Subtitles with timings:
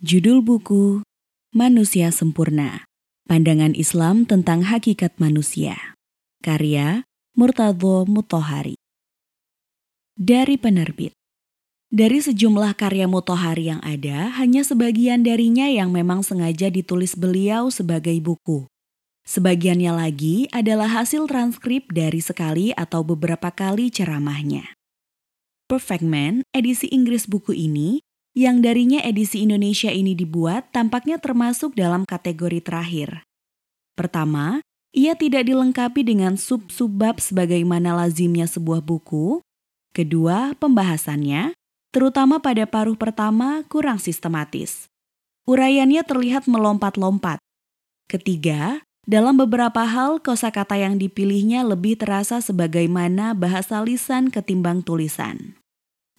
[0.00, 1.04] Judul buku
[1.52, 2.88] Manusia Sempurna
[3.28, 5.76] Pandangan Islam tentang Hakikat Manusia
[6.40, 7.04] Karya
[7.36, 8.80] Murtadho Mutohari
[10.16, 11.12] Dari penerbit
[11.92, 18.16] Dari sejumlah karya Mutohari yang ada, hanya sebagian darinya yang memang sengaja ditulis beliau sebagai
[18.24, 18.64] buku.
[19.28, 24.64] Sebagiannya lagi adalah hasil transkrip dari sekali atau beberapa kali ceramahnya.
[25.68, 28.00] Perfect Man, edisi Inggris buku ini,
[28.40, 33.20] yang darinya edisi Indonesia ini dibuat tampaknya termasuk dalam kategori terakhir.
[33.92, 34.64] Pertama,
[34.96, 39.44] ia tidak dilengkapi dengan sub-subbab sebagaimana lazimnya sebuah buku.
[39.92, 41.52] Kedua, pembahasannya,
[41.92, 44.88] terutama pada paruh pertama, kurang sistematis.
[45.44, 47.36] Uraiannya terlihat melompat-lompat.
[48.08, 55.59] Ketiga, dalam beberapa hal kosakata yang dipilihnya lebih terasa sebagaimana bahasa lisan ketimbang tulisan.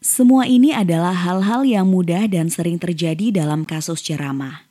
[0.02, 4.66] Semua ini adalah hal-hal yang mudah dan sering terjadi dalam kasus ceramah.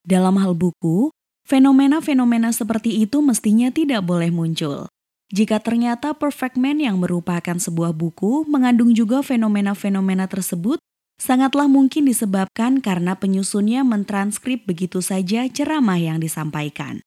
[0.00, 1.12] Dalam hal buku,
[1.44, 4.88] fenomena-fenomena seperti itu mestinya tidak boleh muncul.
[5.28, 10.80] Jika ternyata Perfect Man yang merupakan sebuah buku mengandung juga fenomena-fenomena tersebut,
[11.20, 17.04] sangatlah mungkin disebabkan karena penyusunnya mentranskrip begitu saja ceramah yang disampaikan.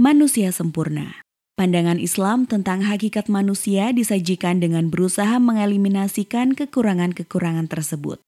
[0.00, 1.25] Manusia sempurna
[1.56, 8.20] Pandangan Islam tentang hakikat manusia disajikan dengan berusaha mengeliminasikan kekurangan-kekurangan tersebut.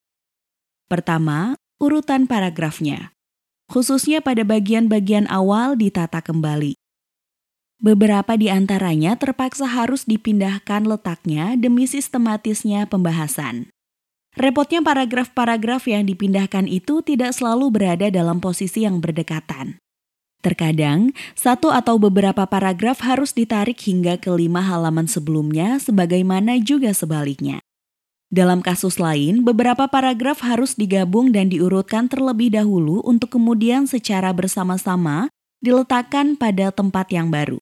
[0.88, 3.12] Pertama, urutan paragrafnya,
[3.68, 6.72] khususnya pada bagian-bagian awal ditata kembali.
[7.84, 13.68] Beberapa di antaranya terpaksa harus dipindahkan letaknya demi sistematisnya pembahasan.
[14.40, 19.76] Repotnya paragraf-paragraf yang dipindahkan itu tidak selalu berada dalam posisi yang berdekatan.
[20.39, 27.58] Terkadang, satu atau beberapa paragraf harus ditarik hingga ke lima halaman sebelumnya, sebagaimana juga sebaliknya.
[28.30, 35.27] Dalam kasus lain, beberapa paragraf harus digabung dan diurutkan terlebih dahulu untuk kemudian secara bersama-sama
[35.58, 37.58] diletakkan pada tempat yang baru.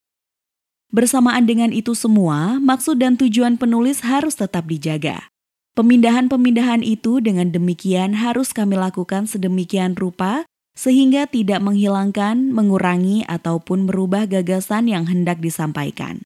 [0.93, 5.33] Bersamaan dengan itu semua, maksud dan tujuan penulis harus tetap dijaga.
[5.77, 14.29] Pemindahan-pemindahan itu dengan demikian harus kami lakukan sedemikian rupa sehingga tidak menghilangkan, mengurangi, ataupun merubah
[14.29, 16.23] gagasan yang hendak disampaikan.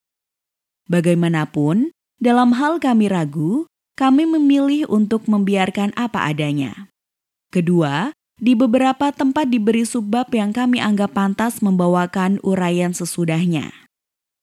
[0.90, 6.90] Bagaimanapun, dalam hal kami ragu, kami memilih untuk membiarkan apa adanya.
[7.54, 13.70] Kedua, di beberapa tempat diberi subbab yang kami anggap pantas membawakan uraian sesudahnya.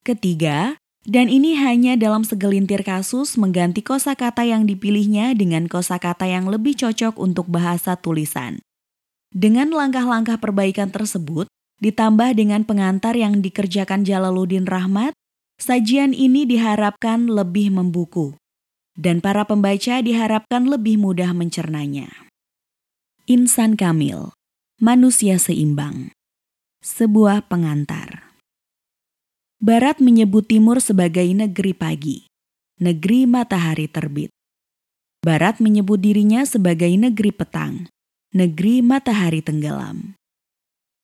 [0.05, 6.75] Ketiga, dan ini hanya dalam segelintir kasus mengganti kosakata yang dipilihnya dengan kosakata yang lebih
[6.75, 8.61] cocok untuk bahasa tulisan.
[9.31, 11.51] Dengan langkah-langkah perbaikan tersebut,
[11.83, 15.13] ditambah dengan pengantar yang dikerjakan Jalaluddin Rahmat,
[15.59, 18.39] sajian ini diharapkan lebih membuku.
[18.97, 22.09] Dan para pembaca diharapkan lebih mudah mencernanya.
[23.29, 24.33] Insan Kamil,
[24.81, 26.15] Manusia Seimbang
[26.81, 28.33] Sebuah pengantar
[29.57, 32.17] Barat menyebut Timur sebagai negeri pagi,
[32.77, 34.29] negeri matahari terbit.
[35.25, 37.89] Barat menyebut dirinya sebagai negeri petang,
[38.35, 40.19] negeri matahari tenggelam.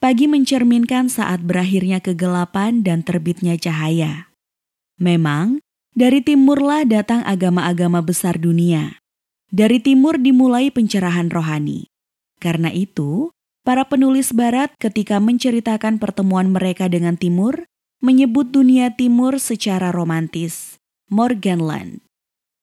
[0.04, 4.28] Pagi mencerminkan saat berakhirnya kegelapan dan terbitnya cahaya.
[5.00, 5.64] Memang,
[5.96, 9.00] dari timurlah datang agama-agama besar dunia.
[9.48, 11.88] Dari timur dimulai pencerahan rohani.
[12.44, 13.32] Karena itu,
[13.64, 17.64] para penulis barat ketika menceritakan pertemuan mereka dengan timur,
[18.04, 20.76] menyebut dunia timur secara romantis,
[21.08, 22.04] Morganland.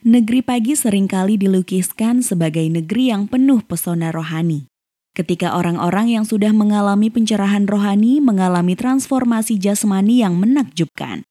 [0.00, 4.64] Negeri pagi sering kali dilukiskan sebagai negeri yang penuh pesona rohani.
[5.12, 11.28] Ketika orang-orang yang sudah mengalami pencerahan rohani mengalami transformasi jasmani yang menakjubkan.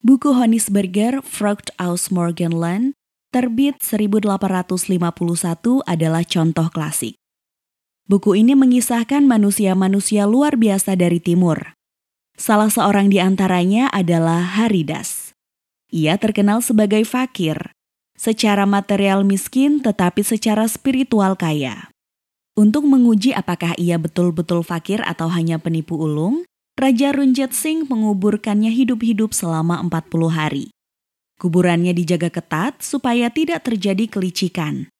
[0.00, 2.96] Buku Honisberger Frucht aus Morgenland
[3.36, 7.20] terbit 1851 adalah contoh klasik.
[8.08, 11.76] Buku ini mengisahkan manusia-manusia luar biasa dari timur.
[12.32, 15.36] Salah seorang di antaranya adalah Haridas.
[15.92, 17.76] Ia terkenal sebagai fakir,
[18.20, 21.88] secara material miskin tetapi secara spiritual kaya.
[22.52, 26.44] Untuk menguji apakah ia betul-betul fakir atau hanya penipu ulung,
[26.76, 30.66] Raja Runjet Singh menguburkannya hidup-hidup selama 40 hari.
[31.40, 34.92] Kuburannya dijaga ketat supaya tidak terjadi kelicikan.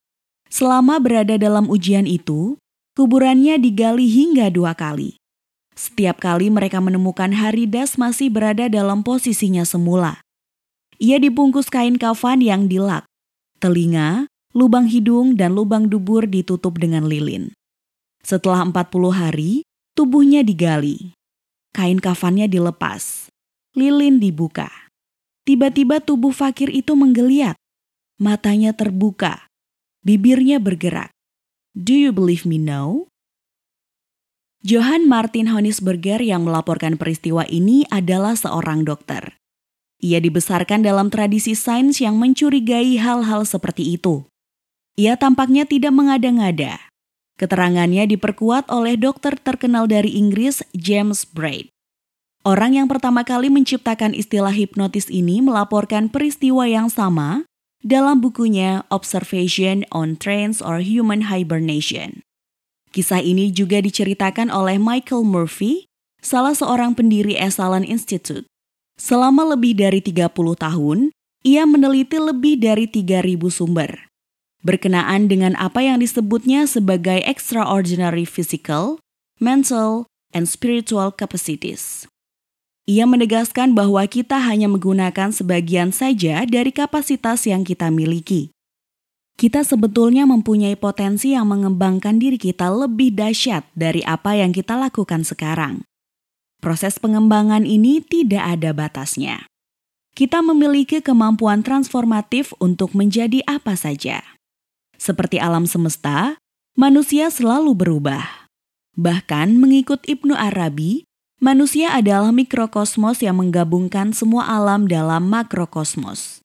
[0.49, 2.56] Selama berada dalam ujian itu,
[2.96, 5.20] kuburannya digali hingga dua kali.
[5.76, 10.25] Setiap kali mereka menemukan Haridas masih berada dalam posisinya semula.
[11.00, 13.09] Ia dibungkus kain kafan yang dilak,
[13.60, 14.26] telinga,
[14.56, 17.52] lubang hidung, dan lubang dubur ditutup dengan lilin.
[18.24, 19.62] Setelah 40 hari,
[19.94, 21.12] tubuhnya digali.
[21.70, 23.30] Kain kafannya dilepas.
[23.78, 24.68] Lilin dibuka.
[25.46, 27.54] Tiba-tiba tubuh fakir itu menggeliat.
[28.20, 29.48] Matanya terbuka.
[30.02, 31.14] Bibirnya bergerak.
[31.72, 33.06] Do you believe me now?
[34.60, 39.39] Johann Martin Honisberger yang melaporkan peristiwa ini adalah seorang dokter.
[40.00, 44.25] Ia dibesarkan dalam tradisi sains yang mencurigai hal-hal seperti itu.
[44.97, 46.88] Ia tampaknya tidak mengada-ngada.
[47.37, 51.73] Keterangannya diperkuat oleh dokter terkenal dari Inggris, James Braid.
[52.41, 57.44] Orang yang pertama kali menciptakan istilah hipnotis ini melaporkan peristiwa yang sama
[57.85, 62.25] dalam bukunya Observation on Trance or Human Hibernation.
[62.96, 65.88] Kisah ini juga diceritakan oleh Michael Murphy,
[66.25, 68.49] salah seorang pendiri Esalen Institute.
[69.00, 70.29] Selama lebih dari 30
[70.61, 71.08] tahun,
[71.41, 74.12] ia meneliti lebih dari 3.000 sumber.
[74.61, 79.00] Berkenaan dengan apa yang disebutnya sebagai extraordinary physical,
[79.41, 80.05] mental,
[80.37, 82.05] and spiritual capacities.
[82.85, 88.53] Ia menegaskan bahwa kita hanya menggunakan sebagian saja dari kapasitas yang kita miliki
[89.41, 95.25] kita sebetulnya mempunyai potensi yang mengembangkan diri kita lebih dahsyat dari apa yang kita lakukan
[95.25, 95.81] sekarang.
[96.60, 99.48] Proses pengembangan ini tidak ada batasnya.
[100.12, 104.20] Kita memiliki kemampuan transformatif untuk menjadi apa saja.
[105.00, 106.36] Seperti alam semesta,
[106.76, 108.52] manusia selalu berubah.
[108.92, 111.08] Bahkan mengikut Ibnu Arabi,
[111.40, 116.44] manusia adalah mikrokosmos yang menggabungkan semua alam dalam makrokosmos.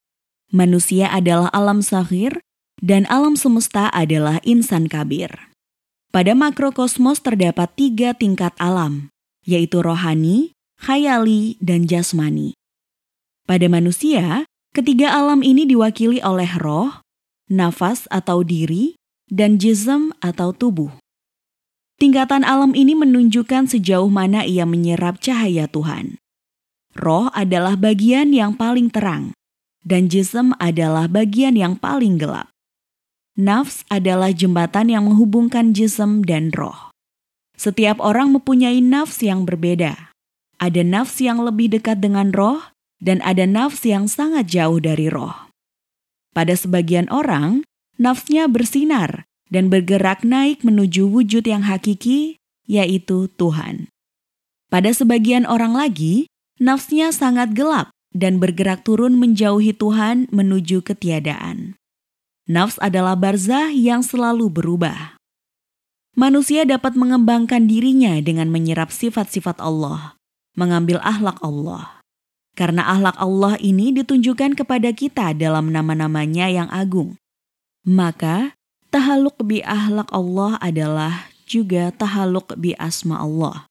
[0.56, 2.40] Manusia adalah alam sahir
[2.80, 5.52] dan alam semesta adalah insan kabir.
[6.16, 9.12] Pada makrokosmos terdapat tiga tingkat alam,
[9.46, 10.52] yaitu rohani,
[10.82, 12.58] khayali, dan jasmani.
[13.46, 17.06] Pada manusia, ketiga alam ini diwakili oleh roh,
[17.48, 18.98] nafas atau diri,
[19.30, 20.92] dan jism atau tubuh.
[21.96, 26.20] Tingkatan alam ini menunjukkan sejauh mana ia menyerap cahaya Tuhan.
[26.98, 29.32] Roh adalah bagian yang paling terang,
[29.86, 32.52] dan jism adalah bagian yang paling gelap.
[33.36, 36.95] Nafs adalah jembatan yang menghubungkan jism dan roh.
[37.56, 40.12] Setiap orang mempunyai nafs yang berbeda.
[40.60, 42.60] Ada nafs yang lebih dekat dengan roh,
[43.00, 45.52] dan ada nafs yang sangat jauh dari roh.
[46.36, 47.64] Pada sebagian orang,
[47.96, 53.88] nafsnya bersinar dan bergerak naik menuju wujud yang hakiki, yaitu Tuhan.
[54.68, 56.28] Pada sebagian orang lagi,
[56.60, 61.80] nafsnya sangat gelap dan bergerak turun menjauhi Tuhan menuju ketiadaan.
[62.46, 65.15] Nafs adalah barzah yang selalu berubah.
[66.16, 70.16] Manusia dapat mengembangkan dirinya dengan menyerap sifat-sifat Allah,
[70.56, 72.00] mengambil ahlak Allah.
[72.56, 77.20] Karena ahlak Allah ini ditunjukkan kepada kita dalam nama-namanya yang agung.
[77.84, 78.56] Maka,
[78.96, 83.68] tahaluk bi ahlak Allah adalah juga tahaluk bi asma Allah.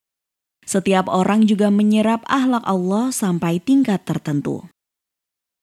[0.69, 4.69] Setiap orang juga menyerap ahlak Allah sampai tingkat tertentu.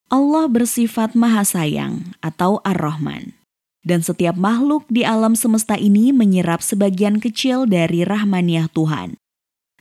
[0.10, 3.41] Allah bersifat Maha Sayang atau Ar-Rahman.
[3.82, 9.18] Dan setiap makhluk di alam semesta ini menyerap sebagian kecil dari rahmaniah Tuhan.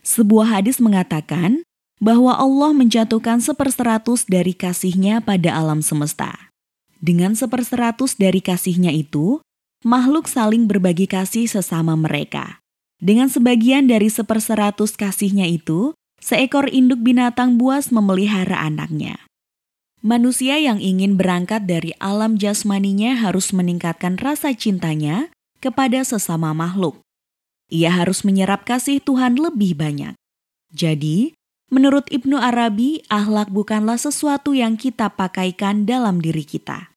[0.00, 1.60] Sebuah hadis mengatakan
[2.00, 6.48] bahwa Allah menjatuhkan seperseratus dari kasihnya pada alam semesta.
[6.96, 9.44] Dengan seperseratus dari kasihnya itu,
[9.84, 12.60] makhluk saling berbagi kasih sesama mereka.
[13.00, 19.29] Dengan sebagian dari seperseratus kasihnya itu, seekor induk binatang buas memelihara anaknya.
[20.00, 25.28] Manusia yang ingin berangkat dari alam jasmaninya harus meningkatkan rasa cintanya
[25.60, 27.04] kepada sesama makhluk.
[27.68, 30.16] Ia harus menyerap kasih Tuhan lebih banyak.
[30.72, 31.36] Jadi,
[31.68, 36.96] menurut Ibnu Arabi, ahlak bukanlah sesuatu yang kita pakaikan dalam diri kita.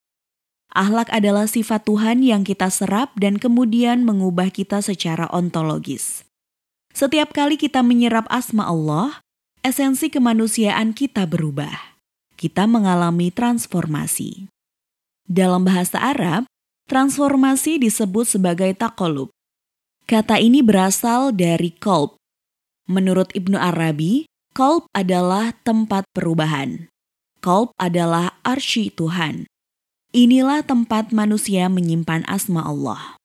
[0.71, 6.23] Ahlak adalah sifat Tuhan yang kita serap dan kemudian mengubah kita secara ontologis.
[6.95, 9.19] Setiap kali kita menyerap asma Allah,
[9.59, 11.92] esensi kemanusiaan kita berubah
[12.35, 14.47] kita mengalami transformasi.
[15.23, 16.49] Dalam bahasa Arab,
[16.87, 19.31] transformasi disebut sebagai takolub.
[20.03, 22.19] Kata ini berasal dari kolb.
[22.91, 26.91] Menurut Ibnu Arabi, kolb adalah tempat perubahan.
[27.39, 29.47] Kolb adalah arsy Tuhan.
[30.13, 33.15] Inilah tempat manusia menyimpan asma Allah.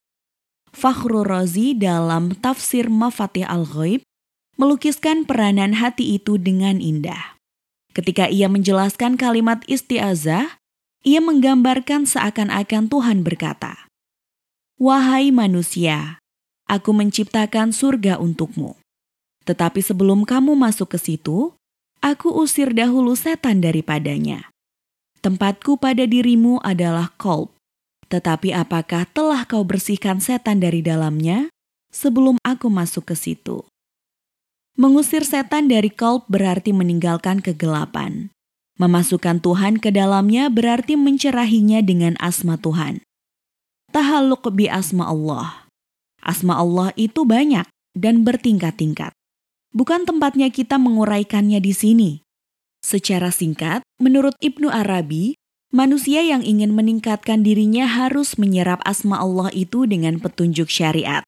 [0.74, 4.06] Fakhrul Razi dalam tafsir Mafatih Al-Ghaib
[4.58, 7.37] melukiskan peranan hati itu dengan indah.
[7.96, 10.60] Ketika ia menjelaskan kalimat istiazah,
[11.06, 13.88] ia menggambarkan seakan-akan Tuhan berkata,
[14.78, 16.22] Wahai manusia,
[16.70, 18.78] aku menciptakan surga untukmu.
[19.42, 21.56] Tetapi sebelum kamu masuk ke situ,
[22.04, 24.52] aku usir dahulu setan daripadanya.
[25.18, 27.50] Tempatku pada dirimu adalah kolb,
[28.06, 31.50] tetapi apakah telah kau bersihkan setan dari dalamnya
[31.90, 33.66] sebelum aku masuk ke situ?
[34.78, 38.30] Mengusir setan dari kolb berarti meninggalkan kegelapan.
[38.78, 43.02] Memasukkan Tuhan ke dalamnya berarti mencerahinya dengan asma Tuhan.
[43.90, 45.66] Tahaluk bi asma Allah.
[46.22, 47.66] Asma Allah itu banyak
[47.98, 49.10] dan bertingkat-tingkat.
[49.74, 52.10] Bukan tempatnya kita menguraikannya di sini.
[52.78, 55.34] Secara singkat, menurut Ibnu Arabi,
[55.74, 61.26] manusia yang ingin meningkatkan dirinya harus menyerap asma Allah itu dengan petunjuk syariat.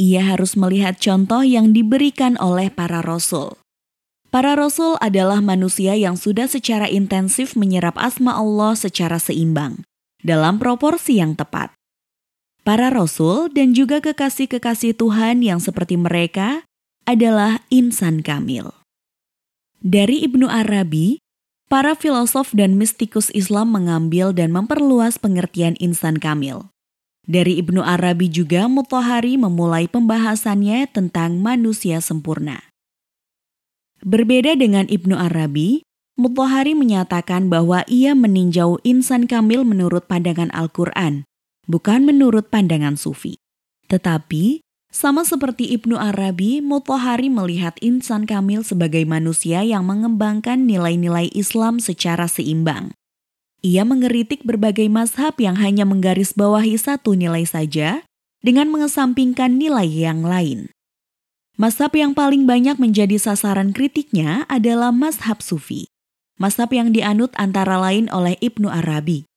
[0.00, 3.60] Ia harus melihat contoh yang diberikan oleh para rasul.
[4.32, 9.84] Para rasul adalah manusia yang sudah secara intensif menyerap asma Allah secara seimbang,
[10.24, 11.76] dalam proporsi yang tepat.
[12.64, 16.64] Para rasul dan juga kekasih-kekasih Tuhan yang seperti mereka
[17.04, 18.72] adalah insan kamil.
[19.84, 21.20] Dari Ibnu Arabi,
[21.68, 26.72] para filosof dan mistikus Islam mengambil dan memperluas pengertian insan kamil.
[27.30, 32.58] Dari Ibnu Arabi juga Mutahari memulai pembahasannya tentang manusia sempurna.
[34.02, 35.86] Berbeda dengan Ibnu Arabi,
[36.18, 41.22] Mutahari menyatakan bahwa ia meninjau insan kamil menurut pandangan Al-Quran,
[41.70, 43.38] bukan menurut pandangan sufi.
[43.86, 51.78] Tetapi, sama seperti Ibnu Arabi, Mutahari melihat insan kamil sebagai manusia yang mengembangkan nilai-nilai Islam
[51.78, 52.90] secara seimbang.
[53.60, 58.08] Ia mengeritik berbagai mazhab yang hanya menggarisbawahi satu nilai saja
[58.40, 60.72] dengan mengesampingkan nilai yang lain.
[61.60, 65.92] Mazhab yang paling banyak menjadi sasaran kritiknya adalah mazhab sufi.
[66.40, 69.28] Mazhab yang dianut antara lain oleh Ibnu Arabi.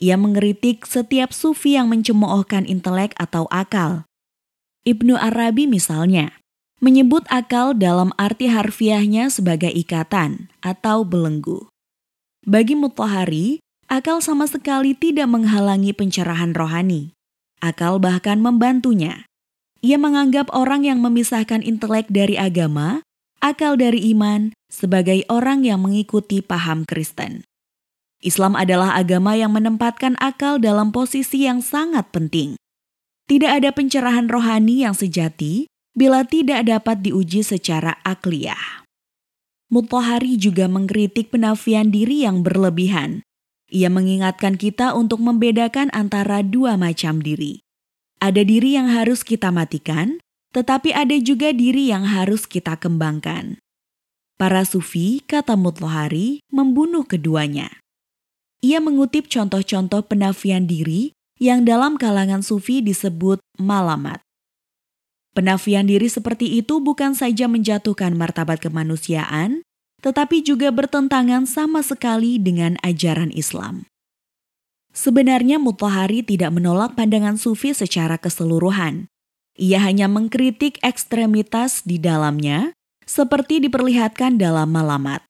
[0.00, 4.08] Ia mengeritik setiap sufi yang mencemoohkan intelek atau akal.
[4.88, 6.32] Ibnu Arabi misalnya,
[6.80, 11.68] menyebut akal dalam arti harfiahnya sebagai ikatan atau belenggu.
[12.48, 17.14] Bagi Mutahari, akal sama sekali tidak menghalangi pencerahan rohani.
[17.58, 19.26] Akal bahkan membantunya.
[19.80, 23.06] Ia menganggap orang yang memisahkan intelek dari agama,
[23.40, 27.46] akal dari iman, sebagai orang yang mengikuti paham Kristen.
[28.24, 32.56] Islam adalah agama yang menempatkan akal dalam posisi yang sangat penting.
[33.26, 35.66] Tidak ada pencerahan rohani yang sejati
[35.96, 38.86] bila tidak dapat diuji secara akliyah.
[39.66, 43.25] Mutahari juga mengkritik penafian diri yang berlebihan.
[43.66, 47.66] Ia mengingatkan kita untuk membedakan antara dua macam diri.
[48.22, 50.22] Ada diri yang harus kita matikan,
[50.54, 53.58] tetapi ada juga diri yang harus kita kembangkan.
[54.38, 57.82] Para sufi, kata Mutlohari, membunuh keduanya.
[58.62, 64.22] Ia mengutip contoh-contoh penafian diri yang dalam kalangan sufi disebut malamat.
[65.36, 69.60] Penafian diri seperti itu bukan saja menjatuhkan martabat kemanusiaan,
[70.04, 73.88] tetapi juga bertentangan sama sekali dengan ajaran Islam.
[74.96, 79.12] Sebenarnya Mutahari tidak menolak pandangan sufi secara keseluruhan.
[79.60, 82.72] Ia hanya mengkritik ekstremitas di dalamnya,
[83.04, 85.20] seperti diperlihatkan dalam malamat.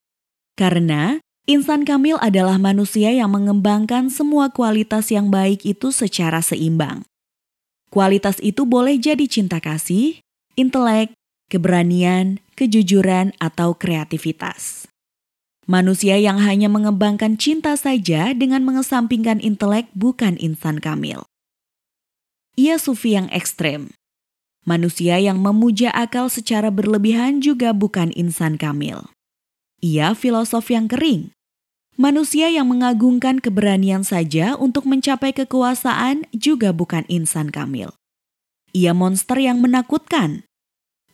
[0.54, 1.18] Karena
[1.50, 7.02] insan kamil adalah manusia yang mengembangkan semua kualitas yang baik itu secara seimbang.
[7.90, 10.18] Kualitas itu boleh jadi cinta kasih,
[10.58, 11.14] intelek,
[11.50, 14.88] keberanian, kejujuran, atau kreativitas.
[15.68, 21.26] Manusia yang hanya mengembangkan cinta saja dengan mengesampingkan intelek bukan insan kamil.
[22.56, 23.92] Ia sufi yang ekstrem.
[24.64, 29.10] Manusia yang memuja akal secara berlebihan juga bukan insan kamil.
[29.84, 31.36] Ia filosof yang kering.
[31.98, 37.92] Manusia yang mengagungkan keberanian saja untuk mencapai kekuasaan juga bukan insan kamil.
[38.70, 40.45] Ia monster yang menakutkan,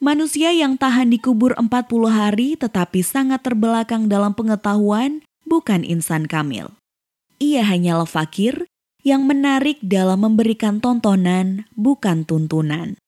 [0.03, 6.75] Manusia yang tahan dikubur 40 hari tetapi sangat terbelakang dalam pengetahuan bukan insan kamil.
[7.39, 8.67] Ia hanyalah fakir
[9.07, 12.99] yang menarik dalam memberikan tontonan bukan tuntunan.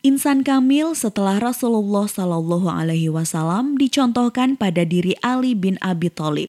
[0.00, 6.48] Insan kamil setelah Rasulullah Shallallahu Alaihi Wasallam dicontohkan pada diri Ali bin Abi Thalib.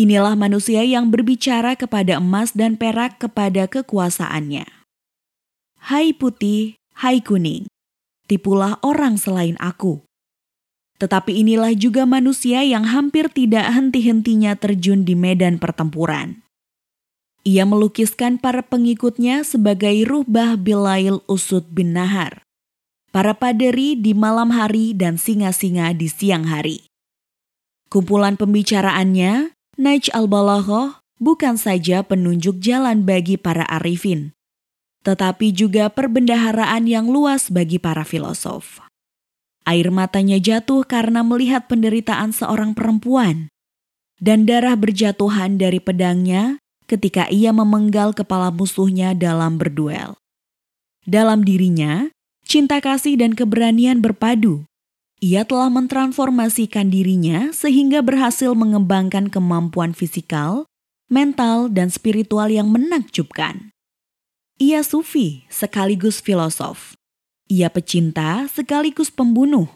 [0.00, 4.64] Inilah manusia yang berbicara kepada emas dan perak kepada kekuasaannya.
[5.92, 7.68] Hai putih, hai kuning,
[8.26, 10.04] tipulah orang selain aku.
[11.00, 16.44] Tetapi inilah juga manusia yang hampir tidak henti-hentinya terjun di medan pertempuran.
[17.46, 22.42] Ia melukiskan para pengikutnya sebagai Ruhbah Bilail Usud bin Nahar,
[23.14, 26.90] para paderi di malam hari dan singa-singa di siang hari.
[27.86, 34.35] Kumpulan pembicaraannya, Naij al-Balaghoh, bukan saja penunjuk jalan bagi para arifin,
[35.06, 38.82] tetapi juga perbendaharaan yang luas bagi para filosof.
[39.62, 43.46] Air matanya jatuh karena melihat penderitaan seorang perempuan,
[44.18, 46.58] dan darah berjatuhan dari pedangnya
[46.90, 50.18] ketika ia memenggal kepala musuhnya dalam berduel.
[51.06, 52.10] Dalam dirinya,
[52.42, 54.66] cinta kasih dan keberanian berpadu.
[55.22, 60.66] Ia telah mentransformasikan dirinya sehingga berhasil mengembangkan kemampuan fisikal,
[61.06, 63.70] mental, dan spiritual yang menakjubkan.
[64.56, 66.96] Ia sufi sekaligus filosof.
[67.44, 69.68] Ia pecinta sekaligus pembunuh.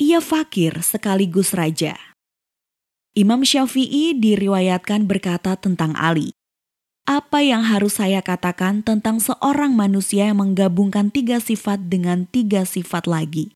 [0.00, 1.92] Ia fakir sekaligus raja.
[3.12, 6.32] Imam Syafi'i diriwayatkan berkata tentang Ali.
[7.04, 13.04] Apa yang harus saya katakan tentang seorang manusia yang menggabungkan tiga sifat dengan tiga sifat
[13.04, 13.52] lagi?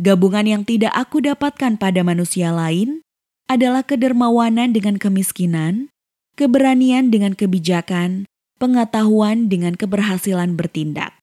[0.00, 3.04] Gabungan yang tidak aku dapatkan pada manusia lain
[3.52, 5.92] adalah kedermawanan dengan kemiskinan,
[6.40, 8.24] keberanian dengan kebijakan,
[8.62, 11.18] pengetahuan dengan keberhasilan bertindak.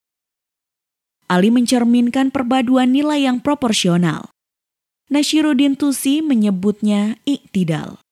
[1.31, 4.27] Ali mencerminkan perpaduan nilai yang proporsional.
[5.07, 8.03] Nashiruddin Tusi menyebutnya iktidal.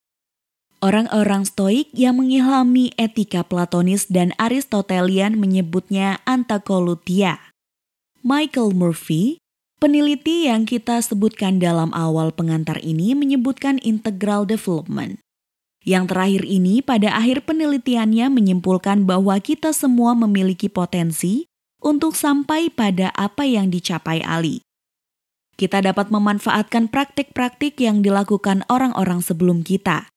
[0.79, 7.51] Orang-orang stoik yang mengilhami etika platonis dan aristotelian menyebutnya antakolutia.
[8.21, 9.41] Michael Murphy,
[9.81, 15.19] peneliti yang kita sebutkan dalam awal pengantar ini menyebutkan integral development.
[15.87, 21.47] Yang terakhir ini pada akhir penelitiannya menyimpulkan bahwa kita semua memiliki potensi
[21.79, 24.59] untuk sampai pada apa yang dicapai Ali.
[25.55, 30.11] Kita dapat memanfaatkan praktik-praktik yang dilakukan orang-orang sebelum kita.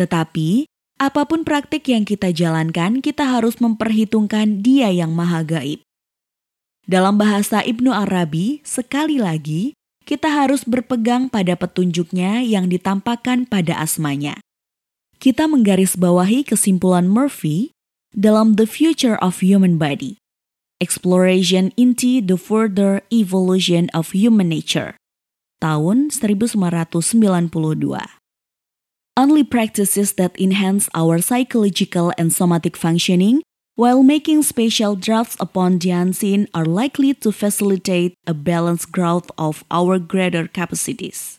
[0.00, 0.64] Tetapi,
[0.96, 5.84] apa pun praktik yang kita jalankan, kita harus memperhitungkan Dia yang Maha Gaib.
[6.88, 9.76] Dalam bahasa Ibnu Arabi, sekali lagi,
[10.08, 14.40] kita harus berpegang pada petunjuknya yang ditampakkan pada asmanya
[15.22, 17.70] kita menggarisbawahi kesimpulan Murphy
[18.10, 20.18] dalam The Future of Human Body,
[20.82, 24.98] Exploration into the Further Evolution of Human Nature,
[25.62, 27.54] tahun 1992.
[29.14, 33.46] Only practices that enhance our psychological and somatic functioning
[33.78, 39.62] while making special drafts upon the unseen are likely to facilitate a balanced growth of
[39.70, 41.38] our greater capacities.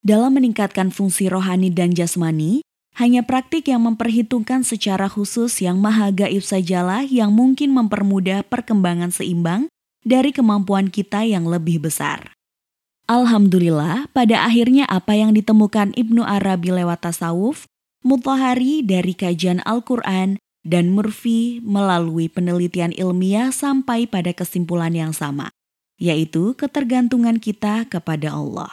[0.00, 6.42] Dalam meningkatkan fungsi rohani dan jasmani, hanya praktik yang memperhitungkan secara khusus yang maha gaib
[6.42, 9.66] sajalah yang mungkin mempermudah perkembangan seimbang
[10.06, 12.30] dari kemampuan kita yang lebih besar.
[13.04, 17.68] Alhamdulillah, pada akhirnya apa yang ditemukan Ibnu Arabi lewat tasawuf,
[18.04, 25.52] Mutahari dari kajian Al-Quran, dan Murphy melalui penelitian ilmiah sampai pada kesimpulan yang sama,
[26.00, 28.72] yaitu ketergantungan kita kepada Allah.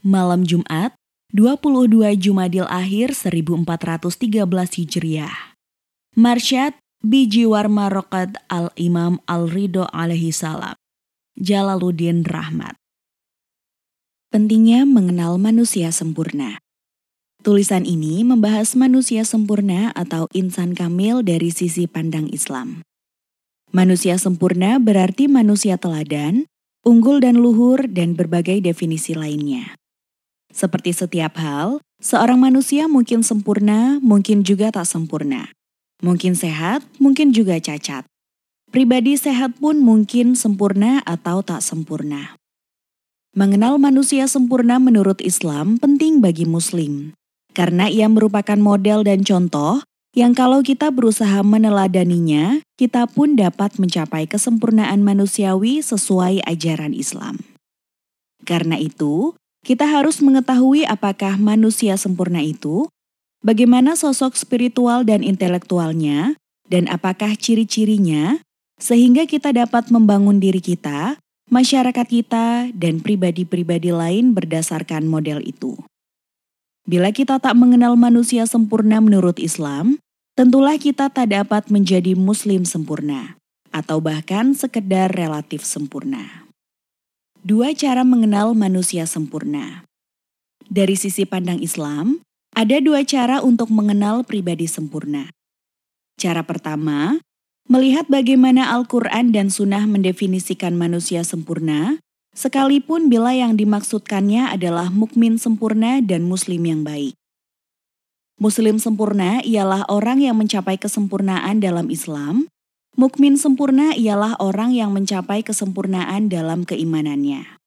[0.00, 0.96] Malam Jumat,
[1.30, 4.50] 22 Jumadil Akhir 1413
[4.82, 5.54] Hijriah.
[6.18, 6.74] Marsyad
[7.06, 10.74] Biji Warma Rokad Al-Imam Al-Ridho alaihi salam.
[11.38, 12.74] Jalaluddin Rahmat.
[14.34, 16.58] Pentingnya mengenal manusia sempurna.
[17.46, 22.82] Tulisan ini membahas manusia sempurna atau insan kamil dari sisi pandang Islam.
[23.70, 26.50] Manusia sempurna berarti manusia teladan,
[26.82, 29.79] unggul dan luhur dan berbagai definisi lainnya.
[30.50, 35.50] Seperti setiap hal, seorang manusia mungkin sempurna, mungkin juga tak sempurna.
[36.02, 38.04] Mungkin sehat, mungkin juga cacat.
[38.70, 42.38] Pribadi sehat pun mungkin sempurna atau tak sempurna.
[43.30, 47.14] Mengenal manusia sempurna menurut Islam penting bagi Muslim,
[47.54, 54.26] karena ia merupakan model dan contoh yang kalau kita berusaha meneladaninya, kita pun dapat mencapai
[54.26, 57.38] kesempurnaan manusiawi sesuai ajaran Islam.
[58.42, 62.88] Karena itu, kita harus mengetahui apakah manusia sempurna itu,
[63.44, 66.36] bagaimana sosok spiritual dan intelektualnya,
[66.70, 68.40] dan apakah ciri-cirinya,
[68.80, 71.20] sehingga kita dapat membangun diri kita,
[71.52, 75.76] masyarakat kita, dan pribadi-pribadi lain berdasarkan model itu.
[76.88, 80.00] Bila kita tak mengenal manusia sempurna menurut Islam,
[80.32, 83.36] tentulah kita tak dapat menjadi Muslim sempurna,
[83.68, 86.39] atau bahkan sekedar relatif sempurna.
[87.40, 89.88] Dua cara mengenal manusia sempurna.
[90.68, 92.20] Dari sisi pandang Islam,
[92.52, 95.32] ada dua cara untuk mengenal pribadi sempurna.
[96.20, 97.16] Cara pertama,
[97.64, 101.96] melihat bagaimana Al-Quran dan Sunnah mendefinisikan manusia sempurna,
[102.36, 107.16] sekalipun bila yang dimaksudkannya adalah mukmin sempurna dan muslim yang baik.
[108.36, 112.52] Muslim sempurna ialah orang yang mencapai kesempurnaan dalam Islam,
[112.98, 117.62] Mukmin sempurna ialah orang yang mencapai kesempurnaan dalam keimanannya.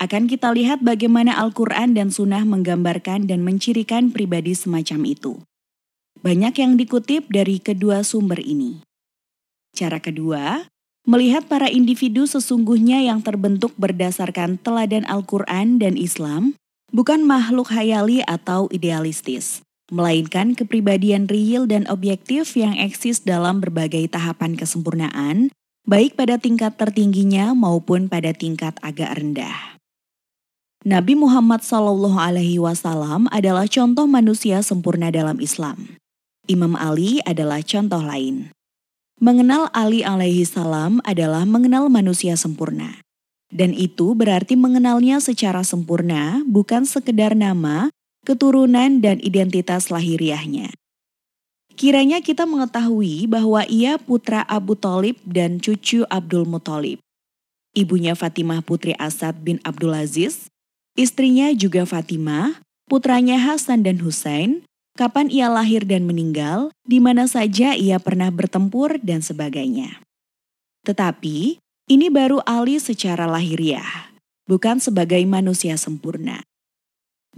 [0.00, 5.32] Akan kita lihat bagaimana Al-Quran dan Sunnah menggambarkan dan mencirikan pribadi semacam itu.
[6.24, 8.80] Banyak yang dikutip dari kedua sumber ini.
[9.76, 10.64] Cara kedua,
[11.04, 16.56] melihat para individu sesungguhnya yang terbentuk berdasarkan teladan Al-Quran dan Islam,
[16.88, 24.56] bukan makhluk hayali atau idealistis melainkan kepribadian real dan objektif yang eksis dalam berbagai tahapan
[24.56, 25.48] kesempurnaan,
[25.88, 29.78] baik pada tingkat tertingginya maupun pada tingkat agak rendah.
[30.86, 35.98] Nabi Muhammad Wasallam adalah contoh manusia sempurna dalam Islam.
[36.48, 38.54] Imam Ali adalah contoh lain.
[39.18, 43.02] Mengenal Ali alaihi salam adalah mengenal manusia sempurna.
[43.50, 47.90] Dan itu berarti mengenalnya secara sempurna, bukan sekedar nama,
[48.24, 50.74] keturunan, dan identitas lahiriahnya.
[51.78, 56.98] Kiranya kita mengetahui bahwa ia putra Abu Talib dan cucu Abdul Muthalib.
[57.70, 60.50] Ibunya Fatimah putri Asad bin Abdul Aziz,
[60.98, 62.58] istrinya juga Fatimah,
[62.90, 64.66] putranya Hasan dan Husain,
[64.98, 70.02] kapan ia lahir dan meninggal, di mana saja ia pernah bertempur, dan sebagainya.
[70.82, 74.10] Tetapi, ini baru Ali secara lahiriah,
[74.50, 76.42] bukan sebagai manusia sempurna.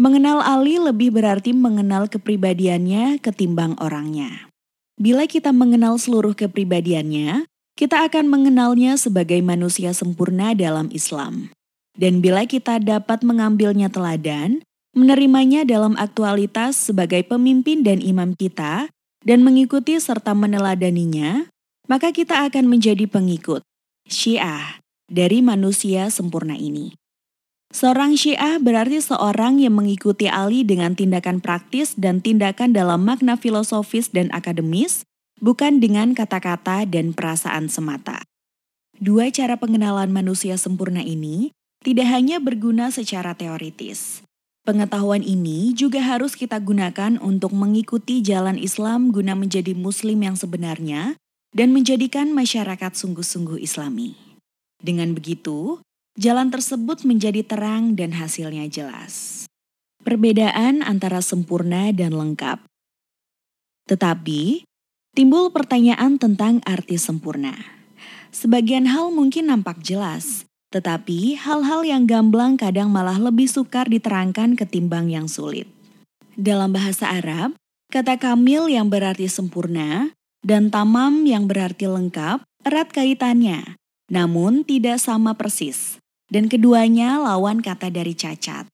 [0.00, 4.48] Mengenal Ali lebih berarti mengenal kepribadiannya ketimbang orangnya.
[4.96, 7.44] Bila kita mengenal seluruh kepribadiannya,
[7.76, 11.52] kita akan mengenalnya sebagai manusia sempurna dalam Islam.
[11.92, 14.64] Dan bila kita dapat mengambilnya teladan,
[14.96, 18.88] menerimanya dalam aktualitas sebagai pemimpin dan imam kita,
[19.20, 21.44] dan mengikuti serta meneladaninya,
[21.92, 23.60] maka kita akan menjadi pengikut,
[24.08, 24.80] syiah,
[25.12, 26.99] dari manusia sempurna ini.
[27.70, 34.10] Seorang syiah berarti seorang yang mengikuti Ali dengan tindakan praktis dan tindakan dalam makna filosofis
[34.10, 35.06] dan akademis,
[35.38, 38.26] bukan dengan kata-kata dan perasaan semata.
[38.98, 44.20] Dua cara pengenalan manusia sempurna ini tidak hanya berguna secara teoritis,
[44.60, 51.16] Pengetahuan ini juga harus kita gunakan untuk mengikuti jalan Islam guna menjadi Muslim yang sebenarnya
[51.56, 54.20] dan menjadikan masyarakat sungguh-sungguh Islami.
[54.76, 55.80] Dengan begitu,
[56.20, 59.48] jalan tersebut menjadi terang dan hasilnya jelas.
[60.04, 62.60] Perbedaan antara sempurna dan lengkap,
[63.88, 64.68] tetapi
[65.16, 67.56] timbul pertanyaan tentang arti sempurna.
[68.32, 75.08] Sebagian hal mungkin nampak jelas, tetapi hal-hal yang gamblang kadang malah lebih sukar diterangkan ketimbang
[75.08, 75.68] yang sulit.
[76.36, 77.56] Dalam bahasa Arab,
[77.92, 83.76] kata kamil yang berarti sempurna dan tamam yang berarti lengkap erat kaitannya,
[84.08, 85.99] namun tidak sama persis.
[86.30, 88.70] Dan keduanya lawan kata dari cacat.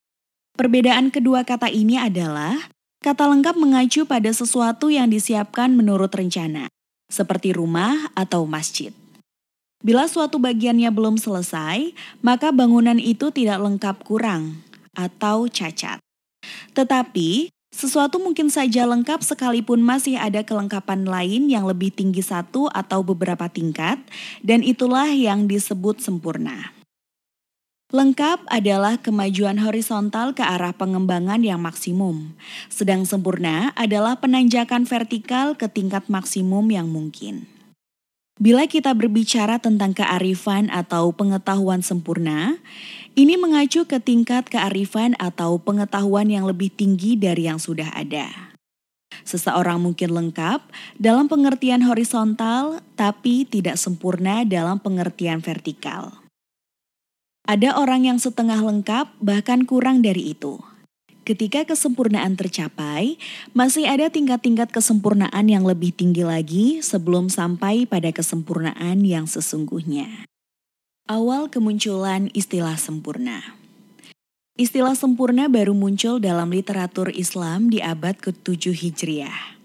[0.56, 2.68] Perbedaan kedua kata ini adalah
[3.00, 6.68] kata lengkap mengacu pada sesuatu yang disiapkan menurut rencana,
[7.08, 8.92] seperti rumah atau masjid.
[9.80, 14.60] Bila suatu bagiannya belum selesai, maka bangunan itu tidak lengkap kurang
[14.92, 15.96] atau cacat.
[16.76, 23.00] Tetapi, sesuatu mungkin saja lengkap sekalipun masih ada kelengkapan lain yang lebih tinggi satu atau
[23.00, 23.96] beberapa tingkat,
[24.44, 26.75] dan itulah yang disebut sempurna.
[27.94, 32.34] Lengkap adalah kemajuan horizontal ke arah pengembangan yang maksimum,
[32.66, 37.46] sedang sempurna adalah penanjakan vertikal ke tingkat maksimum yang mungkin.
[38.42, 42.58] Bila kita berbicara tentang kearifan atau pengetahuan sempurna,
[43.14, 48.50] ini mengacu ke tingkat kearifan atau pengetahuan yang lebih tinggi dari yang sudah ada.
[49.22, 50.58] Seseorang mungkin lengkap
[50.98, 56.25] dalam pengertian horizontal, tapi tidak sempurna dalam pengertian vertikal.
[57.46, 60.58] Ada orang yang setengah lengkap, bahkan kurang dari itu.
[61.22, 63.22] Ketika kesempurnaan tercapai,
[63.54, 70.26] masih ada tingkat-tingkat kesempurnaan yang lebih tinggi lagi sebelum sampai pada kesempurnaan yang sesungguhnya.
[71.06, 73.54] Awal kemunculan istilah sempurna.
[74.58, 79.62] Istilah sempurna baru muncul dalam literatur Islam di abad ke-7 Hijriah.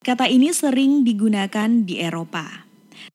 [0.00, 2.65] Kata ini sering digunakan di Eropa,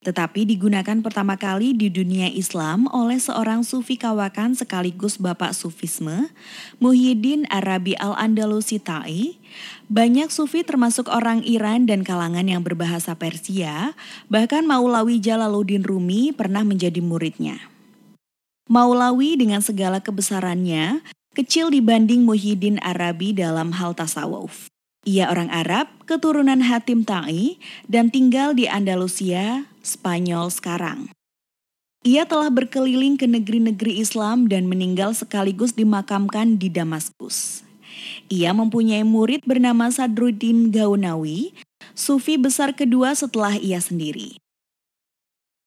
[0.01, 6.33] tetapi digunakan pertama kali di dunia Islam oleh seorang sufi kawakan sekaligus bapak sufisme,
[6.81, 9.37] Muhyiddin Arabi al-Andalusi Ta'i.
[9.93, 13.93] Banyak sufi termasuk orang Iran dan kalangan yang berbahasa Persia,
[14.25, 17.61] bahkan Maulawi Jalaluddin Rumi pernah menjadi muridnya.
[18.65, 21.05] Maulawi dengan segala kebesarannya
[21.37, 24.65] kecil dibanding Muhyiddin Arabi dalam hal tasawuf.
[25.01, 27.57] Ia orang Arab, keturunan Hatim Ta'i,
[27.89, 31.09] dan tinggal di Andalusia, Spanyol sekarang.
[32.01, 37.61] Ia telah berkeliling ke negeri-negeri Islam dan meninggal sekaligus dimakamkan di Damaskus.
[38.29, 41.53] Ia mempunyai murid bernama Sadruddin Gaunawi,
[41.93, 44.41] sufi besar kedua setelah ia sendiri.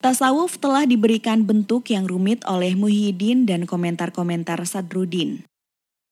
[0.02, 5.46] Tasawuf telah diberikan bentuk yang rumit oleh Muhyiddin dan komentar-komentar Sadruddin.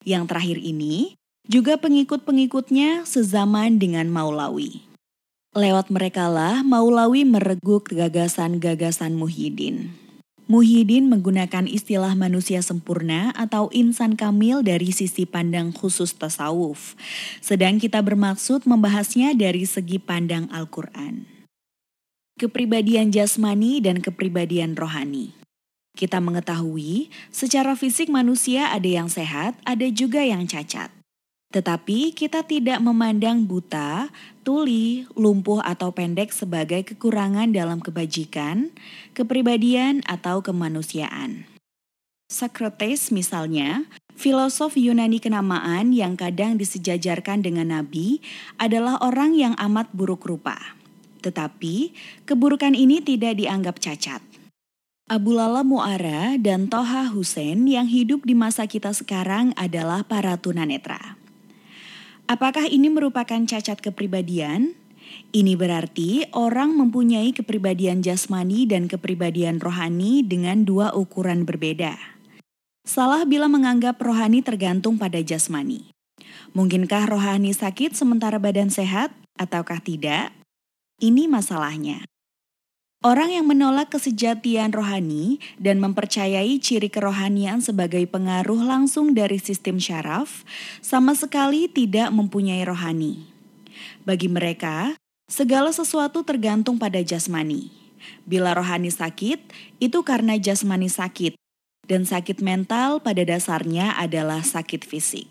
[0.06, 1.18] Yang terakhir ini,
[1.50, 4.91] juga pengikut-pengikutnya sezaman dengan Maulawi.
[5.52, 9.92] Lewat merekalah Maulawi mereguk gagasan-gagasan Muhyiddin.
[10.48, 16.96] Muhyiddin menggunakan istilah manusia sempurna atau insan kamil dari sisi pandang khusus tasawuf,
[17.44, 21.28] sedang kita bermaksud membahasnya dari segi pandang Al-Quran.
[22.40, 25.36] Kepribadian jasmani dan kepribadian rohani.
[25.92, 30.88] Kita mengetahui, secara fisik manusia ada yang sehat, ada juga yang cacat.
[31.52, 34.08] Tetapi kita tidak memandang buta,
[34.42, 38.74] tuli, lumpuh atau pendek sebagai kekurangan dalam kebajikan,
[39.14, 41.46] kepribadian atau kemanusiaan.
[42.26, 43.86] Socrates misalnya,
[44.18, 48.18] filosof Yunani kenamaan yang kadang disejajarkan dengan nabi,
[48.58, 50.58] adalah orang yang amat buruk rupa.
[51.22, 51.94] Tetapi
[52.26, 54.20] keburukan ini tidak dianggap cacat.
[55.12, 61.21] Abu Lala Muara dan Toha Hussein yang hidup di masa kita sekarang adalah para tunanetra.
[62.32, 64.72] Apakah ini merupakan cacat kepribadian?
[65.36, 71.92] Ini berarti orang mempunyai kepribadian jasmani dan kepribadian rohani dengan dua ukuran berbeda.
[72.88, 75.92] Salah bila menganggap rohani tergantung pada jasmani.
[76.56, 80.32] Mungkinkah rohani sakit sementara badan sehat, ataukah tidak?
[81.04, 82.00] Ini masalahnya.
[83.02, 90.46] Orang yang menolak kesejatian rohani dan mempercayai ciri kerohanian sebagai pengaruh langsung dari sistem syaraf,
[90.78, 93.26] sama sekali tidak mempunyai rohani.
[94.06, 94.94] Bagi mereka,
[95.26, 97.74] segala sesuatu tergantung pada jasmani.
[98.22, 99.50] Bila rohani sakit,
[99.82, 101.34] itu karena jasmani sakit,
[101.90, 105.26] dan sakit mental pada dasarnya adalah sakit fisik.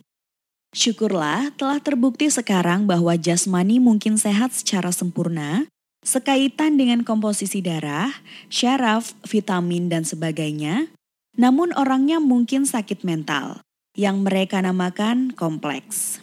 [0.75, 8.09] Syukurlah telah terbukti sekarang bahwa jasmani mungkin sehat secara sempurna, sekaitan dengan komposisi darah,
[8.49, 10.89] syaraf, vitamin, dan sebagainya,
[11.37, 13.61] namun orangnya mungkin sakit mental,
[13.93, 16.19] yang mereka namakan kompleks.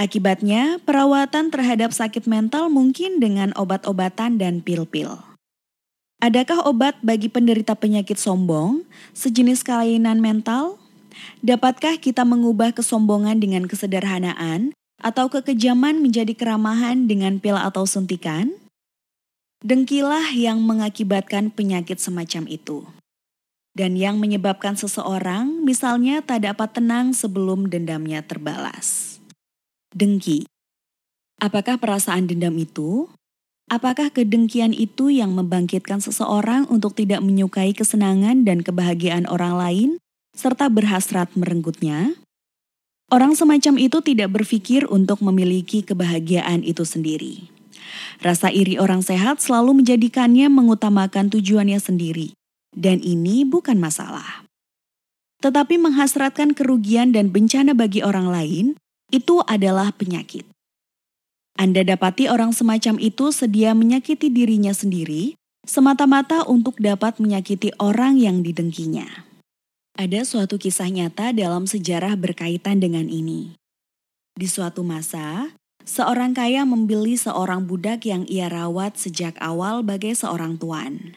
[0.00, 5.20] Akibatnya, perawatan terhadap sakit mental mungkin dengan obat-obatan dan pil-pil.
[6.22, 10.78] Adakah obat bagi penderita penyakit sombong, sejenis kelainan mental?
[11.42, 14.70] Dapatkah kita mengubah kesombongan dengan kesederhanaan
[15.02, 18.61] atau kekejaman menjadi keramahan dengan pil atau suntikan?
[19.62, 22.82] Dengkilah yang mengakibatkan penyakit semacam itu.
[23.78, 29.22] Dan yang menyebabkan seseorang misalnya tak dapat tenang sebelum dendamnya terbalas.
[29.94, 30.50] Dengki.
[31.38, 33.06] Apakah perasaan dendam itu?
[33.70, 39.90] Apakah kedengkian itu yang membangkitkan seseorang untuk tidak menyukai kesenangan dan kebahagiaan orang lain
[40.34, 42.18] serta berhasrat merenggutnya?
[43.14, 47.51] Orang semacam itu tidak berpikir untuk memiliki kebahagiaan itu sendiri.
[48.22, 52.36] Rasa iri orang sehat selalu menjadikannya mengutamakan tujuannya sendiri,
[52.72, 54.46] dan ini bukan masalah.
[55.42, 58.66] Tetapi menghasratkan kerugian dan bencana bagi orang lain
[59.10, 60.46] itu adalah penyakit.
[61.58, 68.42] Anda dapati orang semacam itu sedia menyakiti dirinya sendiri semata-mata untuk dapat menyakiti orang yang
[68.42, 69.28] didengkinya.
[69.94, 73.54] Ada suatu kisah nyata dalam sejarah berkaitan dengan ini.
[74.32, 75.52] Di suatu masa,
[75.82, 81.10] Seorang kaya membeli seorang budak yang ia rawat sejak awal bagai seorang tuan.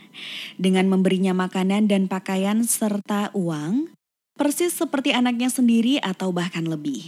[0.58, 3.94] Dengan memberinya makanan dan pakaian serta uang,
[4.34, 7.06] persis seperti anaknya sendiri atau bahkan lebih.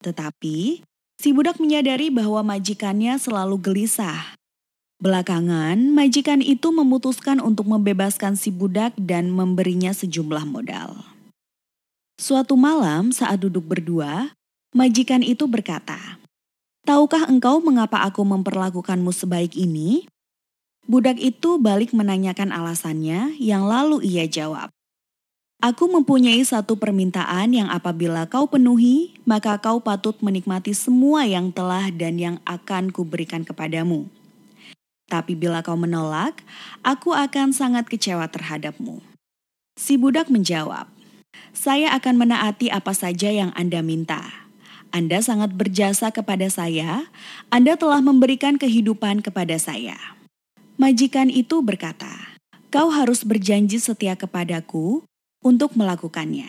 [0.00, 0.80] Tetapi,
[1.20, 4.38] si budak menyadari bahwa majikannya selalu gelisah.
[4.98, 11.06] Belakangan, majikan itu memutuskan untuk membebaskan si budak dan memberinya sejumlah modal.
[12.18, 14.34] Suatu malam saat duduk berdua,
[14.74, 16.17] majikan itu berkata,
[16.88, 20.08] Tahukah engkau mengapa aku memperlakukanmu sebaik ini?
[20.88, 24.72] Budak itu balik menanyakan alasannya, yang lalu ia jawab,
[25.60, 31.92] Aku mempunyai satu permintaan yang apabila kau penuhi, maka kau patut menikmati semua yang telah
[31.92, 34.08] dan yang akan kuberikan kepadamu.
[35.12, 36.40] Tapi bila kau menolak,
[36.80, 39.04] aku akan sangat kecewa terhadapmu.
[39.76, 40.88] Si budak menjawab,
[41.52, 44.47] Saya akan menaati apa saja yang Anda minta
[44.88, 47.12] anda sangat berjasa kepada saya,
[47.52, 49.96] Anda telah memberikan kehidupan kepada saya.
[50.80, 52.38] Majikan itu berkata,
[52.72, 55.04] Kau harus berjanji setia kepadaku
[55.44, 56.48] untuk melakukannya,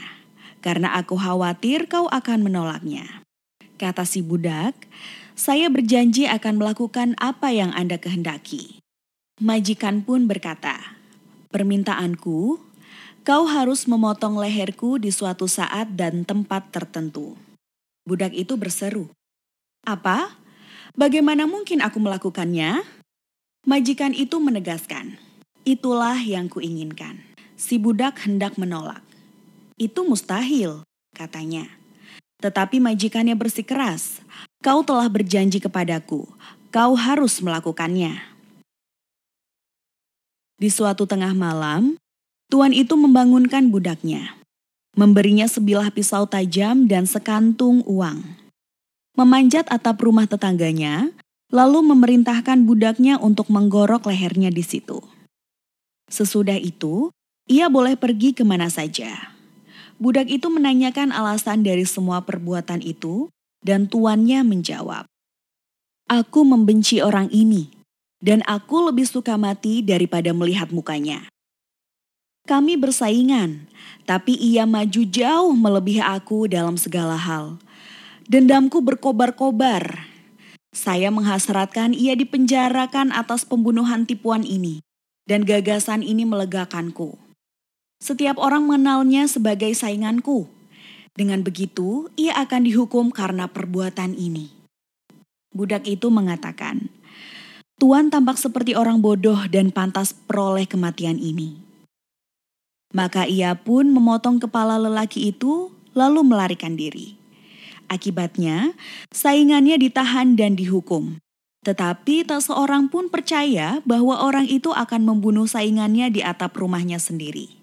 [0.60, 3.24] karena aku khawatir kau akan menolaknya.
[3.80, 4.76] Kata si budak,
[5.40, 8.84] saya berjanji akan melakukan apa yang Anda kehendaki.
[9.40, 11.00] Majikan pun berkata,
[11.56, 12.60] permintaanku,
[13.24, 17.40] kau harus memotong leherku di suatu saat dan tempat tertentu.
[18.10, 19.14] Budak itu berseru,
[19.86, 20.34] "Apa?
[20.98, 22.82] Bagaimana mungkin aku melakukannya?"
[23.70, 25.22] Majikan itu menegaskan,
[25.62, 27.22] "Itulah yang kuinginkan."
[27.54, 29.06] Si budak hendak menolak.
[29.78, 30.82] "Itu mustahil,"
[31.14, 31.70] katanya.
[32.42, 34.26] Tetapi majikannya bersikeras,
[34.66, 36.26] "Kau telah berjanji kepadaku,
[36.74, 38.26] kau harus melakukannya."
[40.58, 41.94] Di suatu tengah malam,
[42.50, 44.39] tuan itu membangunkan budaknya
[44.98, 48.24] memberinya sebilah pisau tajam dan sekantung uang.
[49.18, 51.12] Memanjat atap rumah tetangganya,
[51.52, 55.02] lalu memerintahkan budaknya untuk menggorok lehernya di situ.
[56.10, 57.12] Sesudah itu,
[57.50, 59.34] ia boleh pergi ke mana saja.
[60.00, 63.28] Budak itu menanyakan alasan dari semua perbuatan itu,
[63.60, 65.04] Dan tuannya menjawab,
[66.08, 67.68] Aku membenci orang ini,
[68.24, 71.28] dan aku lebih suka mati daripada melihat mukanya.
[72.48, 73.68] Kami bersaingan,
[74.08, 77.60] tapi ia maju jauh melebihi aku dalam segala hal.
[78.30, 80.08] Dendamku berkobar-kobar.
[80.70, 84.86] Saya menghasratkan ia dipenjarakan atas pembunuhan tipuan ini,
[85.26, 87.18] dan gagasan ini melegakanku.
[88.00, 90.48] Setiap orang mengenalnya sebagai sainganku.
[91.18, 94.56] Dengan begitu, ia akan dihukum karena perbuatan ini.
[95.52, 96.88] Budak itu mengatakan,
[97.80, 101.69] Tuan tampak seperti orang bodoh dan pantas peroleh kematian ini.
[102.90, 107.20] Maka ia pun memotong kepala lelaki itu, lalu melarikan diri.
[107.86, 108.74] Akibatnya,
[109.14, 111.22] saingannya ditahan dan dihukum.
[111.66, 117.60] Tetapi tak seorang pun percaya bahwa orang itu akan membunuh saingannya di atap rumahnya sendiri.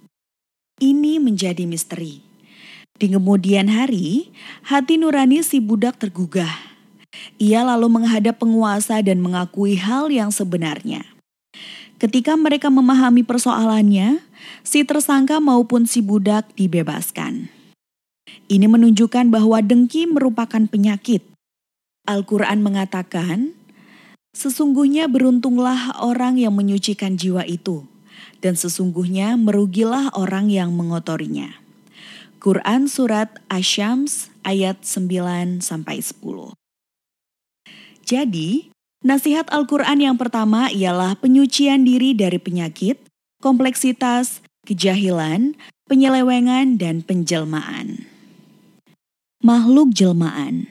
[0.77, 2.21] Ini menjadi misteri.
[2.97, 4.29] Di kemudian hari,
[4.69, 6.53] hati nurani si budak tergugah.
[7.41, 11.16] Ia lalu menghadap penguasa dan mengakui hal yang sebenarnya.
[11.97, 14.21] Ketika mereka memahami persoalannya,
[14.61, 17.49] si tersangka maupun si budak dibebaskan.
[18.47, 21.25] Ini menunjukkan bahwa dengki merupakan penyakit.
[22.05, 23.57] Al-Quran mengatakan,
[24.37, 27.89] Sesungguhnya beruntunglah orang yang menyucikan jiwa itu
[28.45, 31.57] dan sesungguhnya merugilah orang yang mengotorinya.
[32.37, 36.53] Quran Surat Asyams ayat 9 sampai 10.
[38.05, 38.71] Jadi,
[39.07, 42.99] nasihat Al-Quran yang pertama ialah penyucian diri dari penyakit,
[43.38, 45.55] kompleksitas, kejahilan,
[45.87, 48.03] penyelewengan, dan penjelmaan.
[49.47, 50.66] Makhluk jelmaan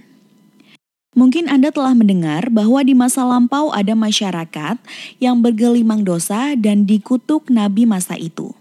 [1.16, 4.76] Mungkin Anda telah mendengar bahwa di masa lampau ada masyarakat
[5.24, 8.52] yang bergelimang dosa dan dikutuk nabi masa itu.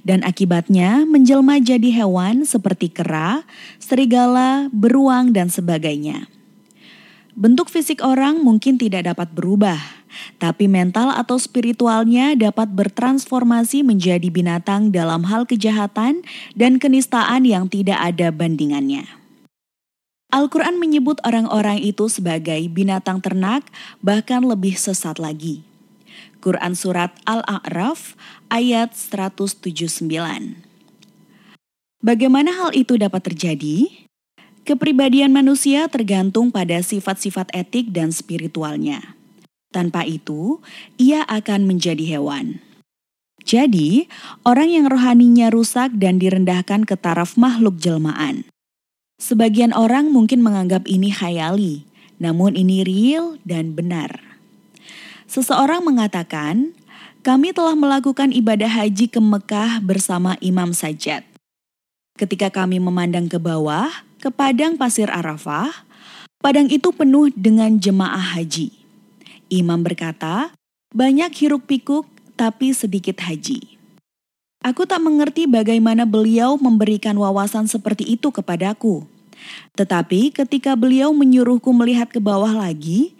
[0.00, 3.44] Dan akibatnya menjelma jadi hewan seperti kera,
[3.76, 6.24] serigala, beruang, dan sebagainya.
[7.38, 9.78] Bentuk fisik orang mungkin tidak dapat berubah,
[10.42, 16.26] tapi mental atau spiritualnya dapat bertransformasi menjadi binatang dalam hal kejahatan
[16.58, 19.06] dan kenistaan yang tidak ada bandingannya.
[20.30, 23.66] Al-Quran menyebut orang-orang itu sebagai binatang ternak,
[24.02, 25.66] bahkan lebih sesat lagi.
[26.38, 28.14] Quran Surat Al-A'raf
[28.50, 30.06] ayat 179.
[32.00, 34.08] Bagaimana hal itu dapat terjadi?
[34.70, 39.18] Kepribadian manusia tergantung pada sifat-sifat etik dan spiritualnya.
[39.74, 40.62] Tanpa itu,
[40.94, 42.62] ia akan menjadi hewan.
[43.42, 44.06] Jadi,
[44.46, 48.46] orang yang rohaninya rusak dan direndahkan ke taraf makhluk jelmaan.
[49.18, 51.82] Sebagian orang mungkin menganggap ini khayali,
[52.22, 54.22] namun ini real dan benar.
[55.26, 56.78] Seseorang mengatakan,
[57.26, 61.26] kami telah melakukan ibadah haji ke Mekah bersama Imam Sajjad.
[62.14, 65.72] Ketika kami memandang ke bawah, ke padang pasir Arafah,
[66.44, 68.68] padang itu penuh dengan jemaah haji.
[69.48, 70.52] Imam berkata,
[70.92, 72.04] banyak hiruk pikuk
[72.36, 73.80] tapi sedikit haji.
[74.60, 79.08] Aku tak mengerti bagaimana beliau memberikan wawasan seperti itu kepadaku.
[79.72, 83.16] Tetapi ketika beliau menyuruhku melihat ke bawah lagi,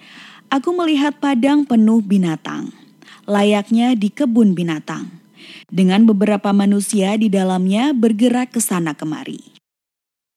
[0.53, 2.69] aku melihat padang penuh binatang,
[3.25, 5.09] layaknya di kebun binatang,
[5.73, 9.60] dengan beberapa manusia di dalamnya bergerak ke sana kemari.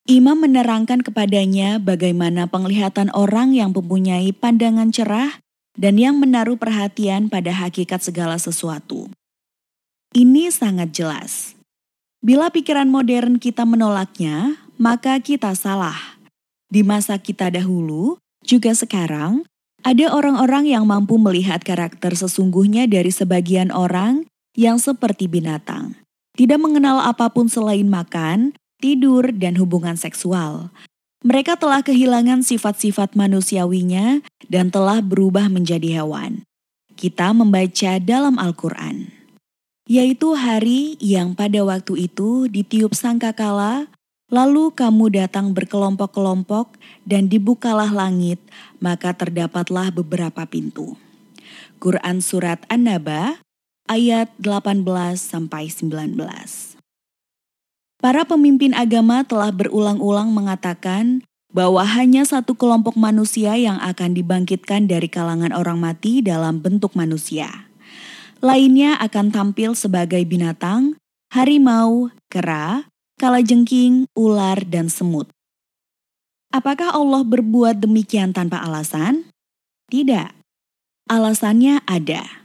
[0.04, 5.40] Imam menerangkan kepadanya bagaimana penglihatan orang yang mempunyai pandangan cerah
[5.80, 9.08] dan yang menaruh perhatian pada hakikat segala sesuatu.
[10.12, 11.56] Ini sangat jelas.
[12.20, 16.20] Bila pikiran modern kita menolaknya, maka kita salah.
[16.68, 19.48] Di masa kita dahulu, juga sekarang,
[19.88, 24.28] ada orang-orang yang mampu melihat karakter sesungguhnya dari sebagian orang
[24.60, 25.96] yang seperti binatang.
[26.36, 28.52] Tidak mengenal apa pun selain makan,
[28.84, 30.68] tidur, dan hubungan seksual.
[31.24, 34.20] Mereka telah kehilangan sifat-sifat manusiawinya
[34.52, 36.44] dan telah berubah menjadi hewan.
[37.00, 39.24] Kita membaca dalam Al-Quran
[39.84, 43.92] yaitu hari yang pada waktu itu ditiup sangkakala,
[44.32, 48.40] lalu kamu datang berkelompok-kelompok dan dibukalah langit,
[48.80, 50.96] maka terdapatlah beberapa pintu.
[51.84, 53.44] Quran Surat An-Naba
[53.92, 54.88] ayat 18
[55.20, 56.73] sampai 19.
[58.04, 61.24] Para pemimpin agama telah berulang-ulang mengatakan
[61.56, 67.72] bahwa hanya satu kelompok manusia yang akan dibangkitkan dari kalangan orang mati dalam bentuk manusia
[68.44, 71.00] Lainnya akan tampil sebagai binatang,
[71.32, 75.32] harimau, kera, kalajengking, ular, dan semut.
[76.52, 79.32] Apakah Allah berbuat demikian tanpa alasan?
[79.88, 80.36] Tidak.
[81.08, 82.44] Alasannya ada.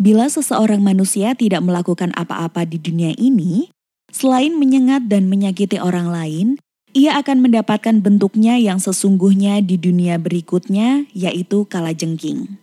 [0.00, 3.68] Bila seseorang manusia tidak melakukan apa-apa di dunia ini,
[4.10, 6.48] selain menyengat dan menyakiti orang lain,
[6.90, 12.58] ia akan mendapatkan bentuknya yang sesungguhnya di dunia berikutnya, yaitu kalajengking.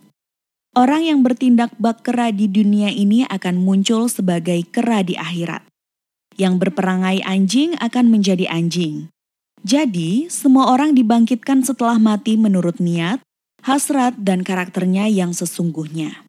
[0.76, 5.64] Orang yang bertindak bak kera di dunia ini akan muncul sebagai kera di akhirat.
[6.38, 9.10] Yang berperangai anjing akan menjadi anjing.
[9.66, 13.18] Jadi, semua orang dibangkitkan setelah mati menurut niat,
[13.66, 16.22] hasrat, dan karakternya yang sesungguhnya.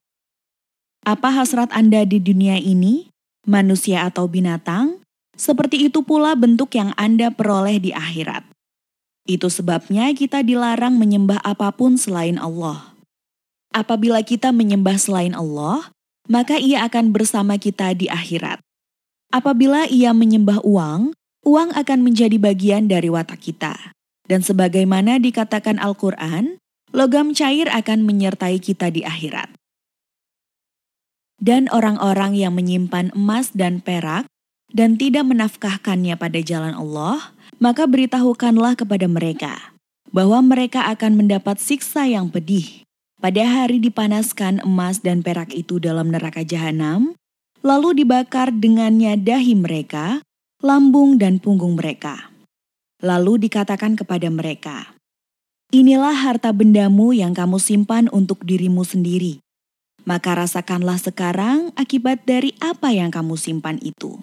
[1.06, 3.12] Apa hasrat Anda di dunia ini?
[3.46, 4.98] Manusia atau binatang?
[5.40, 8.44] Seperti itu pula bentuk yang Anda peroleh di akhirat.
[9.24, 12.92] Itu sebabnya kita dilarang menyembah apa pun selain Allah.
[13.72, 15.96] Apabila kita menyembah selain Allah,
[16.28, 18.60] maka ia akan bersama kita di akhirat.
[19.32, 21.16] Apabila ia menyembah uang,
[21.48, 23.96] uang akan menjadi bagian dari watak kita.
[24.28, 26.60] Dan sebagaimana dikatakan Al-Quran,
[26.92, 29.56] logam cair akan menyertai kita di akhirat.
[31.40, 34.28] Dan orang-orang yang menyimpan emas dan perak
[34.74, 39.74] dan tidak menafkahkannya pada jalan Allah, maka beritahukanlah kepada mereka
[40.10, 42.86] bahwa mereka akan mendapat siksa yang pedih.
[43.20, 47.14] Pada hari dipanaskan emas dan perak itu dalam neraka jahanam,
[47.60, 50.24] lalu dibakar dengannya dahi mereka,
[50.64, 52.32] lambung dan punggung mereka.
[53.04, 54.96] Lalu dikatakan kepada mereka,
[55.70, 59.38] Inilah harta bendamu yang kamu simpan untuk dirimu sendiri.
[60.02, 64.18] Maka rasakanlah sekarang akibat dari apa yang kamu simpan itu.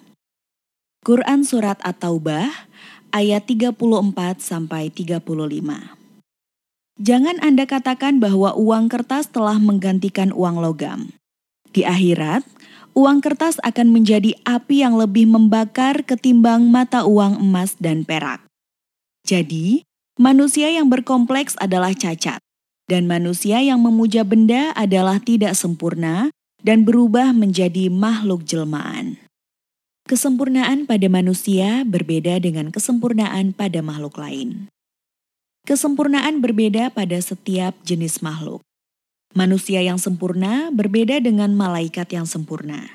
[1.07, 2.67] Quran Surat At-Taubah
[3.15, 3.79] ayat 34
[4.43, 5.23] sampai 35.
[6.99, 11.15] Jangan Anda katakan bahwa uang kertas telah menggantikan uang logam.
[11.71, 12.43] Di akhirat,
[12.91, 18.43] uang kertas akan menjadi api yang lebih membakar ketimbang mata uang emas dan perak.
[19.23, 19.87] Jadi,
[20.19, 22.43] manusia yang berkompleks adalah cacat,
[22.91, 26.35] dan manusia yang memuja benda adalah tidak sempurna
[26.67, 29.26] dan berubah menjadi makhluk jelmaan.
[30.07, 34.71] Kesempurnaan pada manusia berbeda dengan kesempurnaan pada makhluk lain.
[35.67, 38.63] Kesempurnaan berbeda pada setiap jenis makhluk.
[39.35, 42.87] Manusia yang sempurna berbeda dengan malaikat yang sempurna,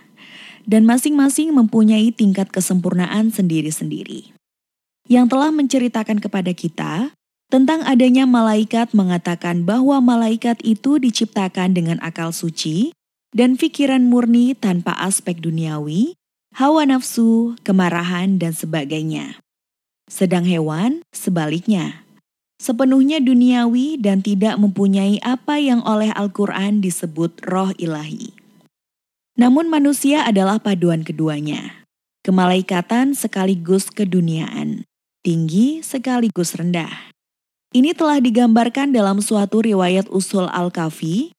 [0.65, 4.33] dan masing-masing mempunyai tingkat kesempurnaan sendiri-sendiri.
[5.05, 7.13] Yang telah menceritakan kepada kita
[7.53, 12.97] tentang adanya malaikat mengatakan bahwa malaikat itu diciptakan dengan akal suci
[13.37, 16.17] dan pikiran murni tanpa aspek duniawi,
[16.53, 19.41] hawa nafsu, kemarahan, dan sebagainya.
[20.09, 22.05] Sedang hewan, sebaliknya,
[22.61, 28.37] sepenuhnya duniawi dan tidak mempunyai apa yang oleh Al-Quran disebut roh ilahi.
[29.33, 31.89] Namun manusia adalah paduan keduanya,
[32.21, 34.85] kemalaikatan sekaligus keduniaan,
[35.25, 37.11] tinggi sekaligus rendah.
[37.73, 41.33] Ini telah digambarkan dalam suatu riwayat usul Al-Kafi,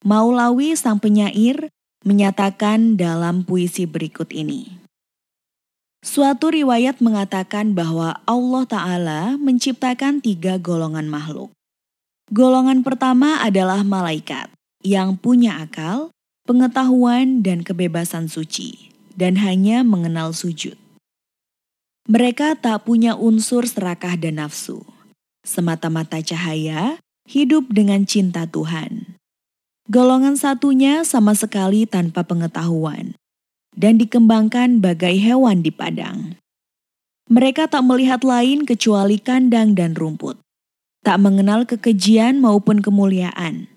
[0.00, 1.68] Maulawi sang penyair
[2.06, 4.78] menyatakan dalam puisi berikut ini.
[6.06, 11.50] Suatu riwayat mengatakan bahwa Allah Ta'ala menciptakan tiga golongan makhluk.
[12.30, 14.46] Golongan pertama adalah malaikat
[14.86, 16.14] yang punya akal,
[16.46, 20.78] pengetahuan, dan kebebasan suci, dan hanya mengenal sujud.
[22.06, 24.86] Mereka tak punya unsur serakah dan nafsu,
[25.42, 29.15] semata-mata cahaya, hidup dengan cinta Tuhan.
[29.86, 33.14] Golongan satunya sama sekali tanpa pengetahuan
[33.78, 36.34] dan dikembangkan bagai hewan di padang.
[37.30, 40.42] Mereka tak melihat lain kecuali kandang dan rumput,
[41.06, 43.70] tak mengenal kekejian maupun kemuliaan.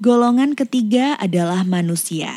[0.00, 2.32] Golongan ketiga adalah manusia,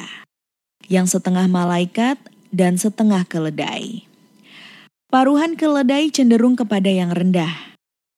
[0.92, 2.20] yang setengah malaikat
[2.52, 4.04] dan setengah keledai.
[5.08, 7.56] Paruhan keledai cenderung kepada yang rendah,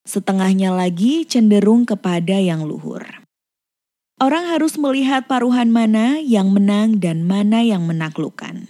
[0.09, 3.20] setengahnya lagi cenderung kepada yang luhur.
[4.21, 8.69] Orang harus melihat paruhan mana yang menang dan mana yang menaklukkan.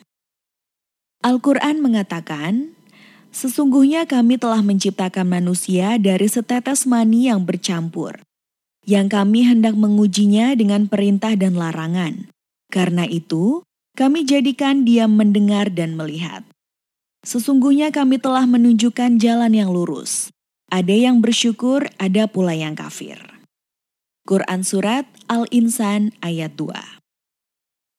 [1.28, 2.72] Al-Quran mengatakan,
[3.32, 8.20] Sesungguhnya kami telah menciptakan manusia dari setetes mani yang bercampur,
[8.84, 12.28] yang kami hendak mengujinya dengan perintah dan larangan.
[12.68, 13.64] Karena itu,
[13.96, 16.44] kami jadikan dia mendengar dan melihat.
[17.24, 20.28] Sesungguhnya kami telah menunjukkan jalan yang lurus.
[20.68, 23.31] Ada yang bersyukur, ada pula yang kafir.
[24.22, 26.70] Quran Surat Al-Insan ayat 2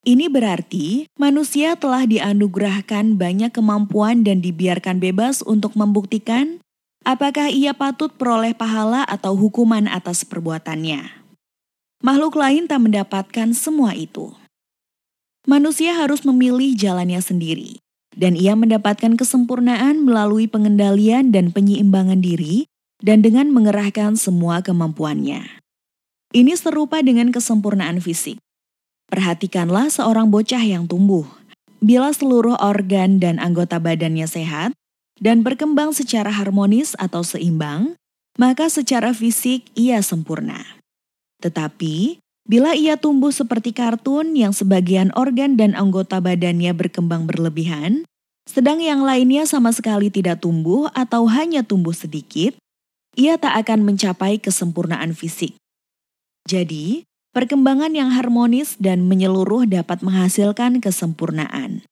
[0.07, 6.63] Ini berarti manusia telah dianugerahkan banyak kemampuan dan dibiarkan bebas untuk membuktikan
[7.03, 11.27] apakah ia patut peroleh pahala atau hukuman atas perbuatannya.
[12.07, 14.31] Makhluk lain tak mendapatkan semua itu.
[15.43, 17.83] Manusia harus memilih jalannya sendiri,
[18.15, 22.71] dan ia mendapatkan kesempurnaan melalui pengendalian dan penyeimbangan diri
[23.03, 25.62] dan dengan mengerahkan semua kemampuannya.
[26.33, 28.41] Ini serupa dengan kesempurnaan fisik.
[29.13, 31.29] Perhatikanlah seorang bocah yang tumbuh.
[31.85, 34.73] Bila seluruh organ dan anggota badannya sehat,
[35.21, 38.01] dan berkembang secara harmonis atau seimbang,
[38.41, 40.65] maka secara fisik ia sempurna.
[41.45, 42.17] Tetapi,
[42.49, 48.03] bila ia tumbuh seperti kartun yang sebagian organ dan anggota badannya berkembang berlebihan,
[48.51, 52.59] sedang yang lainnya sama sekali tidak tumbuh atau hanya tumbuh sedikit,
[53.15, 55.55] ia tak akan mencapai kesempurnaan fisik.
[56.49, 61.87] Jadi, perkembangan yang harmonis dan menyeluruh dapat menghasilkan kesempurnaan.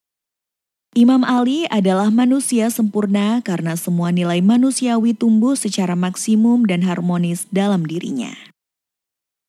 [0.98, 7.86] Imam Ali adalah manusia sempurna karena semua nilai manusiawi tumbuh secara maksimum dan harmonis dalam
[7.86, 8.34] dirinya.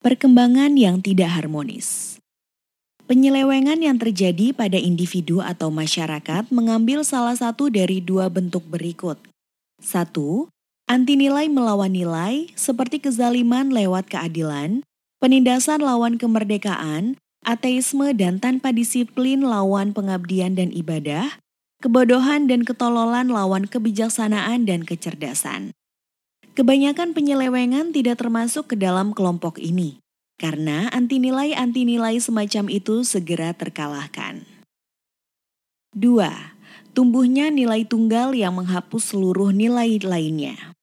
[0.06, 2.22] Perkembangan yang tidak harmonis.
[3.10, 9.18] Penyelewengan yang terjadi pada individu atau masyarakat mengambil salah satu dari dua bentuk berikut.
[9.82, 10.46] Satu,
[10.86, 14.86] anti nilai melawan nilai seperti kezaliman lewat keadilan,
[15.22, 21.38] penindasan lawan kemerdekaan, ateisme dan tanpa disiplin lawan pengabdian dan ibadah,
[21.80, 25.78] kebodohan dan ketololan lawan kebijaksanaan dan kecerdasan.
[26.58, 30.02] Kebanyakan penyelewengan tidak termasuk ke dalam kelompok ini,
[30.42, 34.44] karena anti-nilai-anti nilai semacam itu segera terkalahkan.
[35.96, 36.52] 2.
[36.92, 40.76] Tumbuhnya nilai tunggal yang menghapus seluruh nilai lainnya.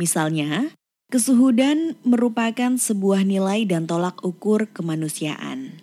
[0.00, 0.72] Misalnya,
[1.06, 5.78] Kesuhudan merupakan sebuah nilai dan tolak ukur kemanusiaan.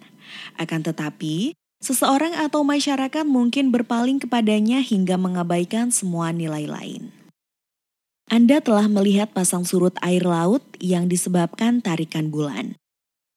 [0.60, 7.16] Akan tetapi, seseorang atau masyarakat mungkin berpaling kepadanya hingga mengabaikan semua nilai lain.
[8.28, 12.76] Anda telah melihat pasang surut air laut yang disebabkan tarikan bulan.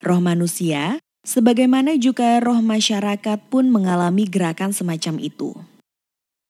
[0.02, 5.54] Roh manusia, sebagaimana juga roh masyarakat pun mengalami gerakan semacam itu.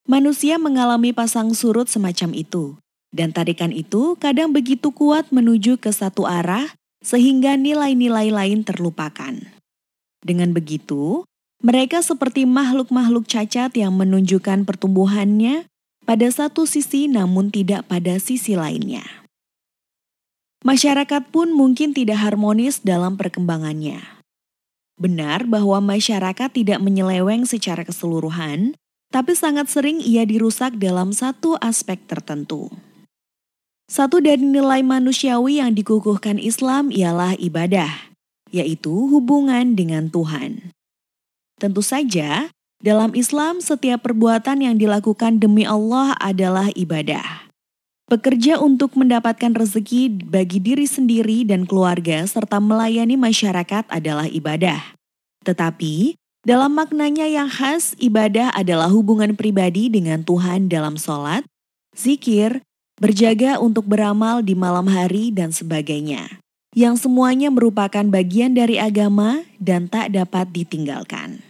[0.09, 2.81] Manusia mengalami pasang surut semacam itu,
[3.15, 6.71] dan tarikan itu kadang begitu kuat menuju ke satu arah
[7.05, 9.35] sehingga nilai-nilai lain terlupakan.
[10.27, 11.23] Dengan begitu,
[11.63, 15.71] mereka seperti makhluk-makhluk cacat yang menunjukkan pertumbuhannya
[16.03, 19.05] pada satu sisi namun tidak pada sisi lainnya.
[20.67, 24.03] Masyarakat pun mungkin tidak harmonis dalam perkembangannya.
[24.97, 28.75] Benar bahwa masyarakat tidak menyeleweng secara keseluruhan,
[29.13, 32.73] tapi sangat sering ia dirusak dalam satu aspek tertentu.
[33.87, 38.11] Satu dari nilai manusiawi yang dikukuhkan Islam ialah ibadah,
[38.51, 40.75] yaitu hubungan dengan Tuhan.
[41.63, 42.51] Tentu saja,
[42.83, 47.47] dalam Islam setiap perbuatan yang dilakukan demi Allah adalah ibadah.
[48.11, 54.83] Bekerja untuk mendapatkan rezeki bagi diri sendiri dan keluarga serta melayani masyarakat adalah ibadah.
[55.47, 61.47] Tetapi, dalam maknanya yang khas, ibadah adalah hubungan pribadi dengan Tuhan dalam sholat,
[61.95, 62.67] zikir,
[62.97, 66.41] berjaga untuk beramal di malam hari, dan sebagainya,
[66.73, 71.45] yang semuanya merupakan bagian dari agama dan tak dapat ditinggalkan.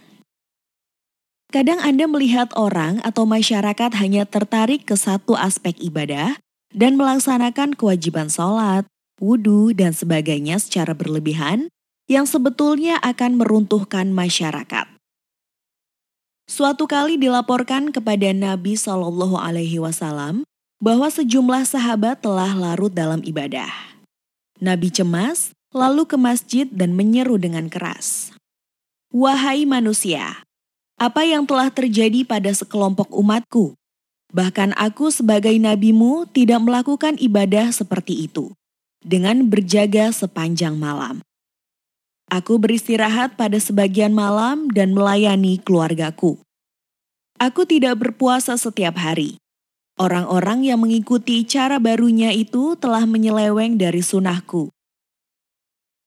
[1.47, 6.35] Kadang Anda melihat orang atau masyarakat hanya tertarik ke satu aspek ibadah
[6.75, 8.83] dan melaksanakan kewajiban sholat,
[9.23, 11.71] wudhu, dan sebagainya secara berlebihan
[12.11, 14.87] yang sebetulnya akan meruntuhkan masyarakat.
[16.47, 20.47] Suatu kali dilaporkan kepada Nabi Shallallahu Alaihi Wasallam
[20.77, 23.69] bahwa sejumlah sahabat telah larut dalam ibadah.
[24.61, 28.33] Nabi cemas, lalu ke masjid dan menyeru dengan keras.
[29.13, 30.41] Wahai manusia,
[30.97, 33.77] apa yang telah terjadi pada sekelompok umatku?
[34.33, 38.51] Bahkan aku sebagai nabimu tidak melakukan ibadah seperti itu,
[38.99, 41.23] dengan berjaga sepanjang malam.
[42.27, 46.35] Aku beristirahat pada sebagian malam dan melayani keluargaku.
[47.39, 49.39] Aku tidak berpuasa setiap hari,
[49.97, 54.69] Orang-orang yang mengikuti cara barunya itu telah menyeleweng dari sunnahku.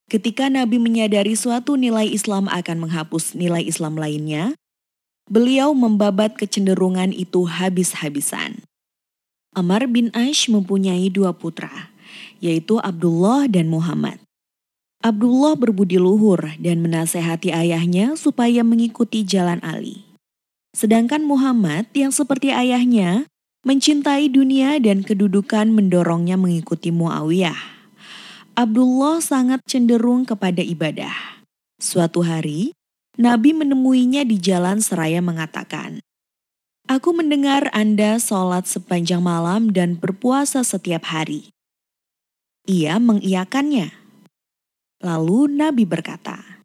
[0.07, 4.55] Ketika Nabi menyadari suatu nilai Islam akan menghapus nilai Islam lainnya,
[5.27, 8.63] beliau membabat kecenderungan itu habis-habisan.
[9.55, 11.91] Amar bin Aish mempunyai dua putra,
[12.43, 14.23] yaitu Abdullah dan Muhammad.
[15.03, 20.07] Abdullah berbudi luhur dan menasehati ayahnya supaya mengikuti jalan Ali.
[20.75, 23.30] Sedangkan Muhammad yang seperti ayahnya
[23.61, 27.61] Mencintai dunia dan kedudukan mendorongnya mengikuti Muawiyah.
[28.57, 31.45] Abdullah sangat cenderung kepada ibadah.
[31.77, 32.73] Suatu hari,
[33.21, 36.01] Nabi menemuinya di jalan seraya mengatakan,
[36.89, 41.53] Aku mendengar Anda sholat sepanjang malam dan berpuasa setiap hari.
[42.65, 43.93] Ia mengiyakannya.
[45.05, 46.65] Lalu Nabi berkata,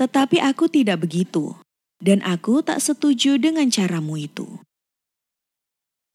[0.00, 1.60] Tetapi aku tidak begitu,
[2.00, 4.65] dan aku tak setuju dengan caramu itu.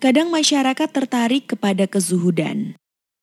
[0.01, 2.73] Kadang masyarakat tertarik kepada kezuhudan.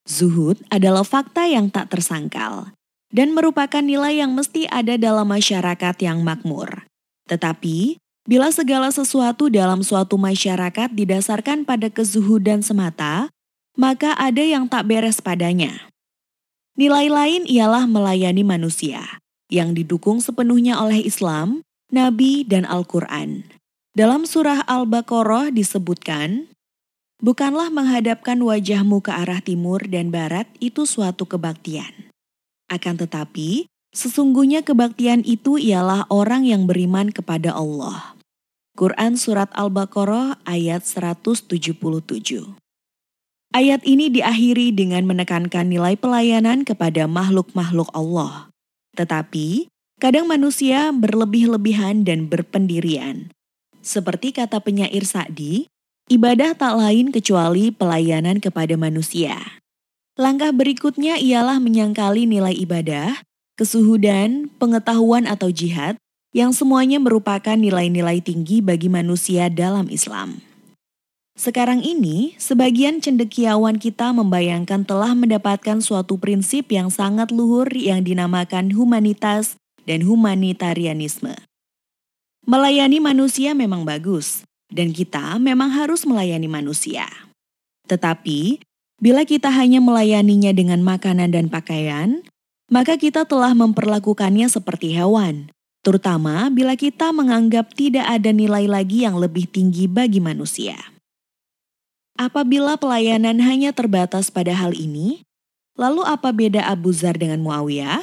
[0.07, 2.71] Zuhud adalah fakta yang tak tersangkal
[3.11, 6.87] dan merupakan nilai yang mesti ada dalam masyarakat yang makmur.
[7.27, 7.99] Tetapi,
[8.29, 13.33] Bila segala sesuatu dalam suatu masyarakat didasarkan pada kezuhudan semata,
[13.73, 15.89] maka ada yang tak beres padanya.
[16.77, 19.01] Nilai lain ialah melayani manusia,
[19.49, 23.49] yang didukung sepenuhnya oleh Islam, Nabi, dan Al-Quran.
[23.97, 26.53] Dalam surah Al-Baqarah disebutkan,
[27.19, 32.15] Bukanlah menghadapkan wajahmu ke arah timur dan barat itu suatu kebaktian.
[32.71, 38.15] Akan tetapi, sesungguhnya kebaktian itu ialah orang yang beriman kepada Allah.
[38.79, 41.51] Quran Surat Al-Baqarah ayat 177
[43.51, 48.47] Ayat ini diakhiri dengan menekankan nilai pelayanan kepada makhluk-makhluk Allah.
[48.95, 49.67] Tetapi,
[49.99, 53.35] kadang manusia berlebih-lebihan dan berpendirian.
[53.83, 55.67] Seperti kata penyair Sa'di,
[56.09, 59.61] Ibadah tak lain kecuali pelayanan kepada manusia.
[60.17, 63.21] Langkah berikutnya ialah menyangkali nilai ibadah,
[63.61, 66.01] kesuhudan, pengetahuan atau jihad,
[66.33, 70.41] yang semuanya merupakan nilai-nilai tinggi bagi manusia dalam Islam.
[71.37, 78.73] Sekarang ini, sebagian cendekiawan kita membayangkan telah mendapatkan suatu prinsip yang sangat luhur yang dinamakan
[78.73, 81.37] humanitas dan humanitarianisme.
[82.49, 87.09] Melayani manusia memang bagus, dan kita memang harus melayani manusia.
[87.89, 88.61] Tetapi,
[89.01, 92.21] bila kita hanya melayaninya dengan makanan dan pakaian,
[92.69, 95.49] maka kita telah memperlakukannya seperti hewan,
[95.81, 100.77] terutama bila kita menganggap tidak ada nilai lagi yang lebih tinggi bagi manusia.
[102.19, 105.23] Apabila pelayanan hanya terbatas pada hal ini,
[105.79, 108.03] lalu apa beda Abu Zar dengan Muawiyah?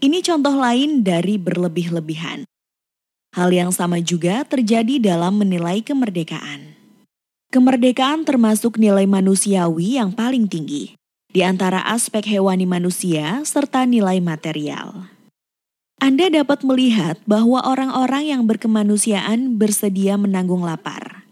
[0.00, 2.48] Ini contoh lain dari berlebih-lebihan.
[3.32, 6.76] Hal yang sama juga terjadi dalam menilai kemerdekaan.
[7.50, 10.98] Kemerdekaan termasuk nilai manusiawi yang paling tinggi,
[11.30, 15.08] di antara aspek hewani manusia serta nilai material.
[15.96, 21.24] Anda dapat melihat bahwa orang-orang yang berkemanusiaan bersedia menanggung lapar,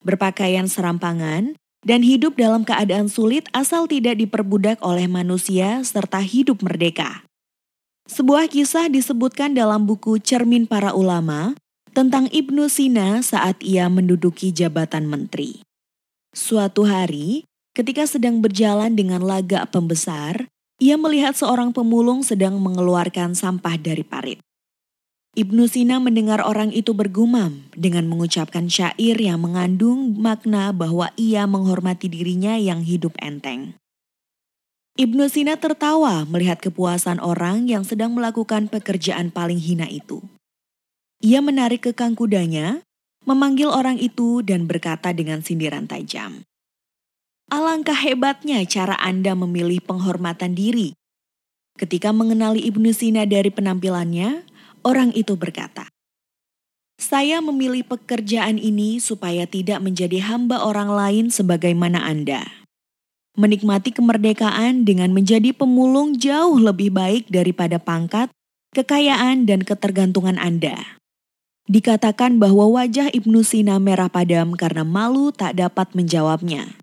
[0.00, 1.52] berpakaian serampangan,
[1.84, 7.22] dan hidup dalam keadaan sulit asal tidak diperbudak oleh manusia serta hidup merdeka.
[8.06, 11.58] Sebuah kisah disebutkan dalam buku Cermin Para Ulama
[11.90, 15.66] tentang Ibnu Sina saat ia menduduki jabatan menteri.
[16.30, 17.42] Suatu hari,
[17.74, 20.46] ketika sedang berjalan dengan lagak pembesar,
[20.78, 24.38] ia melihat seorang pemulung sedang mengeluarkan sampah dari parit.
[25.36, 32.06] Ibnu Sina mendengar orang itu bergumam dengan mengucapkan syair yang mengandung makna bahwa ia menghormati
[32.08, 33.76] dirinya yang hidup enteng.
[34.96, 40.24] Ibnu Sina tertawa melihat kepuasan orang yang sedang melakukan pekerjaan paling hina itu.
[41.20, 42.80] Ia menarik kekang kudanya,
[43.28, 46.48] memanggil orang itu dan berkata dengan sindiran tajam.
[47.52, 50.96] Alangkah hebatnya cara Anda memilih penghormatan diri.
[51.76, 54.48] Ketika mengenali Ibnu Sina dari penampilannya,
[54.80, 55.92] orang itu berkata,
[56.96, 62.64] saya memilih pekerjaan ini supaya tidak menjadi hamba orang lain sebagaimana Anda
[63.36, 68.32] menikmati kemerdekaan dengan menjadi pemulung jauh lebih baik daripada pangkat,
[68.72, 70.98] kekayaan, dan ketergantungan Anda.
[71.68, 76.80] Dikatakan bahwa wajah Ibnu Sina merah padam karena malu tak dapat menjawabnya.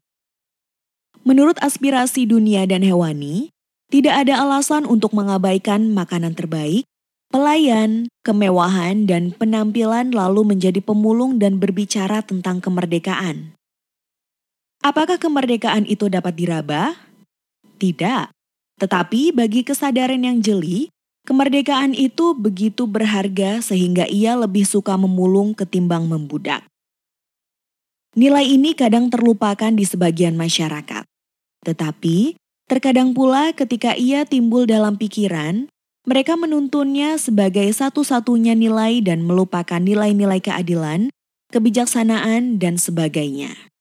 [1.24, 3.48] Menurut aspirasi dunia dan hewani,
[3.88, 6.84] tidak ada alasan untuk mengabaikan makanan terbaik,
[7.32, 13.56] pelayan, kemewahan, dan penampilan lalu menjadi pemulung dan berbicara tentang kemerdekaan.
[14.84, 16.92] Apakah kemerdekaan itu dapat diraba?
[17.80, 18.36] Tidak.
[18.84, 20.92] Tetapi bagi kesadaran yang jeli,
[21.24, 26.68] kemerdekaan itu begitu berharga sehingga ia lebih suka memulung ketimbang membudak.
[28.20, 31.08] Nilai ini kadang terlupakan di sebagian masyarakat.
[31.64, 32.36] Tetapi,
[32.68, 35.72] terkadang pula ketika ia timbul dalam pikiran,
[36.04, 41.08] mereka menuntunnya sebagai satu-satunya nilai dan melupakan nilai-nilai keadilan,
[41.56, 43.73] kebijaksanaan, dan sebagainya.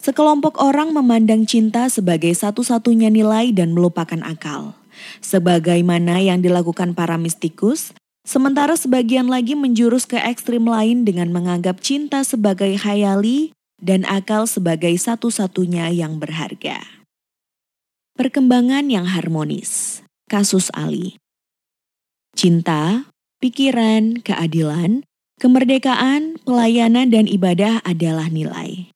[0.00, 4.72] Sekelompok orang memandang cinta sebagai satu-satunya nilai dan melupakan akal.
[5.20, 7.92] Sebagaimana yang dilakukan para mistikus,
[8.24, 14.96] sementara sebagian lagi menjurus ke ekstrim lain dengan menganggap cinta sebagai hayali dan akal sebagai
[14.96, 16.80] satu-satunya yang berharga.
[18.16, 20.00] Perkembangan yang harmonis.
[20.32, 21.20] Kasus Ali.
[22.32, 23.04] Cinta,
[23.44, 25.04] pikiran, keadilan,
[25.36, 28.88] kemerdekaan, pelayanan, dan ibadah adalah nilai.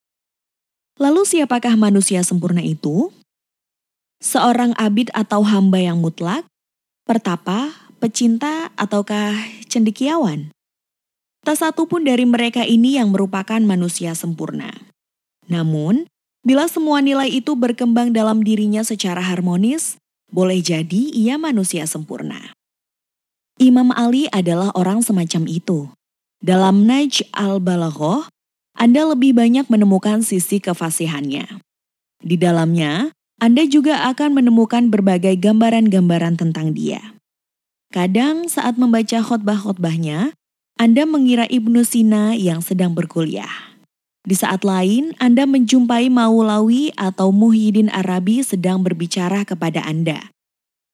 [0.94, 3.10] Lalu siapakah manusia sempurna itu?
[4.22, 6.46] Seorang abid atau hamba yang mutlak?
[7.02, 9.34] Pertapa, pecinta, ataukah
[9.66, 10.54] cendekiawan?
[11.44, 14.72] Tak satu pun dari mereka ini yang merupakan manusia sempurna.
[15.50, 16.08] Namun,
[16.40, 20.00] bila semua nilai itu berkembang dalam dirinya secara harmonis,
[20.32, 22.54] boleh jadi ia manusia sempurna.
[23.60, 25.90] Imam Ali adalah orang semacam itu.
[26.42, 28.26] Dalam Naj al-Balaghoh,
[28.74, 31.62] Anda lebih banyak menemukan sisi kefasihannya.
[32.20, 37.14] Di dalamnya, Anda juga akan menemukan berbagai gambaran-gambaran tentang dia.
[37.94, 40.34] Kadang saat membaca khotbah-khotbahnya,
[40.74, 43.78] Anda mengira Ibnu Sina yang sedang berkuliah.
[44.24, 50.32] Di saat lain, Anda menjumpai Maulawi atau Muhyiddin Arabi sedang berbicara kepada Anda.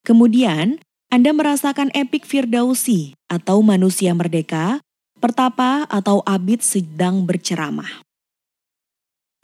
[0.04, 4.82] Kemudian, Anda merasakan epik Firdausi atau manusia merdeka
[5.20, 8.00] pertapa atau abid sedang berceramah.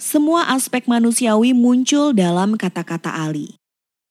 [0.01, 3.61] Semua aspek manusiawi muncul dalam kata-kata Ali.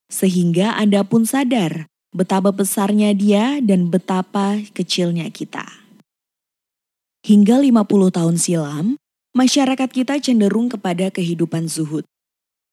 [0.09, 5.65] Sehingga Anda pun sadar betapa besarnya dia dan betapa kecilnya kita.
[7.25, 8.85] Hingga 50 tahun silam,
[9.33, 12.05] masyarakat kita cenderung kepada kehidupan zuhud.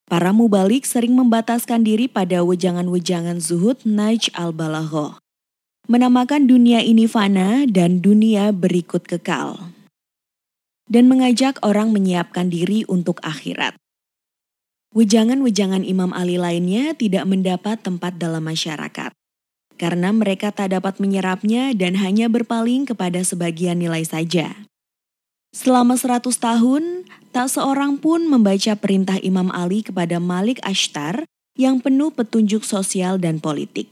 [0.05, 5.22] Para mubalik sering membataskan diri pada wejangan-wejangan zuhud Naj al-Balaghoh
[5.91, 9.75] menamakan dunia ini fana dan dunia berikut kekal,
[10.87, 13.75] dan mengajak orang menyiapkan diri untuk akhirat.
[14.93, 19.11] Wejangan-wejangan Imam Ali lainnya tidak mendapat tempat dalam masyarakat,
[19.81, 24.69] karena mereka tak dapat menyerapnya dan hanya berpaling kepada sebagian nilai saja.
[25.53, 32.09] Selama seratus tahun, tak seorang pun membaca perintah Imam Ali kepada Malik Ashtar yang penuh
[32.09, 33.89] petunjuk sosial dan politik.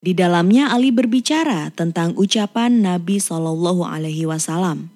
[0.00, 4.88] Di dalamnya Ali berbicara tentang ucapan Nabi Shallallahu Alaihi Wasallam.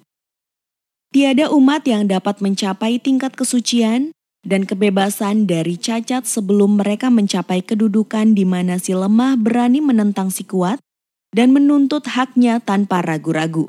[1.12, 4.16] Tiada umat yang dapat mencapai tingkat kesucian
[4.48, 10.48] dan kebebasan dari cacat sebelum mereka mencapai kedudukan di mana si lemah berani menentang si
[10.48, 10.80] kuat
[11.36, 13.68] dan menuntut haknya tanpa ragu-ragu.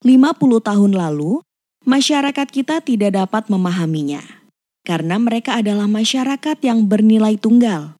[0.00, 1.44] 50 tahun lalu,
[1.84, 4.24] masyarakat kita tidak dapat memahaminya
[4.86, 7.95] karena mereka adalah masyarakat yang bernilai tunggal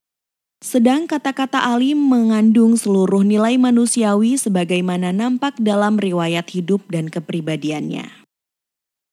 [0.66, 8.10] sedang kata-kata Ali mengandung seluruh nilai manusiawi sebagaimana nampak dalam riwayat hidup dan kepribadiannya.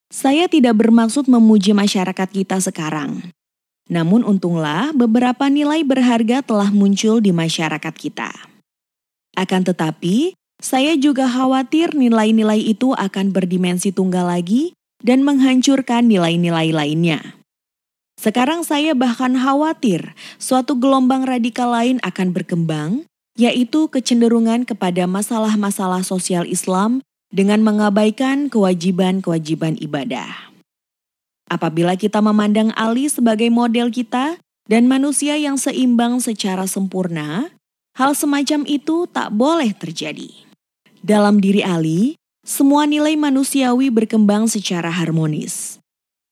[0.09, 3.29] Saya tidak bermaksud memuji masyarakat kita sekarang.
[3.85, 8.33] Namun untunglah beberapa nilai berharga telah muncul di masyarakat kita.
[9.37, 14.73] Akan tetapi, saya juga khawatir nilai-nilai itu akan berdimensi tunggal lagi
[15.05, 17.42] dan menghancurkan nilai-nilai lainnya.
[18.19, 22.91] Sekarang saya bahkan khawatir suatu gelombang radikal lain akan berkembang,
[23.35, 27.01] yaitu kecenderungan kepada masalah-masalah sosial Islam
[27.33, 30.53] dengan mengabaikan kewajiban-kewajiban ibadah.
[31.49, 34.37] Apabila kita memandang Ali sebagai model kita
[34.69, 37.51] dan manusia yang seimbang secara sempurna,
[37.97, 40.29] hal semacam itu tak boleh terjadi.
[41.03, 42.15] Dalam diri Ali,
[42.47, 45.81] semua nilai manusiawi berkembang secara harmonis.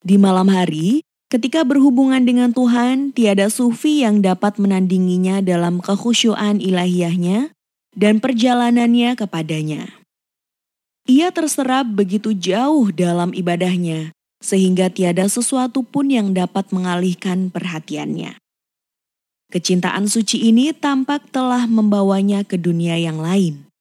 [0.02, 7.56] Di malam hari, Ketika berhubungan dengan Tuhan, tiada sufi yang dapat menandinginya dalam kekhusyuan ilahiyahnya
[7.96, 9.96] dan perjalanannya kepadanya.
[11.08, 14.12] Ia terserap begitu jauh dalam ibadahnya,
[14.44, 18.36] sehingga tiada sesuatu pun yang dapat mengalihkan perhatiannya.
[19.56, 23.72] Kecintaan suci ini tampak telah membawanya ke dunia yang lain.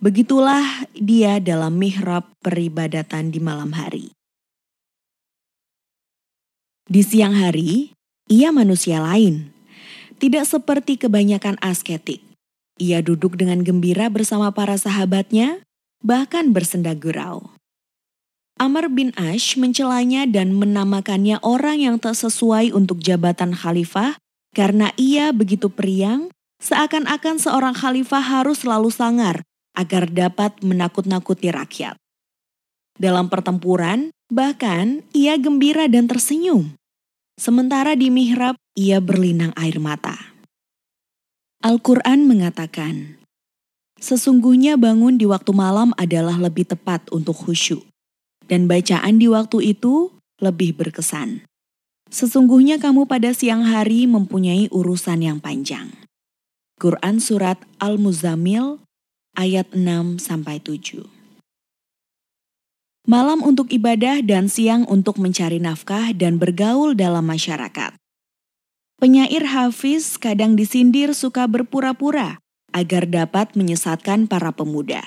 [0.00, 4.08] Begitulah dia dalam mihrab peribadatan di malam hari.
[6.84, 7.96] Di siang hari,
[8.28, 9.48] ia manusia lain.
[10.20, 12.20] Tidak seperti kebanyakan asketik.
[12.76, 15.64] Ia duduk dengan gembira bersama para sahabatnya,
[16.04, 17.56] bahkan bersenda gurau.
[18.60, 24.20] Amr bin Ash mencelanya dan menamakannya orang yang tak sesuai untuk jabatan khalifah
[24.52, 26.28] karena ia begitu periang,
[26.60, 29.40] seakan-akan seorang khalifah harus selalu sangar
[29.72, 31.96] agar dapat menakut-nakuti rakyat.
[32.94, 36.74] Dalam pertempuran, Bahkan ia gembira dan tersenyum.
[37.36, 40.16] Sementara di mihrab ia berlinang air mata.
[41.60, 43.20] Al-Quran mengatakan,
[44.00, 47.86] Sesungguhnya bangun di waktu malam adalah lebih tepat untuk khusyuk,
[48.50, 50.10] dan bacaan di waktu itu
[50.42, 51.46] lebih berkesan.
[52.10, 55.94] Sesungguhnya kamu pada siang hari mempunyai urusan yang panjang.
[56.82, 58.82] Quran Surat Al-Muzamil
[59.38, 61.13] ayat 6 7.
[63.04, 67.92] Malam untuk ibadah dan siang untuk mencari nafkah dan bergaul dalam masyarakat.
[68.96, 72.40] Penyair Hafiz kadang disindir suka berpura-pura
[72.72, 75.04] agar dapat menyesatkan para pemuda.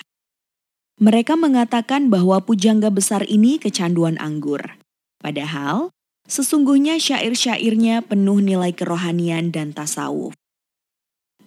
[1.01, 4.77] Mereka mengatakan bahwa pujangga besar ini kecanduan anggur.
[5.17, 5.89] Padahal,
[6.29, 10.37] sesungguhnya syair-syairnya penuh nilai kerohanian dan tasawuf.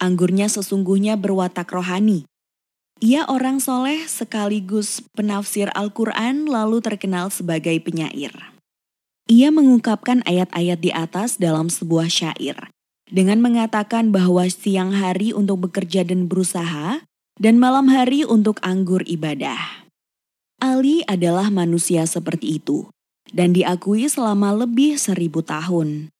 [0.02, 2.26] Anggurnya sesungguhnya berwatak rohani,
[3.00, 8.32] ia orang soleh sekaligus penafsir Al-Quran lalu terkenal sebagai penyair.
[9.24, 12.68] Ia mengungkapkan ayat-ayat di atas dalam sebuah syair
[13.08, 17.00] dengan mengatakan bahwa siang hari untuk bekerja dan berusaha
[17.40, 19.88] dan malam hari untuk anggur ibadah.
[20.60, 22.92] Ali adalah manusia seperti itu
[23.32, 26.12] dan diakui selama lebih seribu tahun.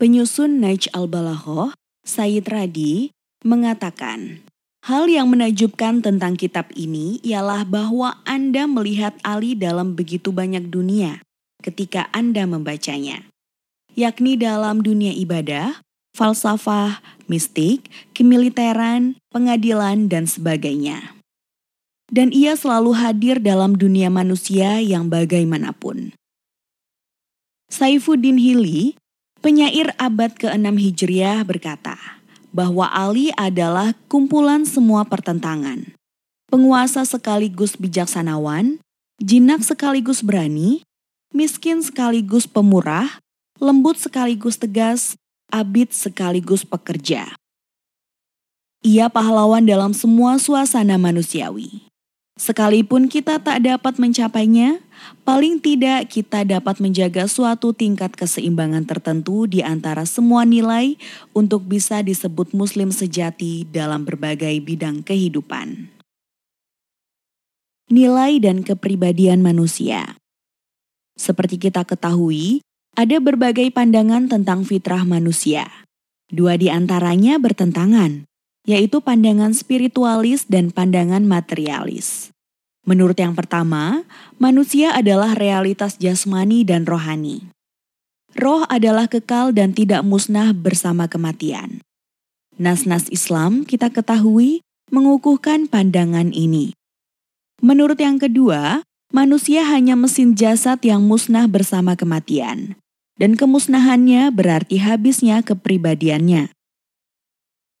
[0.00, 3.12] Penyusun Naij al-Balaghah, Sayyid Radi,
[3.44, 4.40] mengatakan,
[4.84, 11.24] Hal yang menajubkan tentang kitab ini ialah bahwa Anda melihat Ali dalam begitu banyak dunia
[11.64, 13.24] ketika Anda membacanya,
[13.96, 15.80] yakni dalam dunia ibadah,
[16.12, 17.00] falsafah,
[17.32, 21.16] mistik, kemiliteran, pengadilan, dan sebagainya.
[22.12, 26.12] Dan ia selalu hadir dalam dunia manusia yang bagaimanapun.
[27.72, 29.00] Saifuddin Hili,
[29.40, 32.20] penyair abad ke-6 Hijriah berkata
[32.54, 35.90] bahwa Ali adalah kumpulan semua pertentangan.
[36.46, 38.78] Penguasa sekaligus bijaksanawan,
[39.18, 40.86] jinak sekaligus berani,
[41.34, 43.18] miskin sekaligus pemurah,
[43.58, 45.18] lembut sekaligus tegas,
[45.50, 47.34] abid sekaligus pekerja.
[48.86, 51.83] Ia pahlawan dalam semua suasana manusiawi.
[52.34, 54.82] Sekalipun kita tak dapat mencapainya,
[55.22, 60.98] paling tidak kita dapat menjaga suatu tingkat keseimbangan tertentu di antara semua nilai
[61.30, 65.94] untuk bisa disebut Muslim sejati dalam berbagai bidang kehidupan.
[67.86, 70.18] Nilai dan kepribadian manusia
[71.14, 72.58] seperti kita ketahui,
[72.98, 75.70] ada berbagai pandangan tentang fitrah manusia.
[76.26, 78.26] Dua di antaranya bertentangan,
[78.64, 82.32] yaitu pandangan spiritualis dan pandangan materialis.
[82.84, 84.04] Menurut yang pertama,
[84.36, 87.48] manusia adalah realitas jasmani dan rohani.
[88.36, 91.80] Roh adalah kekal dan tidak musnah bersama kematian.
[92.60, 94.60] Nas-nas Islam kita ketahui
[94.92, 96.76] mengukuhkan pandangan ini.
[97.64, 98.84] Menurut yang kedua,
[99.14, 102.76] manusia hanya mesin jasad yang musnah bersama kematian
[103.18, 106.50] dan kemusnahannya berarti habisnya kepribadiannya.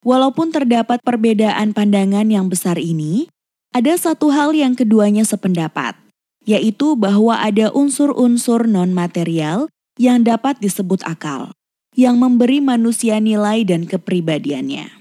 [0.04, 3.32] Walaupun terdapat perbedaan pandangan yang besar ini,
[3.72, 5.96] ada satu hal yang keduanya sependapat,
[6.44, 11.56] yaitu bahwa ada unsur-unsur non-material yang dapat disebut akal,
[11.96, 14.92] yang memberi manusia nilai dan kepribadiannya.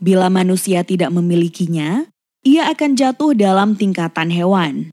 [0.00, 2.08] Bila manusia tidak memilikinya,
[2.48, 4.88] ia akan jatuh dalam tingkatan hewan,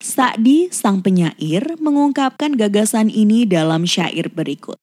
[0.00, 4.80] Sa'di, sang penyair, mengungkapkan gagasan ini dalam syair berikut.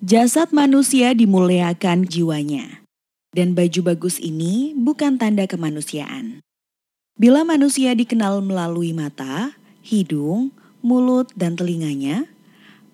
[0.00, 2.80] Jasad manusia dimuliakan jiwanya,
[3.36, 6.40] dan baju bagus ini bukan tanda kemanusiaan.
[7.20, 12.24] Bila manusia dikenal melalui mata, hidung, mulut, dan telinganya,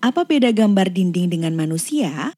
[0.03, 2.35] apa beda gambar dinding dengan manusia?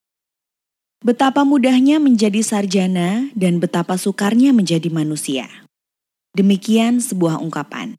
[1.01, 5.49] Betapa mudahnya menjadi sarjana dan betapa sukarnya menjadi manusia.
[6.37, 7.97] Demikian sebuah ungkapan.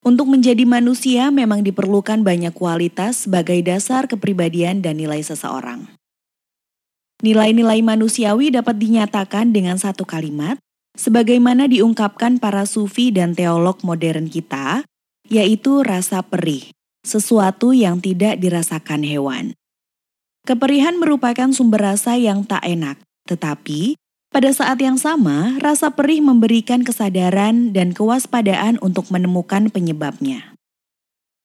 [0.00, 5.92] Untuk menjadi manusia memang diperlukan banyak kualitas sebagai dasar kepribadian dan nilai seseorang.
[7.20, 10.56] Nilai-nilai manusiawi dapat dinyatakan dengan satu kalimat,
[10.96, 14.88] sebagaimana diungkapkan para sufi dan teolog modern kita,
[15.28, 16.72] yaitu rasa perih,
[17.04, 19.52] sesuatu yang tidak dirasakan hewan.
[20.48, 22.96] Keperihan merupakan sumber rasa yang tak enak,
[23.28, 23.99] tetapi
[24.30, 30.54] pada saat yang sama, rasa perih memberikan kesadaran dan kewaspadaan untuk menemukan penyebabnya.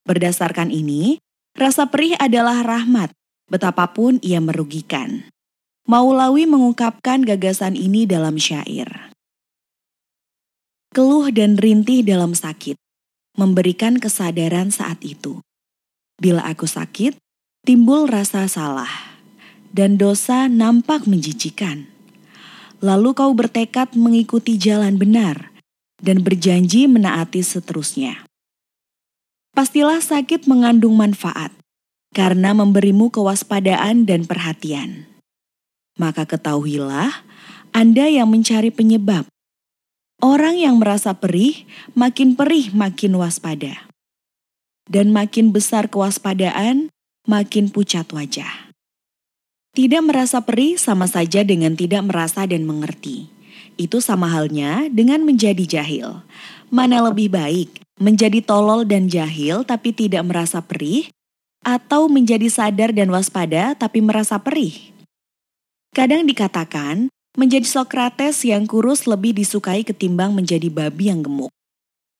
[0.05, 1.17] Berdasarkan ini,
[1.57, 3.09] rasa perih adalah rahmat,
[3.49, 5.25] betapapun ia merugikan.
[5.89, 9.09] Maulawi mengungkapkan gagasan ini dalam syair.
[10.93, 12.77] Keluh dan rintih dalam sakit,
[13.33, 15.41] memberikan kesadaran saat itu.
[16.21, 17.17] Bila aku sakit,
[17.65, 19.17] timbul rasa salah,
[19.73, 21.95] dan dosa nampak menjijikan
[22.86, 25.49] lalu kau bertekad mengikuti jalan benar
[25.97, 28.29] dan berjanji menaati seterusnya.
[29.57, 31.49] Pastilah sakit mengandung manfaat
[32.13, 35.09] karena memberimu kewaspadaan dan perhatian.
[35.97, 37.25] Maka ketahuilah,
[37.73, 39.25] Anda yang mencari penyebab.
[40.21, 41.65] Orang yang merasa perih,
[41.97, 43.89] makin perih makin waspada.
[44.86, 46.93] Dan makin besar kewaspadaan,
[47.25, 48.64] makin pucat wajah.
[49.76, 53.28] Tidak merasa perih sama saja dengan tidak merasa dan mengerti.
[53.76, 56.23] Itu sama halnya dengan menjadi jahil.
[56.71, 61.11] Mana lebih baik, menjadi tolol dan jahil tapi tidak merasa perih,
[61.59, 64.95] atau menjadi sadar dan waspada tapi merasa perih?
[65.91, 71.51] Kadang dikatakan, menjadi Sokrates yang kurus lebih disukai ketimbang menjadi babi yang gemuk.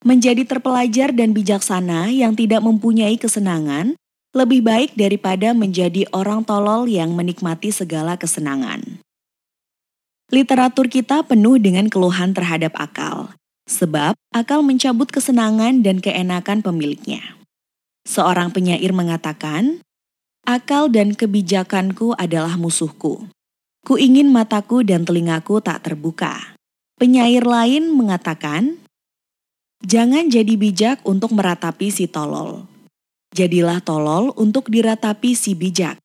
[0.04, 3.96] Menjadi terpelajar dan bijaksana yang tidak mempunyai kesenangan
[4.36, 9.00] lebih baik daripada menjadi orang tolol yang menikmati segala kesenangan.
[10.28, 13.32] Literatur kita penuh dengan keluhan terhadap akal,
[13.64, 17.40] sebab akal mencabut kesenangan dan keenakan pemiliknya.
[18.04, 19.80] Seorang penyair mengatakan,
[20.44, 23.32] "Akal dan kebijakanku adalah musuhku.
[23.88, 26.60] Ku ingin mataku dan telingaku tak terbuka.
[27.00, 28.84] Penyair lain mengatakan,
[29.86, 32.66] Jangan jadi bijak untuk meratapi si tolol.
[33.36, 36.00] Jadilah tolol untuk diratapi si bijak.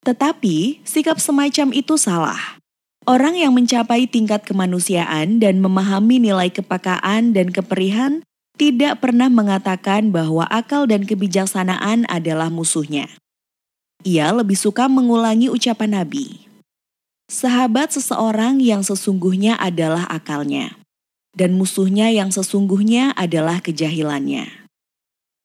[0.00, 2.56] Tetapi sikap semacam itu salah.
[3.04, 8.24] Orang yang mencapai tingkat kemanusiaan dan memahami nilai kepakaan dan keperihan
[8.56, 13.12] tidak pernah mengatakan bahwa akal dan kebijaksanaan adalah musuhnya.
[14.00, 16.48] Ia lebih suka mengulangi ucapan Nabi.
[17.28, 20.80] Sahabat seseorang yang sesungguhnya adalah akalnya,
[21.36, 24.65] dan musuhnya yang sesungguhnya adalah kejahilannya.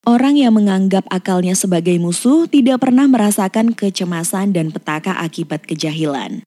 [0.02, 6.42] Orang yang menganggap akalnya sebagai musuh tidak pernah merasakan kecemasan dan petaka akibat kejahilan.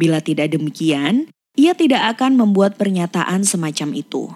[0.00, 4.32] Bila tidak demikian, ia tidak akan membuat pernyataan semacam itu.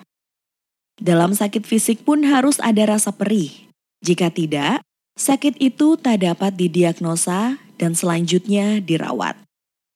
[1.01, 3.73] Dalam sakit fisik pun harus ada rasa perih.
[4.05, 4.85] Jika tidak,
[5.17, 9.41] sakit itu tak dapat didiagnosa dan selanjutnya dirawat.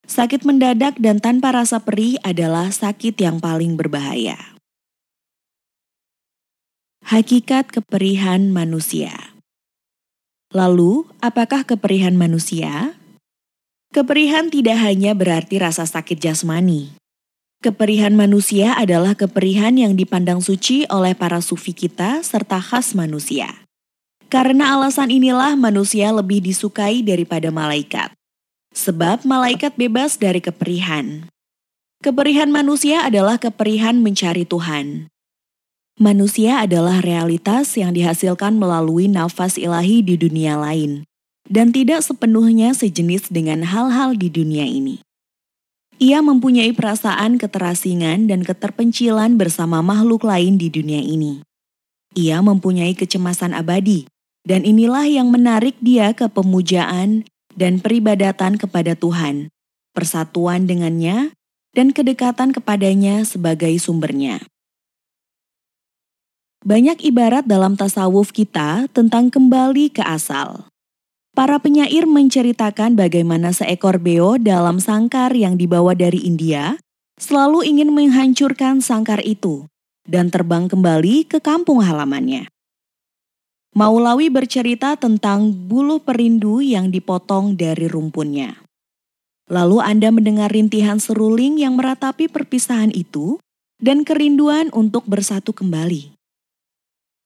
[0.09, 4.52] Sakit mendadak dan tanpa rasa perih adalah sakit yang paling berbahaya.
[7.03, 9.35] Hakikat keperihan manusia.
[10.55, 12.95] Lalu, apakah keperihan manusia?
[13.91, 16.95] Keperihan tidak hanya berarti rasa sakit jasmani.
[17.59, 23.67] Keperihan manusia adalah keperihan yang dipandang suci oleh para sufi kita serta khas manusia.
[24.31, 28.15] Karena alasan inilah manusia lebih disukai daripada malaikat.
[28.73, 31.27] Sebab malaikat bebas dari keperihan.
[31.99, 35.12] Keperihan manusia adalah keperihan mencari Tuhan.
[36.01, 41.05] Manusia adalah realitas yang dihasilkan melalui nafas ilahi di dunia lain,
[41.45, 45.05] dan tidak sepenuhnya sejenis dengan hal-hal di dunia ini.
[46.01, 51.45] Ia mempunyai perasaan keterasingan dan keterpencilan bersama makhluk lain di dunia ini.
[52.17, 54.09] Ia mempunyai kecemasan abadi,
[54.49, 59.53] dan inilah yang menarik dia ke pemujaan dan peribadatan kepada Tuhan,
[59.93, 61.37] persatuan dengannya,
[61.77, 64.41] dan kedekatan kepadanya sebagai sumbernya.
[66.63, 70.71] Banyak ibarat dalam tasawuf kita tentang kembali ke asal.
[71.35, 76.79] Para penyair menceritakan bagaimana seekor beo dalam sangkar yang dibawa dari India
[77.19, 79.67] selalu ingin menghancurkan sangkar itu
[80.07, 82.47] dan terbang kembali ke kampung halamannya.
[83.75, 88.63] Maulawi bercerita tentang bulu perindu yang dipotong dari rumpunnya.
[89.51, 93.43] Lalu Anda mendengar rintihan seruling yang meratapi perpisahan itu
[93.83, 96.22] dan kerinduan untuk bersatu kembali.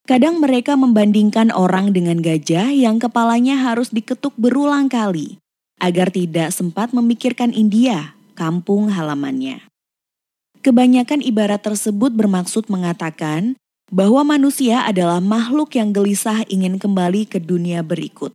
[0.07, 5.43] Kadang mereka membandingkan orang dengan gajah yang kepalanya harus diketuk berulang kali
[5.83, 9.67] agar tidak sempat memikirkan India, kampung halamannya.
[10.63, 13.59] Kebanyakan ibarat tersebut bermaksud mengatakan
[13.91, 18.31] bahwa manusia adalah makhluk yang gelisah ingin kembali ke dunia berikut,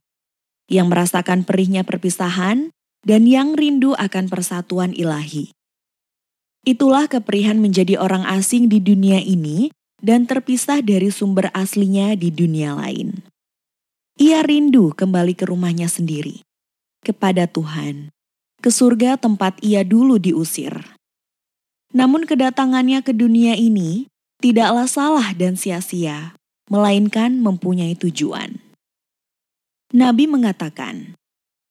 [0.68, 2.68] yang merasakan perihnya perpisahan
[3.08, 5.56] dan yang rindu akan persatuan ilahi.
[6.68, 12.74] Itulah keperihan menjadi orang asing di dunia ini dan terpisah dari sumber aslinya di dunia
[12.74, 13.22] lain.
[14.18, 16.42] Ia rindu kembali ke rumahnya sendiri,
[17.06, 18.10] kepada Tuhan,
[18.60, 20.74] ke surga tempat ia dulu diusir.
[21.94, 24.10] Namun kedatangannya ke dunia ini
[24.42, 26.34] tidaklah salah dan sia-sia,
[26.68, 28.58] melainkan mempunyai tujuan.
[29.94, 31.16] Nabi mengatakan,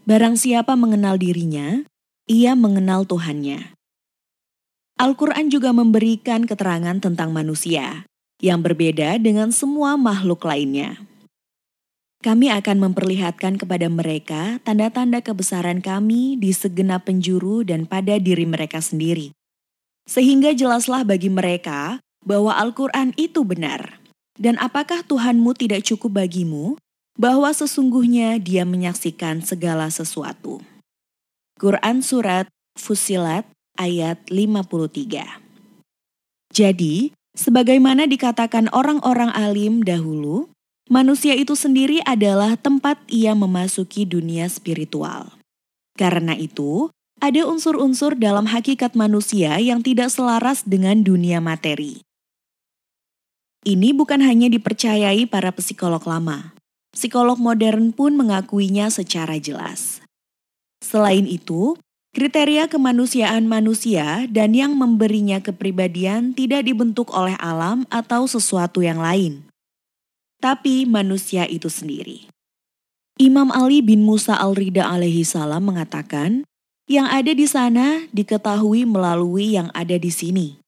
[0.07, 1.85] Barang siapa mengenal dirinya,
[2.25, 3.77] ia mengenal Tuhannya.
[5.01, 8.10] Al-Quran juga memberikan keterangan tentang manusia
[8.41, 11.01] yang berbeda dengan semua makhluk lainnya.
[12.21, 18.85] Kami akan memperlihatkan kepada mereka tanda-tanda kebesaran kami di segenap penjuru dan pada diri mereka
[18.85, 19.33] sendiri.
[20.05, 23.97] Sehingga jelaslah bagi mereka bahwa Al-Quran itu benar.
[24.37, 26.77] Dan apakah Tuhanmu tidak cukup bagimu
[27.17, 30.61] bahwa sesungguhnya dia menyaksikan segala sesuatu.
[31.61, 33.45] Quran Surat Fusilat
[33.77, 35.41] ayat 53
[36.53, 40.51] Jadi, sebagaimana dikatakan orang-orang alim dahulu,
[40.91, 45.35] manusia itu sendiri adalah tempat ia memasuki dunia spiritual.
[45.99, 46.89] Karena itu,
[47.21, 52.01] ada unsur-unsur dalam hakikat manusia yang tidak selaras dengan dunia materi.
[53.61, 56.57] Ini bukan hanya dipercayai para psikolog lama.
[56.97, 60.01] Psikolog modern pun mengakuinya secara jelas.
[60.81, 61.77] Selain itu,
[62.11, 69.47] kriteria kemanusiaan manusia dan yang memberinya kepribadian tidak dibentuk oleh alam atau sesuatu yang lain,
[70.43, 72.27] tapi manusia itu sendiri.
[73.21, 76.43] Imam Ali bin Musa al-Rida alaihi salam mengatakan,
[76.91, 80.59] yang ada di sana diketahui melalui yang ada di sini.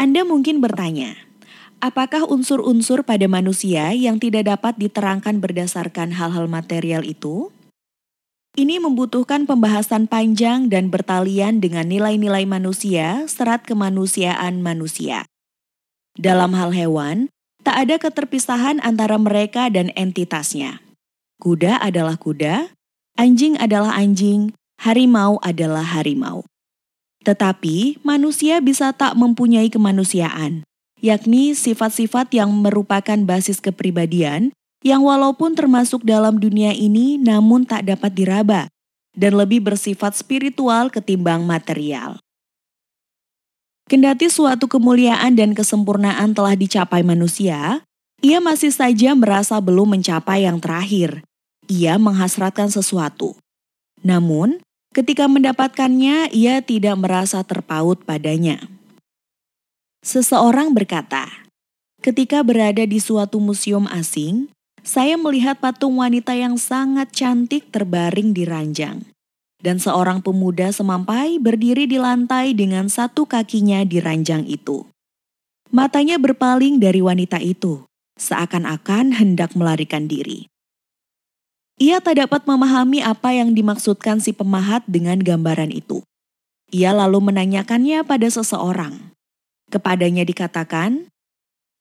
[0.00, 1.28] Anda mungkin bertanya,
[1.78, 7.54] Apakah unsur-unsur pada manusia yang tidak dapat diterangkan berdasarkan hal-hal material itu?
[8.58, 15.30] Ini membutuhkan pembahasan panjang dan bertalian dengan nilai-nilai manusia, serat kemanusiaan manusia.
[16.18, 17.30] Dalam hal hewan,
[17.62, 20.82] tak ada keterpisahan antara mereka dan entitasnya.
[21.38, 22.74] Kuda adalah kuda,
[23.14, 24.50] anjing adalah anjing,
[24.82, 26.42] harimau adalah harimau.
[27.22, 30.66] Tetapi manusia bisa tak mempunyai kemanusiaan,
[30.98, 34.50] yakni sifat-sifat yang merupakan basis kepribadian
[34.82, 38.62] yang walaupun termasuk dalam dunia ini namun tak dapat diraba
[39.18, 42.22] dan lebih bersifat spiritual ketimbang material.
[43.88, 47.82] Kendati suatu kemuliaan dan kesempurnaan telah dicapai manusia,
[48.20, 51.24] ia masih saja merasa belum mencapai yang terakhir.
[51.72, 53.40] Ia menghasratkan sesuatu.
[54.04, 54.60] Namun,
[54.92, 58.60] ketika mendapatkannya, ia tidak merasa terpaut padanya.
[60.04, 61.48] Seseorang berkata,
[62.04, 64.52] "Ketika berada di suatu museum asing,
[64.88, 69.04] saya melihat patung wanita yang sangat cantik terbaring di ranjang.
[69.60, 74.88] Dan seorang pemuda semampai berdiri di lantai dengan satu kakinya di ranjang itu.
[75.68, 77.84] Matanya berpaling dari wanita itu,
[78.16, 80.48] seakan-akan hendak melarikan diri.
[81.76, 86.00] Ia tak dapat memahami apa yang dimaksudkan si pemahat dengan gambaran itu.
[86.72, 89.12] Ia lalu menanyakannya pada seseorang.
[89.68, 91.12] Kepadanya dikatakan,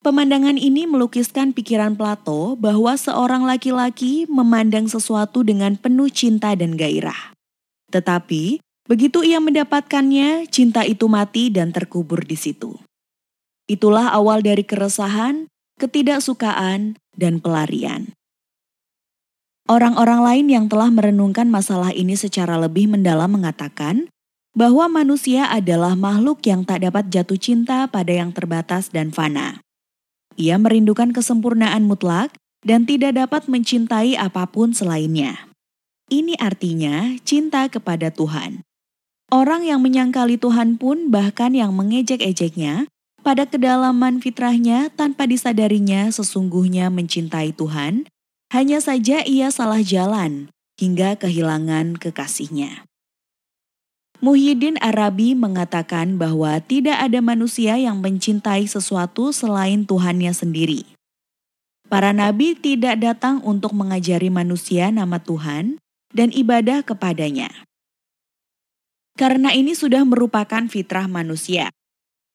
[0.06, 7.34] Pemandangan ini melukiskan pikiran Plato bahwa seorang laki-laki memandang sesuatu dengan penuh cinta dan gairah.
[7.90, 12.78] Tetapi, begitu ia mendapatkannya, cinta itu mati dan terkubur di situ.
[13.68, 15.50] Itulah awal dari keresahan,
[15.82, 18.14] ketidaksukaan, dan pelarian.
[19.68, 24.08] Orang-orang lain yang telah merenungkan masalah ini secara lebih mendalam mengatakan
[24.56, 29.60] bahwa manusia adalah makhluk yang tak dapat jatuh cinta pada yang terbatas dan fana.
[30.38, 32.32] Ia merindukan kesempurnaan mutlak
[32.62, 35.50] dan tidak dapat mencintai apa pun selainnya.
[36.08, 38.62] Ini artinya cinta kepada Tuhan.
[39.28, 42.88] Orang yang menyangkali Tuhan pun bahkan yang mengejek-ejeknya,
[43.26, 48.08] pada kedalaman fitrahnya tanpa disadarinya sesungguhnya mencintai Tuhan,
[48.56, 50.48] hanya saja ia salah jalan
[50.80, 52.88] hingga kehilangan kekasihnya.
[54.18, 60.90] Muhyiddin Arabi mengatakan bahwa tidak ada manusia yang mencintai sesuatu selain Tuhannya sendiri.
[61.86, 65.78] Para nabi tidak datang untuk mengajari manusia nama Tuhan
[66.18, 67.54] dan ibadah kepadanya.
[69.14, 71.70] Karena ini sudah merupakan fitrah manusia.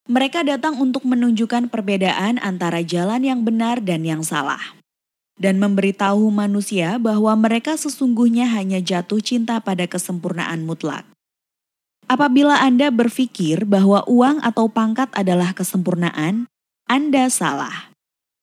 [0.07, 4.79] Mereka datang untuk menunjukkan perbedaan antara jalan yang benar dan yang salah.
[5.35, 11.03] Dan memberitahu manusia bahwa mereka sesungguhnya hanya jatuh cinta pada kesempurnaan mutlak.
[12.13, 16.45] Apabila Anda berpikir bahwa uang atau pangkat adalah kesempurnaan,
[16.85, 17.89] Anda salah.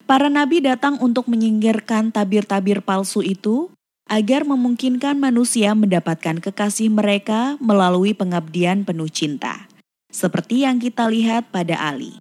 [0.10, 3.70] Para nabi datang untuk menyingkirkan tabir-tabir palsu itu
[4.10, 9.70] agar memungkinkan manusia mendapatkan kekasih mereka melalui pengabdian penuh cinta,
[10.10, 12.18] seperti yang kita lihat pada Ali.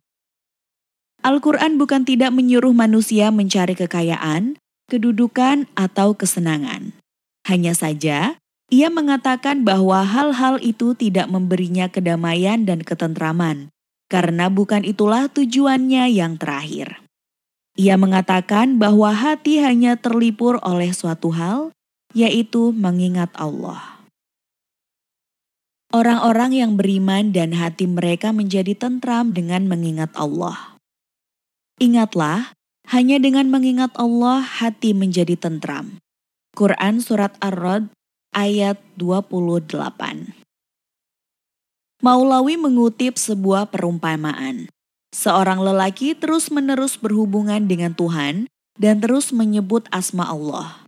[1.25, 4.61] Al-Quran bukan tidak menyuruh manusia mencari kekayaan,
[4.93, 6.93] kedudukan, atau kesenangan.
[7.49, 8.37] Hanya saja,
[8.69, 13.73] ia mengatakan bahwa hal-hal itu tidak memberinya kedamaian dan ketentraman,
[14.13, 17.01] karena bukan itulah tujuannya yang terakhir.
[17.81, 21.73] Ia mengatakan bahwa hati hanya terlipur oleh suatu hal,
[22.13, 24.05] yaitu mengingat Allah.
[25.89, 30.77] Orang-orang yang beriman dan hati mereka menjadi tentram dengan mengingat Allah.
[31.81, 32.53] Ingatlah,
[32.93, 35.97] hanya dengan mengingat Allah hati menjadi tentram.
[36.53, 37.89] Quran Surat Ar-Rod
[38.39, 39.75] ayat 28.
[41.99, 44.71] Maulawi mengutip sebuah perumpamaan.
[45.11, 48.47] Seorang lelaki terus-menerus berhubungan dengan Tuhan
[48.79, 50.87] dan terus menyebut asma Allah.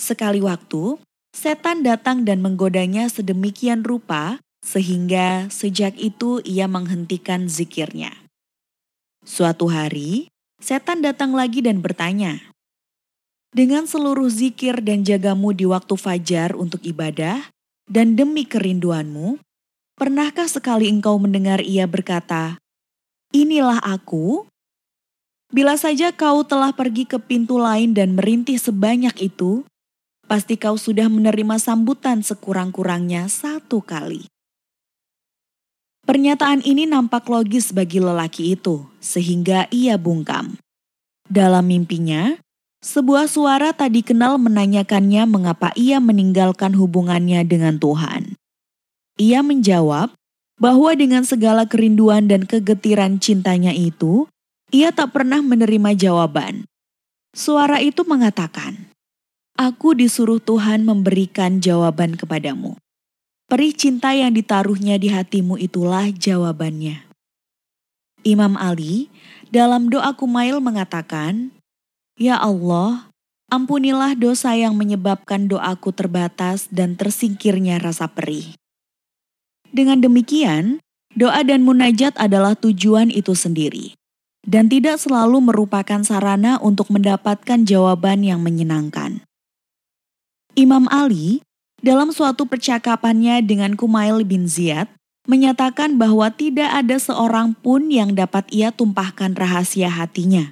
[0.00, 0.96] Sekali waktu,
[1.36, 8.16] setan datang dan menggodanya sedemikian rupa sehingga sejak itu ia menghentikan zikirnya.
[9.28, 12.47] Suatu hari, setan datang lagi dan bertanya,
[13.52, 17.48] dengan seluruh zikir dan jagamu di waktu fajar untuk ibadah,
[17.88, 19.40] dan demi kerinduanmu,
[19.96, 22.60] pernahkah sekali engkau mendengar ia berkata,
[23.32, 24.48] Inilah aku?
[25.48, 29.64] Bila saja kau telah pergi ke pintu lain dan merintih sebanyak itu,
[30.28, 34.28] pasti kau sudah menerima sambutan sekurang-kurangnya satu kali.
[36.04, 40.56] Pernyataan ini nampak logis bagi lelaki itu, sehingga ia bungkam.
[41.28, 42.36] Dalam mimpinya,
[42.88, 48.32] sebuah suara tak dikenal menanyakannya mengapa ia meninggalkan hubungannya dengan Tuhan.
[49.20, 50.16] Ia menjawab
[50.56, 54.24] bahwa dengan segala kerinduan dan kegetiran cintanya itu,
[54.72, 56.64] ia tak pernah menerima jawaban.
[57.36, 58.88] Suara itu mengatakan,
[59.60, 62.80] aku disuruh Tuhan memberikan jawaban kepadamu.
[63.52, 67.04] Perih cinta yang ditaruhnya di hatimu itulah jawabannya.
[68.24, 69.12] Imam Ali
[69.52, 71.52] dalam doa Kumail mengatakan,
[72.18, 73.06] Ya Allah,
[73.46, 78.58] ampunilah dosa yang menyebabkan doaku terbatas dan tersingkirnya rasa perih.
[79.70, 80.82] Dengan demikian,
[81.14, 83.94] doa dan munajat adalah tujuan itu sendiri
[84.42, 89.22] dan tidak selalu merupakan sarana untuk mendapatkan jawaban yang menyenangkan.
[90.58, 91.46] Imam Ali
[91.78, 94.90] dalam suatu percakapannya dengan Kumail bin Ziyad
[95.30, 100.50] menyatakan bahwa tidak ada seorang pun yang dapat ia tumpahkan rahasia hatinya.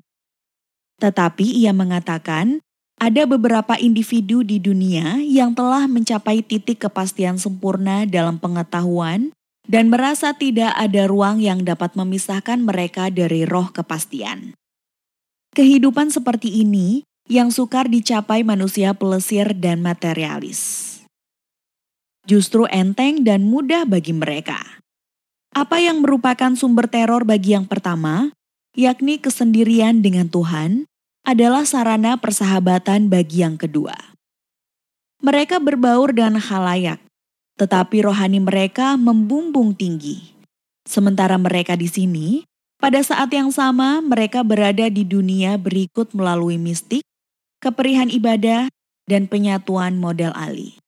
[0.97, 2.65] Tetapi ia mengatakan
[2.97, 9.37] ada beberapa individu di dunia yang telah mencapai titik kepastian sempurna dalam pengetahuan
[9.69, 14.57] dan merasa tidak ada ruang yang dapat memisahkan mereka dari roh kepastian.
[15.53, 20.93] Kehidupan seperti ini yang sukar dicapai manusia pelesir dan materialis.
[22.27, 24.59] Justru enteng dan mudah bagi mereka.
[25.55, 28.35] Apa yang merupakan sumber teror bagi yang pertama,
[28.77, 30.85] yakni kesendirian dengan Tuhan,
[31.27, 33.97] adalah sarana persahabatan bagi yang kedua.
[35.25, 37.03] Mereka berbaur dengan halayak,
[37.59, 40.37] tetapi rohani mereka membumbung tinggi.
[40.87, 42.47] Sementara mereka di sini,
[42.79, 47.03] pada saat yang sama mereka berada di dunia berikut melalui mistik,
[47.59, 48.71] keperihan ibadah,
[49.11, 50.79] dan penyatuan model Ali.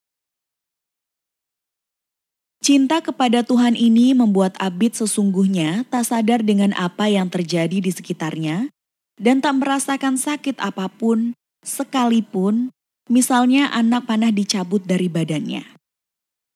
[2.59, 8.67] Cinta kepada Tuhan ini membuat Abid sesungguhnya tak sadar dengan apa yang terjadi di sekitarnya
[9.15, 11.31] dan tak merasakan sakit apa pun,
[11.63, 12.75] sekalipun
[13.07, 15.63] misalnya anak panah dicabut dari badannya.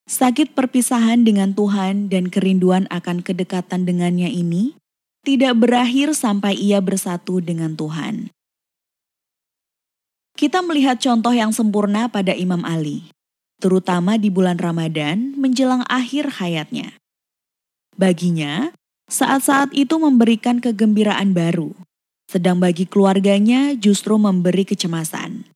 [0.03, 4.75] Sakit perpisahan dengan Tuhan dan kerinduan akan kedekatan dengannya ini
[5.23, 8.27] tidak berakhir sampai ia bersatu dengan Tuhan.
[10.35, 13.07] Kita melihat contoh yang sempurna pada Imam Ali,
[13.64, 16.99] terutama di bulan Ramadan menjelang akhir hayatnya.
[17.95, 18.76] Baginya,
[19.07, 21.72] saat-saat itu memberikan kegembiraan baru,
[22.27, 25.48] sedang bagi keluarganya justru memberi kecemasan.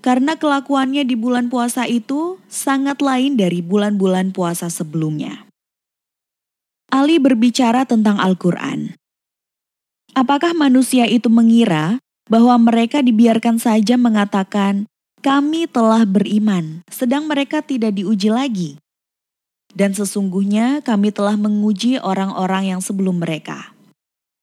[0.00, 5.44] Karena kelakuannya di bulan puasa itu sangat lain dari bulan-bulan puasa sebelumnya.
[6.88, 8.96] Ali berbicara tentang Al-Quran.
[10.16, 12.00] Apakah manusia itu mengira
[12.32, 14.88] bahwa mereka dibiarkan saja mengatakan,
[15.20, 18.70] "Kami telah beriman," sedang mereka tidak diuji lagi.
[19.70, 23.70] Dan sesungguhnya kami telah menguji orang-orang yang sebelum mereka.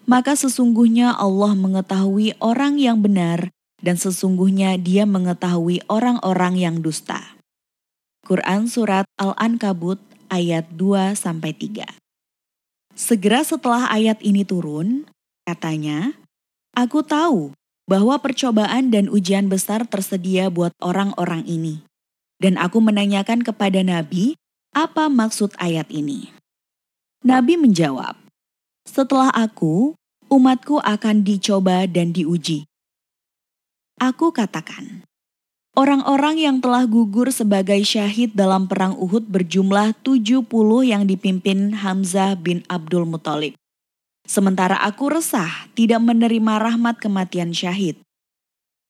[0.07, 3.51] Maka sesungguhnya Allah mengetahui orang yang benar
[3.83, 7.35] dan sesungguhnya Dia mengetahui orang-orang yang dusta.
[8.23, 9.99] Quran Surat Al-Ankabut
[10.31, 11.83] ayat 2 3.
[12.97, 15.05] Segera setelah ayat ini turun,
[15.43, 16.15] katanya,
[16.73, 17.53] "Aku tahu
[17.88, 21.81] bahwa percobaan dan ujian besar tersedia buat orang-orang ini.
[22.38, 24.38] Dan aku menanyakan kepada Nabi,
[24.76, 26.30] apa maksud ayat ini?
[27.26, 28.14] Nabi menjawab,
[28.85, 29.97] setelah aku,
[30.30, 32.69] umatku akan dicoba dan diuji.
[33.97, 35.01] Aku katakan,
[35.73, 40.45] orang-orang yang telah gugur sebagai syahid dalam perang Uhud berjumlah 70
[40.85, 43.57] yang dipimpin Hamzah bin Abdul Muthalib.
[44.27, 47.95] Sementara aku resah tidak menerima rahmat kematian syahid.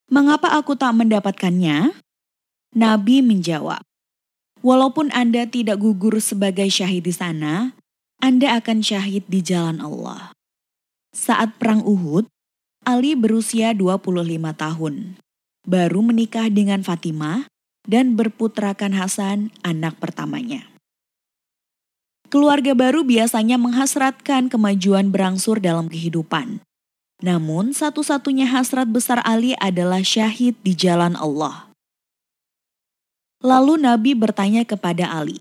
[0.09, 1.93] Mengapa aku tak mendapatkannya?
[2.73, 3.85] Nabi menjawab,
[4.65, 7.77] Walaupun Anda tidak gugur sebagai syahid di sana,
[8.17, 10.33] Anda akan syahid di jalan Allah.
[11.13, 12.25] Saat perang Uhud,
[12.87, 14.25] Ali berusia 25
[14.57, 15.19] tahun.
[15.67, 17.45] Baru menikah dengan Fatimah
[17.83, 20.76] dan berputrakan Hasan, anak pertamanya.
[22.27, 26.59] Keluarga baru biasanya menghasratkan kemajuan berangsur dalam kehidupan.
[27.23, 31.71] Namun, satu-satunya hasrat besar Ali adalah syahid di jalan Allah.
[33.39, 35.39] Lalu Nabi bertanya kepada Ali,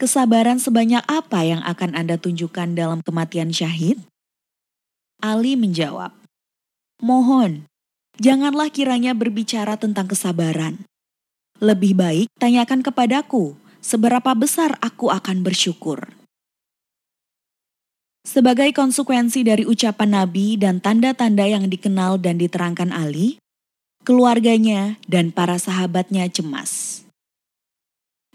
[0.00, 4.00] "Kesabaran sebanyak apa yang akan Anda tunjukkan dalam kematian syahid?"
[5.20, 6.16] Ali menjawab,
[7.04, 7.68] "Mohon,
[8.16, 10.80] janganlah kiranya berbicara tentang kesabaran.
[11.62, 16.14] Lebih baik tanyakan kepadaku seberapa besar aku akan bersyukur.
[18.22, 23.42] Sebagai konsekuensi dari ucapan Nabi dan tanda-tanda yang dikenal dan diterangkan Ali,
[24.06, 27.02] keluarganya dan para sahabatnya cemas.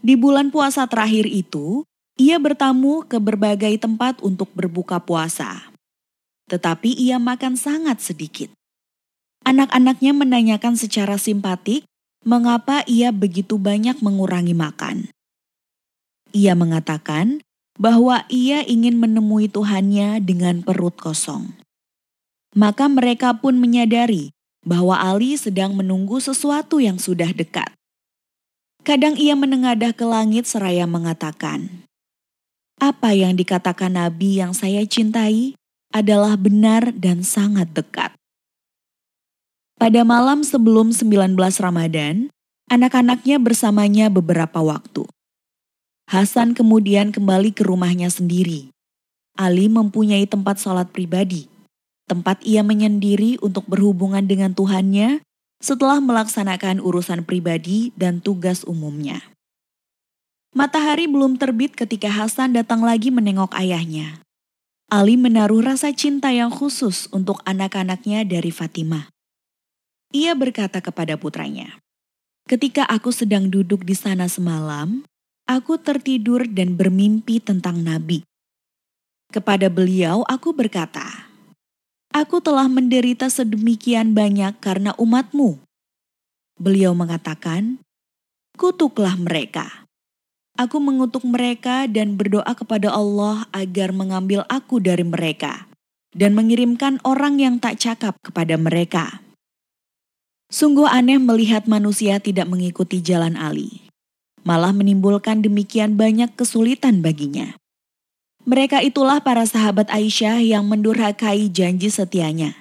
[0.03, 1.87] Di bulan puasa terakhir itu,
[2.19, 5.71] ia bertamu ke berbagai tempat untuk berbuka puasa.
[6.51, 8.51] Tetapi ia makan sangat sedikit.
[9.47, 11.87] Anak-anaknya menanyakan secara simpatik
[12.27, 15.07] mengapa ia begitu banyak mengurangi makan.
[16.35, 17.43] Ia mengatakan
[17.77, 21.53] bahwa ia ingin menemui Tuhannya dengan perut kosong.
[22.57, 24.33] Maka mereka pun menyadari
[24.65, 27.69] bahwa Ali sedang menunggu sesuatu yang sudah dekat.
[28.81, 31.85] Kadang ia menengadah ke langit seraya mengatakan,
[32.81, 35.53] "Apa yang dikatakan Nabi yang saya cintai
[35.93, 38.15] adalah benar dan sangat dekat."
[39.77, 42.33] Pada malam sebelum 19 Ramadan,
[42.71, 45.05] anak-anaknya bersamanya beberapa waktu.
[46.07, 48.71] Hasan kemudian kembali ke rumahnya sendiri.
[49.35, 51.51] Ali mempunyai tempat sholat pribadi
[52.07, 55.21] tempat ia menyendiri untuk berhubungan dengan Tuhannya
[55.59, 59.21] setelah melaksanakan urusan pribadi dan tugas umumnya.
[60.55, 64.23] Matahari belum terbit ketika Hasan datang lagi menengok ayahnya.
[64.87, 69.11] Ali menaruh rasa cinta yang khusus untuk anak-anaknya dari Fatimah.
[70.15, 71.75] Ia berkata kepada putranya,
[72.47, 75.03] "Ketika aku sedang duduk di sana semalam,
[75.47, 78.21] aku tertidur dan bermimpi tentang Nabi.
[79.31, 81.27] Kepada beliau, aku berkata,
[82.15, 85.59] Aku telah menderita sedemikian banyak karena umatmu.
[86.55, 87.83] Beliau mengatakan,
[88.55, 89.87] kutuklah mereka.
[90.57, 95.69] Aku mengutuk mereka dan berdoa kepada Allah agar mengambil aku dari mereka
[96.17, 99.21] dan mengirimkan orang yang tak cakap kepada mereka.
[100.49, 103.86] Sungguh aneh melihat manusia tidak mengikuti jalan Ali,
[104.47, 107.59] malah menimbulkan demikian banyak kesulitan baginya.
[108.47, 112.55] Mereka itulah para sahabat Aisyah yang mendurhakai janji setianya.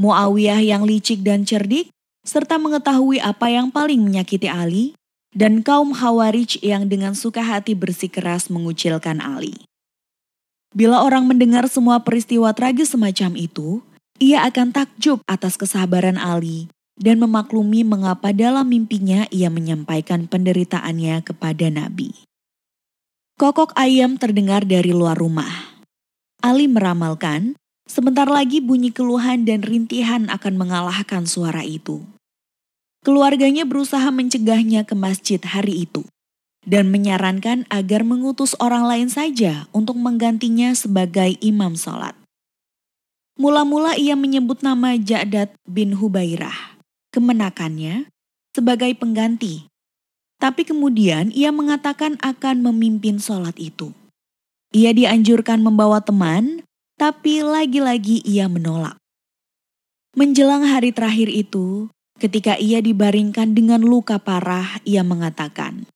[0.00, 1.92] Muawiyah yang licik dan cerdik,
[2.24, 4.96] serta mengetahui apa yang paling menyakiti Ali,
[5.36, 9.60] dan kaum Khawarij yang dengan suka hati bersikeras mengucilkan Ali.
[10.72, 13.84] Bila orang mendengar semua peristiwa tragis semacam itu,
[14.16, 21.70] ia akan takjub atas kesabaran Ali dan memaklumi mengapa dalam mimpinya ia menyampaikan penderitaannya kepada
[21.70, 22.12] Nabi.
[23.38, 25.78] Kokok ayam terdengar dari luar rumah.
[26.42, 27.54] Ali meramalkan,
[27.86, 32.02] sebentar lagi bunyi keluhan dan rintihan akan mengalahkan suara itu.
[33.06, 36.02] Keluarganya berusaha mencegahnya ke masjid hari itu
[36.66, 42.18] dan menyarankan agar mengutus orang lain saja untuk menggantinya sebagai imam sholat.
[43.38, 46.77] Mula-mula ia menyebut nama Ja'dad bin Hubairah,
[47.18, 48.06] kemenakannya,
[48.54, 49.66] sebagai pengganti
[50.38, 53.90] tapi kemudian ia mengatakan akan memimpin sholat itu.
[54.70, 56.62] Ia dianjurkan membawa teman,
[56.94, 58.94] tapi lagi-lagi ia menolak.
[60.14, 61.90] Menjelang hari terakhir itu,
[62.22, 65.90] ketika ia dibaringkan dengan luka parah, ia mengatakan,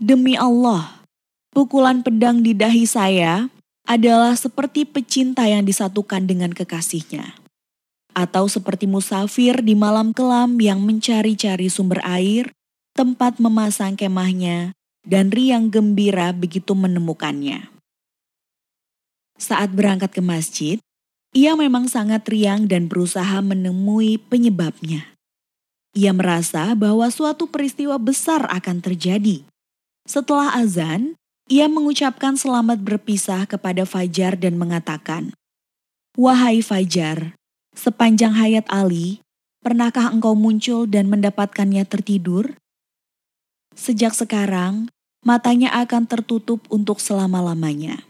[0.00, 1.04] "Demi Allah,
[1.52, 3.52] pukulan pedang di dahi saya
[3.84, 7.41] adalah seperti pecinta yang disatukan dengan kekasihnya."
[8.12, 12.52] Atau seperti musafir di malam kelam yang mencari-cari sumber air
[12.92, 17.72] tempat memasang kemahnya, dan riang gembira begitu menemukannya.
[19.40, 20.76] Saat berangkat ke masjid,
[21.32, 25.16] ia memang sangat riang dan berusaha menemui penyebabnya.
[25.96, 29.44] Ia merasa bahwa suatu peristiwa besar akan terjadi.
[30.04, 31.16] Setelah azan,
[31.48, 35.36] ia mengucapkan selamat berpisah kepada Fajar dan mengatakan,
[36.16, 37.36] Wahai Fajar,
[37.76, 39.24] sepanjang hayat Ali,
[39.64, 42.56] pernahkah engkau muncul dan mendapatkannya tertidur?
[43.72, 44.92] Sejak sekarang,
[45.24, 48.04] matanya akan tertutup untuk selama-lamanya.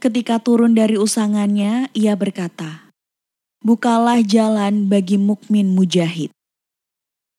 [0.00, 2.88] Ketika turun dari usangannya, ia berkata,
[3.60, 6.32] "Bukalah jalan bagi mukmin mujahid."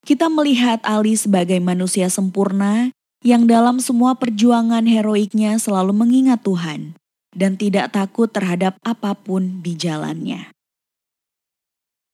[0.06, 6.98] Kita melihat Ali sebagai manusia sempurna yang dalam semua perjuangan heroiknya selalu mengingat Tuhan
[7.34, 10.50] dan tidak takut terhadap apa pun di jalannya.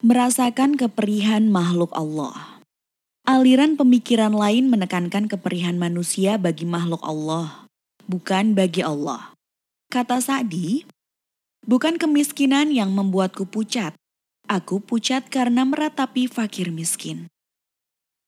[0.06, 2.62] Merasakan keperihan makhluk Allah.
[3.26, 7.66] Aliran pemikiran lain menekankan keperihan manusia bagi makhluk Allah,
[8.06, 9.34] bukan bagi Allah.
[9.90, 10.86] Kata Sa'di,
[11.66, 13.98] bukan kemiskinan yang membuatku pucat.
[14.46, 17.26] Aku pucat karena meratapi fakir miskin.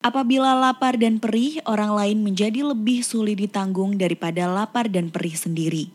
[0.01, 5.93] Apabila lapar dan perih, orang lain menjadi lebih sulit ditanggung daripada lapar dan perih sendiri.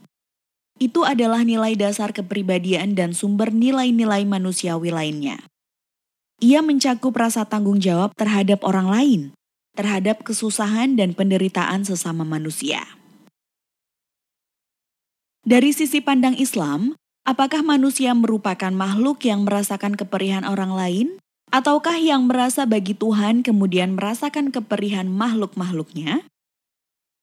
[0.78, 5.42] Itu adalah nilai dasar kepribadian dan sumber nilai-nilai manusiawi lainnya.
[6.42, 9.20] Ia mencakup rasa tanggung jawab terhadap orang lain,
[9.78, 12.82] terhadap kesusahan dan penderitaan sesama manusia.
[15.44, 16.96] Dari sisi pandang Islam,
[17.28, 21.06] apakah manusia merupakan makhluk yang merasakan keperihan orang lain,
[21.52, 26.24] ataukah yang merasa bagi Tuhan kemudian merasakan keperihan makhluk-makhluknya?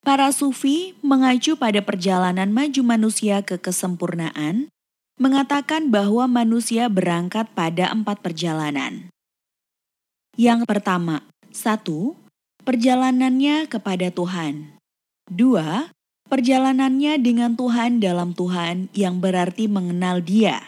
[0.02, 4.70] Para sufi mengacu pada perjalanan maju manusia ke kesempurnaan,
[5.22, 9.06] mengatakan bahwa manusia berangkat pada empat perjalanan.
[10.34, 11.22] Yang pertama,
[11.54, 12.18] satu,
[12.66, 14.74] perjalanannya kepada Tuhan.
[15.30, 15.94] Dua,
[16.26, 20.66] perjalanannya dengan Tuhan dalam Tuhan yang berarti mengenal Dia.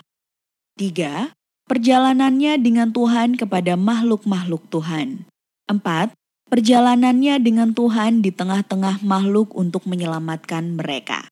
[0.79, 1.35] Tiga,
[1.67, 5.27] perjalanannya dengan Tuhan kepada makhluk-makhluk Tuhan.
[5.67, 6.15] 4.
[6.47, 11.27] Perjalanannya dengan Tuhan di tengah-tengah makhluk untuk menyelamatkan mereka.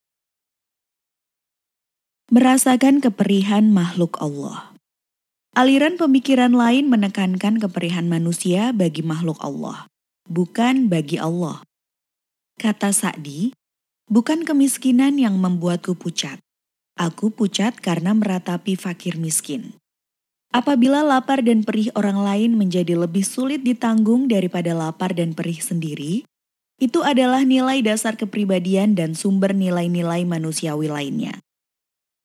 [2.32, 4.72] Merasakan keperihan makhluk Allah.
[5.52, 9.84] Aliran pemikiran lain menekankan keperihan manusia bagi makhluk Allah,
[10.24, 11.60] bukan bagi Allah.
[12.56, 13.52] Kata Sa'di,
[14.08, 16.40] bukan kemiskinan yang membuatku pucat.
[16.96, 19.76] Aku pucat karena meratapi fakir miskin.
[20.56, 26.24] Apabila lapar dan perih orang lain menjadi lebih sulit ditanggung daripada lapar dan perih sendiri,
[26.80, 31.36] itu adalah nilai dasar kepribadian dan sumber nilai-nilai manusiawi lainnya.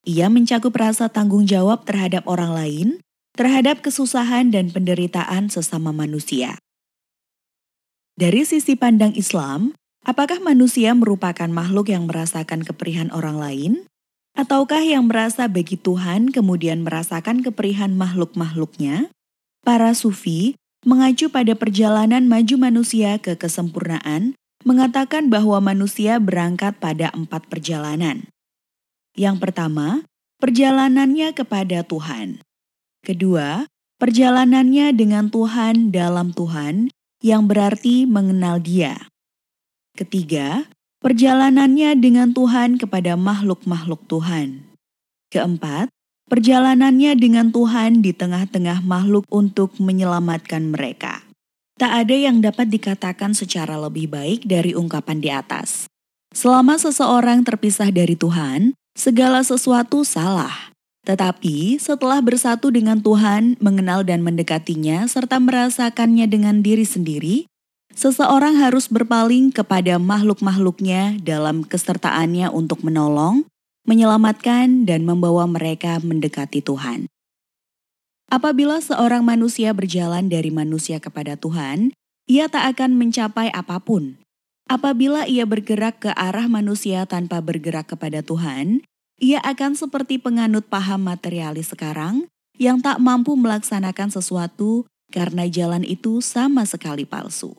[0.08, 2.88] Ia mencakup rasa tanggung jawab terhadap orang lain,
[3.36, 6.56] terhadap kesusahan dan penderitaan sesama manusia.
[8.16, 9.76] Dari sisi pandang Islam,
[10.08, 13.72] apakah manusia merupakan makhluk yang merasakan keperihan orang lain?
[14.40, 19.12] Ataukah yang merasa bagi Tuhan kemudian merasakan keperihan makhluk-makhluknya?
[19.68, 20.56] Para sufi
[20.88, 28.24] mengacu pada perjalanan maju manusia ke kesempurnaan, mengatakan bahwa manusia berangkat pada empat perjalanan.
[29.18, 30.06] Yang pertama,
[30.38, 32.40] perjalanannya kepada Tuhan.
[33.02, 33.66] Kedua,
[33.98, 36.94] perjalanannya dengan Tuhan dalam Tuhan,
[37.26, 39.10] yang berarti mengenal Dia.
[39.98, 44.66] Ketiga, Perjalanannya dengan Tuhan kepada makhluk-makhluk Tuhan.
[45.30, 45.94] Keempat,
[46.26, 51.22] perjalanannya dengan Tuhan di tengah-tengah makhluk untuk menyelamatkan mereka.
[51.78, 55.86] Tak ada yang dapat dikatakan secara lebih baik dari ungkapan di atas.
[56.34, 60.74] Selama seseorang terpisah dari Tuhan, segala sesuatu salah.
[61.06, 67.48] Tetapi setelah bersatu dengan Tuhan, mengenal dan mendekatinya, serta merasakannya dengan diri sendiri,
[67.96, 73.48] seseorang harus berpaling kepada makhluk-makhluknya dalam kesertaannya untuk menolong,
[73.88, 77.08] menyelamatkan, dan membawa mereka mendekati Tuhan.
[78.28, 81.96] Apabila seorang manusia berjalan dari manusia kepada Tuhan,
[82.28, 84.20] ia tak akan mencapai apa pun.
[84.68, 88.84] Apabila ia bergerak ke arah manusia tanpa bergerak kepada Tuhan,
[89.16, 92.28] ia akan seperti penganut paham materialis sekarang
[92.60, 97.56] yang tak mampu melaksanakan sesuatu karena jalan itu sama sekali palsu.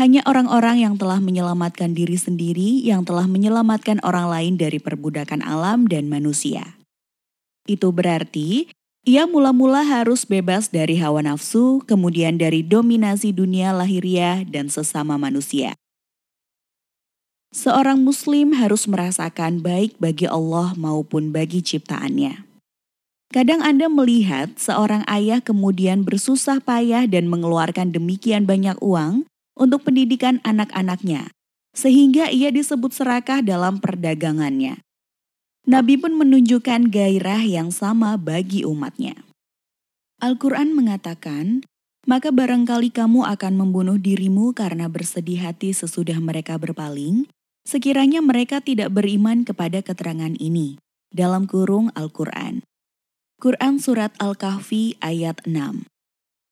[0.00, 5.88] Hanya orang-orang yang telah menyelamatkan diri sendiri yang telah menyelamatkan orang lain dari perbudakan alam
[5.88, 6.76] dan manusia.
[7.68, 8.72] Itu berarti
[9.06, 15.78] ia mula-mula harus bebas dari hawa nafsu, kemudian dari dominasi dunia lahiriah dan sesama manusia.
[17.54, 22.44] Seorang Muslim harus merasakan baik bagi Allah maupun bagi ciptaannya.
[23.30, 30.42] Kadang Anda melihat seorang ayah kemudian bersusah payah dan mengeluarkan demikian banyak uang untuk pendidikan
[30.42, 31.30] anak-anaknya,
[31.78, 34.85] sehingga ia disebut serakah dalam perdagangannya.
[35.66, 39.18] Nabi pun menunjukkan gairah yang sama bagi umatnya.
[40.22, 41.66] Al-Quran mengatakan,
[42.06, 47.26] maka barangkali kamu akan membunuh dirimu karena bersedih hati sesudah mereka berpaling,
[47.66, 50.78] sekiranya mereka tidak beriman kepada keterangan ini.
[51.10, 52.62] Dalam kurung Al-Quran.
[53.42, 55.82] Quran Surat Al-Kahfi ayat 6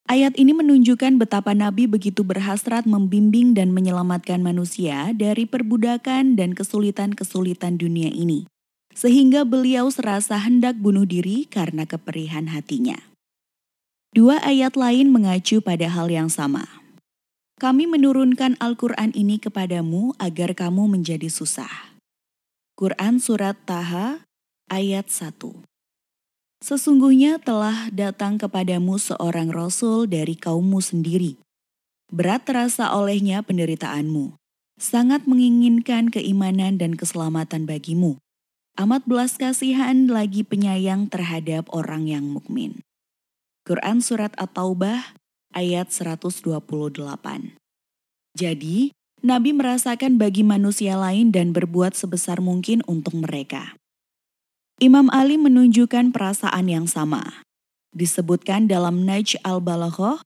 [0.05, 7.81] Ayat ini menunjukkan betapa Nabi begitu berhasrat membimbing dan menyelamatkan manusia dari perbudakan dan kesulitan-kesulitan
[7.81, 8.45] dunia ini,
[8.95, 12.97] sehingga beliau serasa hendak bunuh diri karena keperihan hatinya.
[14.15, 16.71] Dua ayat lain mengacu pada hal yang sama.
[17.59, 21.95] Kami menurunkan Al-Quran ini kepadamu agar kamu menjadi susah.
[22.75, 24.23] Quran Surat Taha
[24.71, 25.39] ayat 1
[26.65, 31.37] Sesungguhnya telah datang kepadamu seorang rasul dari kaummu sendiri.
[32.09, 34.39] Berat terasa olehnya penderitaanmu,
[34.81, 38.17] sangat menginginkan keimanan dan keselamatan bagimu.
[38.75, 42.83] Amat belas kasihan lagi penyayang terhadap orang yang mukmin.
[43.63, 45.15] Quran Surat At-Taubah
[45.55, 46.43] ayat 128
[48.35, 48.91] Jadi,
[49.23, 53.79] Nabi merasakan bagi manusia lain dan berbuat sebesar mungkin untuk mereka.
[54.83, 57.47] Imam Ali menunjukkan perasaan yang sama.
[57.95, 60.19] Disebutkan dalam Naj al-Balaghah,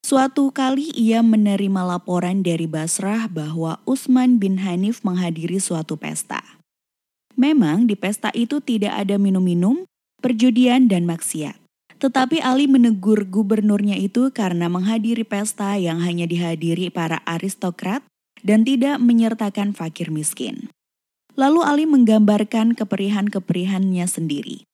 [0.00, 6.59] suatu kali ia menerima laporan dari Basrah bahwa Utsman bin Hanif menghadiri suatu pesta.
[7.38, 9.86] Memang di pesta itu tidak ada minum-minum,
[10.18, 11.56] perjudian, dan maksiat.
[12.00, 18.00] Tetapi Ali menegur gubernurnya itu karena menghadiri pesta yang hanya dihadiri para aristokrat
[18.40, 20.72] dan tidak menyertakan fakir miskin.
[21.36, 24.64] Lalu Ali menggambarkan keperihan-keperihannya sendiri,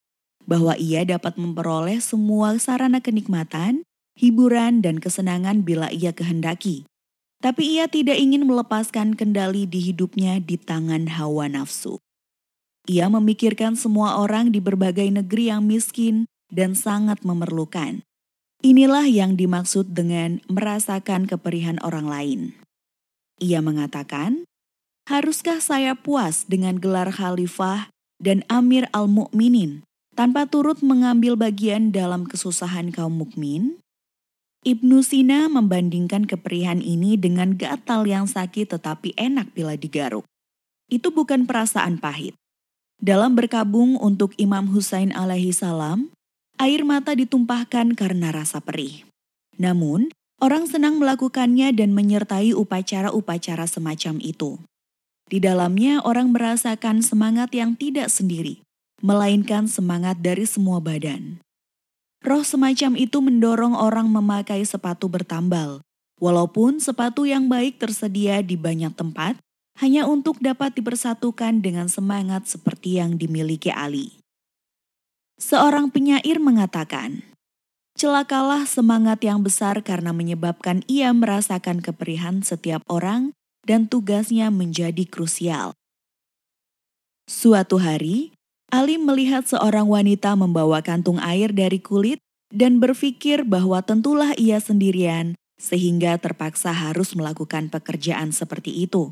[0.46, 3.82] bahwa ia dapat memperoleh semua sarana kenikmatan,
[4.14, 6.86] hiburan, dan kesenangan bila ia kehendaki.
[7.42, 12.00] Tapi ia tidak ingin melepaskan kendali di hidupnya di tangan hawa nafsu.
[12.86, 18.06] Ia memikirkan semua orang di berbagai negeri yang miskin, dan sangat memerlukan.
[18.62, 22.40] Inilah yang dimaksud dengan merasakan keperihan orang lain.
[23.42, 24.48] Ia mengatakan,
[25.10, 29.84] "Haruskah saya puas dengan gelar khalifah dan Amir al-Mu'minin
[30.16, 33.82] tanpa turut mengambil bagian dalam kesusahan kaum mukmin?"
[34.66, 40.26] Ibnu Sina membandingkan keperihan ini dengan gatal yang sakit tetapi enak bila digaruk.
[40.90, 42.34] Itu bukan perasaan pahit.
[42.96, 46.08] Dalam berkabung untuk Imam Husain alaihi salam,
[46.56, 49.04] air mata ditumpahkan karena rasa perih.
[49.60, 50.08] Namun,
[50.40, 54.60] orang senang melakukannya dan menyertai upacara-upacara semacam itu.
[55.26, 58.62] Di dalamnya orang merasakan semangat yang tidak sendiri,
[59.02, 61.42] melainkan semangat dari semua badan.
[62.24, 65.84] Roh semacam itu mendorong orang memakai sepatu bertambal,
[66.16, 69.36] walaupun sepatu yang baik tersedia di banyak tempat,
[69.76, 74.20] hanya untuk dapat dipersatukan dengan semangat seperti yang dimiliki Ali.
[75.36, 77.20] Seorang penyair mengatakan,
[77.96, 83.32] Celakalah semangat yang besar karena menyebabkan ia merasakan keperihan setiap orang
[83.64, 85.72] dan tugasnya menjadi krusial.
[87.24, 88.36] Suatu hari,
[88.68, 92.20] Ali melihat seorang wanita membawa kantung air dari kulit
[92.52, 99.10] dan berpikir bahwa tentulah ia sendirian sehingga terpaksa harus melakukan pekerjaan seperti itu.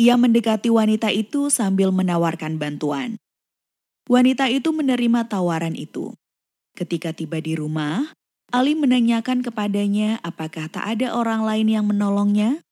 [0.00, 3.20] Ia mendekati wanita itu sambil menawarkan bantuan.
[4.08, 6.16] Wanita itu menerima tawaran itu.
[6.72, 8.16] Ketika tiba di rumah,
[8.52, 12.64] Ali menanyakan kepadanya apakah tak ada orang lain yang menolongnya.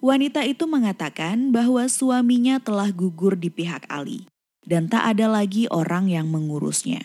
[0.00, 4.28] Wanita itu mengatakan bahwa suaminya telah gugur di pihak Ali
[4.64, 7.04] dan tak ada lagi orang yang mengurusnya.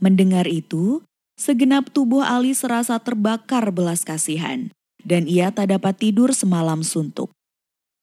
[0.00, 1.04] Mendengar itu,
[1.36, 4.72] segenap tubuh Ali serasa terbakar belas kasihan,
[5.04, 7.32] dan ia tak dapat tidur semalam suntuk.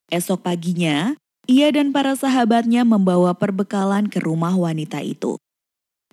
[0.07, 5.35] Esok paginya, ia dan para sahabatnya membawa perbekalan ke rumah wanita itu.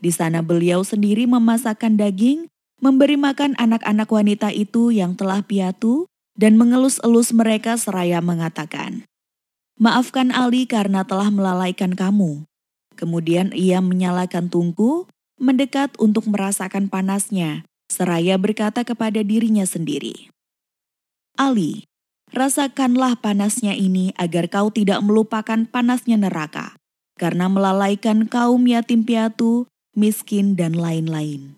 [0.03, 2.51] Di sana beliau sendiri memasakkan daging,
[2.83, 9.07] memberi makan anak-anak wanita itu yang telah piatu, dan mengelus-elus mereka seraya mengatakan,
[9.79, 12.47] Maafkan Ali karena telah melalaikan kamu.
[12.95, 20.31] Kemudian ia menyalakan tungku, mendekat untuk merasakan panasnya, seraya berkata kepada dirinya sendiri.
[21.35, 21.91] Ali,
[22.35, 26.75] rasakanlah panasnya ini agar kau tidak melupakan panasnya neraka,
[27.17, 31.55] karena melalaikan kaum yatim piatu, miskin, dan lain-lain.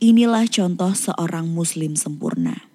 [0.00, 2.68] Inilah contoh seorang muslim sempurna.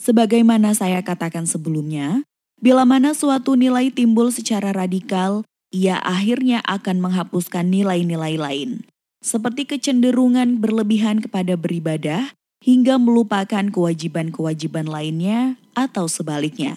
[0.00, 2.24] Sebagaimana saya katakan sebelumnya,
[2.58, 8.82] Bila mana suatu nilai timbul secara radikal, ia akhirnya akan menghapuskan nilai-nilai lain,
[9.22, 16.74] seperti kecenderungan berlebihan kepada beribadah hingga melupakan kewajiban-kewajiban lainnya atau sebaliknya.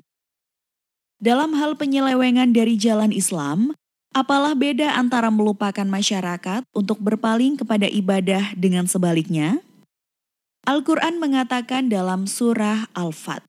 [1.22, 3.78] Dalam hal penyelewengan dari jalan Islam,
[4.10, 9.62] apalah beda antara melupakan masyarakat untuk berpaling kepada ibadah dengan sebaliknya?
[10.66, 13.42] Al-Quran mengatakan dalam surah Al-Fat,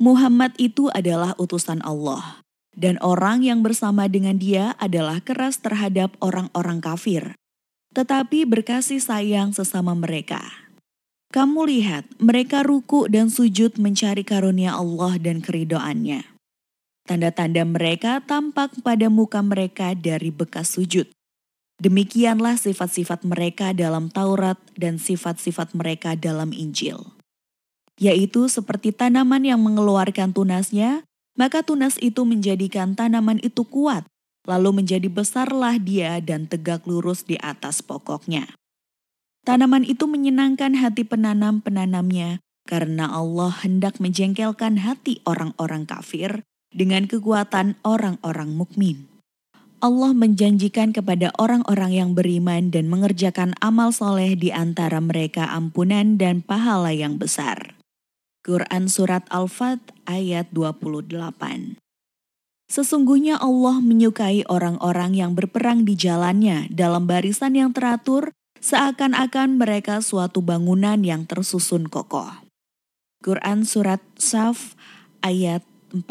[0.00, 2.40] Muhammad itu adalah utusan Allah,
[2.72, 7.36] dan orang yang bersama dengan dia adalah keras terhadap orang-orang kafir,
[7.92, 10.69] tetapi berkasih sayang sesama mereka.
[11.30, 16.26] Kamu lihat, mereka ruku dan sujud mencari karunia Allah dan keridoannya.
[17.06, 21.06] Tanda-tanda mereka tampak pada muka mereka dari bekas sujud.
[21.78, 27.20] Demikianlah sifat-sifat mereka dalam Taurat dan sifat-sifat mereka dalam Injil
[28.00, 31.04] yaitu seperti tanaman yang mengeluarkan tunasnya,
[31.36, 34.08] maka tunas itu menjadikan tanaman itu kuat,
[34.48, 38.48] lalu menjadi besarlah dia dan tegak lurus di atas pokoknya.
[39.40, 48.52] Tanaman itu menyenangkan hati penanam-penanamnya karena Allah hendak menjengkelkan hati orang-orang kafir dengan kekuatan orang-orang
[48.54, 49.10] mukmin.
[49.80, 56.44] Allah menjanjikan kepada orang-orang yang beriman dan mengerjakan amal soleh di antara mereka ampunan dan
[56.44, 57.80] pahala yang besar.
[58.44, 61.80] Quran Surat Al-Fat ayat 28
[62.68, 70.44] Sesungguhnya Allah menyukai orang-orang yang berperang di jalannya dalam barisan yang teratur seakan-akan mereka suatu
[70.44, 72.30] bangunan yang tersusun kokoh.
[73.20, 74.76] Quran Surat Saf
[75.20, 75.60] ayat
[75.92, 76.04] 4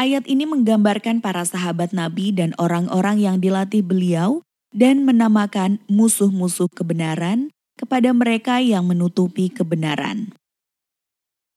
[0.00, 4.40] Ayat ini menggambarkan para sahabat Nabi dan orang-orang yang dilatih beliau
[4.72, 10.32] dan menamakan musuh-musuh kebenaran kepada mereka yang menutupi kebenaran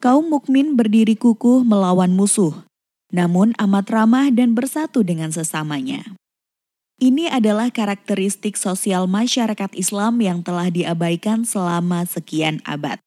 [0.06, 2.54] kaum mukmin berdiri kukuh melawan musuh,
[3.10, 6.14] namun amat ramah dan bersatu dengan sesamanya.
[6.96, 13.04] Ini adalah karakteristik sosial masyarakat Islam yang telah diabaikan selama sekian abad.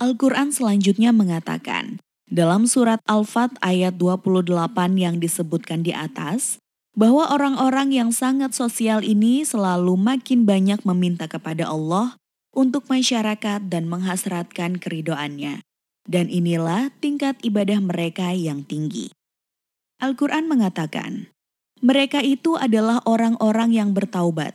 [0.00, 2.00] Al-Quran selanjutnya mengatakan,
[2.32, 4.48] dalam surat Al-Fat ayat 28
[4.96, 6.56] yang disebutkan di atas,
[6.96, 12.16] bahwa orang-orang yang sangat sosial ini selalu makin banyak meminta kepada Allah
[12.56, 15.60] untuk masyarakat dan menghasratkan keridoannya.
[16.08, 19.12] Dan inilah tingkat ibadah mereka yang tinggi.
[20.00, 21.28] Al-Quran mengatakan,
[21.80, 24.54] mereka itu adalah orang-orang yang bertaubat,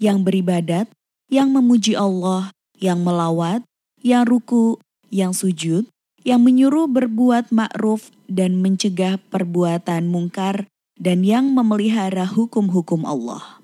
[0.00, 0.88] yang beribadat,
[1.28, 3.64] yang memuji Allah, yang melawat,
[4.02, 4.80] yang ruku,
[5.12, 5.88] yang sujud,
[6.22, 13.60] yang menyuruh berbuat ma'ruf dan mencegah perbuatan mungkar dan yang memelihara hukum-hukum Allah.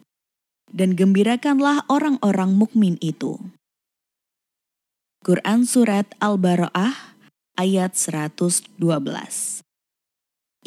[0.69, 3.41] Dan gembirakanlah orang-orang mukmin itu.
[5.25, 7.17] Quran Surat Al-Bara'ah
[7.59, 8.79] ayat 112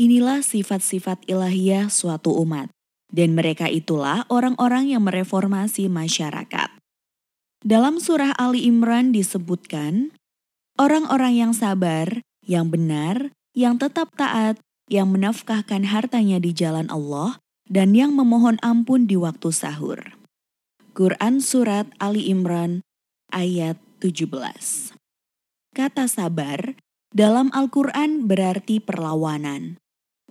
[0.02, 2.74] Inilah sifat-sifat ilahiyah suatu umat,
[3.14, 6.74] dan mereka itulah orang-orang yang mereformasi masyarakat.
[7.62, 10.10] Dalam surah Ali Imran disebutkan,
[10.82, 14.58] orang-orang yang sabar, yang benar, yang tetap taat,
[14.90, 17.38] yang menafkahkan hartanya di jalan Allah,
[17.70, 20.18] dan yang memohon ampun di waktu sahur.
[20.98, 22.82] Quran Surat Ali Imran
[23.30, 24.34] ayat 17
[25.78, 26.74] Kata sabar
[27.14, 29.78] dalam Al-Quran berarti perlawanan,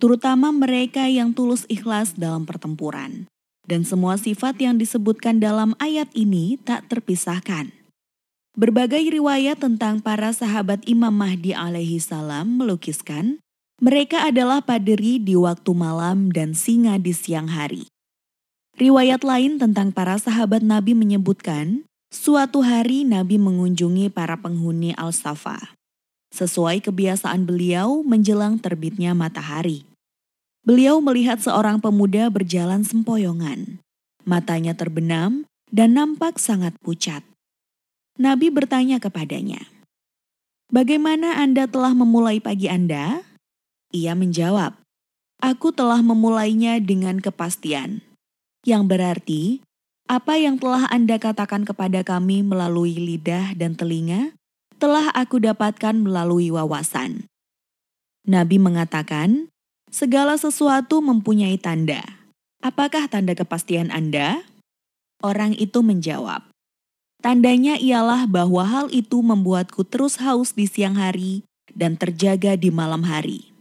[0.01, 3.29] terutama mereka yang tulus ikhlas dalam pertempuran.
[3.69, 7.69] Dan semua sifat yang disebutkan dalam ayat ini tak terpisahkan.
[8.57, 13.37] Berbagai riwayat tentang para sahabat Imam Mahdi alaihi salam melukiskan
[13.81, 17.89] mereka adalah paderi di waktu malam dan singa di siang hari.
[18.77, 25.73] Riwayat lain tentang para sahabat Nabi menyebutkan, suatu hari Nabi mengunjungi para penghuni Al-Safa.
[26.29, 29.90] Sesuai kebiasaan beliau menjelang terbitnya matahari.
[30.61, 33.81] Beliau melihat seorang pemuda berjalan sempoyongan.
[34.23, 37.25] Matanya terbenam dan nampak sangat pucat.
[38.21, 39.65] Nabi bertanya kepadanya,
[40.69, 43.25] "Bagaimana Anda telah memulai pagi Anda?"
[43.91, 44.81] Ia menjawab,
[45.41, 48.05] Aku telah memulainya dengan kepastian.
[48.61, 49.43] Yang berarti,
[50.05, 54.37] apa yang telah Anda katakan kepada kami melalui lidah dan telinga,
[54.77, 57.25] telah aku dapatkan melalui wawasan.
[58.21, 59.50] Nabi mengatakan,
[59.91, 62.01] segala sesuatu mempunyai tanda.
[62.63, 64.47] Apakah tanda kepastian Anda?
[65.21, 66.49] Orang itu menjawab,
[67.21, 73.05] Tandanya ialah bahwa hal itu membuatku terus haus di siang hari dan terjaga di malam
[73.05, 73.53] hari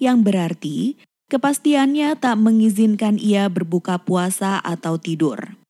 [0.00, 0.96] yang berarti
[1.28, 5.60] kepastiannya tak mengizinkan ia berbuka puasa atau tidur.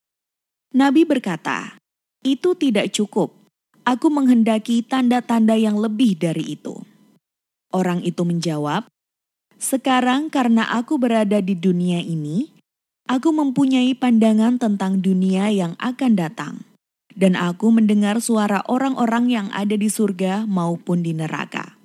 [0.71, 1.75] Nabi berkata,
[2.23, 3.35] "Itu tidak cukup.
[3.83, 6.79] Aku menghendaki tanda-tanda yang lebih dari itu."
[7.75, 8.87] Orang itu menjawab,
[9.57, 12.53] "Sekarang, karena aku berada di dunia ini,
[13.09, 16.67] aku mempunyai pandangan tentang dunia yang akan datang."
[17.17, 21.81] dan aku mendengar suara orang-orang yang ada di surga maupun di neraka.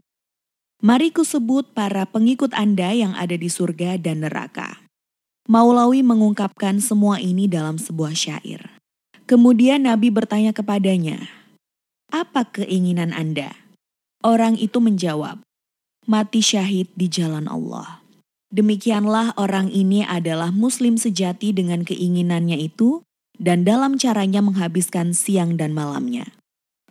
[0.84, 4.84] Mari kusebut para pengikut Anda yang ada di surga dan neraka.
[5.48, 8.78] Maulawi mengungkapkan semua ini dalam sebuah syair.
[9.26, 11.32] Kemudian Nabi bertanya kepadanya,
[12.12, 13.56] "Apa keinginan Anda?"
[14.22, 15.42] Orang itu menjawab,
[16.10, 18.02] "Mati syahid di jalan Allah."
[18.52, 23.00] Demikianlah orang ini adalah muslim sejati dengan keinginannya itu
[23.40, 26.36] dan dalam caranya menghabiskan siang dan malamnya.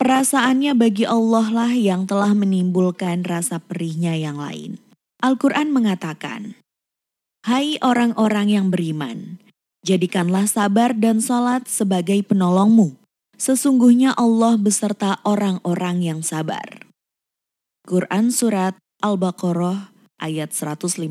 [0.00, 4.80] Perasaannya bagi Allah lah yang telah menimbulkan rasa perihnya yang lain.
[5.20, 6.56] Al-Quran mengatakan,
[7.44, 9.36] Hai orang-orang yang beriman,
[9.84, 12.96] jadikanlah sabar dan salat sebagai penolongmu.
[13.36, 16.88] Sesungguhnya Allah beserta orang-orang yang sabar.
[17.84, 19.88] Quran Surat Al-Baqarah
[20.20, 21.08] ayat 153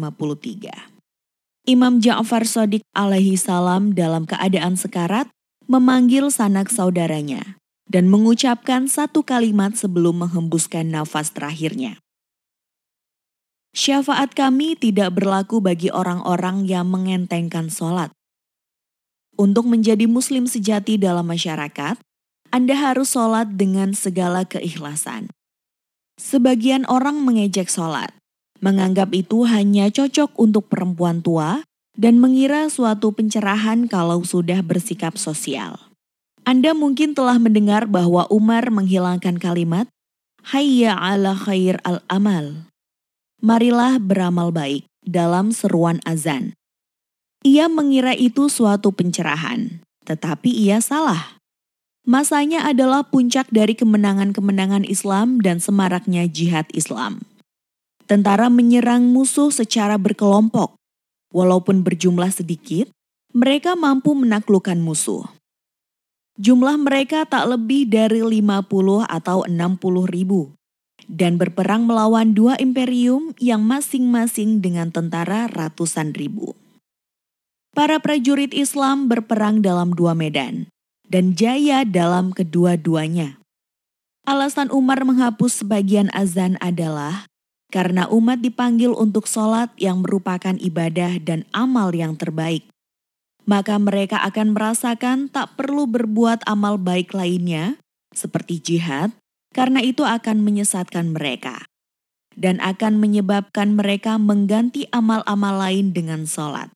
[1.65, 5.25] Imam Ja'far Sodik alaihi salam dalam keadaan sekarat
[5.65, 7.57] memanggil sanak saudaranya
[7.89, 11.97] dan mengucapkan satu kalimat sebelum menghembuskan nafas terakhirnya.
[13.73, 18.13] Syafaat kami tidak berlaku bagi orang-orang yang mengentengkan sholat.
[19.33, 21.97] Untuk menjadi muslim sejati dalam masyarakat,
[22.53, 25.33] Anda harus sholat dengan segala keikhlasan.
[26.19, 28.11] Sebagian orang mengejek sholat,
[28.59, 31.63] menganggap itu hanya cocok untuk perempuan tua,
[31.95, 35.79] dan mengira suatu pencerahan kalau sudah bersikap sosial.
[36.43, 39.87] Anda mungkin telah mendengar bahwa Umar menghilangkan kalimat
[40.43, 42.67] Hayya ala khair al-amal.
[43.39, 46.55] Marilah beramal baik dalam seruan azan.
[47.47, 51.38] Ia mengira itu suatu pencerahan, tetapi ia salah.
[52.07, 57.27] Masanya adalah puncak dari kemenangan-kemenangan Islam dan semaraknya jihad Islam.
[58.07, 60.79] Tentara menyerang musuh secara berkelompok.
[61.29, 62.89] Walaupun berjumlah sedikit,
[63.35, 65.27] mereka mampu menaklukkan musuh.
[66.39, 70.55] Jumlah mereka tak lebih dari 50 atau 60 ribu
[71.09, 76.53] dan berperang melawan dua imperium yang masing-masing dengan tentara ratusan ribu.
[77.73, 80.69] Para prajurit Islam berperang dalam dua medan
[81.09, 83.41] dan jaya dalam kedua-duanya.
[84.29, 87.25] Alasan Umar menghapus sebagian azan adalah
[87.73, 92.65] karena umat dipanggil untuk sholat yang merupakan ibadah dan amal yang terbaik.
[93.49, 97.81] Maka mereka akan merasakan tak perlu berbuat amal baik lainnya,
[98.13, 99.09] seperti jihad,
[99.53, 101.65] karena itu akan menyesatkan mereka.
[102.37, 106.69] Dan akan menyebabkan mereka mengganti amal-amal lain dengan sholat.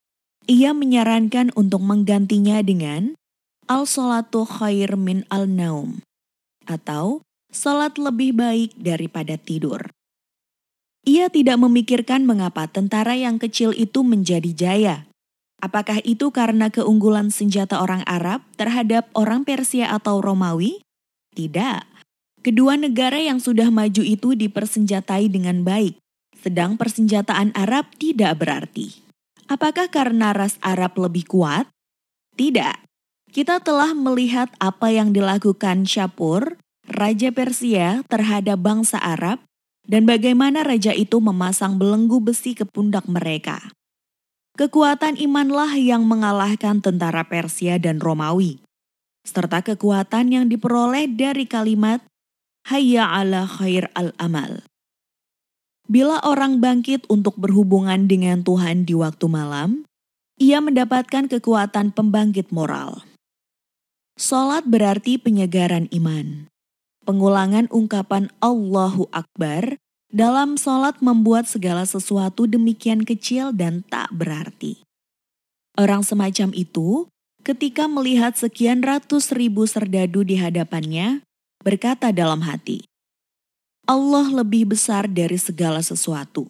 [0.49, 3.13] Ia menyarankan untuk menggantinya dengan
[3.67, 6.03] al-sholatu khair min al-naum,
[6.67, 7.23] atau
[7.53, 9.93] sholat lebih baik daripada tidur.
[11.03, 14.97] Ia tidak memikirkan mengapa tentara yang kecil itu menjadi jaya.
[15.59, 20.83] Apakah itu karena keunggulan senjata orang Arab terhadap orang Persia atau Romawi?
[21.35, 21.83] Tidak.
[22.43, 25.95] Kedua negara yang sudah maju itu dipersenjatai dengan baik,
[26.35, 28.99] sedang persenjataan Arab tidak berarti.
[29.47, 31.71] Apakah karena ras Arab lebih kuat?
[32.35, 32.92] Tidak.
[33.33, 36.53] Kita telah melihat apa yang dilakukan Syapur,
[36.85, 39.41] Raja Persia terhadap bangsa Arab
[39.89, 43.73] dan bagaimana raja itu memasang belenggu besi ke pundak mereka.
[44.53, 48.61] Kekuatan imanlah yang mengalahkan tentara Persia dan Romawi,
[49.25, 52.05] serta kekuatan yang diperoleh dari kalimat
[52.69, 54.61] Hayya ala khair al-amal.
[55.89, 59.89] Bila orang bangkit untuk berhubungan dengan Tuhan di waktu malam,
[60.37, 63.01] ia mendapatkan kekuatan pembangkit moral.
[64.13, 66.45] Salat berarti penyegaran iman.
[67.03, 69.81] Pengulangan ungkapan Allahu Akbar
[70.13, 74.85] dalam sholat membuat segala sesuatu demikian kecil dan tak berarti.
[75.73, 77.09] Orang semacam itu,
[77.41, 81.25] ketika melihat sekian ratus ribu serdadu di hadapannya,
[81.65, 82.85] berkata dalam hati,
[83.89, 86.47] Allah lebih besar dari segala sesuatu.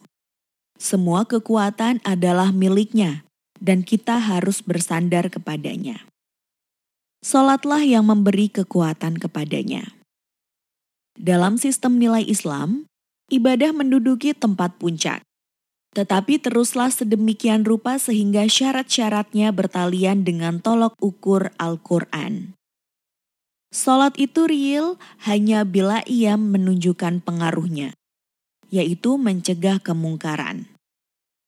[0.75, 3.23] Semua kekuatan adalah miliknya,
[3.63, 6.03] dan kita harus bersandar kepadanya.
[7.23, 9.95] Solatlah yang memberi kekuatan kepadanya.
[11.15, 12.83] Dalam sistem nilai Islam,
[13.31, 15.23] ibadah menduduki tempat puncak.
[15.95, 22.59] Tetapi teruslah sedemikian rupa sehingga syarat-syaratnya bertalian dengan tolok ukur Al-Quran.
[23.71, 27.95] Salat itu real hanya bila ia menunjukkan pengaruhnya,
[28.67, 30.67] yaitu mencegah kemungkaran.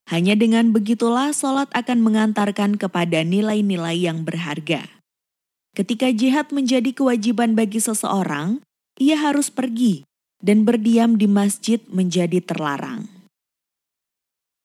[0.08, 4.95] Hanya dengan begitulah salat akan mengantarkan kepada nilai-nilai yang berharga.
[5.76, 8.64] Ketika jihad menjadi kewajiban bagi seseorang,
[8.96, 10.08] ia harus pergi
[10.40, 13.12] dan berdiam di masjid menjadi terlarang.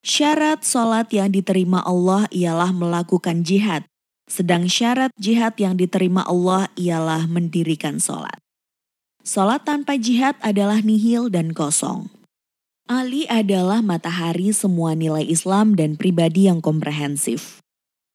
[0.01, 3.85] Syarat sholat yang diterima Allah ialah melakukan jihad,
[4.25, 8.39] sedang syarat jihad yang diterima Allah ialah mendirikan sholat.
[9.21, 12.09] Sholat tanpa jihad adalah nihil dan kosong.
[12.89, 17.60] Ali adalah matahari semua nilai Islam dan pribadi yang komprehensif.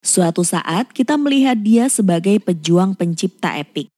[0.06, 3.90] Suatu saat kita melihat dia sebagai pejuang pencipta epik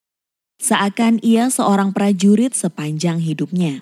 [0.59, 3.81] seakan ia seorang prajurit sepanjang hidupnya.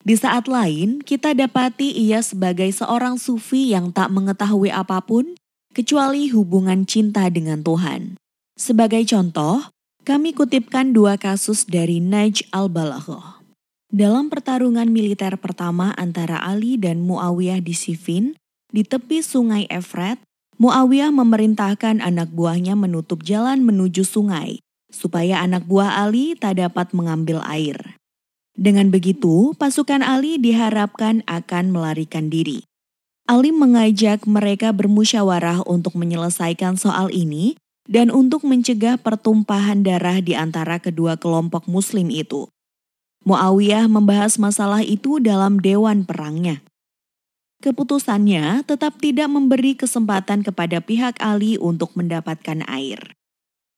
[0.00, 5.36] Di saat lain, kita dapati ia sebagai seorang sufi yang tak mengetahui apa pun
[5.76, 8.16] kecuali hubungan cinta dengan Tuhan.
[8.56, 9.68] Sebagai contoh,
[10.08, 13.44] kami kutipkan dua kasus dari Naj al-Balaghoh.
[13.92, 18.32] Dalam pertarungan militer pertama antara Ali dan Muawiyah di Sifin,
[18.72, 20.16] di tepi sungai Efrat,
[20.60, 24.60] Muawiyah memerintahkan anak buahnya menutup jalan menuju sungai
[24.92, 27.96] supaya anak buah Ali tak dapat mengambil air.
[28.52, 32.68] Dengan begitu, pasukan Ali diharapkan akan melarikan diri.
[33.24, 37.56] Ali mengajak mereka bermusyawarah untuk menyelesaikan soal ini
[37.88, 42.52] dan untuk mencegah pertumpahan darah di antara kedua kelompok muslim itu.
[43.24, 46.60] Muawiyah membahas masalah itu dalam dewan perangnya.
[47.60, 53.12] Keputusannya tetap tidak memberi kesempatan kepada pihak Ali untuk mendapatkan air.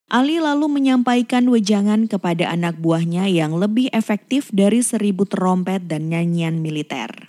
[0.06, 6.62] Ali lalu menyampaikan wejangan kepada anak buahnya yang lebih efektif dari seribu terompet dan nyanyian
[6.62, 7.26] militer.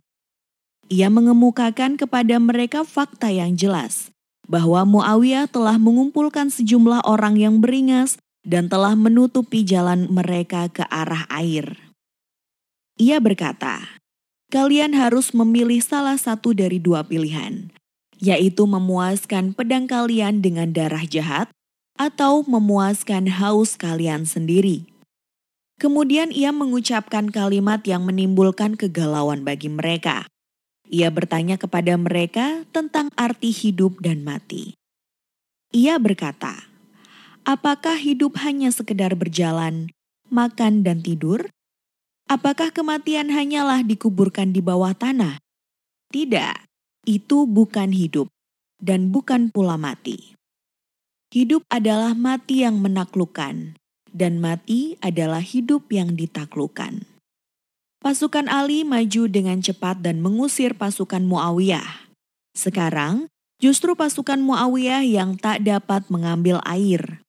[0.94, 4.14] Ia mengemukakan kepada mereka fakta yang jelas
[4.46, 11.26] bahwa Muawiyah telah mengumpulkan sejumlah orang yang beringas dan telah menutupi jalan mereka ke arah
[11.32, 11.80] air.
[13.00, 14.03] Ia berkata,
[14.54, 17.74] "Kalian harus memilih salah satu dari dua pilihan,
[18.22, 21.50] yaitu memuaskan pedang kalian dengan darah jahat
[21.98, 24.86] atau memuaskan haus kalian sendiri.
[25.82, 30.30] Kemudian ia mengucapkan kalimat yang menimbulkan kegalauan bagi mereka.
[30.86, 34.78] Ia bertanya kepada mereka tentang arti hidup dan mati.
[35.74, 36.70] Ia berkata,
[37.42, 39.90] "Apakah hidup hanya sekedar berjalan,
[40.30, 41.50] makan, dan tidur?
[42.32, 45.38] Apakah kematian hanyalah dikuburkan di bawah tanah?
[46.14, 46.56] Tidak,
[47.04, 48.32] itu bukan hidup
[48.80, 50.36] dan bukan pula mati.
[51.34, 53.74] hidup adalah mati yang menaklukkan,
[54.14, 57.10] dan mati adalah hidup yang ditaklukkan.
[57.98, 62.06] Pasukan Ali maju dengan cepat dan mengusir pasukan Muawiyah.
[62.54, 67.26] Sekarang, justru pasukan Muawiyah yang tak dapat mengambil air.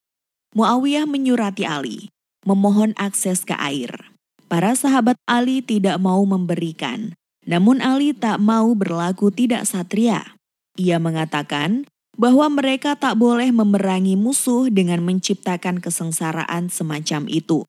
[0.52, 2.12] Muawiyah menyurati Ali,
[2.44, 4.13] memohon akses ke air.
[4.54, 7.10] Para sahabat Ali tidak mau memberikan,
[7.42, 10.38] namun Ali tak mau berlaku tidak satria.
[10.78, 17.66] Ia mengatakan bahwa mereka tak boleh memerangi musuh dengan menciptakan kesengsaraan semacam itu.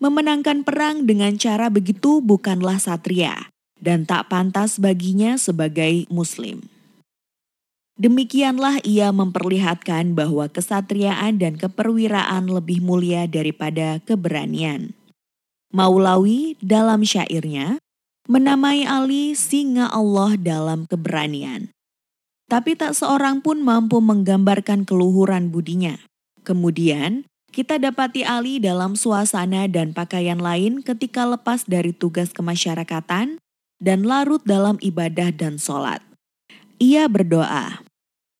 [0.00, 6.64] Memenangkan perang dengan cara begitu bukanlah satria dan tak pantas baginya sebagai Muslim.
[8.00, 14.96] Demikianlah ia memperlihatkan bahwa kesatriaan dan keperwiraan lebih mulia daripada keberanian.
[15.74, 17.82] Maulawi dalam syairnya
[18.30, 21.74] menamai Ali singa Allah dalam keberanian.
[22.46, 25.98] Tapi tak seorang pun mampu menggambarkan keluhuran budinya.
[26.46, 33.42] Kemudian, kita dapati Ali dalam suasana dan pakaian lain ketika lepas dari tugas kemasyarakatan
[33.82, 35.98] dan larut dalam ibadah dan sholat.
[36.78, 37.82] Ia berdoa,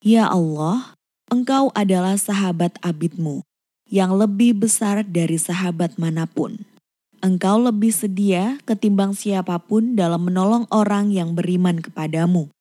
[0.07, 0.95] Ya Allah,
[1.35, 3.43] Engkau adalah sahabat abidmu
[3.91, 6.63] yang lebih besar dari sahabat mana pun.
[7.25, 12.53] Engkau lebih sedia ketimbang siapa pun dalam menolong orang yang beriman kepadamu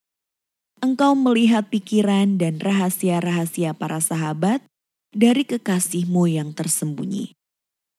[0.84, 4.60] engkau melihat pikiran dan rahasia-rahasia para sahabat
[5.16, 7.32] dari kekasihmu yang tersembunyi.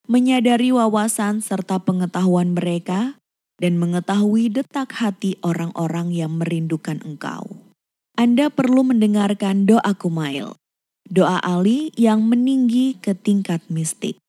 [0.05, 3.17] Menyadari wawasan serta pengetahuan mereka
[3.57, 7.73] dan mengetahui detak hati orang-orang yang merindukan engkau.
[8.21, 10.61] Anda perlu mendengarkan doa Kumail,
[11.09, 14.21] doa Ali yang meninggi ke tingkat mistik.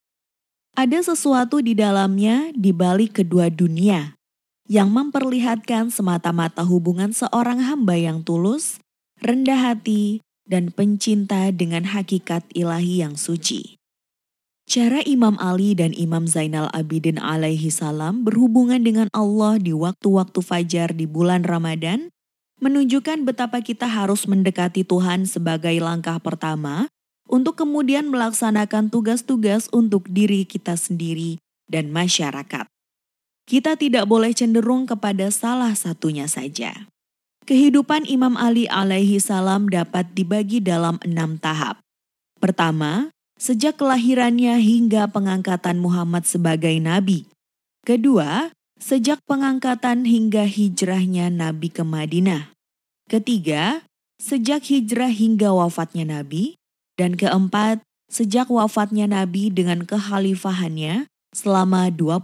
[0.76, 4.20] Ada sesuatu di dalamnya di balik kedua dunia
[4.68, 8.84] yang memperlihatkan semata-mata hubungan seorang hamba yang tulus,
[9.24, 13.80] rendah hati, dan pencinta dengan hakikat ilahi yang suci.
[14.68, 20.92] Cara Imam Ali dan Imam Zainal Abidin alaihi salam berhubungan dengan Allah di waktu-waktu fajar
[20.92, 22.12] di bulan Ramadan
[22.60, 26.92] menunjukkan betapa kita harus mendekati Tuhan sebagai langkah pertama
[27.26, 32.70] untuk kemudian melaksanakan tugas-tugas untuk diri kita sendiri dan masyarakat
[33.46, 36.90] kita tidak boleh cenderung kepada salah satunya saja.
[37.46, 41.78] Kehidupan Imam Ali alaihi salam dapat dibagi dalam enam tahap.
[42.42, 47.30] Pertama, sejak kelahirannya hingga pengangkatan Muhammad sebagai nabi.
[47.86, 48.50] Kedua,
[48.82, 52.50] sejak pengangkatan hingga hijrahnya Nabi ke Madinah.
[53.06, 53.86] Ketiga,
[54.18, 56.58] sejak hijrah hingga wafatnya Nabi.
[56.96, 62.24] Dan keempat, sejak wafatnya Nabi dengan kekhalifahannya selama 25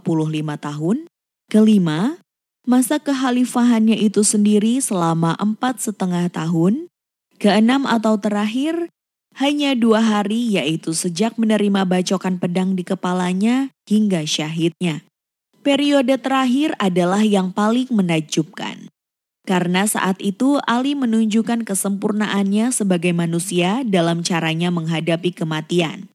[0.56, 1.12] tahun
[1.52, 2.16] Kelima,
[2.64, 6.88] masa kekhalifahannya itu sendiri selama empat setengah tahun.
[7.36, 8.88] Keenam atau terakhir,
[9.36, 15.04] hanya dua hari yaitu sejak menerima bacokan pedang di kepalanya hingga syahidnya.
[15.60, 18.91] Periode terakhir adalah yang paling menakjubkan.
[19.42, 26.06] Karena saat itu Ali menunjukkan kesempurnaannya sebagai manusia dalam caranya menghadapi kematian.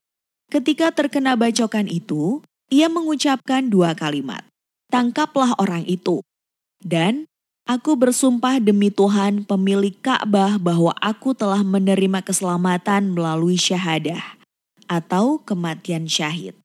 [0.47, 2.39] Ketika terkena bacokan itu,
[2.71, 4.47] ia mengucapkan dua kalimat
[4.87, 6.23] tangkaplah orang itu.
[6.79, 7.27] Dan
[7.67, 14.39] aku bersumpah demi Tuhan pemilik Ka'bah bahwa aku telah menerima keselamatan melalui syahadah
[14.87, 16.55] atau kematian syahid.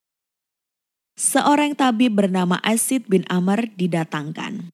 [1.18, 4.72] Seorang tabib bernama Asid bin Amr didatangkan.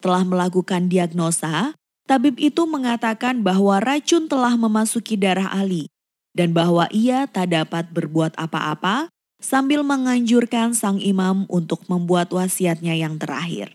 [0.00, 1.76] Telah melakukan diagnosa,
[2.08, 5.92] tabib itu mengatakan bahwa racun telah memasuki darah Ali
[6.32, 13.16] dan bahwa ia tak dapat berbuat apa-apa sambil menganjurkan sang imam untuk membuat wasiatnya yang
[13.16, 13.72] terakhir.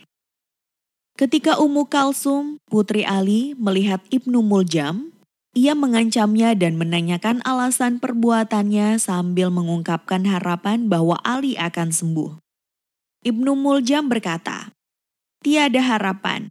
[1.15, 5.15] Ketika Ummu Kalsum, putri Ali, melihat Ibnu Muljam,
[5.55, 12.35] ia mengancamnya dan menanyakan alasan perbuatannya sambil mengungkapkan harapan bahwa Ali akan sembuh.
[13.23, 14.74] Ibnu Muljam berkata,
[15.45, 16.49] Tiada harapan.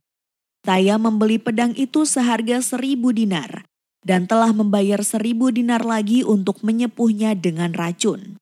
[0.63, 3.67] Saya membeli pedang itu seharga seribu dinar
[4.07, 8.39] dan telah membayar seribu dinar lagi untuk menyepuhnya dengan racun.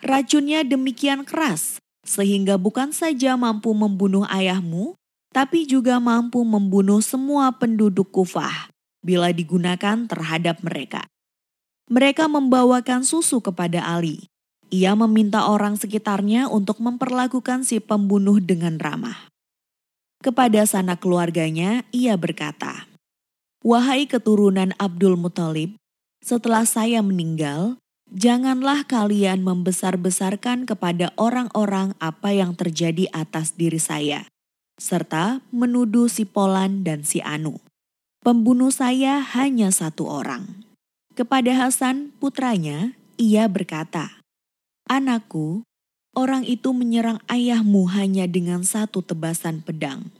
[0.00, 4.96] Racunnya demikian keras, sehingga bukan saja mampu membunuh ayahmu,
[5.36, 8.72] tapi juga mampu membunuh semua penduduk Kufah
[9.04, 11.04] bila digunakan terhadap mereka.
[11.92, 14.32] Mereka membawakan susu kepada Ali.
[14.72, 19.33] Ia meminta orang sekitarnya untuk memperlakukan si pembunuh dengan ramah.
[20.24, 22.88] Kepada sanak keluarganya, ia berkata,
[23.60, 25.76] Wahai keturunan Abdul Muthalib,
[26.24, 27.76] setelah saya meninggal,
[28.14, 34.30] Janganlah kalian membesar-besarkan kepada orang-orang apa yang terjadi atas diri saya,
[34.78, 37.58] serta menuduh si Polan dan si Anu.
[38.22, 40.62] Pembunuh saya hanya satu orang.
[41.18, 44.22] Kepada Hasan, putranya, ia berkata,
[44.86, 45.66] Anakku,
[46.14, 50.10] orang itu menyerang ayahmu hanya dengan satu tebasan pedang.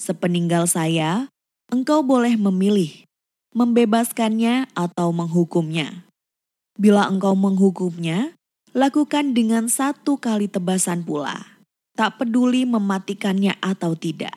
[0.00, 1.28] Sepeninggal saya,
[1.68, 3.04] engkau boleh memilih,
[3.52, 6.06] membebaskannya atau menghukumnya.
[6.80, 8.32] Bila engkau menghukumnya,
[8.72, 11.60] lakukan dengan satu kali tebasan pula,
[11.98, 14.34] tak peduli mematikannya atau tidak.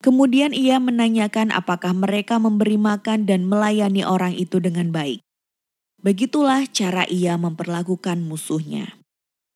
[0.00, 5.20] Kemudian ia menanyakan apakah mereka memberi makan dan melayani orang itu dengan baik.
[6.00, 8.99] Begitulah cara ia memperlakukan musuhnya.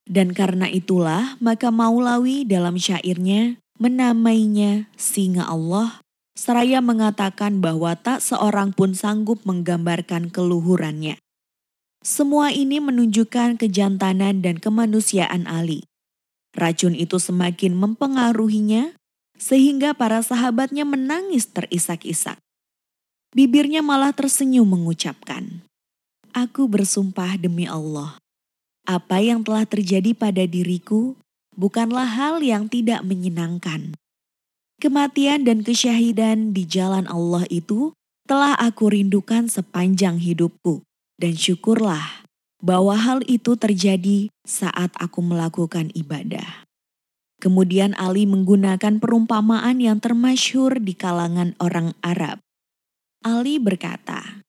[0.05, 6.05] Dan karena itulah maka Maulawi dalam syairnya menamainya singa Allah
[6.35, 11.17] seraya mengatakan bahwa tak seorang pun sanggup menggambarkan keluhurannya.
[12.05, 15.89] Semua ini menunjukkan kejantanan dan kemanusiaan Ali.
[16.53, 18.93] Racun itu semakin mempengaruhinya
[19.41, 22.39] sehingga para sahabatnya menangis terisak-isak.
[23.35, 25.67] Bibirnya malah tersenyum mengucapkan,
[26.31, 28.15] Aku bersumpah demi Allah,
[28.85, 31.16] apa yang telah terjadi pada diriku
[31.56, 33.97] bukanlah hal yang tidak menyenangkan.
[34.81, 37.97] Kematian dan kesyahidan di jalan Allah itu
[38.28, 40.85] telah aku rindukan sepanjang hidupku,
[41.16, 42.24] dan syukurlah
[42.65, 46.65] bahwa hal itu terjadi saat aku melakukan ibadah.
[47.40, 52.40] Kemudian Ali menggunakan perumpamaan yang termasyhur di kalangan orang Arab.
[53.20, 54.44] Ali berkata,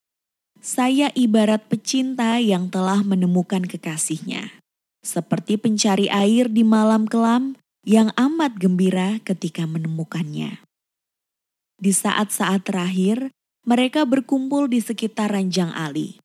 [0.66, 4.50] "Saya ibarat pecinta yang telah menemukan kekasihnya,
[5.06, 7.54] seperti pencari air di malam kelam
[7.86, 10.66] yang amat gembira ketika menemukannya."
[11.78, 13.30] Di saat-saat terakhir,
[13.62, 16.18] mereka berkumpul di sekitar ranjang Ali.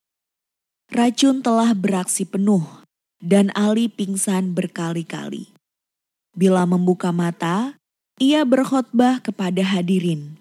[0.89, 2.65] Racun telah beraksi penuh,
[3.21, 5.53] dan Ali pingsan berkali-kali.
[6.33, 7.77] Bila membuka mata,
[8.17, 10.40] ia berkhotbah kepada hadirin.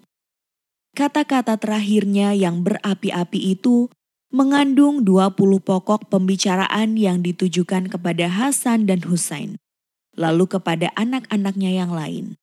[0.90, 3.86] Kata-kata terakhirnya yang berapi-api itu
[4.30, 9.58] mengandung 20 pokok pembicaraan yang ditujukan kepada Hasan dan Husain,
[10.14, 12.38] lalu kepada anak-anaknya yang lain,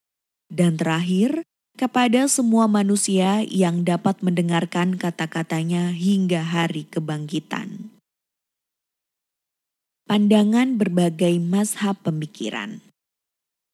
[0.51, 1.47] dan terakhir
[1.77, 7.93] kepada semua manusia yang dapat mendengarkan kata-katanya hingga hari kebangkitan.
[10.07, 12.79] Pandangan berbagai mazhab pemikiran.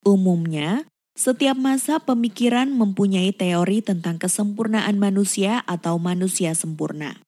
[0.04, 0.84] Umumnya,
[1.14, 7.22] setiap masa pemikiran mempunyai teori tentang kesempurnaan manusia atau manusia sempurna.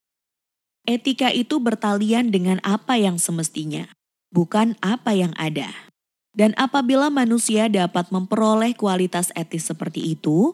[0.86, 3.90] Etika itu bertalian dengan apa yang semestinya,
[4.34, 5.70] bukan apa yang ada.
[6.36, 10.53] Dan apabila manusia dapat memperoleh kualitas etis seperti itu,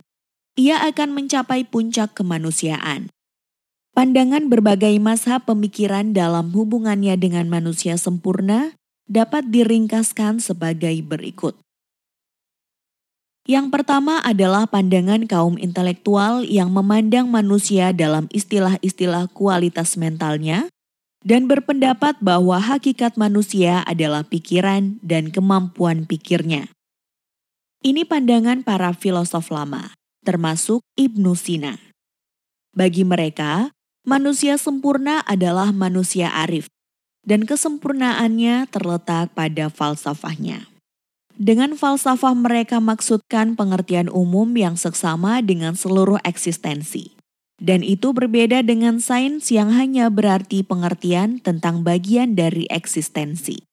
[0.60, 3.10] ia akan mencapai puncak kemanusiaan.
[3.92, 8.72] Pandangan berbagai masa pemikiran dalam hubungannya dengan manusia sempurna
[9.12, 11.60] dapat diringkaskan sebagai berikut.
[13.50, 20.70] Yang pertama adalah pandangan kaum intelektual yang memandang manusia dalam istilah-istilah kualitas mentalnya
[21.22, 26.70] dan berpendapat bahwa hakikat manusia adalah pikiran dan kemampuan pikirnya.
[27.82, 31.82] Ini pandangan para filosof lama, termasuk Ibnu Sina.
[32.78, 33.74] Bagi mereka,
[34.06, 36.70] manusia sempurna adalah manusia arif,
[37.26, 40.71] dan kesempurnaannya terletak pada falsafahnya.
[41.42, 47.18] Dengan falsafah mereka maksudkan pengertian umum yang seksama dengan seluruh eksistensi.
[47.58, 53.66] Dan itu berbeda dengan sains yang hanya berarti pengertian tentang bagian dari eksistensi.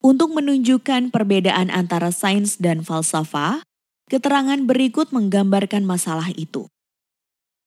[0.00, 3.60] Untuk menunjukkan perbedaan antara sains dan falsafah,
[4.08, 6.72] keterangan berikut menggambarkan masalah itu.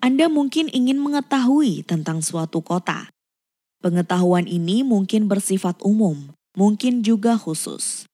[0.01, 3.13] Anda mungkin ingin mengetahui tentang suatu kota.
[3.85, 8.09] Pengetahuan ini mungkin bersifat umum, mungkin juga khusus.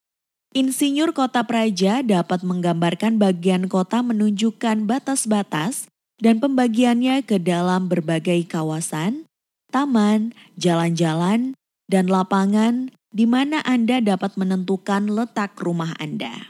[0.50, 5.86] Insinyur kota praja dapat menggambarkan bagian kota menunjukkan batas-batas
[6.18, 9.30] dan pembagiannya ke dalam berbagai kawasan,
[9.70, 11.54] taman, jalan-jalan,
[11.86, 16.50] dan lapangan di mana Anda dapat menentukan letak rumah Anda.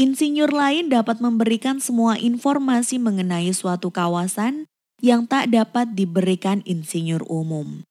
[0.00, 4.64] Insinyur lain dapat memberikan semua informasi mengenai suatu kawasan
[5.04, 7.84] yang tak dapat diberikan insinyur umum.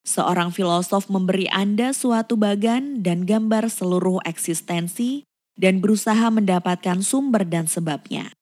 [0.00, 5.28] Seorang filosof memberi Anda suatu bagan dan gambar seluruh eksistensi
[5.60, 8.32] dan berusaha mendapatkan sumber dan sebabnya,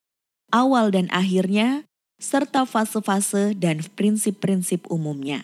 [0.55, 1.83] awal dan akhirnya,
[2.23, 5.43] serta fase-fase dan prinsip-prinsip umumnya.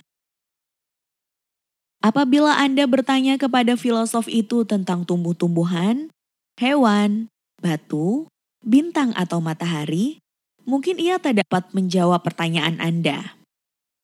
[2.04, 6.12] Apabila Anda bertanya kepada filosof itu tentang tumbuh-tumbuhan,
[6.60, 8.28] hewan, batu,
[8.60, 10.20] bintang atau matahari,
[10.68, 13.34] mungkin ia tak dapat menjawab pertanyaan Anda.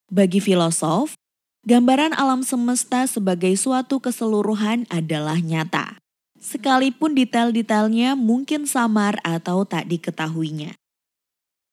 [0.08, 1.14] Bagi filosof,
[1.60, 6.00] Gambaran alam semesta sebagai suatu keseluruhan adalah nyata,
[6.40, 10.72] sekalipun detail-detailnya mungkin samar atau tak diketahuinya.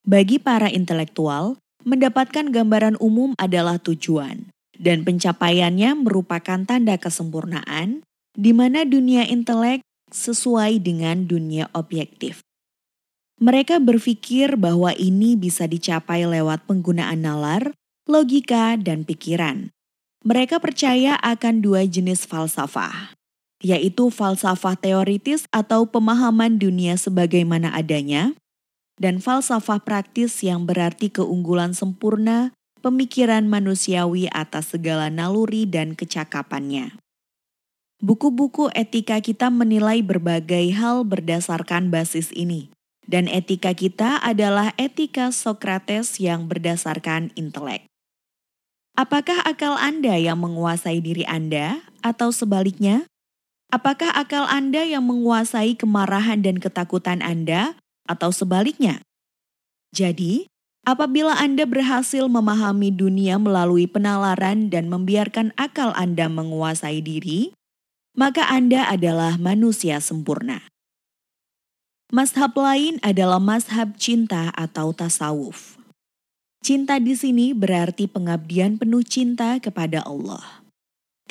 [0.03, 1.55] Bagi para intelektual,
[1.87, 8.03] mendapatkan gambaran umum adalah tujuan, dan pencapaiannya merupakan tanda kesempurnaan,
[8.35, 12.43] di mana dunia intelek sesuai dengan dunia objektif.
[13.39, 17.71] Mereka berpikir bahwa ini bisa dicapai lewat penggunaan nalar,
[18.03, 19.71] logika, dan pikiran.
[20.25, 23.13] Mereka percaya akan dua jenis falsafah,
[23.61, 28.33] yaitu falsafah teoritis atau pemahaman dunia sebagaimana adanya,
[28.97, 36.97] dan falsafah praktis yang berarti keunggulan sempurna pemikiran manusiawi atas segala naluri dan kecakapannya.
[37.97, 42.69] Buku-buku etika kita menilai berbagai hal berdasarkan basis ini,
[43.09, 47.89] dan etika kita adalah etika Sokrates yang berdasarkan intelek.
[48.97, 53.05] Apakah akal Anda yang menguasai diri Anda, atau sebaliknya?
[53.69, 57.77] Apakah akal Anda yang menguasai kemarahan dan ketakutan Anda,
[58.09, 59.05] atau sebaliknya.
[59.93, 60.49] Jadi,
[60.81, 67.53] apabila Anda berhasil memahami dunia melalui penalaran dan membiarkan akal Anda menguasai diri,
[68.17, 70.65] maka Anda adalah manusia sempurna.
[72.09, 75.76] Mazhab lain adalah mazhab cinta atau tasawuf.
[76.67, 80.67] Cinta di sini berarti pengabdian penuh cinta kepada Allah.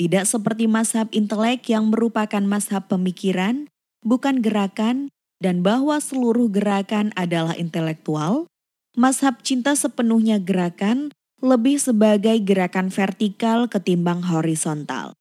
[0.00, 3.68] Tidak seperti mazhab intelek yang merupakan mazhab pemikiran,
[4.00, 8.48] bukan gerakan, dan bahwa seluruh gerakan adalah intelektual,
[8.96, 11.12] mazhab cinta sepenuhnya gerakan
[11.44, 15.12] lebih sebagai gerakan vertikal ketimbang horizontal.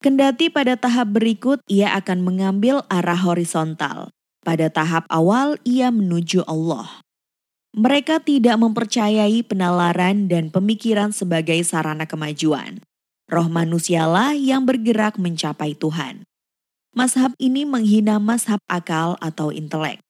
[0.00, 4.08] Kendati pada tahap berikut ia akan mengambil arah horizontal,
[4.40, 7.04] pada tahap awal ia menuju Allah.
[7.76, 12.80] Mereka tidak mempercayai penalaran dan pemikiran sebagai sarana kemajuan.
[13.28, 16.24] Roh manusialah yang bergerak mencapai Tuhan.
[16.96, 20.00] Mazhab ini menghina mazhab akal atau intelek.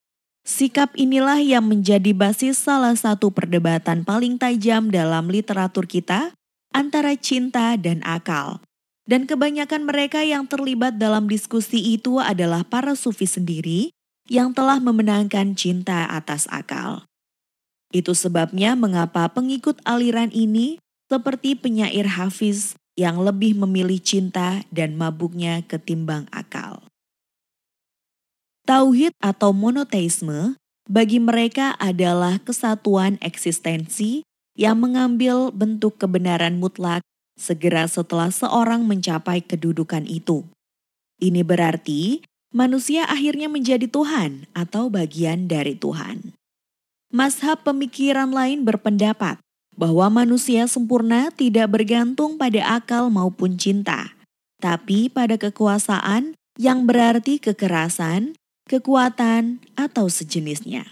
[0.46, 6.38] Sikap inilah yang menjadi basis salah satu perdebatan paling tajam dalam literatur kita
[6.70, 8.62] antara cinta dan akal.
[9.10, 13.90] Dan kebanyakan mereka yang terlibat dalam diskusi itu adalah para sufi sendiri
[14.30, 17.05] yang telah memenangkan cinta atas akal.
[17.94, 25.62] Itu sebabnya mengapa pengikut aliran ini seperti penyair Hafiz yang lebih memilih cinta dan mabuknya
[25.68, 26.82] ketimbang akal.
[28.66, 30.58] Tauhid atau monoteisme
[30.90, 34.26] bagi mereka adalah kesatuan eksistensi
[34.58, 37.04] yang mengambil bentuk kebenaran mutlak
[37.36, 40.48] segera setelah seorang mencapai kedudukan itu.
[41.20, 46.32] Ini berarti manusia akhirnya menjadi Tuhan atau bagian dari Tuhan.
[47.14, 49.38] Mazhab pemikiran lain berpendapat
[49.76, 54.16] bahwa manusia sempurna tidak bergantung pada akal maupun cinta,
[54.58, 58.34] tapi pada kekuasaan yang berarti kekerasan,
[58.66, 60.90] kekuatan, atau sejenisnya.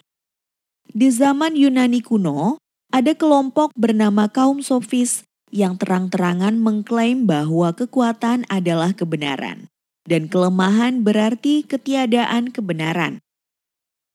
[0.86, 2.60] Di zaman Yunani kuno,
[2.94, 9.66] ada kelompok bernama kaum sofis yang terang-terangan mengklaim bahwa kekuatan adalah kebenaran
[10.04, 13.18] dan kelemahan berarti ketiadaan kebenaran.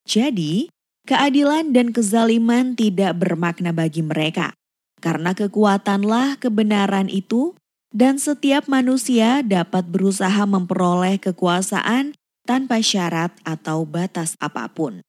[0.05, 0.69] Jadi,
[1.09, 4.53] keadilan dan kezaliman tidak bermakna bagi mereka
[4.99, 7.55] karena kekuatanlah kebenaran itu,
[7.89, 12.13] dan setiap manusia dapat berusaha memperoleh kekuasaan
[12.45, 15.01] tanpa syarat atau batas apa pun.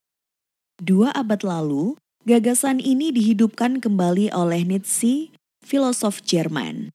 [0.81, 6.89] Dua abad lalu, gagasan ini dihidupkan kembali oleh Nietzsche, filosof Jerman.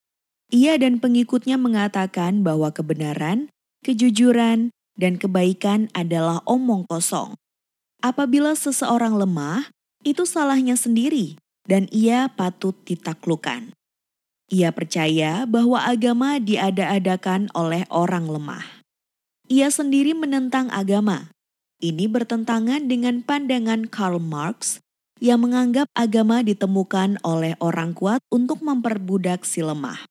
[0.49, 3.53] Ia dan pengikutnya mengatakan bahwa kebenaran,
[3.85, 7.37] kejujuran, dan kebaikan adalah omong kosong.
[8.05, 9.73] Apabila seseorang lemah,
[10.05, 13.73] itu salahnya sendiri, dan ia patut ditaklukkan.
[14.53, 18.61] Ia percaya bahwa agama diada-adakan oleh orang lemah.
[19.49, 21.33] Ia sendiri menentang agama.
[21.81, 24.85] Ini bertentangan dengan pandangan Karl Marx
[25.17, 30.05] yang menganggap agama ditemukan oleh orang kuat untuk memperbudak si lemah.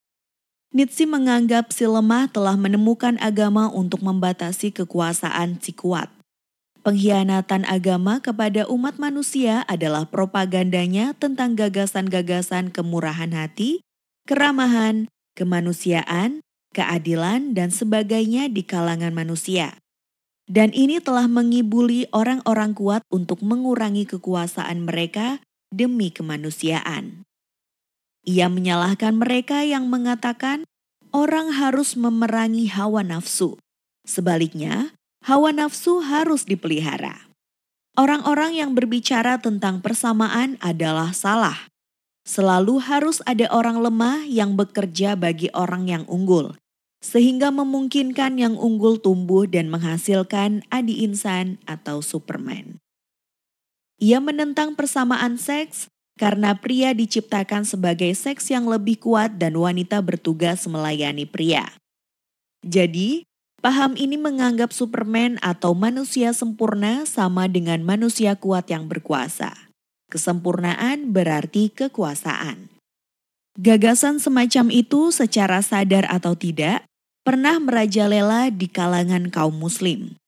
[0.74, 6.10] Nietzsche menganggap si lemah telah menemukan agama untuk membatasi kekuasaan si kuat.
[6.84, 13.80] Pengkhianatan agama kepada umat manusia adalah propagandanya tentang gagasan-gagasan kemurahan hati,
[14.28, 16.44] keramahan, kemanusiaan,
[16.76, 19.80] keadilan, dan sebagainya di kalangan manusia.
[20.44, 25.40] Dan ini telah mengibuli orang-orang kuat untuk mengurangi kekuasaan mereka
[25.72, 27.24] demi kemanusiaan.
[28.28, 30.68] Ia menyalahkan mereka yang mengatakan
[31.16, 33.56] orang harus memerangi hawa nafsu.
[34.04, 34.92] Sebaliknya,
[35.24, 37.32] hawa nafsu harus dipelihara.
[37.96, 41.72] Orang-orang yang berbicara tentang persamaan adalah salah.
[42.24, 46.56] Selalu harus ada orang lemah yang bekerja bagi orang yang unggul,
[47.04, 52.80] sehingga memungkinkan yang unggul tumbuh dan menghasilkan adi insan atau Superman.
[54.00, 55.86] Ia menentang persamaan seks
[56.16, 61.70] karena pria diciptakan sebagai seks yang lebih kuat dan wanita bertugas melayani pria.
[62.64, 63.28] Jadi,
[63.64, 69.72] paham ini menganggap Superman atau manusia sempurna sama dengan manusia kuat yang berkuasa.
[70.12, 72.68] Kesempurnaan berarti kekuasaan.
[73.56, 76.84] Gagasan semacam itu secara sadar atau tidak
[77.24, 80.20] pernah merajalela di kalangan kaum muslim.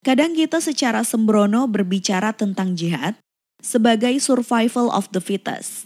[0.00, 3.20] Kadang kita secara sembrono berbicara tentang jihad
[3.60, 5.84] sebagai survival of the fittest.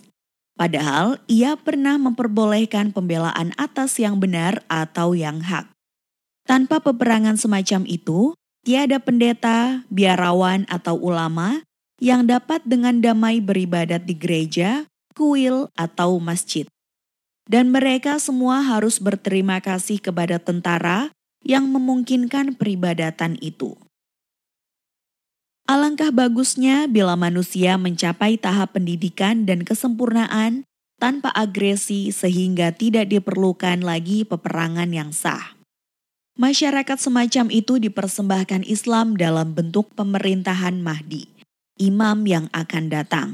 [0.55, 5.74] Padahal ia pernah memperbolehkan pembelaan atas yang benar atau yang hak.
[6.45, 11.65] Tanpa peperangan semacam itu, tiada pendeta, biarawan, atau ulama
[11.97, 14.85] yang dapat dengan damai beribadat di gereja,
[15.17, 16.69] kuil, atau masjid.
[17.49, 21.13] Dan mereka semua harus berterima kasih kepada tentara
[21.45, 23.77] yang memungkinkan peribadatan itu.
[25.65, 30.69] Alangkah bagusnya bila manusia mencapai tahap pendidikan dan kesempurnaan
[31.01, 35.54] tanpa agresi sehingga tidak diperlukan lagi peperangan yang sah.
[36.35, 41.31] Masyarakat semacam itu dipersembahkan Islam dalam bentuk pemerintahan Mahdi,
[41.79, 43.29] imam yang akan datang.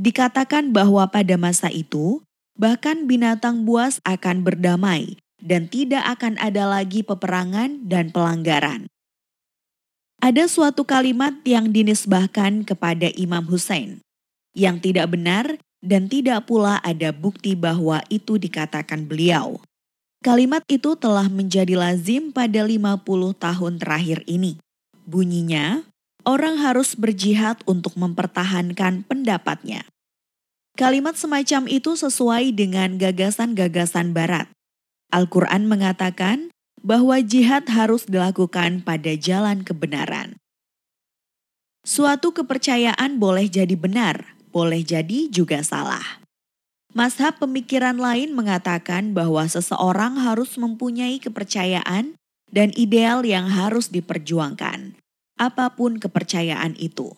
[0.00, 2.24] Dikatakan bahwa pada masa itu,
[2.56, 8.88] bahkan binatang buas akan berdamai dan tidak akan ada lagi peperangan dan pelanggaran.
[10.24, 14.00] Ada suatu kalimat yang dinisbahkan kepada Imam Hussein
[14.56, 19.60] yang tidak benar dan tidak pula ada bukti bahwa itu dikatakan beliau.
[20.20, 23.00] Kalimat itu telah menjadi lazim pada 50
[23.40, 24.60] tahun terakhir ini.
[25.08, 25.88] Bunyinya,
[26.28, 29.88] orang harus berjihad untuk mempertahankan pendapatnya.
[30.76, 34.52] Kalimat semacam itu sesuai dengan gagasan-gagasan barat.
[35.08, 40.40] Al-Quran mengatakan, bahwa jihad harus dilakukan pada jalan kebenaran.
[41.84, 46.20] Suatu kepercayaan boleh jadi benar, boleh jadi juga salah.
[46.90, 52.18] Mazhab pemikiran lain mengatakan bahwa seseorang harus mempunyai kepercayaan
[52.50, 54.98] dan ideal yang harus diperjuangkan,
[55.38, 57.14] apa pun kepercayaan itu.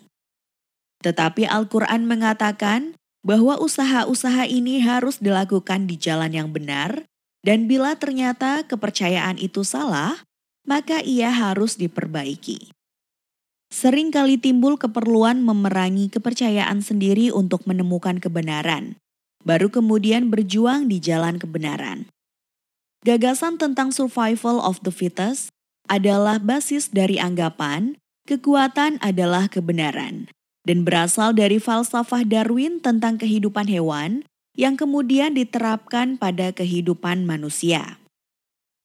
[1.01, 7.09] Tetapi Al-Quran mengatakan bahwa usaha-usaha ini harus dilakukan di jalan yang benar
[7.41, 10.21] dan bila ternyata kepercayaan itu salah,
[10.63, 12.71] maka ia harus diperbaiki.
[13.73, 19.01] Sering kali timbul keperluan memerangi kepercayaan sendiri untuk menemukan kebenaran,
[19.43, 22.11] baru kemudian berjuang di jalan kebenaran.
[23.03, 25.51] Gagasan tentang survival of the fittest
[25.91, 27.99] adalah basis dari anggapan
[28.31, 30.31] kekuatan adalah kebenaran
[30.63, 34.23] dan berasal dari falsafah Darwin tentang kehidupan hewan
[34.55, 37.99] yang kemudian diterapkan pada kehidupan manusia.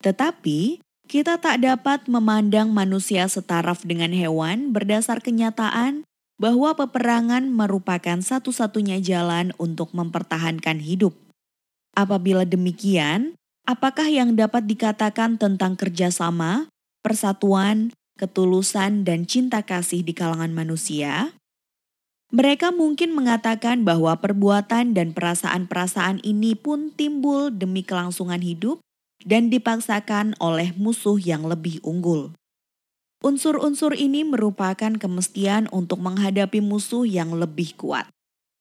[0.01, 6.03] Tetapi, kita tak dapat memandang manusia setaraf dengan hewan berdasar kenyataan
[6.37, 11.17] bahwa peperangan merupakan satu-satunya jalan untuk mempertahankan hidup.
[11.97, 13.33] Apabila demikian,
[13.65, 16.69] apakah yang dapat dikatakan tentang kerjasama,
[17.01, 17.89] persatuan,
[18.21, 21.33] ketulusan, dan cinta kasih di kalangan manusia?
[22.29, 28.83] Mereka mungkin mengatakan bahwa perbuatan dan perasaan-perasaan ini pun timbul demi kelangsungan hidup
[29.23, 32.35] dan dipaksakan oleh musuh yang lebih unggul.
[33.17, 38.05] Unsur-unsur ini merupakan kemestian untuk menghadapi musuh yang lebih kuat.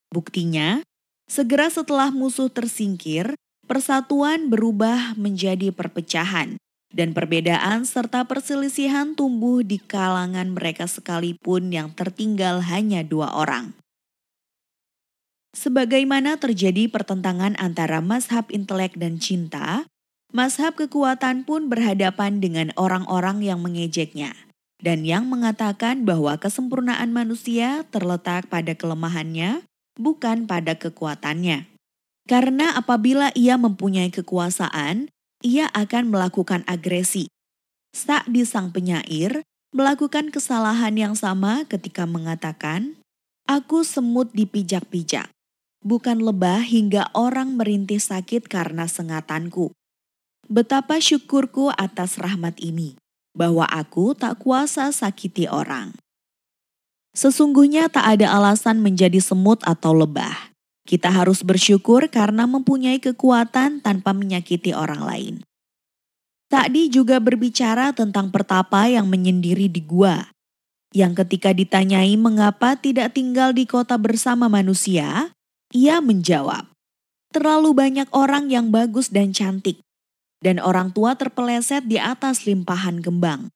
[0.09, 0.81] Buktinya,
[1.29, 3.37] segera setelah musuh tersingkir,
[3.69, 6.57] persatuan berubah menjadi perpecahan
[6.89, 13.77] dan perbedaan serta perselisihan tumbuh di kalangan mereka sekalipun yang tertinggal hanya dua orang.
[15.53, 19.85] Sebagaimana terjadi pertentangan antara mazhab intelek dan cinta,
[20.33, 24.46] mazhab kekuatan pun berhadapan dengan orang-orang yang mengejeknya
[24.81, 29.65] dan yang mengatakan bahwa kesempurnaan manusia terletak pada kelemahannya,
[29.97, 31.69] bukan pada kekuatannya.
[32.27, 35.09] Karena apabila ia mempunyai kekuasaan,
[35.41, 37.31] ia akan melakukan agresi.
[37.97, 42.99] Sa'di sang penyair melakukan kesalahan yang sama ketika mengatakan,
[43.47, 45.31] Aku semut dipijak-pijak,
[45.87, 49.71] bukan lebah hingga orang merintih sakit karena sengatanku.
[50.51, 52.99] Betapa syukurku atas rahmat ini,
[53.37, 55.93] bahwa aku tak kuasa sakiti orang.
[57.13, 60.53] Sesungguhnya tak ada alasan menjadi semut atau lebah.
[60.89, 65.35] Kita harus bersyukur karena mempunyai kekuatan tanpa menyakiti orang lain.
[66.47, 70.31] Sa'di juga berbicara tentang pertapa yang menyendiri di gua,
[70.95, 75.35] yang ketika ditanyai mengapa tidak tinggal di kota bersama manusia,
[75.75, 76.71] ia menjawab,
[77.35, 79.83] terlalu banyak orang yang bagus dan cantik,
[80.47, 83.51] dan orang tua terpeleset di atas limpahan kembang.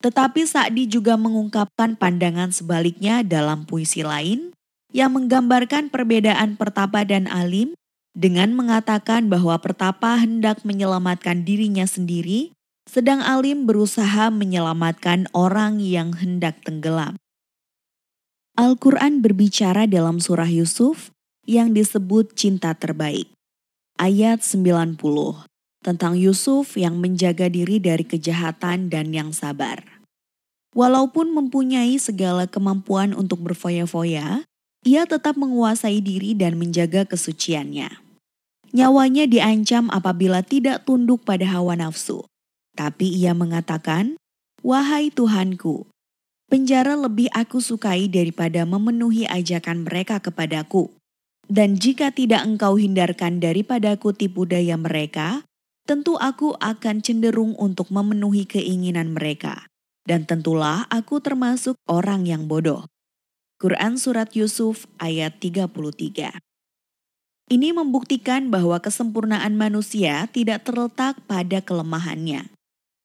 [0.00, 4.56] Tetapi Sa'di juga mengungkapkan pandangan sebaliknya dalam puisi lain,
[4.88, 7.76] yang menggambarkan perbedaan pertapa dan alim
[8.16, 12.52] dengan mengatakan bahwa pertapa hendak menyelamatkan dirinya sendiri,
[12.88, 17.20] sedang alim berusaha menyelamatkan orang yang hendak tenggelam.
[18.52, 21.08] Al-Quran berbicara dalam surah Yusuf
[21.48, 23.32] yang disebut cinta terbaik.
[23.96, 25.51] Ayat 90
[25.82, 29.82] tentang Yusuf yang menjaga diri dari kejahatan dan yang sabar.
[30.72, 34.46] Walaupun mempunyai segala kemampuan untuk berfoya-foya,
[34.82, 38.00] ia tetap menguasai diri dan menjaga kesuciannya.
[38.72, 42.24] Nyawanya diancam apabila tidak tunduk pada hawa nafsu.
[42.72, 44.16] Tapi ia mengatakan,
[44.64, 45.92] Wahai Tuhanku,
[46.48, 50.88] penjara lebih aku sukai daripada memenuhi ajakan mereka kepadaku.
[51.52, 55.44] Dan jika tidak engkau hindarkan daripadaku tipu daya mereka,
[55.82, 59.66] tentu aku akan cenderung untuk memenuhi keinginan mereka.
[60.02, 62.90] Dan tentulah aku termasuk orang yang bodoh.
[63.62, 66.34] Quran Surat Yusuf ayat 33
[67.46, 72.50] Ini membuktikan bahwa kesempurnaan manusia tidak terletak pada kelemahannya.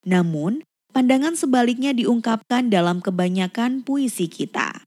[0.02, 4.82] Namun, pandangan sebaliknya diungkapkan dalam kebanyakan puisi kita.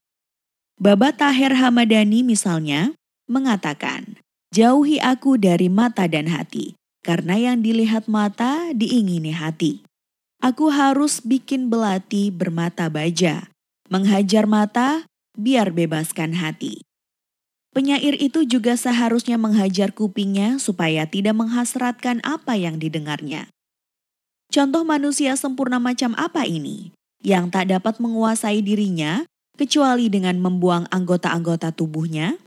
[0.80, 2.96] Baba Taher Hamadani misalnya
[3.30, 4.18] mengatakan,
[4.50, 9.84] Jauhi aku dari mata dan hati, karena yang dilihat mata diingini hati.
[10.40, 13.52] Aku harus bikin belati bermata baja,
[13.92, 15.04] menghajar mata
[15.36, 16.80] biar bebaskan hati.
[17.70, 23.46] Penyair itu juga seharusnya menghajar kupingnya supaya tidak menghasratkan apa yang didengarnya.
[24.50, 26.90] Contoh manusia sempurna macam apa ini?
[27.22, 29.22] Yang tak dapat menguasai dirinya
[29.54, 32.40] kecuali dengan membuang anggota-anggota tubuhnya?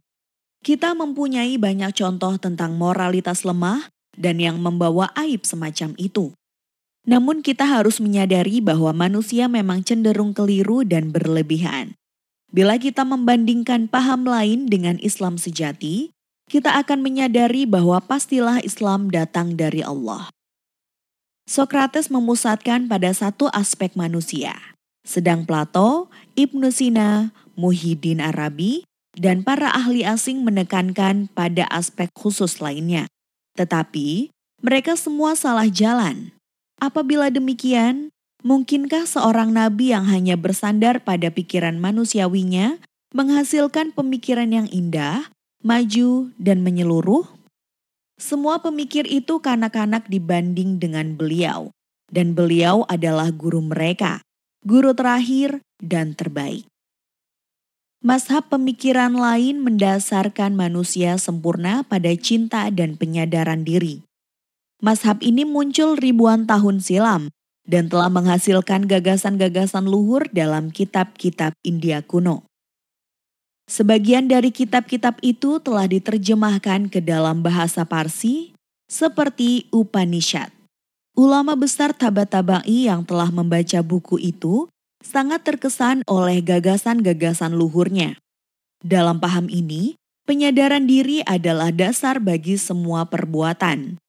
[0.59, 6.33] Kita mempunyai banyak contoh tentang moralitas lemah dan yang membawa aib semacam itu.
[7.03, 11.99] Namun kita harus menyadari bahwa manusia memang cenderung keliru dan berlebihan.
[12.53, 16.13] Bila kita membandingkan paham lain dengan Islam sejati,
[16.47, 20.29] kita akan menyadari bahwa pastilah Islam datang dari Allah.
[21.43, 24.55] Sokrates memusatkan pada satu aspek manusia,
[25.03, 26.07] sedang Plato,
[26.39, 28.87] Ibnu Sina, Muhyiddin Arabi,
[29.17, 33.11] dan para ahli asing menekankan pada aspek khusus lainnya.
[33.53, 36.33] Tetapi mereka semua salah jalan.
[36.81, 38.09] Apabila demikian,
[38.41, 42.81] mungkinkah seorang nabi yang hanya bersandar pada pikiran manusiawinya
[43.13, 45.29] menghasilkan pemikiran yang indah,
[45.61, 47.29] maju, dan menyeluruh?
[48.17, 51.69] Semua pemikir itu kanak-kanak dibanding dengan beliau,
[52.09, 54.25] dan beliau adalah guru mereka,
[54.65, 56.65] guru terakhir dan terbaik.
[58.03, 64.03] Mazhab pemikiran lain mendasarkan manusia sempurna pada cinta dan penyadaran diri.
[64.83, 67.31] Mazhab ini muncul ribuan tahun silam
[67.63, 72.43] dan telah menghasilkan gagasan-gagasan luhur dalam kitab-kitab India kuno.
[73.71, 78.51] Sebagian dari kitab-kitab itu telah diterjemahkan ke dalam bahasa Parsi
[78.91, 80.51] seperti Upanishad.
[81.15, 84.67] Ulama besar Tabatabai yang telah membaca buku itu
[85.03, 88.17] sangat terkesan oleh gagasan-gagasan luhurnya.
[88.79, 93.99] Dalam paham ini, penyadaran diri adalah dasar bagi semua perbuatan.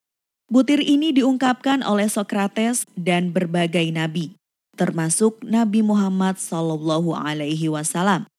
[0.46, 4.38] Butir ini diungkapkan oleh Sokrates dan berbagai nabi,
[4.78, 8.30] termasuk Nabi Muhammad Sallallahu Alaihi Wasallam.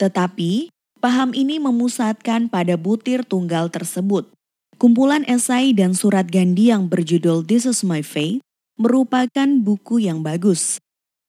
[0.00, 4.32] Tetapi paham ini memusatkan pada butir tunggal tersebut.
[4.78, 8.38] Kumpulan esai dan surat Gandhi yang berjudul This Is My Faith
[8.78, 10.78] merupakan buku yang bagus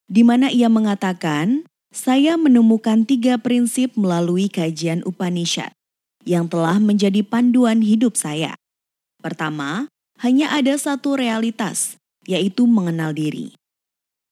[0.09, 5.73] di mana ia mengatakan, saya menemukan tiga prinsip melalui kajian Upanishad
[6.25, 8.57] yang telah menjadi panduan hidup saya.
[9.21, 11.95] Pertama, hanya ada satu realitas,
[12.25, 13.53] yaitu mengenal diri.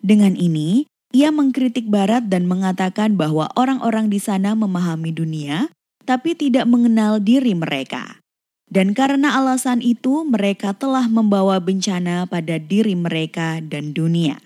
[0.01, 5.71] Dengan ini, ia mengkritik Barat dan mengatakan bahwa orang-orang di sana memahami dunia,
[6.05, 8.19] tapi tidak mengenal diri mereka.
[8.67, 14.43] Dan karena alasan itu, mereka telah membawa bencana pada diri mereka dan dunia.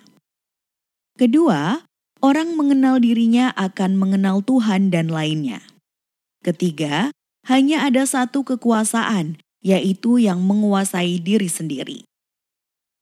[1.22, 1.86] Kedua,
[2.26, 5.62] orang mengenal dirinya akan mengenal Tuhan dan lainnya.
[6.42, 7.14] Ketiga,
[7.46, 12.10] hanya ada satu kekuasaan, yaitu yang menguasai diri sendiri.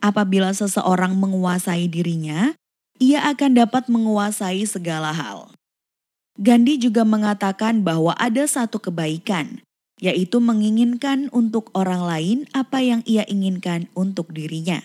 [0.04, 2.60] Apabila seseorang menguasai dirinya,
[3.00, 5.56] ia akan dapat menguasai segala hal.
[6.36, 9.64] Gandhi juga mengatakan bahwa ada satu kebaikan,
[10.04, 14.84] yaitu menginginkan untuk orang lain apa yang ia inginkan untuk dirinya.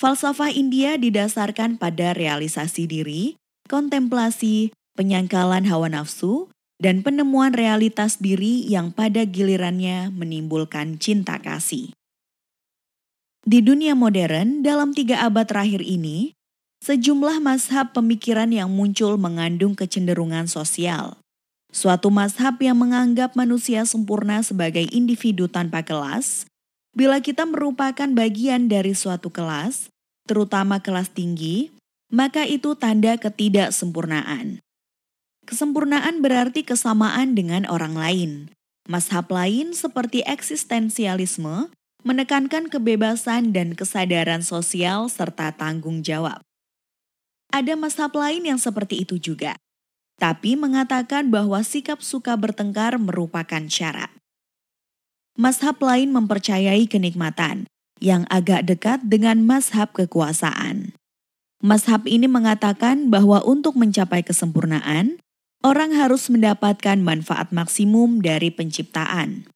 [0.00, 3.36] Falsafah India didasarkan pada realisasi diri,
[3.68, 6.48] kontemplasi, penyangkalan hawa nafsu,
[6.80, 11.92] dan penemuan realitas diri yang pada gilirannya menimbulkan cinta kasih.
[13.44, 16.32] Di dunia modern, dalam tiga abad terakhir ini,
[16.80, 21.20] sejumlah mazhab pemikiran yang muncul mengandung kecenderungan sosial.
[21.70, 26.49] suatu mazhab yang menganggap manusia sempurna sebagai individu tanpa kelas,
[26.90, 29.90] bila kita merupakan bagian dari suatu kelas,
[30.26, 31.70] terutama kelas tinggi,
[32.10, 34.58] maka itu tanda ketidaksempurnaan.
[35.46, 38.30] Kesempurnaan berarti kesamaan dengan orang lain.
[38.90, 41.70] Mazhab lain seperti eksistensialisme
[42.02, 46.42] menekankan kebebasan dan kesadaran sosial serta tanggung jawab.
[47.50, 49.58] Ada mazhab lain yang seperti itu juga,
[50.18, 54.19] tapi mengatakan bahwa sikap suka bertengkar merupakan syarat.
[55.40, 57.64] Mazhab lain mempercayai kenikmatan
[57.96, 60.92] yang agak dekat dengan mazhab kekuasaan.
[61.64, 65.16] Mazhab ini mengatakan bahwa untuk mencapai kesempurnaan,
[65.64, 69.48] orang harus mendapatkan manfaat maksimum dari penciptaan.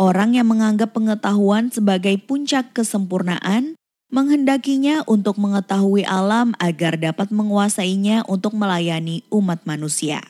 [0.00, 3.76] Orang yang menganggap pengetahuan sebagai puncak kesempurnaan
[4.08, 10.24] menghendakinya untuk mengetahui alam agar dapat menguasainya untuk melayani umat manusia.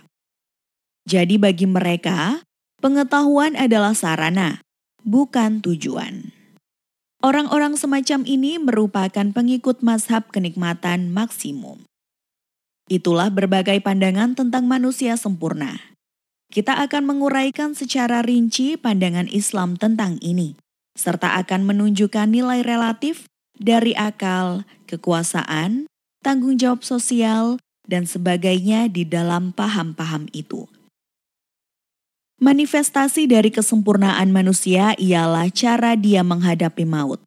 [1.07, 2.46] Jadi, bagi mereka,
[2.81, 4.61] pengetahuan adalah sarana,
[5.03, 6.33] bukan tujuan.
[7.25, 11.83] Orang-orang semacam ini merupakan pengikut mazhab kenikmatan maksimum.
[12.87, 15.97] Itulah berbagai pandangan tentang manusia sempurna.
[16.47, 20.55] Kita akan menguraikan secara rinci pandangan Islam tentang ini,
[20.95, 23.27] serta akan menunjukkan nilai relatif
[23.59, 25.91] dari akal, kekuasaan,
[26.23, 27.59] tanggung jawab sosial,
[27.91, 30.71] dan sebagainya di dalam paham-paham itu.
[32.37, 37.25] Manifestasi dari kesempurnaan manusia ialah cara dia menghadapi maut.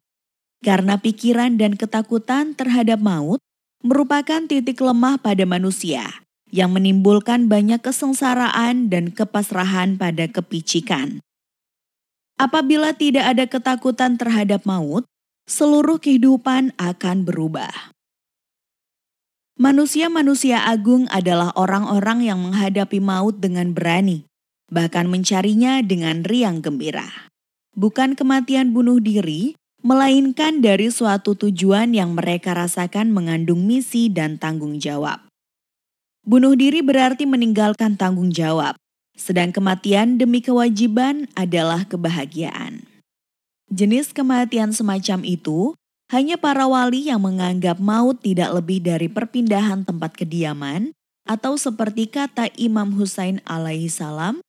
[0.62, 3.42] Karena pikiran dan ketakutan terhadap maut
[3.82, 6.22] merupakan titik lemah pada manusia
[6.54, 11.18] yang menimbulkan banyak kesengsaraan dan kepasrahan pada kepicikan.
[12.38, 15.10] Apabila tidak ada ketakutan terhadap maut,
[15.50, 17.90] seluruh kehidupan akan berubah.
[19.58, 24.29] Manusia-manusia agung adalah orang-orang yang menghadapi maut dengan berani,
[24.70, 27.30] bahkan mencarinya dengan riang gembira.
[27.74, 34.78] Bukan kematian bunuh diri, melainkan dari suatu tujuan yang mereka rasakan mengandung misi dan tanggung
[34.78, 35.20] jawab.
[36.24, 38.76] Bunuh diri berarti meninggalkan tanggung jawab,
[39.16, 42.84] sedang kematian demi kewajiban adalah kebahagiaan.
[43.70, 45.72] Jenis kematian semacam itu
[46.10, 50.90] hanya para wali yang menganggap maut tidak lebih dari perpindahan tempat kediaman,
[51.22, 54.42] atau seperti kata Imam Husain alaihi salam,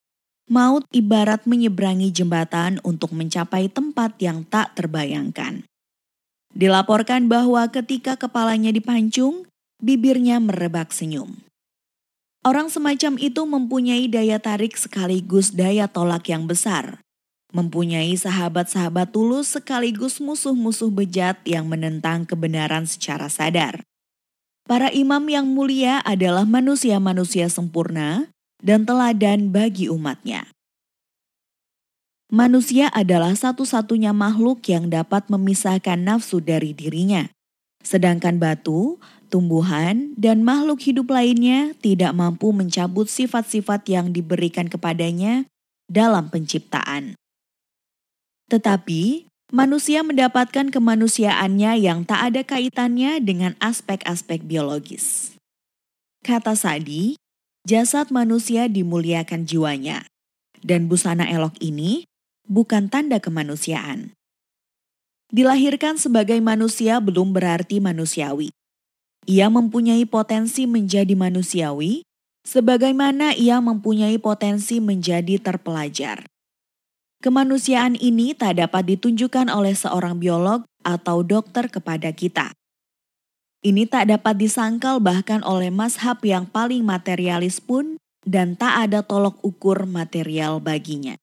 [0.51, 5.63] maut ibarat menyeberangi jembatan untuk mencapai tempat yang tak terbayangkan.
[6.51, 9.47] Dilaporkan bahwa ketika kepalanya dipancung,
[9.79, 11.39] bibirnya merebak senyum.
[12.43, 16.99] Orang semacam itu mempunyai daya tarik sekaligus daya tolak yang besar.
[17.55, 23.87] Mempunyai sahabat-sahabat tulus sekaligus musuh-musuh bejat yang menentang kebenaran secara sadar.
[24.67, 28.27] Para imam yang mulia adalah manusia-manusia sempurna
[28.61, 30.47] dan teladan bagi umatnya.
[32.31, 37.27] Manusia adalah satu-satunya makhluk yang dapat memisahkan nafsu dari dirinya.
[37.83, 45.43] Sedangkan batu, tumbuhan, dan makhluk hidup lainnya tidak mampu mencabut sifat-sifat yang diberikan kepadanya
[45.91, 47.19] dalam penciptaan.
[48.47, 55.35] Tetapi, manusia mendapatkan kemanusiaannya yang tak ada kaitannya dengan aspek-aspek biologis.
[56.23, 57.19] Kata Sadi,
[57.67, 60.07] jasad manusia dimuliakan jiwanya,
[60.65, 62.05] dan busana elok ini
[62.49, 64.13] bukan tanda kemanusiaan.
[65.31, 68.51] Dilahirkan sebagai manusia belum berarti manusiawi.
[69.29, 72.03] Ia mempunyai potensi menjadi manusiawi,
[72.43, 76.27] sebagaimana ia mempunyai potensi menjadi terpelajar.
[77.21, 82.49] Kemanusiaan ini tak dapat ditunjukkan oleh seorang biolog atau dokter kepada kita.
[83.61, 89.37] Ini tak dapat disangkal bahkan oleh mazhab yang paling materialis pun dan tak ada tolok
[89.45, 91.17] ukur material baginya.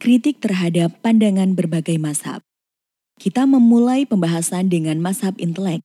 [0.00, 2.40] Kritik terhadap pandangan berbagai mazhab.
[3.20, 5.84] Kita memulai pembahasan dengan mazhab intelek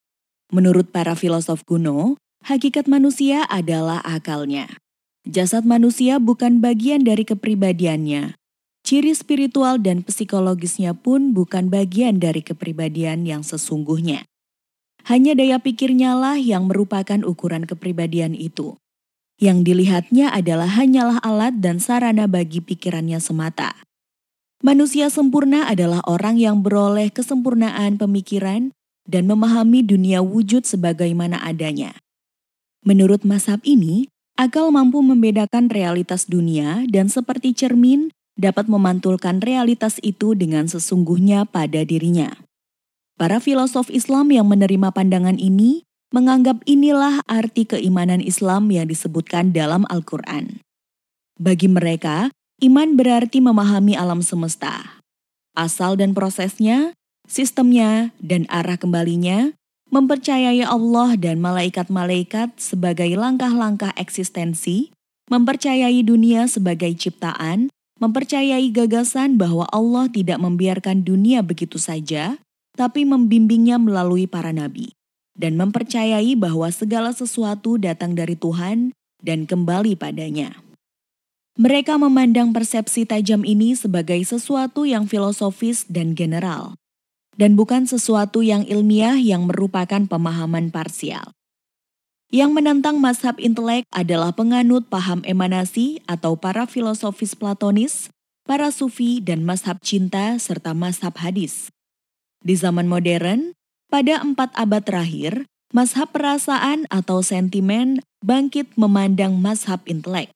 [0.50, 4.66] Menurut para filosof kuno, hakikat manusia adalah akalnya.
[5.30, 8.34] Jasad manusia bukan bagian dari kepribadiannya.
[8.82, 14.26] Ciri spiritual dan psikologisnya pun bukan bagian dari kepribadian yang sesungguhnya.
[15.08, 18.76] Hanya daya pikirnya lah yang merupakan ukuran kepribadian itu.
[19.40, 23.72] Yang dilihatnya adalah hanyalah alat dan sarana bagi pikirannya semata.
[24.60, 28.76] Manusia sempurna adalah orang yang beroleh kesempurnaan pemikiran
[29.08, 31.96] dan memahami dunia wujud sebagaimana adanya.
[32.84, 40.36] Menurut masab ini, akal mampu membedakan realitas dunia dan seperti cermin dapat memantulkan realitas itu
[40.36, 42.36] dengan sesungguhnya pada dirinya.
[43.20, 45.84] Para filosof Islam yang menerima pandangan ini
[46.16, 50.64] menganggap inilah arti keimanan Islam yang disebutkan dalam Al-Quran.
[51.36, 52.32] Bagi mereka,
[52.64, 55.04] iman berarti memahami alam semesta,
[55.52, 56.96] asal dan prosesnya,
[57.28, 59.52] sistemnya, dan arah kembalinya,
[59.92, 64.96] mempercayai Allah dan malaikat-malaikat sebagai langkah-langkah eksistensi,
[65.28, 67.68] mempercayai dunia sebagai ciptaan,
[68.00, 72.40] mempercayai gagasan bahwa Allah tidak membiarkan dunia begitu saja,
[72.80, 74.96] tapi membimbingnya melalui para nabi,
[75.36, 80.64] dan mempercayai bahwa segala sesuatu datang dari Tuhan dan kembali padanya.
[81.60, 86.80] Mereka memandang persepsi tajam ini sebagai sesuatu yang filosofis dan general,
[87.36, 91.36] dan bukan sesuatu yang ilmiah yang merupakan pemahaman parsial.
[92.32, 98.08] Yang menentang mazhab intelek adalah penganut paham emanasi atau para filosofis platonis,
[98.48, 101.68] para sufi dan mazhab cinta serta mazhab hadis.
[102.40, 103.56] Di zaman modern,
[103.92, 110.32] pada empat abad terakhir, mazhab perasaan atau sentimen bangkit memandang mazhab intelek.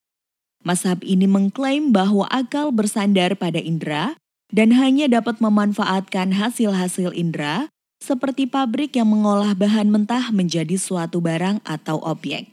[0.64, 4.16] Mazhab ini mengklaim bahwa akal bersandar pada indera
[4.48, 7.68] dan hanya dapat memanfaatkan hasil-hasil indera
[8.00, 12.52] seperti pabrik yang mengolah bahan mentah menjadi suatu barang atau objek.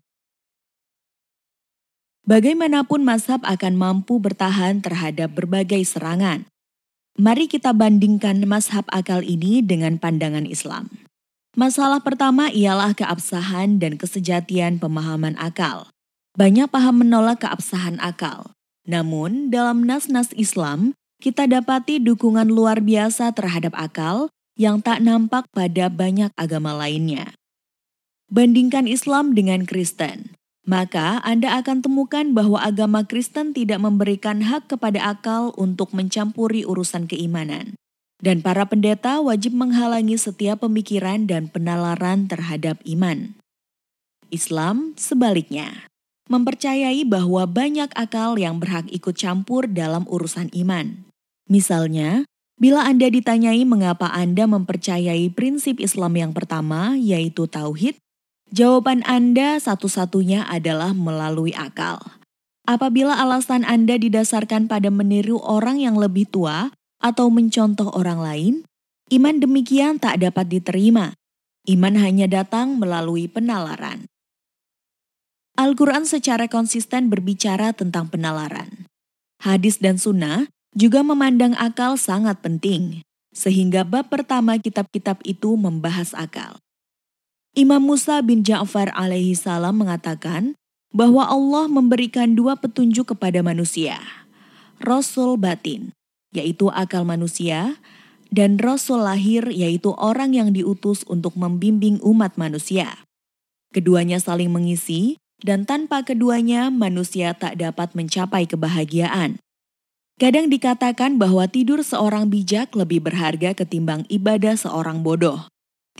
[2.26, 6.49] Bagaimanapun mazhab akan mampu bertahan terhadap berbagai serangan.
[7.20, 10.88] Mari kita bandingkan mazhab akal ini dengan pandangan Islam.
[11.52, 15.92] Masalah pertama ialah keabsahan dan kesejatian pemahaman akal.
[16.40, 18.56] Banyak paham menolak keabsahan akal.
[18.88, 25.92] Namun, dalam nas-nas Islam, kita dapati dukungan luar biasa terhadap akal yang tak nampak pada
[25.92, 27.36] banyak agama lainnya.
[28.32, 30.29] Bandingkan Islam dengan Kristen,
[30.68, 37.08] maka Anda akan temukan bahwa agama Kristen tidak memberikan hak kepada akal untuk mencampuri urusan
[37.08, 37.76] keimanan.
[38.20, 43.32] Dan para pendeta wajib menghalangi setiap pemikiran dan penalaran terhadap iman.
[44.28, 45.88] Islam sebaliknya,
[46.28, 51.08] mempercayai bahwa banyak akal yang berhak ikut campur dalam urusan iman.
[51.48, 52.28] Misalnya,
[52.60, 57.96] Bila Anda ditanyai mengapa Anda mempercayai prinsip Islam yang pertama, yaitu tauhid,
[58.50, 62.02] jawaban Anda satu-satunya adalah melalui akal.
[62.68, 66.70] Apabila alasan Anda didasarkan pada meniru orang yang lebih tua
[67.02, 68.54] atau mencontoh orang lain,
[69.10, 71.16] iman demikian tak dapat diterima.
[71.66, 74.06] Iman hanya datang melalui penalaran.
[75.58, 78.88] Al-Quran secara konsisten berbicara tentang penalaran.
[79.42, 83.02] Hadis dan sunnah juga memandang akal sangat penting,
[83.34, 86.56] sehingga bab pertama kitab-kitab itu membahas akal.
[87.58, 90.54] Imam Musa bin Ja'far alaihi salam mengatakan
[90.94, 93.98] bahwa Allah memberikan dua petunjuk kepada manusia.
[94.78, 95.90] Rasul batin,
[96.30, 97.82] yaitu akal manusia,
[98.30, 103.02] dan Rasul lahir yaitu orang yang diutus untuk membimbing umat manusia.
[103.74, 109.42] Keduanya saling mengisi, dan tanpa keduanya manusia tak dapat mencapai kebahagiaan.
[110.22, 115.50] Kadang dikatakan bahwa tidur seorang bijak lebih berharga ketimbang ibadah seorang bodoh.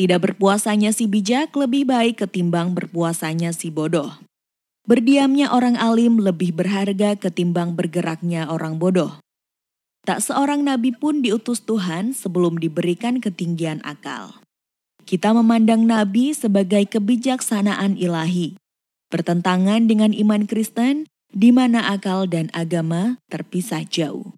[0.01, 4.17] Tidak berpuasanya si bijak lebih baik ketimbang berpuasanya si bodoh.
[4.89, 9.21] Berdiamnya orang alim lebih berharga ketimbang bergeraknya orang bodoh.
[10.09, 14.41] Tak seorang nabi pun diutus Tuhan sebelum diberikan ketinggian akal.
[15.05, 18.57] Kita memandang nabi sebagai kebijaksanaan ilahi,
[19.13, 24.33] bertentangan dengan iman Kristen di mana akal dan agama terpisah jauh.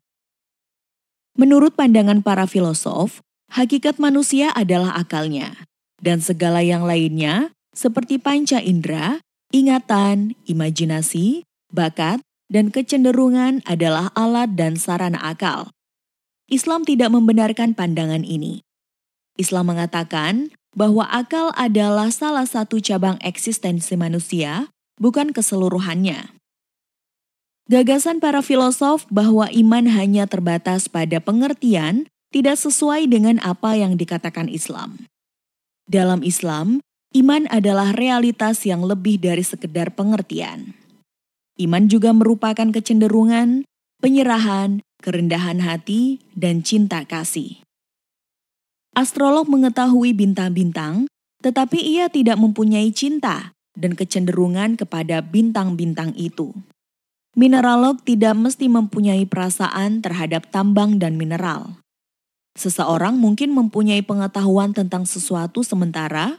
[1.39, 3.23] Menurut pandangan para filosof,
[3.53, 5.69] hakikat manusia adalah akalnya,
[6.01, 9.21] dan segala yang lainnya seperti panca indera,
[9.53, 15.73] ingatan, imajinasi, bakat, dan kecenderungan adalah alat dan sarana akal.
[16.53, 18.61] Islam tidak membenarkan pandangan ini.
[19.41, 24.69] Islam mengatakan bahwa akal adalah salah satu cabang eksistensi manusia,
[25.01, 26.37] bukan keseluruhannya.
[27.73, 34.49] Gagasan para filosof bahwa iman hanya terbatas pada pengertian tidak sesuai dengan apa yang dikatakan
[34.49, 35.05] Islam.
[35.85, 36.81] Dalam Islam,
[37.13, 40.73] iman adalah realitas yang lebih dari sekedar pengertian.
[41.61, 43.69] Iman juga merupakan kecenderungan,
[44.01, 47.61] penyerahan, kerendahan hati, dan cinta kasih.
[48.97, 51.05] Astrolog mengetahui bintang-bintang,
[51.45, 56.57] tetapi ia tidak mempunyai cinta dan kecenderungan kepada bintang-bintang itu.
[57.33, 61.81] Mineralog tidak mesti mempunyai perasaan terhadap tambang dan mineral.
[62.53, 66.37] Seseorang mungkin mempunyai pengetahuan tentang sesuatu sementara,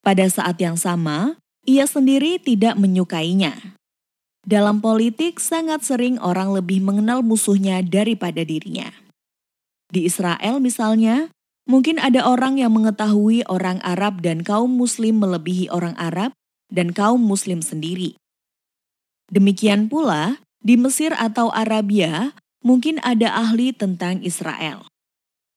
[0.00, 1.36] pada saat yang sama,
[1.68, 3.76] ia sendiri tidak menyukainya.
[4.40, 8.88] Dalam politik, sangat sering orang lebih mengenal musuhnya daripada dirinya.
[9.92, 11.28] Di Israel misalnya,
[11.70, 16.34] Mungkin ada orang yang mengetahui orang Arab dan kaum Muslim melebihi orang Arab
[16.66, 18.18] dan kaum Muslim sendiri.
[19.30, 22.34] Demikian pula, di Mesir atau Arabia
[22.66, 24.89] mungkin ada ahli tentang Israel.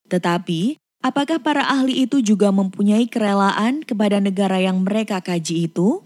[0.07, 6.03] Tetapi, apakah para ahli itu juga mempunyai kerelaan kepada negara yang mereka kaji itu?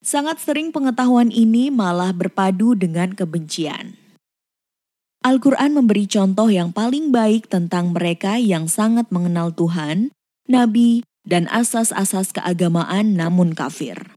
[0.00, 4.00] Sangat sering pengetahuan ini malah berpadu dengan kebencian.
[5.20, 10.08] Al-Quran memberi contoh yang paling baik tentang mereka yang sangat mengenal Tuhan,
[10.48, 14.16] Nabi, dan asas-asas keagamaan namun kafir.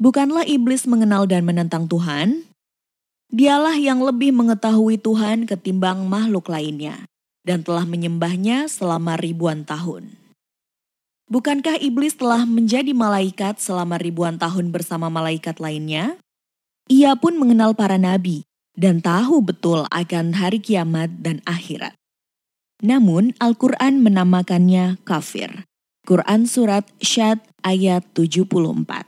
[0.00, 2.48] Bukanlah iblis mengenal dan menentang Tuhan?
[3.28, 7.11] Dialah yang lebih mengetahui Tuhan ketimbang makhluk lainnya
[7.42, 10.14] dan telah menyembahnya selama ribuan tahun.
[11.30, 16.20] Bukankah iblis telah menjadi malaikat selama ribuan tahun bersama malaikat lainnya?
[16.92, 18.44] Ia pun mengenal para nabi
[18.76, 21.96] dan tahu betul akan hari kiamat dan akhirat.
[22.82, 25.64] Namun Al-Quran menamakannya kafir.
[26.02, 29.06] Quran Surat Syad ayat 74.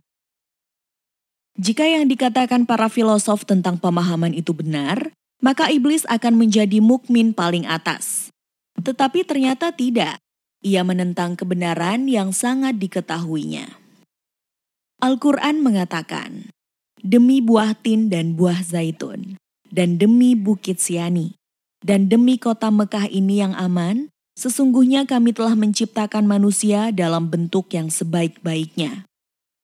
[1.59, 5.11] Jika yang dikatakan para filosof tentang pemahaman itu benar,
[5.45, 8.33] maka iblis akan menjadi mukmin paling atas.
[8.81, 10.17] Tetapi ternyata tidak.
[10.65, 13.69] Ia menentang kebenaran yang sangat diketahuinya.
[15.05, 16.49] Al-Quran mengatakan,
[17.05, 19.37] Demi buah tin dan buah zaitun,
[19.69, 21.37] dan demi Bukit Siani,
[21.85, 24.09] dan demi kota Mekah ini yang aman,
[24.41, 29.05] sesungguhnya kami telah menciptakan manusia dalam bentuk yang sebaik-baiknya.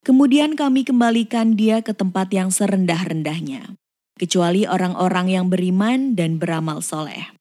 [0.05, 3.80] Kemudian kami kembalikan dia ke tempat yang serendah-rendahnya,
[4.21, 7.33] kecuali orang-orang yang beriman dan beramal soleh.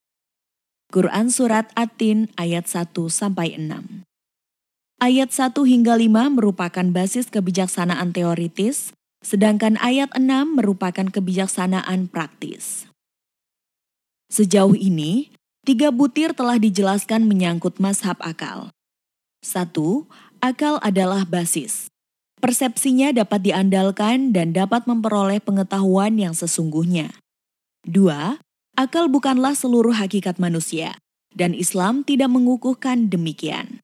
[0.95, 4.07] Quran Surat At-Tin ayat 1 sampai 6.
[5.03, 10.23] Ayat 1 hingga 5 merupakan basis kebijaksanaan teoritis sedangkan ayat 6
[10.55, 12.87] merupakan kebijaksanaan praktis.
[14.31, 15.35] Sejauh ini,
[15.67, 18.71] tiga butir telah dijelaskan menyangkut mazhab akal.
[19.43, 20.07] Satu,
[20.39, 21.88] akal adalah basis.
[22.39, 27.11] Persepsinya dapat diandalkan dan dapat memperoleh pengetahuan yang sesungguhnya.
[27.83, 28.39] Dua,
[28.79, 30.95] akal bukanlah seluruh hakikat manusia,
[31.35, 33.83] dan Islam tidak mengukuhkan demikian.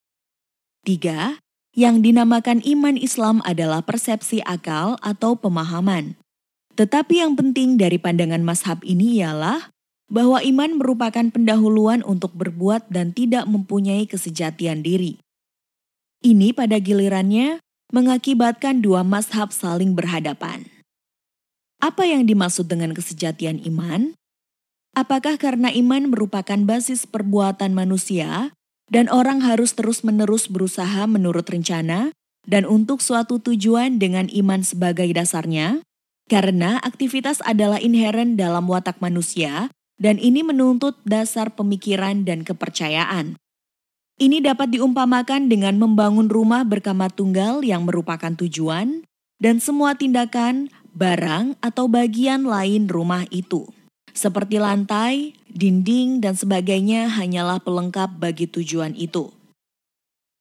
[0.88, 1.44] Tiga,
[1.76, 6.16] yang dinamakan iman Islam adalah persepsi akal atau pemahaman.
[6.80, 9.76] Tetapi yang penting dari pandangan mazhab ini ialah
[10.08, 15.20] bahwa iman merupakan pendahuluan untuk berbuat dan tidak mempunyai kesejatian diri.
[16.24, 17.60] Ini pada gilirannya
[17.94, 20.70] mengakibatkan dua mazhab saling berhadapan.
[21.84, 24.16] Apa yang dimaksud dengan kesejatian iman?
[24.96, 28.56] Apakah karena iman merupakan basis perbuatan manusia
[28.88, 32.16] dan orang harus terus-menerus berusaha menurut rencana
[32.48, 35.82] dan untuk suatu tujuan dengan iman sebagai dasarnya,
[36.32, 39.70] karena aktivitas adalah inheren dalam watak manusia
[40.02, 43.38] dan ini menuntut dasar pemikiran dan kepercayaan.
[44.16, 49.04] Ini dapat diumpamakan dengan membangun rumah berkamar tunggal yang merupakan tujuan
[49.44, 53.68] dan semua tindakan, barang, atau bagian lain rumah itu
[54.16, 59.30] seperti lantai, dinding, dan sebagainya hanyalah pelengkap bagi tujuan itu.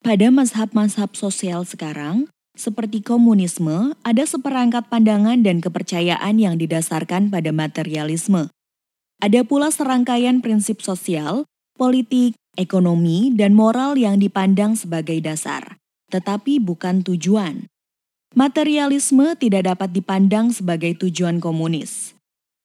[0.00, 8.46] Pada mazhab-mazhab sosial sekarang, seperti komunisme, ada seperangkat pandangan dan kepercayaan yang didasarkan pada materialisme.
[9.18, 11.42] Ada pula serangkaian prinsip sosial,
[11.74, 15.78] politik, ekonomi, dan moral yang dipandang sebagai dasar,
[16.10, 17.66] tetapi bukan tujuan.
[18.34, 22.18] Materialisme tidak dapat dipandang sebagai tujuan komunis.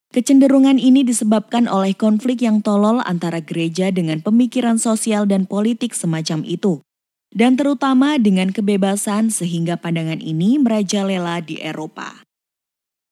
[0.09, 6.41] Kecenderungan ini disebabkan oleh konflik yang tolol antara gereja dengan pemikiran sosial dan politik semacam
[6.41, 6.81] itu,
[7.29, 12.25] dan terutama dengan kebebasan sehingga pandangan ini merajalela di Eropa.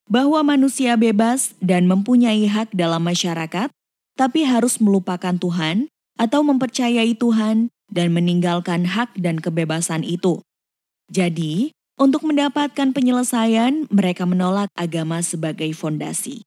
[0.10, 3.70] Bahwa manusia bebas dan mempunyai hak dalam masyarakat,
[4.18, 10.44] tapi harus melupakan Tuhan atau mempercayai Tuhan dan meninggalkan hak dan kebebasan itu.
[11.08, 16.44] Jadi, untuk mendapatkan penyelesaian, mereka menolak agama sebagai fondasi.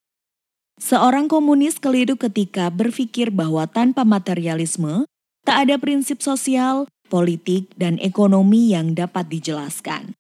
[0.81, 5.09] Seorang komunis keliru ketika berpikir bahwa tanpa materialisme,
[5.45, 10.15] tak ada prinsip sosial, politik, dan ekonomi yang dapat dijelaskan.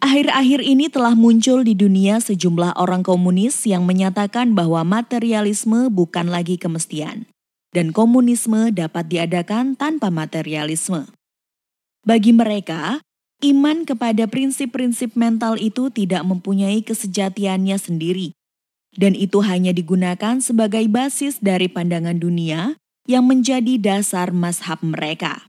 [0.00, 6.56] Akhir-akhir ini telah muncul di dunia sejumlah orang komunis yang menyatakan bahwa materialisme bukan lagi
[6.56, 7.28] kemestian,
[7.76, 11.04] dan komunisme dapat diadakan tanpa materialisme.
[12.00, 13.04] Bagi mereka,
[13.44, 18.32] iman kepada prinsip-prinsip mental itu tidak mempunyai kesejatiannya sendiri,
[18.96, 25.44] dan itu hanya digunakan sebagai basis dari pandangan dunia yang menjadi dasar mazhab mereka.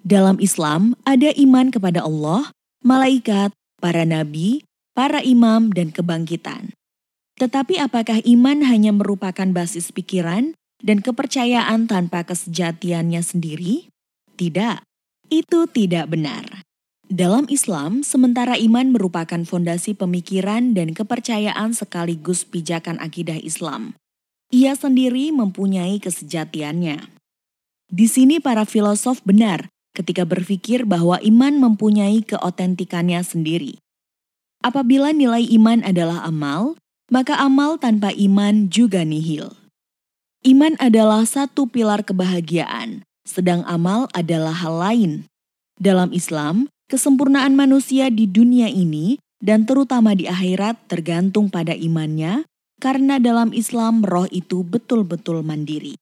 [0.00, 2.48] Dalam Islam, ada iman kepada Allah,
[2.80, 3.52] malaikat,
[3.82, 4.62] para nabi,
[4.94, 6.70] para imam, dan kebangkitan.
[7.42, 13.90] Tetapi apakah iman hanya merupakan basis pikiran dan kepercayaan tanpa kesejatiannya sendiri?
[14.38, 14.78] Tidak,
[15.26, 16.62] itu tidak benar.
[17.10, 23.98] Dalam Islam, sementara iman merupakan fondasi pemikiran dan kepercayaan sekaligus pijakan akidah Islam.
[24.48, 27.12] Ia sendiri mempunyai kesejatiannya.
[27.92, 33.78] Di sini para filosof benar ketika berpikir bahwa iman mempunyai keotentikannya sendiri.
[34.62, 36.78] Apabila nilai iman adalah amal,
[37.12, 39.52] maka amal tanpa iman juga nihil.
[40.42, 45.12] Iman adalah satu pilar kebahagiaan, sedang amal adalah hal lain.
[45.78, 52.46] Dalam Islam, kesempurnaan manusia di dunia ini dan terutama di akhirat tergantung pada imannya,
[52.82, 55.94] karena dalam Islam roh itu betul-betul mandiri.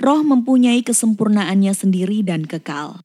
[0.00, 3.04] Roh mempunyai kesempurnaannya sendiri dan kekal.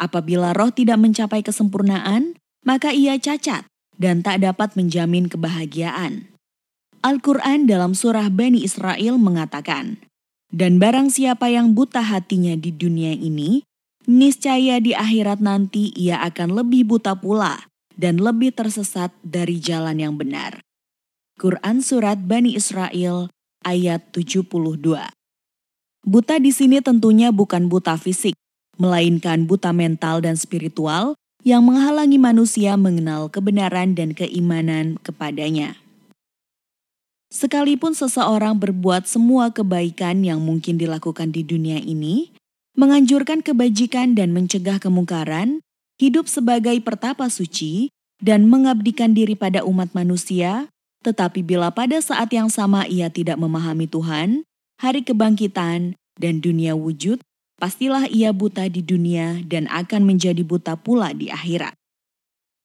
[0.00, 3.68] Apabila roh tidak mencapai kesempurnaan, maka ia cacat
[4.00, 6.32] dan tak dapat menjamin kebahagiaan.
[7.02, 10.00] Al-Quran dalam surah Bani Israel mengatakan,
[10.48, 13.66] Dan barang siapa yang buta hatinya di dunia ini,
[14.06, 20.14] niscaya di akhirat nanti ia akan lebih buta pula dan lebih tersesat dari jalan yang
[20.16, 20.64] benar.
[21.36, 23.28] Quran Surat Bani Israel
[23.66, 24.78] ayat 72
[26.02, 28.34] Buta di sini tentunya bukan buta fisik,
[28.74, 31.14] melainkan buta mental dan spiritual
[31.46, 35.78] yang menghalangi manusia mengenal kebenaran dan keimanan kepadanya.
[37.30, 42.34] Sekalipun seseorang berbuat semua kebaikan yang mungkin dilakukan di dunia ini,
[42.74, 45.62] menganjurkan kebajikan dan mencegah kemungkaran,
[46.02, 50.66] hidup sebagai pertapa suci, dan mengabdikan diri pada umat manusia,
[51.06, 54.42] tetapi bila pada saat yang sama ia tidak memahami Tuhan,
[54.82, 57.22] hari kebangkitan, dan dunia wujud,
[57.62, 61.78] pastilah ia buta di dunia dan akan menjadi buta pula di akhirat.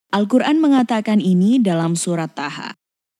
[0.10, 2.74] Al-Quran mengatakan ini dalam surat Taha.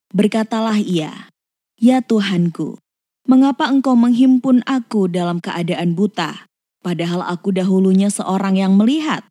[0.10, 1.30] Berkatalah ia,
[1.78, 2.82] Ya Tuhanku,
[3.30, 6.50] mengapa engkau menghimpun aku dalam keadaan buta,
[6.82, 9.22] padahal aku dahulunya seorang yang melihat?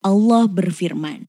[0.00, 1.28] Allah berfirman,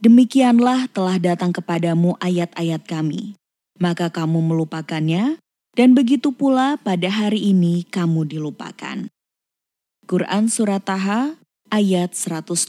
[0.00, 3.36] Demikianlah telah datang kepadamu ayat-ayat kami,
[3.76, 5.41] maka kamu melupakannya,
[5.72, 9.08] dan begitu pula pada hari ini kamu dilupakan.
[10.04, 11.40] Quran Surat Taha
[11.72, 12.68] ayat 125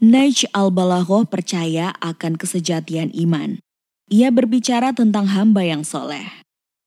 [0.00, 3.60] Najj al-Balaghoh percaya akan kesejatian iman.
[4.08, 6.24] Ia berbicara tentang hamba yang soleh,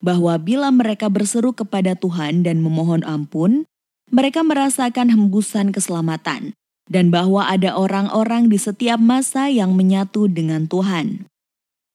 [0.01, 3.69] bahwa bila mereka berseru kepada Tuhan dan memohon ampun,
[4.09, 6.57] mereka merasakan hembusan keselamatan,
[6.89, 11.29] dan bahwa ada orang-orang di setiap masa yang menyatu dengan Tuhan.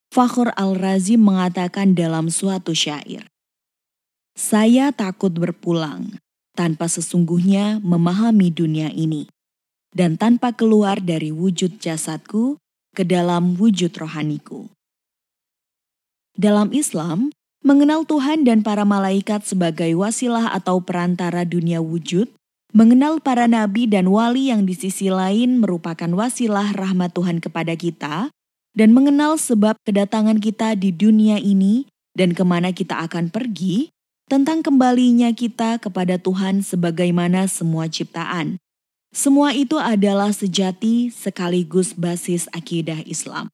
[0.09, 3.29] Fakhr al-Razi mengatakan dalam suatu syair,
[4.33, 6.17] Saya takut berpulang
[6.57, 9.29] tanpa sesungguhnya memahami dunia ini,
[9.93, 12.57] dan tanpa keluar dari wujud jasadku
[12.97, 14.73] ke dalam wujud rohaniku.
[16.35, 17.29] Dalam Islam,
[17.61, 22.33] mengenal Tuhan dan para malaikat sebagai wasilah atau perantara dunia wujud,
[22.73, 28.33] mengenal para nabi dan wali yang di sisi lain merupakan wasilah rahmat Tuhan kepada kita,
[28.79, 33.91] dan mengenal sebab kedatangan kita di dunia ini dan ke mana kita akan pergi,
[34.31, 38.63] tentang kembalinya kita kepada Tuhan sebagaimana semua ciptaan.
[39.11, 43.51] Semua itu adalah sejati sekaligus basis akidah Islam.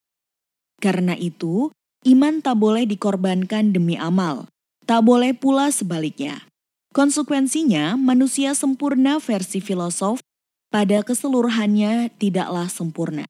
[0.82, 1.72] Karena itu,
[2.04, 4.44] Iman tak boleh dikorbankan demi amal,
[4.84, 6.44] tak boleh pula sebaliknya.
[6.92, 10.20] Konsekuensinya, manusia sempurna versi filosof
[10.68, 13.24] pada keseluruhannya tidaklah sempurna.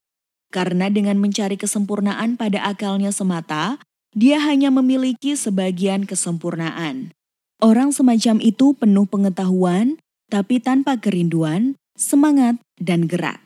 [0.55, 3.83] Karena dengan mencari kesempurnaan pada akalnya semata,
[4.15, 7.11] dia hanya memiliki sebagian kesempurnaan.
[7.59, 9.99] Orang semacam itu penuh pengetahuan,
[10.31, 13.43] tapi tanpa kerinduan, semangat, dan gerak.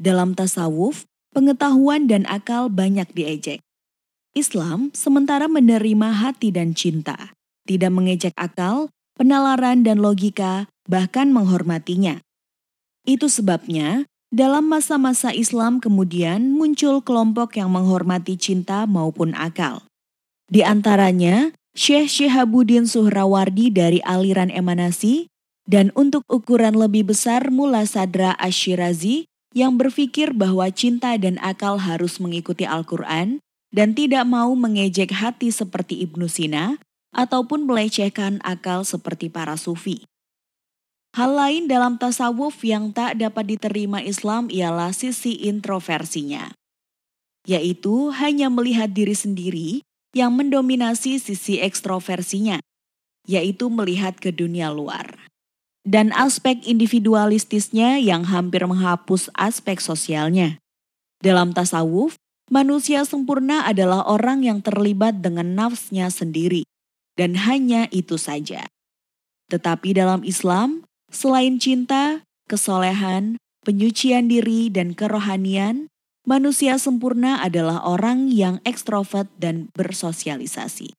[0.00, 1.04] Dalam tasawuf,
[1.36, 3.60] pengetahuan dan akal banyak diejek.
[4.32, 7.36] Islam sementara menerima hati dan cinta,
[7.68, 12.24] tidak mengejek akal, penalaran dan logika, bahkan menghormatinya.
[13.04, 19.86] Itu sebabnya, dalam masa-masa Islam kemudian muncul kelompok yang menghormati cinta maupun akal.
[20.50, 25.30] Di antaranya, Syekh Syihabuddin Suhrawardi dari aliran emanasi,
[25.70, 32.18] dan untuk ukuran lebih besar Mula Sadra Ashirazi yang berpikir bahwa cinta dan akal harus
[32.18, 33.40] mengikuti Al-Quran
[33.70, 36.76] dan tidak mau mengejek hati seperti Ibnu Sina
[37.14, 40.04] ataupun melecehkan akal seperti para sufi.
[41.14, 46.50] Hal lain dalam tasawuf yang tak dapat diterima Islam ialah sisi introversinya,
[47.46, 49.68] yaitu hanya melihat diri sendiri
[50.10, 52.58] yang mendominasi sisi ekstroversinya,
[53.30, 55.14] yaitu melihat ke dunia luar.
[55.86, 60.58] Dan aspek individualistisnya yang hampir menghapus aspek sosialnya.
[61.22, 62.18] Dalam tasawuf,
[62.52, 66.68] Manusia sempurna adalah orang yang terlibat dengan nafsnya sendiri,
[67.16, 68.68] dan hanya itu saja.
[69.48, 70.84] Tetapi dalam Islam,
[71.14, 75.88] selain cinta, kesolehan, penyucian diri, dan kerohanian,
[76.26, 80.92] manusia sempurna adalah orang yang ekstrovert dan bersosialisasi.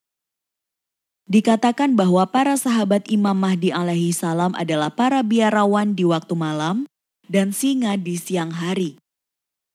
[1.25, 6.85] Dikatakan bahwa para sahabat Imam Mahdi alaihi salam adalah para biarawan di waktu malam
[7.25, 9.01] dan singa di siang hari.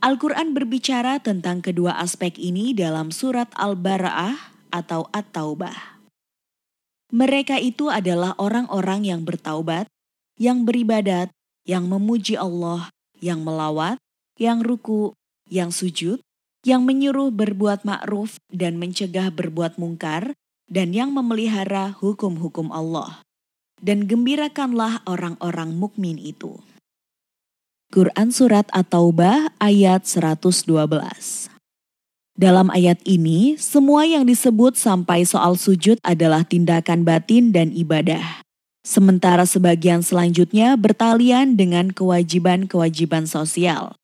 [0.01, 6.01] Al-Quran berbicara tentang kedua aspek ini dalam surat Al-Bara'ah atau At-Taubah.
[7.11, 9.91] Mereka itu adalah orang-orang yang bertaubat,
[10.41, 11.29] yang beribadat,
[11.69, 12.89] yang memuji Allah,
[13.21, 14.01] yang melawat,
[14.41, 15.13] yang ruku,
[15.53, 16.25] yang sujud,
[16.65, 20.33] yang menyuruh berbuat ma'ruf dan mencegah berbuat mungkar,
[20.65, 23.21] dan yang memelihara hukum-hukum Allah.
[23.77, 26.61] Dan gembirakanlah orang-orang mukmin itu.
[27.91, 30.65] Quran Surat At-Taubah ayat 112.
[32.39, 38.41] Dalam ayat ini, semua yang disebut sampai soal sujud adalah tindakan batin dan ibadah.
[38.81, 43.95] Sementara sebagian selanjutnya bertalian dengan kewajiban-kewajiban sosial.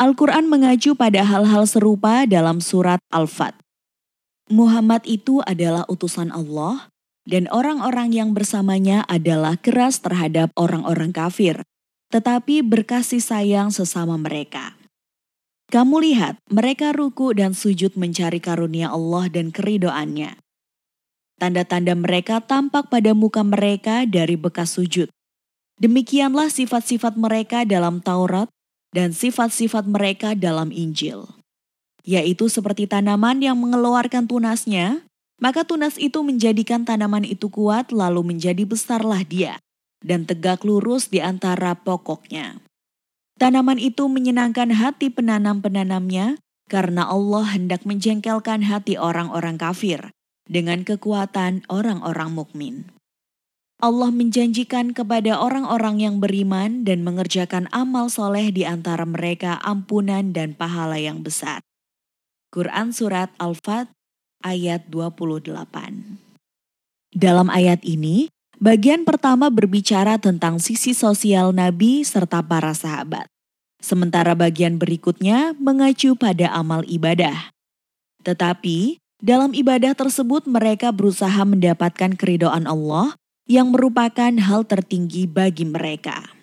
[0.00, 3.52] Al-Quran mengacu pada hal-hal serupa dalam surat Al-Fat.
[4.48, 6.88] Muhammad itu adalah utusan Allah,
[7.28, 11.60] dan orang-orang yang bersamanya adalah keras terhadap orang-orang kafir
[12.10, 14.74] tetapi berkasih sayang sesama mereka.
[15.70, 20.34] Kamu lihat, mereka ruku dan sujud mencari karunia Allah dan keridoannya.
[21.40, 25.08] Tanda-tanda mereka tampak pada muka mereka dari bekas sujud.
[25.80, 28.52] Demikianlah sifat-sifat mereka dalam Taurat
[28.92, 31.24] dan sifat-sifat mereka dalam Injil.
[32.04, 35.08] Yaitu seperti tanaman yang mengeluarkan tunasnya,
[35.40, 39.56] maka tunas itu menjadikan tanaman itu kuat lalu menjadi besarlah dia
[40.04, 42.60] dan tegak lurus di antara pokoknya.
[43.40, 46.36] Tanaman itu menyenangkan hati penanam-penanamnya
[46.68, 50.12] karena Allah hendak menjengkelkan hati orang-orang kafir
[50.50, 52.90] dengan kekuatan orang-orang mukmin.
[53.80, 60.52] Allah menjanjikan kepada orang-orang yang beriman dan mengerjakan amal soleh di antara mereka ampunan dan
[60.52, 61.64] pahala yang besar.
[62.50, 63.88] Quran Surat Al-Fat
[64.44, 65.54] ayat 28
[67.14, 68.28] Dalam ayat ini,
[68.60, 73.24] Bagian pertama berbicara tentang sisi sosial Nabi serta para sahabat.
[73.80, 77.56] Sementara bagian berikutnya mengacu pada amal ibadah.
[78.20, 86.40] Tetapi, dalam ibadah tersebut mereka berusaha mendapatkan keridoan Allah yang merupakan hal tertinggi bagi mereka.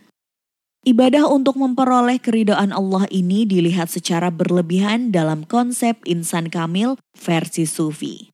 [0.87, 8.31] Ibadah untuk memperoleh keridoan Allah ini dilihat secara berlebihan dalam konsep insan kamil versi sufi.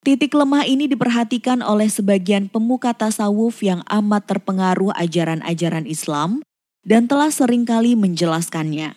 [0.00, 6.40] Titik lemah ini diperhatikan oleh sebagian pemuka tasawuf yang amat terpengaruh ajaran-ajaran Islam
[6.80, 8.96] dan telah sering kali menjelaskannya.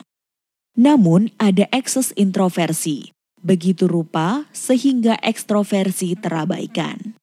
[0.80, 3.12] Namun ada ekses introversi,
[3.44, 7.20] begitu rupa sehingga ekstroversi terabaikan.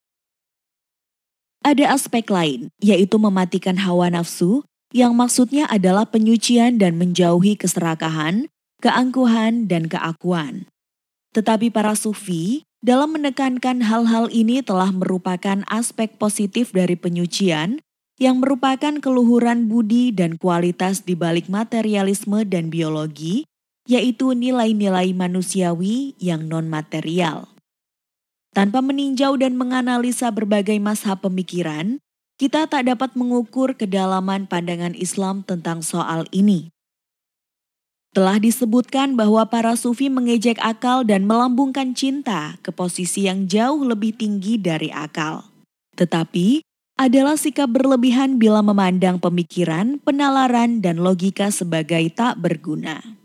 [1.61, 8.49] Ada aspek lain, yaitu mematikan hawa nafsu yang maksudnya adalah penyucian dan menjauhi keserakahan,
[8.81, 10.69] keangkuhan, dan keakuan.
[11.37, 17.79] Tetapi para sufi dalam menekankan hal-hal ini telah merupakan aspek positif dari penyucian
[18.21, 23.49] yang merupakan keluhuran budi dan kualitas di balik materialisme dan biologi,
[23.91, 27.51] yaitu nilai-nilai manusiawi yang non-material.
[28.55, 31.99] Tanpa meninjau dan menganalisa berbagai masa pemikiran,
[32.39, 36.71] kita tak dapat mengukur kedalaman pandangan Islam tentang soal ini.
[38.11, 44.15] Telah disebutkan bahwa para sufi mengejek akal dan melambungkan cinta ke posisi yang jauh lebih
[44.19, 45.47] tinggi dari akal.
[45.95, 46.63] Tetapi,
[46.99, 53.20] adalah sikap berlebihan bila memandang pemikiran, penalaran, dan logika sebagai tak berguna.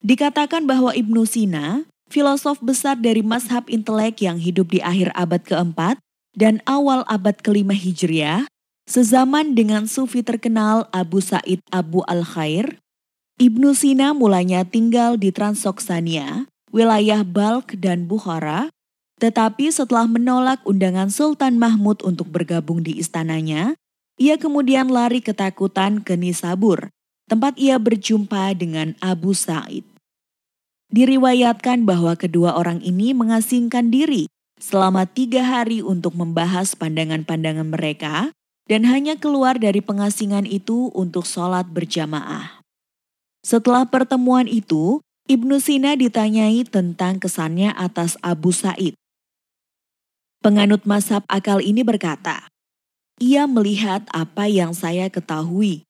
[0.00, 6.00] Dikatakan bahwa Ibnu Sina, filosof besar dari mazhab intelek yang hidup di akhir abad keempat
[6.32, 8.48] dan awal abad kelima Hijriah,
[8.88, 12.80] sezaman dengan sufi terkenal Abu Said Abu Al-Khair,
[13.40, 18.72] Ibnu Sina mulanya tinggal di Transoksania, wilayah Balk dan Bukhara,
[19.20, 23.76] tetapi setelah menolak undangan Sultan Mahmud untuk bergabung di istananya,
[24.16, 26.88] ia kemudian lari ketakutan ke Nisabur,
[27.28, 29.89] tempat ia berjumpa dengan Abu Said.
[30.90, 34.26] Diriwayatkan bahwa kedua orang ini mengasingkan diri
[34.58, 38.34] selama tiga hari untuk membahas pandangan-pandangan mereka
[38.66, 42.58] dan hanya keluar dari pengasingan itu untuk sholat berjamaah.
[43.46, 44.98] Setelah pertemuan itu,
[45.30, 48.98] Ibnu Sina ditanyai tentang kesannya atas Abu Said.
[50.42, 52.50] Penganut masab akal ini berkata,
[53.22, 55.86] ia melihat apa yang saya ketahui.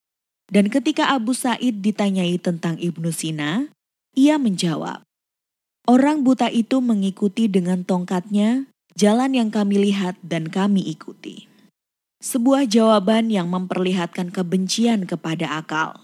[0.50, 3.70] Dan ketika Abu Said ditanyai tentang Ibnu Sina,
[4.18, 5.06] Ia menjawab,
[5.90, 11.50] Orang buta itu mengikuti dengan tongkatnya jalan yang kami lihat dan kami ikuti.
[12.22, 15.98] Sebuah jawaban yang memperlihatkan kebencian kepada akal.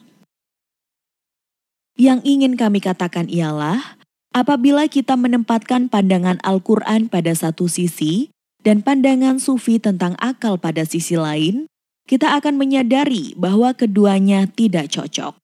[1.95, 4.01] Yang ingin kami katakan ialah,
[4.35, 8.35] apabila kita menempatkan pandangan Al-Quran pada satu sisi
[8.67, 11.71] dan pandangan sufi tentang akal pada sisi lain,
[12.11, 15.39] kita akan menyadari bahwa keduanya tidak cocok.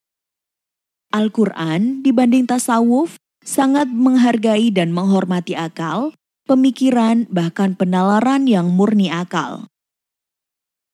[1.13, 6.17] Al-Quran dibanding tasawuf sangat menghargai dan menghormati akal,
[6.49, 9.69] pemikiran, bahkan penalaran yang murni akal.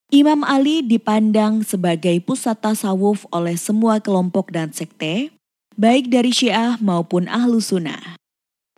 [0.09, 5.29] Imam Ali dipandang sebagai pusat tasawuf oleh semua kelompok dan sekte,
[5.77, 8.17] baik dari Syiah maupun Ahlu Sunnah.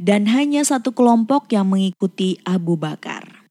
[0.01, 3.47] Dan hanya satu kelompok yang mengikuti Abu Bakar.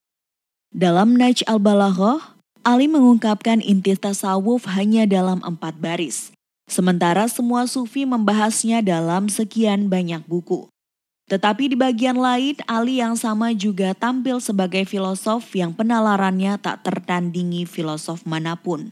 [0.76, 2.38] Dalam Naj al-Balaghah,
[2.68, 6.36] Ali mengungkapkan inti tasawuf hanya dalam empat baris,
[6.72, 10.70] sementara semua sufi membahasnya dalam sekian banyak buku.
[11.30, 17.70] Tetapi di bagian lain, Ali yang sama juga tampil sebagai filosof yang penalarannya tak tertandingi
[17.70, 18.90] filosof mana pun.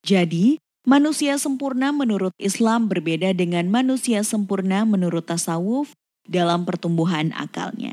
[0.00, 0.56] Jadi,
[0.88, 5.92] manusia sempurna menurut Islam berbeda dengan manusia sempurna menurut tasawuf
[6.24, 7.92] dalam pertumbuhan akalnya.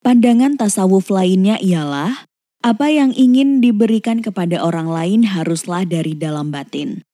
[0.00, 2.24] Pandangan tasawuf lainnya ialah
[2.64, 7.04] apa yang ingin diberikan kepada orang lain haruslah dari dalam batin.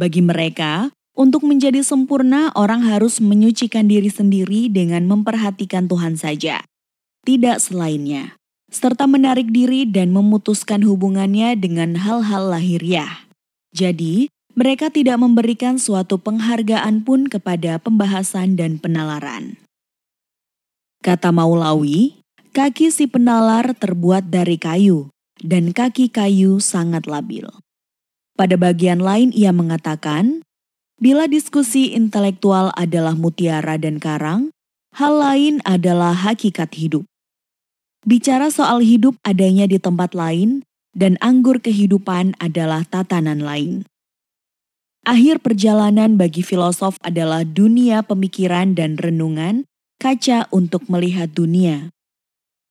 [0.00, 6.64] Bagi mereka, untuk menjadi sempurna, orang harus menyucikan diri sendiri dengan memperhatikan Tuhan saja,
[7.28, 8.40] tidak selainnya,
[8.72, 13.28] serta menarik diri dan memutuskan hubungannya dengan hal-hal lahiriah.
[13.76, 19.60] Jadi, mereka tidak memberikan suatu penghargaan pun kepada pembahasan dan penalaran.
[21.04, 22.16] Kata Maulawi,
[22.56, 25.12] kaki si penalar terbuat dari kayu,
[25.44, 27.44] dan kaki kayu sangat labil.
[28.40, 30.40] Pada bagian lain ia mengatakan,
[30.96, 34.48] Bila diskusi intelektual adalah mutiara dan karang,
[34.96, 37.04] hal lain adalah hakikat hidup.
[38.08, 40.64] Bicara soal hidup adanya di tempat lain,
[40.96, 43.84] dan anggur kehidupan adalah tatanan lain.
[45.04, 49.68] Akhir perjalanan bagi filosof adalah dunia pemikiran dan renungan,
[50.00, 51.92] kaca untuk melihat dunia.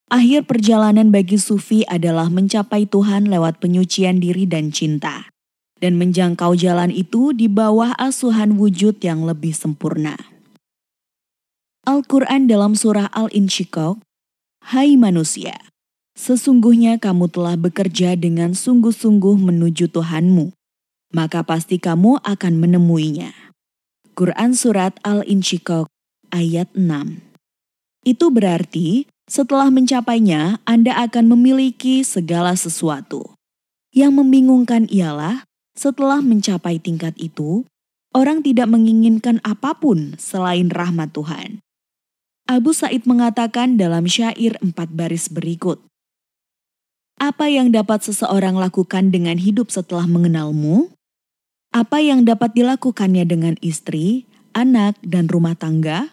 [0.10, 5.30] Akhir perjalanan bagi sufi adalah mencapai Tuhan lewat penyucian diri dan cinta
[5.80, 10.16] dan menjangkau jalan itu di bawah asuhan wujud yang lebih sempurna.
[11.88, 14.04] Al-Quran dalam surah Al-Insyikok,
[14.70, 15.58] Hai manusia,
[16.14, 20.54] sesungguhnya kamu telah bekerja dengan sungguh-sungguh menuju Tuhanmu,
[21.16, 23.34] maka pasti kamu akan menemuinya.
[24.14, 25.88] Quran Surat Al-Insyikok
[26.30, 27.24] ayat 6
[28.06, 33.34] Itu berarti setelah mencapainya Anda akan memiliki segala sesuatu.
[33.90, 35.49] Yang membingungkan ialah
[35.80, 37.64] setelah mencapai tingkat itu,
[38.12, 41.64] orang tidak menginginkan apa pun selain rahmat Tuhan.
[42.52, 45.80] Abu Said mengatakan dalam syair empat baris berikut,
[47.16, 50.92] Apa yang dapat seseorang lakukan dengan hidup setelah mengenalmu?
[51.72, 56.12] Apa yang dapat dilakukannya dengan istri, anak, dan rumah tangga?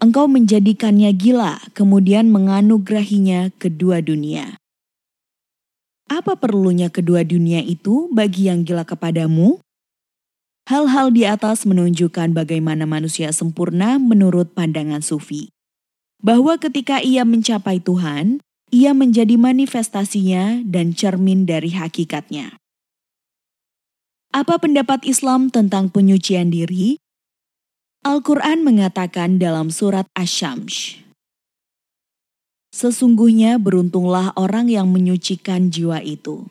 [0.00, 4.60] Engkau menjadikannya gila, kemudian menganugerahinya kedua dunia.
[6.06, 9.58] Apa perlunya kedua dunia itu bagi yang gila kepadamu?
[10.70, 15.50] Hal-hal di atas menunjukkan bagaimana manusia sempurna menurut pandangan sufi.
[16.22, 18.42] Bahwa ketika ia mencapai Tuhan,
[18.74, 22.58] ia menjadi manifestasinya dan cermin dari hakikatnya.
[24.34, 26.98] Apa pendapat Islam tentang penyucian diri?
[28.06, 31.02] Al-Quran mengatakan dalam surat Asy-Syams,
[32.76, 36.44] Sesungguhnya beruntunglah orang yang menyucikan jiwa itu,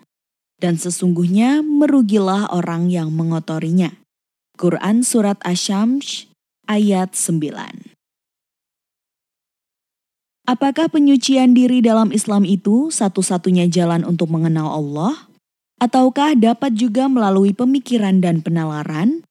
[0.58, 3.94] dan sesungguhnya merugilah orang yang mengotorinya.
[4.58, 6.26] Quran Surat Asyams
[6.66, 7.94] ayat 9
[10.50, 15.30] Apakah penyucian diri dalam Islam itu satu-satunya jalan untuk mengenal Allah?
[15.78, 19.22] Ataukah dapat juga melalui pemikiran dan penalaran?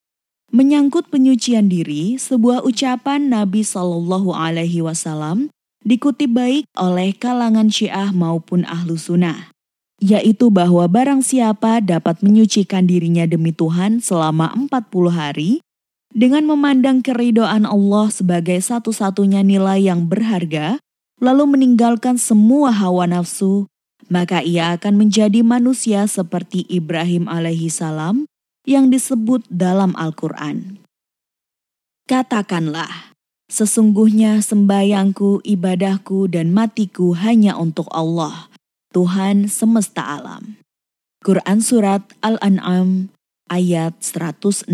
[0.54, 5.53] Menyangkut penyucian diri, sebuah ucapan Nabi Shallallahu Alaihi Wasallam
[5.84, 9.52] dikutip baik oleh kalangan Syiah maupun Ahlu Sunnah,
[10.00, 15.60] yaitu bahwa barang siapa dapat menyucikan dirinya demi Tuhan selama 40 hari
[16.14, 20.80] dengan memandang keridoan Allah sebagai satu-satunya nilai yang berharga,
[21.18, 23.66] lalu meninggalkan semua hawa nafsu,
[24.08, 28.24] maka ia akan menjadi manusia seperti Ibrahim alaihi salam
[28.64, 30.80] yang disebut dalam Al-Quran.
[32.04, 33.13] Katakanlah,
[33.54, 38.50] Sesungguhnya sembayangku, ibadahku, dan matiku hanya untuk Allah,
[38.90, 40.58] Tuhan semesta alam.
[41.22, 43.14] Quran Surat Al-An'am
[43.46, 44.66] ayat 162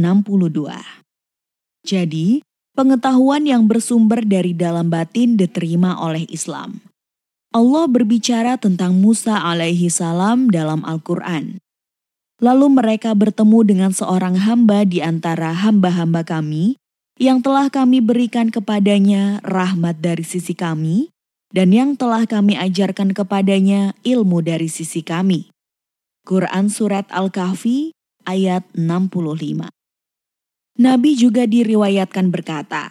[1.85, 2.41] Jadi,
[2.73, 6.81] pengetahuan yang bersumber dari dalam batin diterima oleh Islam.
[7.53, 11.61] Allah berbicara tentang Musa alaihi salam dalam Al-Quran.
[12.41, 16.80] Lalu mereka bertemu dengan seorang hamba di antara hamba-hamba kami
[17.21, 21.13] yang telah kami berikan kepadanya rahmat dari sisi kami
[21.53, 25.53] dan yang telah kami ajarkan kepadanya ilmu dari sisi kami.
[26.25, 27.93] Quran Surat Al-Kahfi
[28.25, 29.69] ayat 65
[30.81, 32.89] Nabi juga diriwayatkan berkata,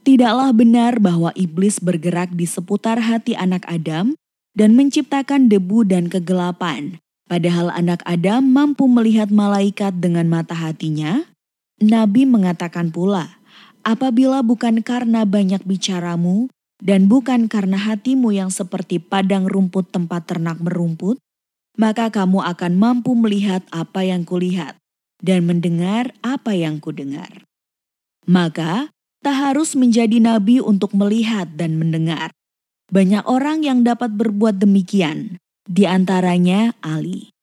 [0.00, 4.16] Tidaklah benar bahwa iblis bergerak di seputar hati anak Adam
[4.56, 6.96] dan menciptakan debu dan kegelapan,
[7.28, 11.28] padahal anak Adam mampu melihat malaikat dengan mata hatinya.
[11.84, 13.37] Nabi mengatakan pula,
[13.82, 20.62] apabila bukan karena banyak bicaramu dan bukan karena hatimu yang seperti padang rumput tempat ternak
[20.62, 21.18] merumput,
[21.78, 24.78] maka kamu akan mampu melihat apa yang kulihat
[25.22, 27.46] dan mendengar apa yang kudengar.
[28.26, 28.90] Maka,
[29.22, 32.30] tak harus menjadi nabi untuk melihat dan mendengar.
[32.88, 37.34] Banyak orang yang dapat berbuat demikian, di antaranya Ali.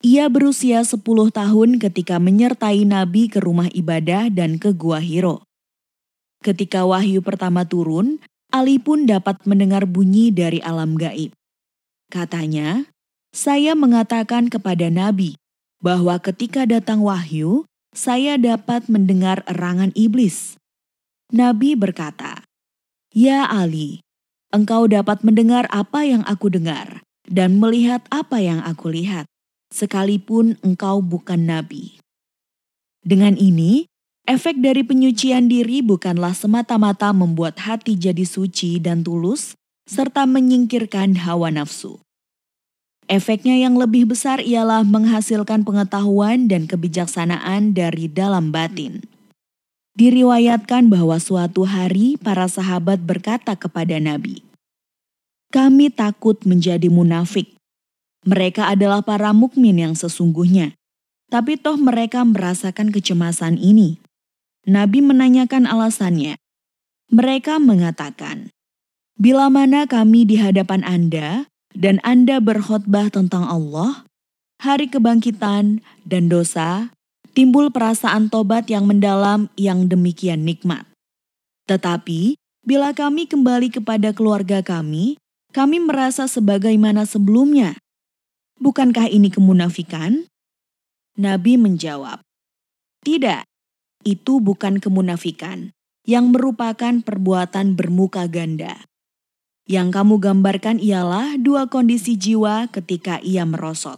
[0.00, 5.44] Ia berusia 10 tahun ketika menyertai Nabi ke rumah ibadah dan ke Gua Hiro.
[6.40, 8.16] Ketika wahyu pertama turun,
[8.48, 11.36] Ali pun dapat mendengar bunyi dari alam gaib.
[12.08, 12.88] Katanya,
[13.30, 15.36] saya mengatakan kepada Nabi,
[15.84, 20.56] bahwa ketika datang wahyu, saya dapat mendengar erangan iblis.
[21.30, 22.42] Nabi berkata,
[23.12, 24.02] "Ya Ali,
[24.48, 29.29] engkau dapat mendengar apa yang aku dengar dan melihat apa yang aku lihat,
[29.72, 31.96] sekalipun engkau bukan nabi."
[33.00, 33.88] Dengan ini,
[34.28, 39.56] efek dari penyucian diri bukanlah semata-mata membuat hati jadi suci dan tulus,
[39.88, 41.98] serta menyingkirkan hawa nafsu.
[43.10, 49.02] Efeknya yang lebih besar ialah menghasilkan pengetahuan dan kebijaksanaan dari dalam batin.
[49.98, 54.46] Diriwayatkan bahwa suatu hari para sahabat berkata kepada Nabi,
[55.50, 57.59] "Kami takut menjadi munafik.
[58.24, 60.76] Mereka adalah para mukmin yang sesungguhnya,
[61.32, 64.00] tapi toh mereka merasakan kecemasan ini."
[64.68, 66.36] Nabi menanyakan alasannya.
[67.08, 68.52] Mereka mengatakan,
[69.16, 74.04] "Bila mana kami di hadapan Anda, dan Anda berkhotbah tentang Allah,
[74.60, 76.92] hari kebangkitan, dan dosa,
[77.32, 80.84] timbul perasaan tobat yang mendalam yang demikian nikmat.
[81.70, 85.16] Tetapi, bila kami kembali kepada keluarga kami,
[85.54, 87.78] kami merasa sebagaimana sebelumnya.
[88.60, 90.28] Bukankah ini kemunafikan?
[91.16, 92.20] Nabi menjawab,
[93.00, 93.48] "Tidak,
[94.04, 95.72] itu bukan kemunafikan,
[96.04, 98.84] yang merupakan perbuatan bermuka ganda."
[99.64, 103.96] Yang kamu gambarkan ialah dua kondisi jiwa ketika ia merosot.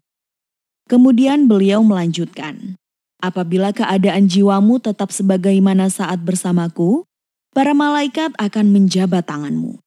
[0.87, 2.79] Kemudian beliau melanjutkan,
[3.19, 7.03] apabila keadaan jiwamu tetap sebagaimana saat bersamaku,
[7.51, 9.83] para malaikat akan menjabat tanganmu.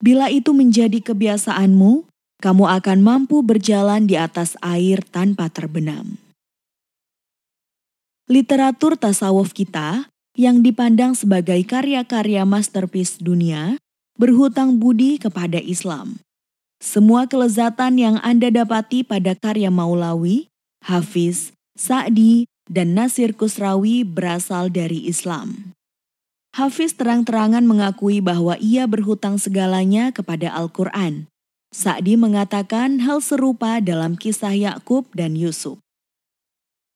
[0.00, 2.07] Bila itu menjadi kebiasaanmu,
[2.38, 6.18] kamu akan mampu berjalan di atas air tanpa terbenam.
[8.30, 10.06] Literatur tasawuf kita
[10.38, 13.80] yang dipandang sebagai karya-karya masterpiece dunia
[14.14, 16.20] berhutang budi kepada Islam.
[16.78, 20.46] Semua kelezatan yang Anda dapati pada karya Maulawi,
[20.84, 25.74] Hafiz, Sa'di, dan Nasir Kusrawi berasal dari Islam.
[26.54, 31.26] Hafiz terang-terangan mengakui bahwa ia berhutang segalanya kepada Al-Quran.
[31.68, 35.76] Sa'di mengatakan hal serupa dalam kisah Yakub dan Yusuf.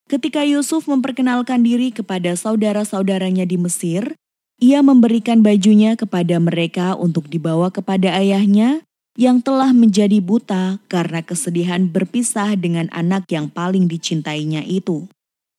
[0.08, 4.16] Ketika Yusuf memperkenalkan diri kepada saudara-saudaranya di Mesir,
[4.62, 8.80] ia memberikan bajunya kepada mereka untuk dibawa kepada ayahnya
[9.20, 15.04] yang telah menjadi buta karena kesedihan berpisah dengan anak yang paling dicintainya itu.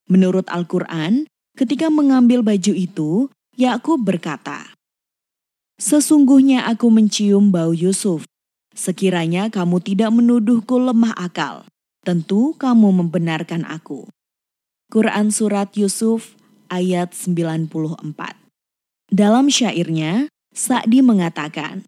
[0.09, 4.73] Menurut Al-Quran, ketika mengambil baju itu, Yakub berkata,
[5.77, 8.25] Sesungguhnya aku mencium bau Yusuf.
[8.73, 11.65] Sekiranya kamu tidak menuduhku lemah akal,
[12.01, 14.09] tentu kamu membenarkan aku.
[14.89, 16.37] Quran Surat Yusuf
[16.69, 18.43] ayat 94
[19.13, 20.25] dalam syairnya,
[20.57, 21.85] Sa'di mengatakan,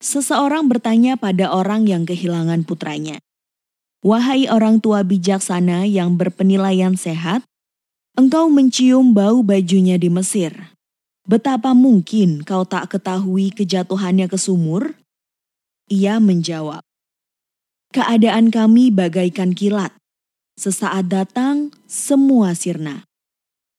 [0.00, 3.20] Seseorang bertanya pada orang yang kehilangan putranya,
[4.00, 7.44] Wahai orang tua bijaksana yang berpenilaian sehat,
[8.16, 10.72] engkau mencium bau bajunya di Mesir.
[11.28, 14.96] Betapa mungkin kau tak ketahui kejatuhannya ke sumur?
[15.90, 16.82] Ia menjawab,
[17.92, 19.92] Keadaan kami bagaikan kilat.
[20.56, 23.04] Sesaat datang, semua sirna.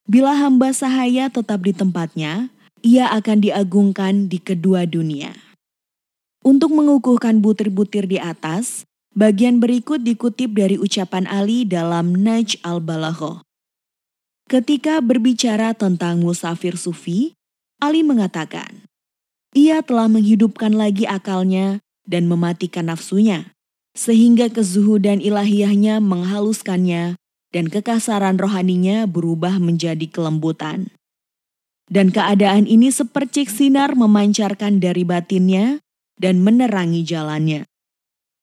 [0.06, 2.54] Bila hamba sahaya tetap di tempatnya,
[2.86, 5.34] ia akan diagungkan di kedua dunia.
[6.46, 8.86] Untuk mengukuhkan butir-butir di atas,
[9.18, 13.42] bagian berikut dikutip dari ucapan Ali dalam Naj al-Balagho.
[14.46, 17.34] Ketika berbicara tentang musafir sufi,
[17.82, 18.86] Ali mengatakan,
[19.58, 23.56] ia telah menghidupkan lagi akalnya dan mematikan nafsunya,
[23.96, 27.16] sehingga kezuhudan ilahiyahnya menghaluskannya
[27.54, 30.90] dan kekasaran rohaninya berubah menjadi kelembutan.
[31.88, 35.84] Dan keadaan ini sepercik sinar memancarkan dari batinnya
[36.18, 37.70] dan menerangi jalannya.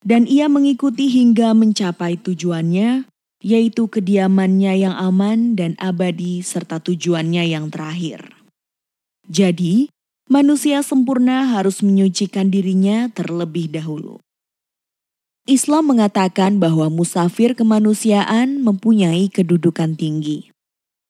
[0.01, 7.73] Dan ia mengikuti hingga mencapai tujuannya yaitu kediamannya yang aman dan abadi serta tujuannya yang
[7.73, 8.37] terakhir.
[9.27, 9.89] Jadi,
[10.31, 14.23] manusia sempurna harus menyucikan dirinya terlebih dahulu.
[15.51, 20.55] Islam mengatakan bahwa musafir kemanusiaan mempunyai kedudukan tinggi.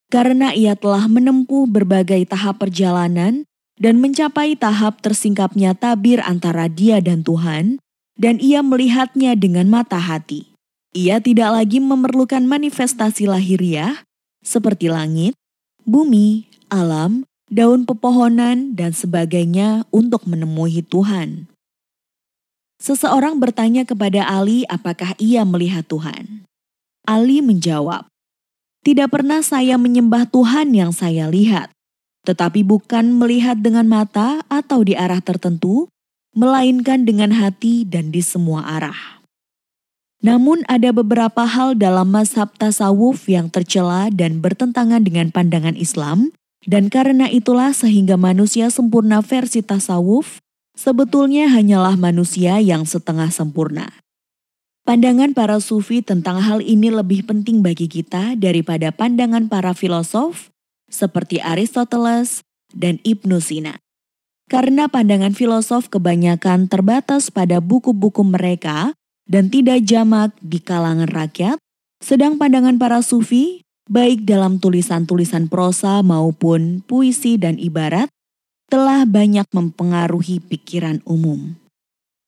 [0.09, 3.45] Karena ia telah menempuh berbagai tahap perjalanan
[3.77, 7.79] dan mencapai tahap tersingkapnya tabir antara dia dan Tuhan,
[8.17, 10.51] dan ia melihatnya dengan mata hati.
[10.97, 14.03] Ia tidak lagi memerlukan manifestasi lahiriah
[14.43, 15.39] seperti langit,
[15.87, 21.51] bumi, alam, daun pepohonan, dan sebagainya untuk menemui Tuhan.
[22.81, 26.49] Seseorang bertanya kepada Ali apakah ia melihat Tuhan.
[27.05, 28.09] Ali menjawab,
[28.87, 31.69] "Tidak pernah saya menyembah Tuhan yang saya lihat,
[32.25, 35.93] tetapi bukan melihat dengan mata atau di arah tertentu,
[36.33, 39.20] melainkan dengan hati dan di semua arah."
[40.25, 46.33] Namun ada beberapa hal dalam mazhab tasawuf yang tercela dan bertentangan dengan pandangan Islam,
[46.69, 50.41] dan karena itulah sehingga manusia sempurna versi tasawuf
[50.77, 53.89] sebetulnya hanyalah manusia yang setengah sempurna.
[54.85, 60.49] Pandangan para sufi tentang hal ini lebih penting bagi kita daripada pandangan para filosof
[60.89, 63.79] seperti Aristoteles dan Ibnu Sina.
[64.51, 68.91] Karena pandangan filosof kebanyakan terbatas pada buku-buku mereka
[69.31, 71.55] dan tidak jamak di kalangan rakyat,
[72.03, 78.07] sedang pandangan para sufi, baik dalam tulisan-tulisan prosa maupun puisi dan ibarat,
[78.70, 81.59] telah banyak mempengaruhi pikiran umum.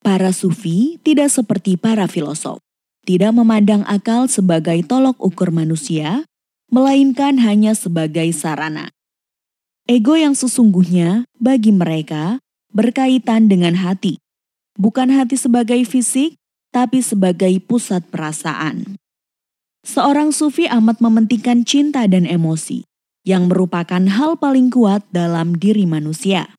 [0.02, 2.58] Para sufi tidak seperti para filosof,
[3.06, 6.26] tidak memandang akal sebagai tolok ukur manusia,
[6.66, 8.90] melainkan hanya sebagai sarana.
[9.86, 12.42] Ego yang sesungguhnya bagi mereka
[12.74, 14.18] berkaitan dengan hati,
[14.74, 16.34] bukan hati sebagai fisik,
[16.74, 18.98] tapi sebagai pusat perasaan.
[19.82, 22.86] Seorang sufi amat mementingkan cinta dan emosi,
[23.26, 26.54] yang merupakan hal paling kuat dalam diri manusia.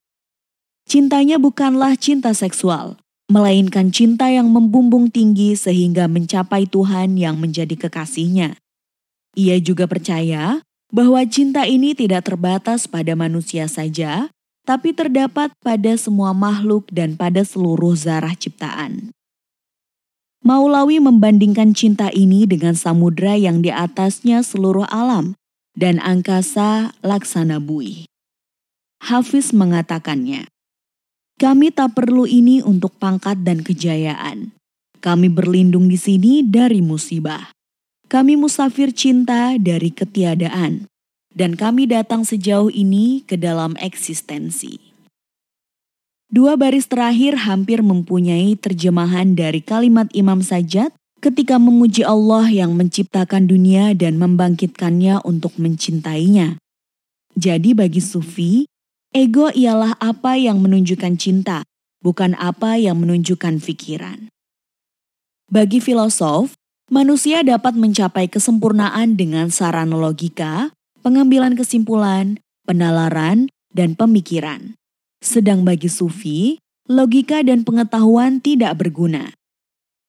[0.84, 3.00] Cintanya bukanlah cinta seksual,
[3.32, 8.60] melainkan cinta yang membumbung tinggi sehingga mencapai Tuhan yang menjadi kekasihnya.
[9.34, 10.60] Ia juga percaya
[10.92, 14.28] bahwa cinta ini tidak terbatas pada manusia saja,
[14.68, 19.16] tapi terdapat pada semua makhluk dan pada seluruh zarah ciptaan.
[20.44, 25.32] Maulawi membandingkan cinta ini dengan samudra yang di atasnya seluruh alam
[25.72, 28.04] dan angkasa laksana bui.
[29.00, 30.44] Hafiz mengatakannya,
[31.40, 34.52] kami tak perlu ini untuk pangkat dan kejayaan.
[35.00, 37.48] Kami berlindung di sini dari musibah.
[38.12, 40.84] Kami musafir cinta dari ketiadaan.
[41.32, 44.83] Dan kami datang sejauh ini ke dalam eksistensi.
[46.32, 53.48] Dua baris terakhir hampir mempunyai terjemahan dari kalimat Imam Sajjad ketika memuji Allah yang menciptakan
[53.48, 56.60] dunia dan membangkitkannya untuk mencintainya.
[57.32, 58.68] Jadi bagi sufi,
[59.12, 61.64] ego ialah apa yang menunjukkan cinta,
[62.04, 64.28] bukan apa yang menunjukkan pikiran.
[65.48, 66.56] Bagi filosof,
[66.92, 74.76] manusia dapat mencapai kesempurnaan dengan sarana logika, pengambilan kesimpulan, penalaran, dan pemikiran.
[75.24, 79.32] Sedang bagi sufi, logika dan pengetahuan tidak berguna.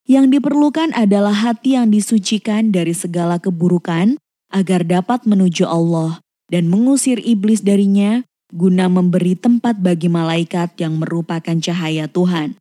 [0.04, 4.20] Yang diperlukan adalah hati yang disucikan dari segala keburukan
[4.52, 6.20] agar dapat menuju Allah
[6.52, 12.60] dan mengusir iblis darinya guna memberi tempat bagi malaikat yang merupakan cahaya Tuhan.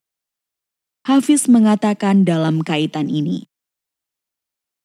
[1.05, 3.45] Hafiz mengatakan dalam kaitan ini,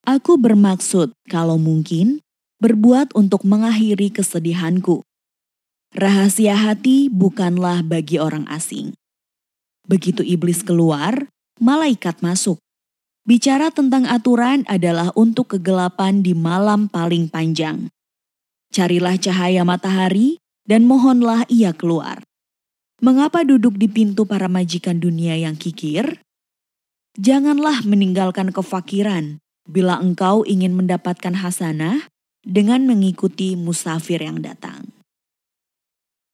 [0.04, 2.18] Aku bermaksud, kalau mungkin,
[2.60, 5.06] berbuat untuk mengakhiri kesedihanku.
[5.90, 8.94] Rahasia hati bukanlah bagi orang asing.
[9.90, 11.26] Begitu iblis keluar,
[11.58, 12.62] malaikat masuk.
[13.26, 17.90] Bicara tentang aturan adalah untuk kegelapan di malam paling panjang.
[18.70, 22.22] Carilah cahaya matahari dan mohonlah ia keluar.
[23.02, 26.22] Mengapa duduk di pintu para majikan dunia yang kikir?
[27.18, 32.06] Janganlah meninggalkan kefakiran bila engkau ingin mendapatkan hasanah
[32.46, 34.99] dengan mengikuti musafir yang datang.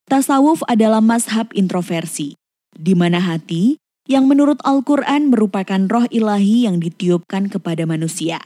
[0.07, 2.39] Tasawuf adalah mazhab introversi,
[2.71, 3.75] di mana hati
[4.07, 8.39] yang menurut Al-Quran merupakan roh ilahi yang ditiupkan kepada manusia.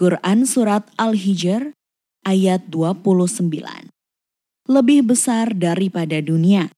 [0.00, 1.76] Quran Surat Al-Hijr
[2.24, 3.52] ayat 29.
[4.64, 6.72] Lebih besar daripada dunia.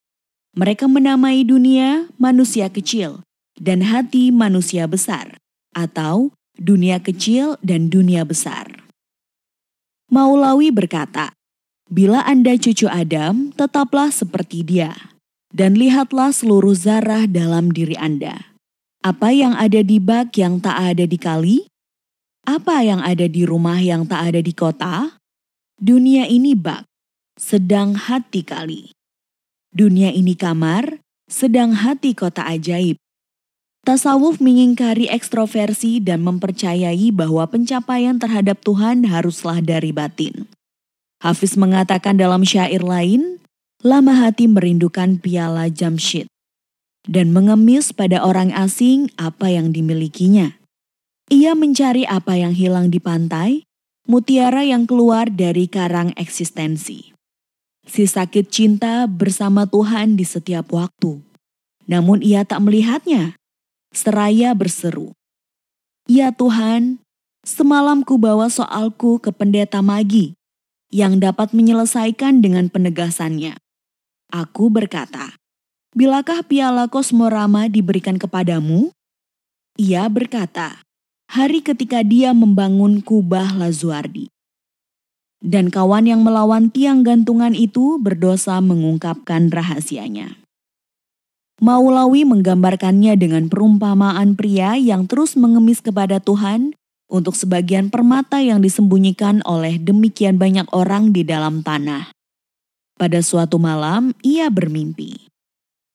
[0.59, 3.23] Mereka menamai dunia manusia kecil
[3.55, 5.39] dan hati manusia besar,
[5.71, 8.83] atau dunia kecil dan dunia besar.
[10.11, 11.31] Maulawi berkata,
[11.95, 15.15] Bila Anda cucu Adam, tetaplah seperti dia,
[15.55, 18.51] dan lihatlah seluruh zarah dalam diri Anda.
[19.07, 21.71] Apa yang ada di bak yang tak ada di kali?
[22.51, 25.23] Apa yang ada di rumah yang tak ada di kota?
[25.79, 26.83] Dunia ini bak,
[27.39, 28.91] sedang hati kali.
[29.71, 30.99] Dunia ini kamar,
[31.31, 32.99] sedang hati kota ajaib.
[33.87, 40.51] Tasawuf mengingkari ekstroversi dan mempercayai bahwa pencapaian terhadap Tuhan haruslah dari batin.
[41.25, 43.41] Hafiz mengatakan dalam syair lain,
[43.81, 46.29] lama hati merindukan piala jamshid
[47.09, 50.61] dan mengemis pada orang asing apa yang dimilikinya.
[51.33, 53.65] Ia mencari apa yang hilang di pantai,
[54.05, 57.17] mutiara yang keluar dari karang eksistensi.
[57.89, 61.25] Si sakit cinta bersama Tuhan di setiap waktu.
[61.89, 63.33] Namun ia tak melihatnya.
[63.97, 65.17] Seraya berseru.
[66.05, 67.01] Ya Tuhan,
[67.49, 70.37] semalam ku bawa soalku ke pendeta Magi
[70.95, 73.59] yang dapat menyelesaikan dengan penegasannya.
[74.31, 75.35] Aku berkata,
[75.95, 78.91] Bilakah piala kosmorama diberikan kepadamu?
[79.79, 80.83] Ia berkata,
[81.31, 84.27] hari ketika dia membangun kubah Lazuardi.
[85.39, 90.43] Dan kawan yang melawan tiang gantungan itu berdosa mengungkapkan rahasianya.
[91.63, 96.75] Maulawi menggambarkannya dengan perumpamaan pria yang terus mengemis kepada Tuhan
[97.09, 102.11] untuk sebagian permata yang disembunyikan oleh demikian banyak orang di dalam tanah.
[102.95, 105.29] Pada suatu malam, ia bermimpi.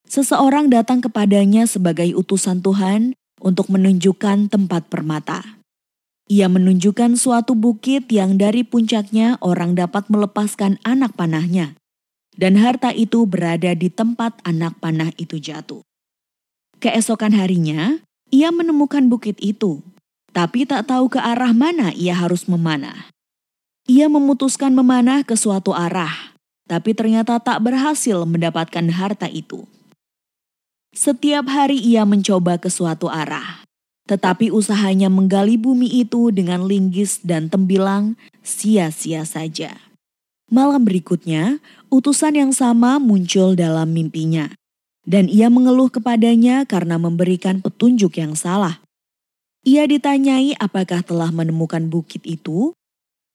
[0.09, 5.61] Seseorang datang kepadanya sebagai utusan Tuhan untuk menunjukkan tempat permata.
[6.29, 11.73] Ia menunjukkan suatu bukit yang dari puncaknya orang dapat melepaskan anak panahnya.
[12.38, 15.81] Dan harta itu berada di tempat anak panah itu jatuh.
[16.79, 17.99] Keesokan harinya,
[18.31, 19.83] ia menemukan bukit itu,
[20.33, 23.09] tapi tak tahu ke arah mana ia harus memanah.
[23.90, 26.33] Ia memutuskan memanah ke suatu arah,
[26.69, 29.66] tapi ternyata tak berhasil mendapatkan harta itu.
[30.93, 33.66] Setiap hari ia mencoba ke suatu arah,
[34.09, 39.77] tetapi usahanya menggali bumi itu dengan linggis dan tembilang sia-sia saja.
[40.49, 41.61] Malam berikutnya,
[41.93, 44.49] utusan yang sama muncul dalam mimpinya.
[45.06, 48.82] Dan ia mengeluh kepadanya karena memberikan petunjuk yang salah.
[49.67, 52.71] Ia ditanyai apakah telah menemukan bukit itu.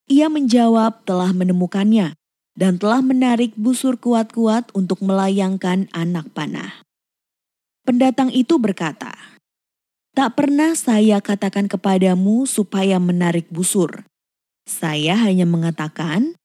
[0.08, 2.16] Ia menjawab telah menemukannya
[2.54, 6.84] dan telah menarik busur kuat-kuat untuk melayangkan anak panah.
[7.84, 9.12] Pendatang itu berkata,
[10.16, 14.08] Tak pernah saya katakan kepadamu supaya menarik busur.
[14.64, 16.38] Saya hanya mengatakan,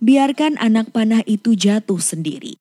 [0.00, 2.56] biarkan anak panah itu jatuh sendiri.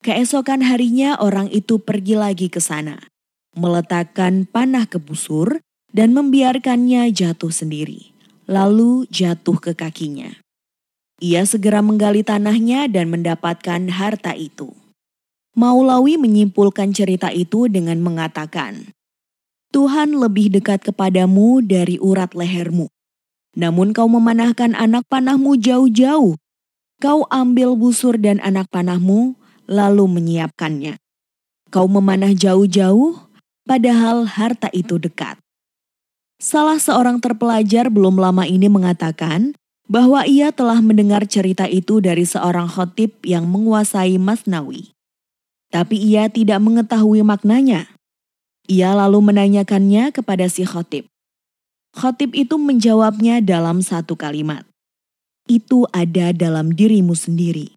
[0.00, 3.02] Keesokan harinya orang itu pergi lagi ke sana,
[3.56, 5.62] meletakkan panah ke busur
[5.94, 8.12] dan membiarkannya jatuh sendiri,
[8.44, 10.36] lalu jatuh ke kakinya.
[11.18, 14.70] Ia segera menggali tanahnya dan mendapatkan harta itu.
[15.58, 18.94] Maulawi menyimpulkan cerita itu dengan mengatakan,
[19.68, 22.88] Tuhan lebih dekat kepadamu dari urat lehermu.
[23.58, 26.40] Namun kau memanahkan anak panahmu jauh-jauh.
[27.02, 29.36] Kau ambil busur dan anak panahmu,
[29.68, 30.96] lalu menyiapkannya.
[31.68, 33.27] Kau memanah jauh-jauh,
[33.68, 35.36] padahal harta itu dekat.
[36.40, 39.52] Salah seorang terpelajar belum lama ini mengatakan
[39.84, 44.96] bahwa ia telah mendengar cerita itu dari seorang khotib yang menguasai Masnawi.
[45.68, 47.92] Tapi ia tidak mengetahui maknanya.
[48.68, 51.04] Ia lalu menanyakannya kepada si khotib.
[51.92, 54.64] Khotib itu menjawabnya dalam satu kalimat.
[55.48, 57.72] Itu ada dalam dirimu sendiri.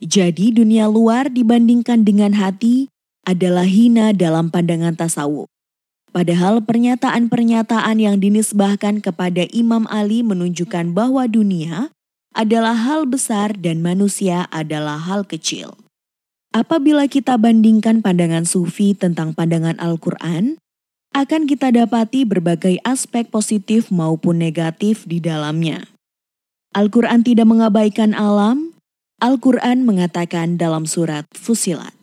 [0.00, 2.88] Jadi dunia luar dibandingkan dengan hati
[3.24, 5.50] adalah hina dalam pandangan tasawuf.
[6.10, 11.94] Padahal pernyataan-pernyataan yang dinisbahkan kepada Imam Ali menunjukkan bahwa dunia
[12.34, 15.78] adalah hal besar dan manusia adalah hal kecil.
[16.50, 20.58] Apabila kita bandingkan pandangan sufi tentang pandangan Al-Quran,
[21.14, 25.86] akan kita dapati berbagai aspek positif maupun negatif di dalamnya.
[26.74, 28.74] Al-Quran tidak mengabaikan alam,
[29.22, 31.99] Al-Quran mengatakan dalam surat Fusilat.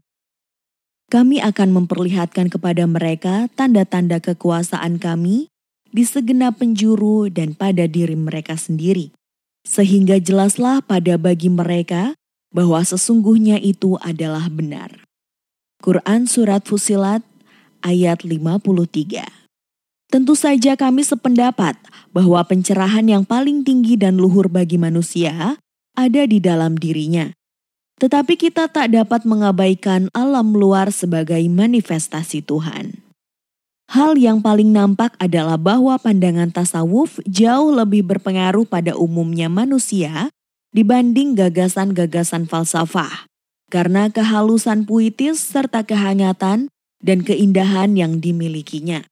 [1.07, 5.47] Kami akan memperlihatkan kepada mereka tanda-tanda kekuasaan kami
[5.87, 9.15] di segenap penjuru dan pada diri mereka sendiri.
[9.63, 12.11] Sehingga jelaslah pada bagi mereka
[12.51, 15.07] bahwa sesungguhnya itu adalah benar.
[15.79, 17.23] Quran Surat Fusilat
[17.85, 18.57] ayat 53
[20.11, 21.75] Tentu saja kami sependapat
[22.15, 25.55] bahwa pencerahan yang paling tinggi dan luhur bagi manusia
[25.95, 27.36] ada di dalam dirinya.
[27.97, 33.01] Tetapi kita tak dapat mengabaikan alam luar sebagai manifestasi Tuhan.
[33.89, 40.29] Hal yang paling nampak adalah bahwa pandangan tasawuf jauh lebih berpengaruh pada umumnya manusia
[40.75, 43.25] dibanding gagasan-gagasan falsafah,
[43.71, 46.69] karena kehalusan puitis serta kehangatan
[47.01, 49.07] dan keindahan yang dimilikinya.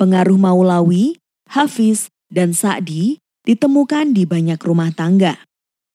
[0.00, 5.38] Pengaruh Maulawi, Hafiz, dan Sa'di ditemukan di banyak rumah tangga.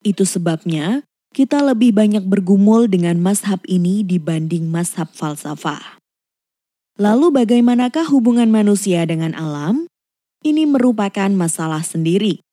[0.00, 5.96] Itu sebabnya kita lebih banyak bergumul dengan mazhab ini dibanding mazhab falsafah.
[7.00, 9.88] Lalu bagaimanakah hubungan manusia dengan alam?
[10.44, 12.44] Ini merupakan masalah sendiri.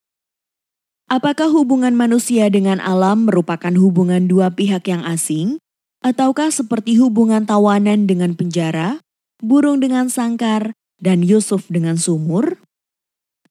[1.11, 5.59] Apakah hubungan manusia dengan alam merupakan hubungan dua pihak yang asing?
[5.99, 9.03] Ataukah seperti hubungan tawanan dengan penjara,
[9.43, 10.71] burung dengan sangkar,
[11.03, 12.63] dan Yusuf dengan sumur?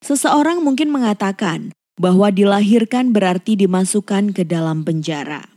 [0.00, 5.51] Seseorang mungkin mengatakan bahwa dilahirkan berarti dimasukkan ke dalam penjara.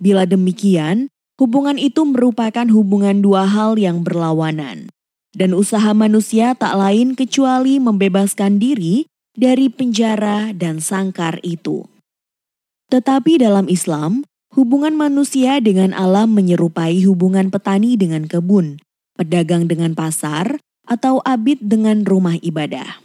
[0.00, 4.88] Bila demikian, Hubungan itu merupakan hubungan dua hal yang berlawanan,
[5.36, 9.04] dan usaha manusia tak lain kecuali membebaskan diri
[9.36, 11.84] dari penjara dan sangkar itu.
[12.88, 14.24] Tetapi dalam Islam,
[14.56, 18.80] hubungan manusia dengan alam menyerupai hubungan petani dengan kebun,
[19.20, 20.56] pedagang dengan pasar,
[20.88, 23.04] atau abid dengan rumah ibadah.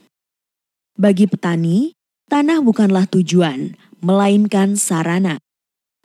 [0.95, 2.00] Bagi petani,
[2.31, 5.43] tanah bukanlah tujuan, melainkan sarana.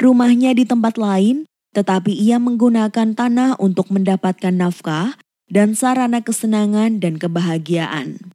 [0.03, 1.47] Rumahnya di tempat lain
[1.77, 5.21] tetapi ia menggunakan tanah untuk mendapatkan nafkah
[5.53, 8.33] dan sarana kesenangan dan kebahagiaan.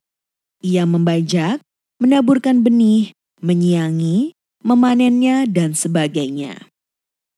[0.61, 1.57] Ia membajak,
[1.97, 6.69] menaburkan benih, menyiangi, memanennya, dan sebagainya.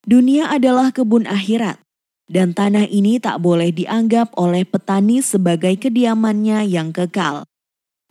[0.04, 1.80] Dunia adalah kebun akhirat,
[2.28, 7.48] dan tanah ini tak boleh dianggap oleh petani sebagai kediamannya yang kekal.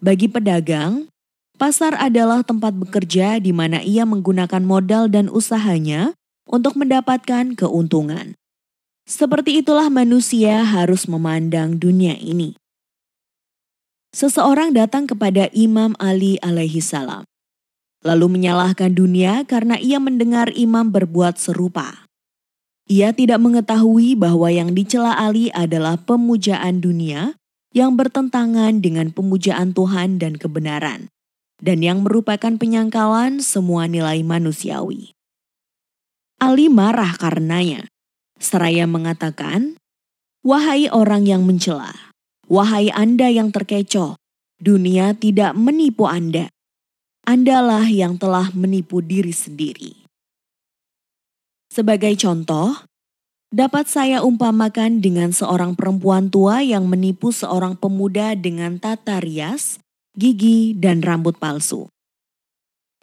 [0.00, 1.11] Bagi pedagang,
[1.56, 6.16] pasar adalah tempat bekerja di mana ia menggunakan modal dan usahanya
[6.48, 8.34] untuk mendapatkan keuntungan.
[9.02, 12.54] Seperti itulah manusia harus memandang dunia ini.
[14.12, 17.24] Seseorang datang kepada Imam Ali alaihi salam,
[18.04, 22.06] lalu menyalahkan dunia karena ia mendengar imam berbuat serupa.
[22.90, 27.38] Ia tidak mengetahui bahwa yang dicela Ali adalah pemujaan dunia
[27.72, 31.08] yang bertentangan dengan pemujaan Tuhan dan kebenaran,
[31.62, 35.14] dan yang merupakan penyangkalan semua nilai manusiawi.
[36.42, 37.86] Ali marah karenanya.
[38.42, 39.78] Seraya mengatakan,
[40.42, 42.10] Wahai orang yang mencela,
[42.50, 44.18] wahai Anda yang terkecoh,
[44.58, 46.50] dunia tidak menipu Anda.
[47.22, 50.02] Andalah yang telah menipu diri sendiri.
[51.70, 52.74] Sebagai contoh,
[53.54, 59.81] dapat saya umpamakan dengan seorang perempuan tua yang menipu seorang pemuda dengan tata rias,
[60.16, 61.88] gigi, dan rambut palsu.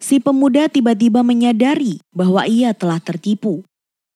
[0.00, 3.60] Si pemuda tiba-tiba menyadari bahwa ia telah tertipu.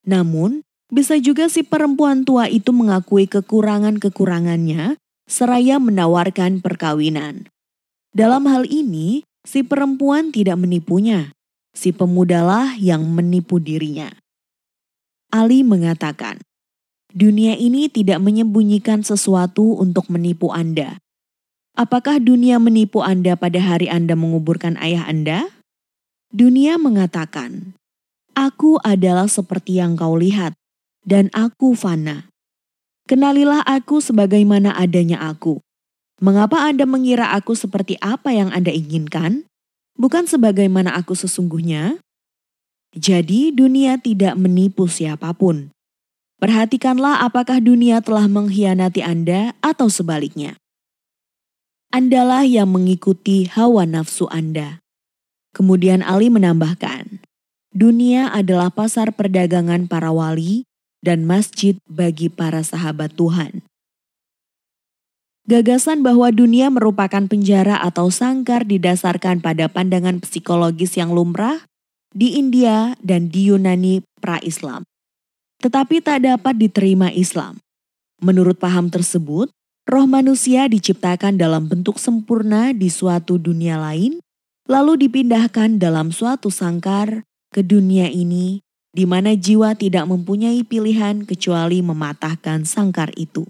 [0.08, 4.96] Namun, bisa juga si perempuan tua itu mengakui kekurangan-kekurangannya
[5.28, 7.52] seraya menawarkan perkawinan.
[8.16, 11.36] Dalam hal ini, si perempuan tidak menipunya.
[11.74, 14.08] Si pemudalah yang menipu dirinya.
[15.34, 16.38] Ali mengatakan,
[17.10, 21.02] dunia ini tidak menyembunyikan sesuatu untuk menipu Anda.
[21.74, 25.50] Apakah dunia menipu Anda pada hari Anda menguburkan ayah Anda?
[26.30, 27.74] Dunia mengatakan,
[28.30, 30.54] "Aku adalah seperti yang kau lihat,
[31.02, 32.30] dan aku fana.
[33.10, 35.58] Kenalilah aku sebagaimana adanya aku.
[36.22, 39.42] Mengapa Anda mengira aku seperti apa yang Anda inginkan,
[39.98, 41.98] bukan sebagaimana aku sesungguhnya?"
[42.94, 45.74] Jadi, dunia tidak menipu siapa pun.
[46.38, 50.54] Perhatikanlah apakah dunia telah mengkhianati Anda atau sebaliknya.
[51.94, 54.82] Andalah yang mengikuti hawa nafsu Anda.
[55.54, 57.22] Kemudian Ali menambahkan,
[57.70, 60.66] dunia adalah pasar perdagangan para wali
[61.06, 63.62] dan masjid bagi para sahabat Tuhan.
[65.46, 71.62] Gagasan bahwa dunia merupakan penjara atau sangkar didasarkan pada pandangan psikologis yang lumrah
[72.10, 74.82] di India dan di Yunani pra-Islam.
[75.62, 77.62] Tetapi tak dapat diterima Islam.
[78.18, 79.46] Menurut paham tersebut,
[79.84, 84.20] roh manusia diciptakan dalam bentuk sempurna di suatu dunia lain
[84.64, 88.64] lalu dipindahkan dalam suatu sangkar ke dunia ini
[88.94, 93.42] di mana jiwa tidak mempunyai pilihan kecuali mematahkan sangkar itu.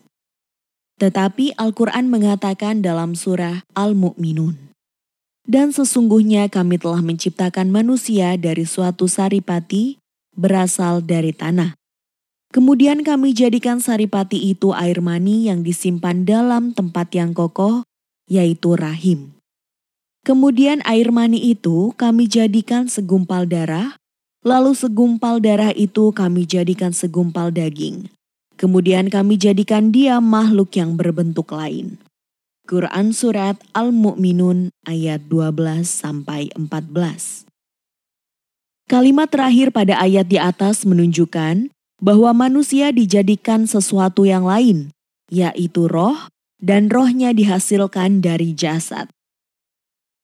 [0.97, 4.73] Tetapi Al-Quran mengatakan dalam surah Al-Mu'minun,
[5.45, 10.01] Dan sesungguhnya kami telah menciptakan manusia dari suatu saripati
[10.33, 11.77] berasal dari tanah.
[12.55, 17.83] Kemudian kami jadikan saripati itu air mani yang disimpan dalam tempat yang kokoh
[18.31, 19.35] yaitu rahim.
[20.23, 23.99] Kemudian air mani itu kami jadikan segumpal darah,
[24.47, 28.07] lalu segumpal darah itu kami jadikan segumpal daging.
[28.55, 31.99] Kemudian kami jadikan dia makhluk yang berbentuk lain.
[32.71, 37.51] Quran Surat Al-Mu'minun ayat 12 sampai 14.
[38.87, 41.74] Kalimat terakhir pada ayat di atas menunjukkan
[42.05, 44.93] bahwa manusia dijadikan sesuatu yang lain,
[45.33, 46.29] yaitu roh,
[46.61, 49.09] dan rohnya dihasilkan dari jasad.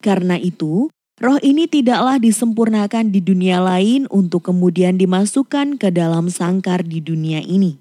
[0.05, 6.85] Karena itu, roh ini tidaklah disempurnakan di dunia lain untuk kemudian dimasukkan ke dalam sangkar
[6.85, 7.81] di dunia ini.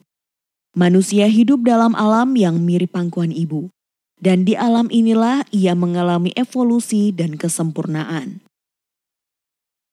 [0.79, 3.67] Manusia hidup dalam alam yang mirip pangkuan ibu,
[4.23, 8.39] dan di alam inilah ia mengalami evolusi dan kesempurnaan.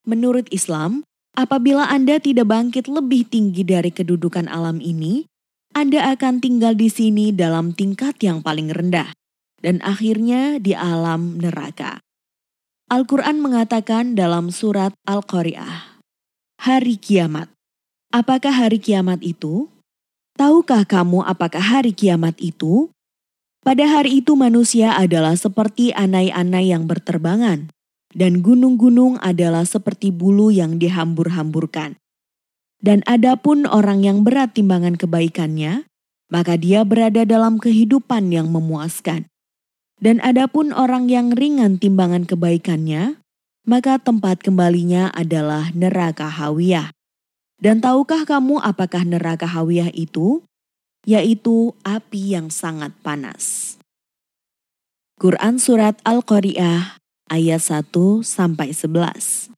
[0.07, 1.02] Menurut Islam,
[1.36, 5.28] apabila Anda tidak bangkit lebih tinggi dari kedudukan alam ini,
[5.76, 9.12] Anda akan tinggal di sini dalam tingkat yang paling rendah,
[9.60, 12.00] dan akhirnya di alam neraka.
[12.89, 16.00] Al-Quran mengatakan dalam surat Al-Qari'ah,
[16.65, 17.52] Hari Kiamat.
[18.15, 19.68] Apakah hari kiamat itu?
[20.39, 22.89] Tahukah kamu apakah hari kiamat itu?
[23.60, 27.68] Pada hari itu manusia adalah seperti anai-anai yang berterbangan,
[28.17, 32.01] dan gunung-gunung adalah seperti bulu yang dihambur-hamburkan.
[32.81, 35.85] Dan adapun orang yang berat timbangan kebaikannya,
[36.33, 39.28] maka dia berada dalam kehidupan yang memuaskan.
[40.01, 43.20] Dan adapun orang yang ringan timbangan kebaikannya,
[43.69, 46.93] maka tempat kembalinya adalah neraka hawiyah.
[47.61, 50.45] Dan tahukah kamu apakah neraka hawiyah itu?
[51.09, 53.77] Yaitu api yang sangat panas.
[55.17, 59.50] Quran Surat Al-Qari'ah ayat 1 sampai 11.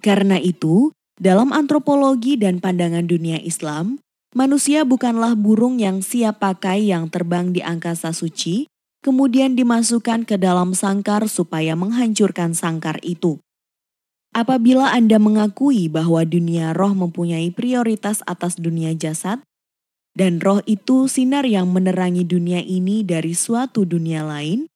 [0.00, 4.00] Karena itu, dalam antropologi dan pandangan dunia Islam,
[4.32, 8.64] manusia bukanlah burung yang siap pakai yang terbang di angkasa suci,
[9.04, 13.36] kemudian dimasukkan ke dalam sangkar supaya menghancurkan sangkar itu.
[14.30, 19.42] Apabila Anda mengakui bahwa dunia roh mempunyai prioritas atas dunia jasad,
[20.14, 24.70] dan roh itu sinar yang menerangi dunia ini dari suatu dunia lain,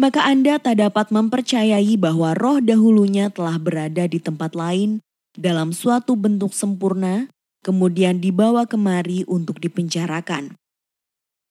[0.00, 5.04] maka Anda tak dapat mempercayai bahwa roh dahulunya telah berada di tempat lain
[5.36, 7.28] dalam suatu bentuk sempurna,
[7.60, 10.56] kemudian dibawa kemari untuk dipenjarakan.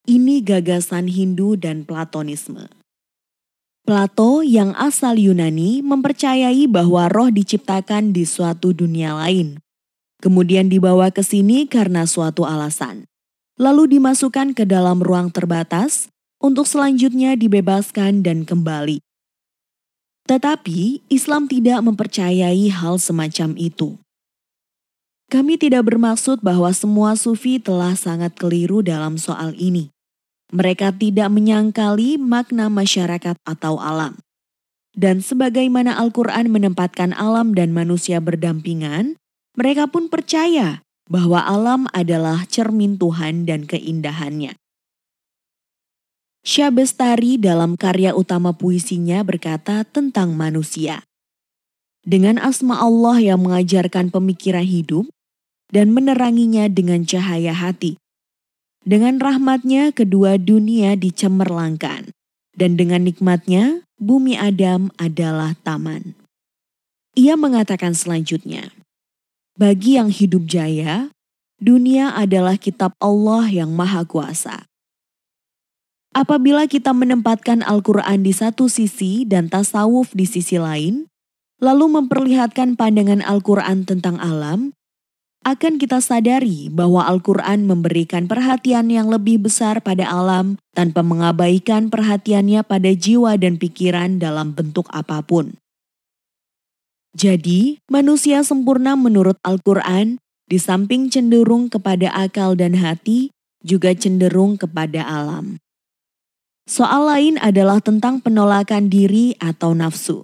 [0.10, 2.66] Ini gagasan Hindu dan Platonisme.
[3.82, 9.58] Plato yang asal Yunani mempercayai bahwa roh diciptakan di suatu dunia lain,
[10.22, 13.10] kemudian dibawa ke sini karena suatu alasan,
[13.58, 19.00] lalu dimasukkan ke dalam ruang terbatas untuk selanjutnya dibebaskan dan kembali.
[20.26, 23.98] Tetapi Islam tidak mempercayai hal semacam itu.
[25.32, 29.88] Kami tidak bermaksud bahwa semua sufi telah sangat keliru dalam soal ini.
[30.52, 34.20] Mereka tidak menyangkali makna masyarakat atau alam.
[34.92, 39.16] Dan sebagaimana Al-Quran menempatkan alam dan manusia berdampingan,
[39.56, 44.61] mereka pun percaya bahwa alam adalah cermin Tuhan dan keindahannya.
[46.42, 51.06] Syabestari dalam karya utama puisinya berkata tentang manusia.
[52.02, 55.06] Dengan asma Allah yang mengajarkan pemikiran hidup,
[55.70, 58.02] dan meneranginya dengan cahaya hati.
[58.82, 62.10] Dengan rahmatnya kedua dunia dicemerlangkan,
[62.58, 66.18] dan dengan nikmatnya bumi Adam adalah taman.
[67.14, 68.74] Ia mengatakan selanjutnya,
[69.54, 71.14] bagi yang hidup jaya,
[71.62, 74.71] dunia adalah kitab Allah yang maha kuasa.
[76.12, 81.08] Apabila kita menempatkan Al-Quran di satu sisi dan tasawuf di sisi lain,
[81.64, 84.76] lalu memperlihatkan pandangan Al-Quran tentang alam,
[85.42, 92.62] akan kita sadari bahwa Al-Quran memberikan perhatian yang lebih besar pada alam tanpa mengabaikan perhatiannya
[92.62, 95.58] pada jiwa dan pikiran dalam bentuk apa pun.
[97.18, 103.32] Jadi, manusia sempurna menurut Al-Quran di samping cenderung kepada akal dan hati,
[103.64, 105.56] juga cenderung kepada alam.
[106.72, 110.24] Soal lain adalah tentang penolakan diri atau nafsu.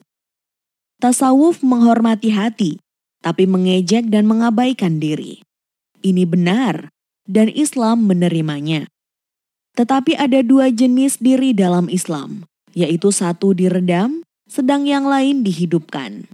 [1.04, 2.80] Tasawuf menghormati hati,
[3.20, 5.44] tapi mengejek dan mengabaikan diri.
[6.00, 6.88] Ini benar,
[7.28, 8.88] dan Islam menerimanya.
[9.76, 16.32] Tetapi ada dua jenis diri dalam Islam, yaitu satu diredam, sedang yang lain dihidupkan.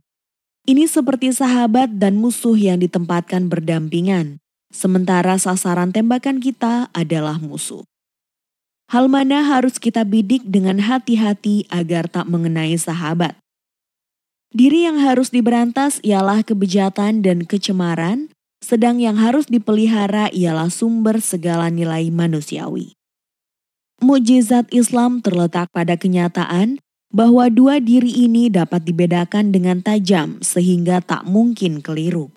[0.69, 4.37] Ini seperti sahabat dan musuh yang ditempatkan berdampingan,
[4.69, 7.81] sementara sasaran tembakan kita adalah musuh.
[8.93, 13.33] Hal mana harus kita bidik dengan hati-hati agar tak mengenai sahabat?
[14.53, 18.29] Diri yang harus diberantas ialah kebejatan dan kecemaran,
[18.61, 22.93] sedang yang harus dipelihara ialah sumber segala nilai manusiawi.
[23.97, 26.77] mujizat Islam terletak pada kenyataan
[27.09, 32.29] bahwa dua diri ini dapat dibedakan dengan tajam sehingga tak mungkin keliru.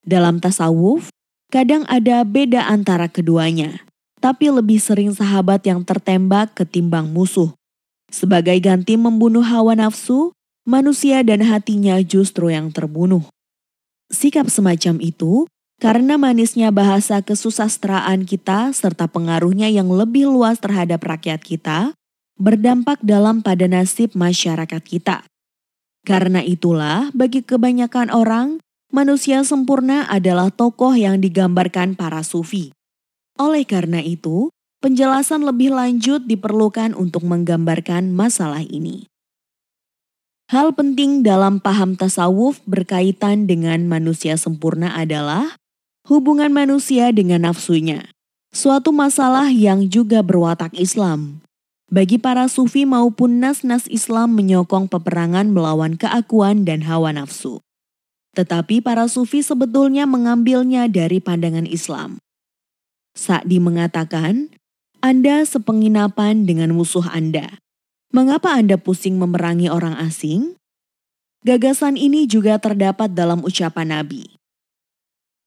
[0.00, 1.12] Dalam tasawuf,
[1.52, 3.83] kadang ada beda antara keduanya,
[4.24, 7.52] tapi lebih sering sahabat yang tertembak ketimbang musuh.
[8.08, 10.32] Sebagai ganti membunuh hawa nafsu,
[10.64, 13.20] manusia dan hatinya justru yang terbunuh.
[14.08, 15.44] Sikap semacam itu
[15.76, 21.92] karena manisnya bahasa kesusastraan kita serta pengaruhnya yang lebih luas terhadap rakyat kita,
[22.40, 25.20] berdampak dalam pada nasib masyarakat kita.
[26.04, 32.73] Karena itulah, bagi kebanyakan orang, manusia sempurna adalah tokoh yang digambarkan para sufi.
[33.34, 39.10] Oleh karena itu, penjelasan lebih lanjut diperlukan untuk menggambarkan masalah ini.
[40.52, 45.56] Hal penting dalam paham tasawuf berkaitan dengan manusia sempurna adalah
[46.04, 48.12] hubungan manusia dengan nafsunya,
[48.52, 51.40] suatu masalah yang juga berwatak Islam.
[51.90, 57.64] Bagi para sufi maupun nas-nas Islam menyokong peperangan melawan keakuan dan hawa nafsu.
[58.36, 62.20] Tetapi para sufi sebetulnya mengambilnya dari pandangan Islam.
[63.14, 64.50] Sa'di mengatakan,
[64.98, 67.62] Anda sepenginapan dengan musuh Anda.
[68.10, 70.58] Mengapa Anda pusing memerangi orang asing?
[71.46, 74.34] Gagasan ini juga terdapat dalam ucapan Nabi.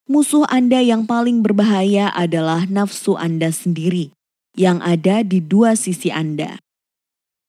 [0.07, 4.15] Musuh Anda yang paling berbahaya adalah nafsu Anda sendiri
[4.55, 6.63] yang ada di dua sisi Anda.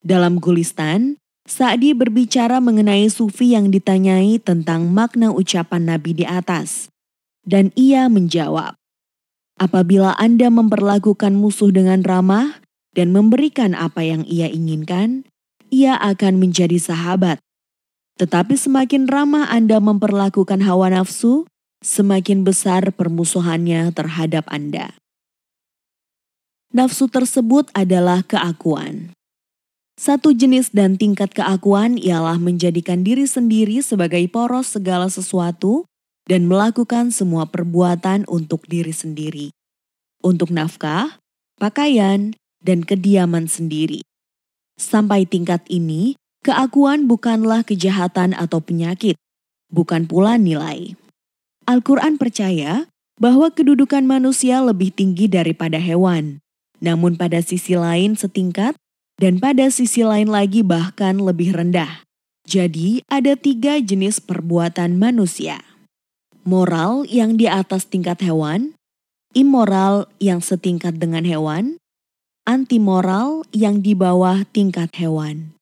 [0.03, 6.91] Dalam Gulistan, Sa'di berbicara mengenai sufi yang ditanyai tentang makna ucapan Nabi di atas.
[7.47, 8.77] Dan ia menjawab,
[9.59, 12.63] Apabila Anda memperlakukan musuh dengan ramah
[12.95, 15.27] dan memberikan apa yang ia inginkan,
[15.75, 17.43] ia akan menjadi sahabat.
[18.23, 21.51] Tetapi semakin ramah Anda memperlakukan hawa nafsu,
[21.83, 24.95] semakin besar permusuhannya terhadap Anda.
[26.71, 29.11] Nafsu tersebut adalah keakuan.
[29.99, 35.91] Satu jenis dan tingkat keakuan ialah menjadikan diri sendiri sebagai poros segala sesuatu
[36.29, 39.49] dan melakukan semua perbuatan untuk diri sendiri.
[40.21, 41.17] Untuk nafkah,
[41.57, 44.05] pakaian, dan kediaman sendiri.
[44.77, 49.17] Sampai tingkat ini, keakuan bukanlah kejahatan atau penyakit,
[49.73, 50.95] bukan pula nilai.
[51.65, 52.87] Al-Quran percaya
[53.19, 56.39] bahwa kedudukan manusia lebih tinggi daripada hewan,
[56.79, 58.79] namun pada sisi lain setingkat
[59.19, 62.07] dan pada sisi lain lagi bahkan lebih rendah.
[62.49, 65.61] Jadi ada tiga jenis perbuatan manusia.
[66.49, 68.73] Moral yang di atas tingkat hewan,
[69.37, 71.77] immoral yang setingkat dengan hewan,
[72.49, 75.53] antimoral yang di bawah tingkat hewan.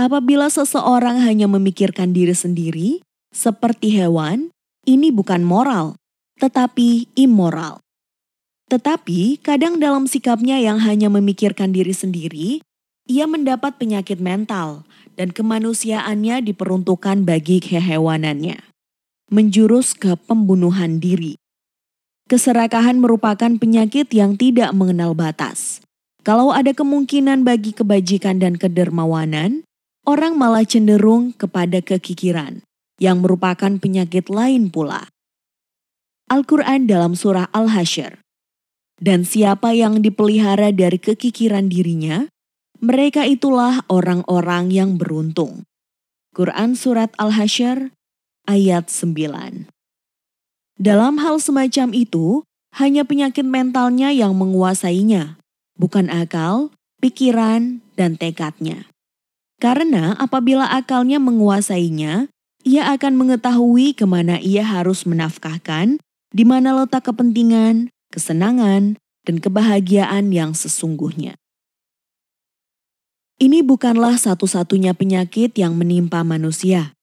[0.00, 4.48] Apabila seseorang hanya memikirkan diri sendiri, seperti hewan,
[4.88, 6.00] ini bukan moral,
[6.40, 7.84] tetapi immoral.
[8.72, 12.64] Tetapi kadang dalam sikapnya yang hanya memikirkan diri sendiri,
[13.04, 14.88] ia mendapat penyakit mental
[15.20, 18.75] dan kemanusiaannya diperuntukkan bagi kehewanannya.
[19.26, 21.34] Menjurus ke pembunuhan diri.
[22.30, 25.82] Keserakahan merupakan penyakit yang tidak mengenal batas.
[26.22, 29.66] Kalau ada kemungkinan bagi kebajikan dan kedermawanan,
[30.06, 32.62] orang malah cenderung kepada kekikiran
[33.02, 35.10] yang merupakan penyakit lain pula.
[36.30, 38.22] Al-Quran dalam surah Al-Hasyr.
[39.02, 42.30] Dan siapa yang dipelihara dari kekikiran dirinya,
[42.78, 45.66] mereka itulah orang-orang yang beruntung.
[46.30, 47.95] Quran Surat Al-Hasyr
[48.46, 49.68] ayat 9
[50.78, 55.38] Dalam hal semacam itu, hanya penyakit mentalnya yang menguasainya,
[55.76, 56.72] bukan akal,
[57.04, 58.88] pikiran, dan tekadnya.
[59.56, 62.28] Karena apabila akalnya menguasainya,
[62.66, 65.96] ia akan mengetahui ke mana ia harus menafkahkan,
[66.34, 71.38] di mana letak kepentingan, kesenangan, dan kebahagiaan yang sesungguhnya.
[73.36, 76.95] Ini bukanlah satu-satunya penyakit yang menimpa manusia.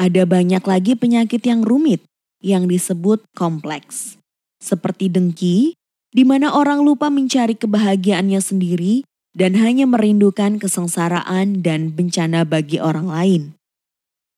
[0.00, 2.02] Ada banyak lagi penyakit yang rumit
[2.42, 4.18] yang disebut kompleks,
[4.58, 5.78] seperti dengki,
[6.12, 13.08] di mana orang lupa mencari kebahagiaannya sendiri dan hanya merindukan kesengsaraan dan bencana bagi orang
[13.08, 13.42] lain.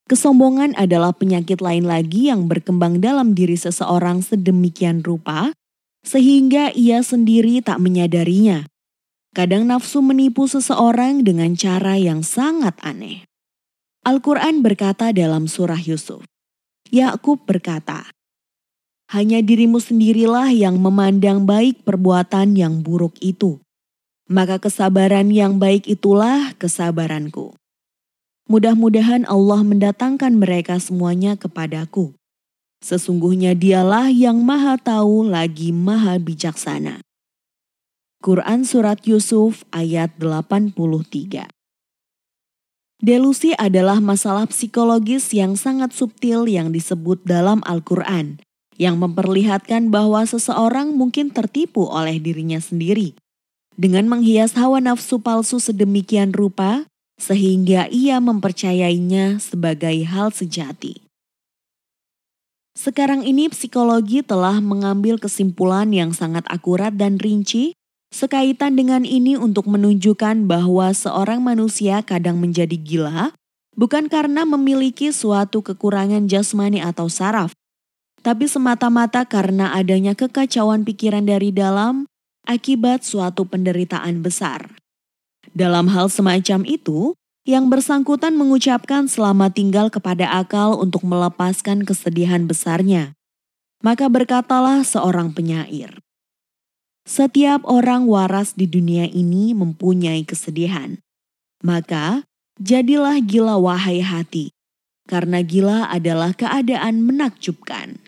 [0.05, 5.49] Kesombongan adalah penyakit lain lagi yang berkembang dalam diri seseorang sedemikian rupa,
[6.05, 8.69] sehingga ia sendiri tak menyadarinya.
[9.33, 13.25] Kadang nafsu menipu seseorang dengan cara yang sangat aneh.
[14.05, 16.21] Al-Quran berkata dalam surah Yusuf,
[16.93, 18.05] Yakub berkata,
[19.09, 23.57] hanya dirimu sendirilah yang memandang baik perbuatan yang buruk itu.
[24.29, 27.57] Maka kesabaran yang baik itulah kesabaranku.
[28.45, 32.13] Mudah-mudahan Allah mendatangkan mereka semuanya kepadaku.
[32.85, 37.01] Sesungguhnya dialah yang maha tahu lagi maha bijaksana.
[38.21, 41.54] Quran Surat Yusuf ayat 83
[43.05, 48.41] Delusi adalah masalah psikologis yang sangat subtil yang disebut dalam Al-Quran,
[48.81, 53.13] yang memperlihatkan bahwa seseorang mungkin tertipu oleh dirinya sendiri.
[53.77, 56.89] Dengan menghias hawa nafsu palsu sedemikian rupa,
[57.21, 61.05] sehingga ia mempercayainya sebagai hal sejati.
[62.73, 67.77] Sekarang ini psikologi telah mengambil kesimpulan yang sangat akurat dan rinci
[68.15, 73.35] sekaitan dengan ini untuk menunjukkan bahwa seorang manusia kadang menjadi gila
[73.75, 77.51] bukan karena memiliki suatu kekurangan jasmani atau saraf,
[78.23, 82.07] tapi semata-mata karena adanya kekacauan pikiran dari dalam
[82.47, 84.71] akibat suatu penderitaan besar.
[85.51, 87.13] Dalam hal semacam itu,
[87.45, 93.13] yang bersangkutan mengucapkan selamat tinggal kepada akal untuk melepaskan kesedihan besarnya.
[93.85, 96.01] Maka berkatalah seorang penyair,
[97.05, 100.99] "Setiap orang waras di dunia ini mempunyai kesedihan,
[101.61, 102.25] maka
[102.57, 104.51] jadilah gila, wahai hati,
[105.05, 108.01] karena gila adalah keadaan menakjubkan."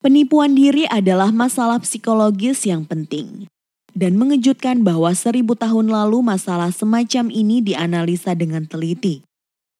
[0.00, 3.48] Penipuan diri adalah masalah psikologis yang penting
[3.96, 9.24] dan mengejutkan bahwa seribu tahun lalu masalah semacam ini dianalisa dengan teliti.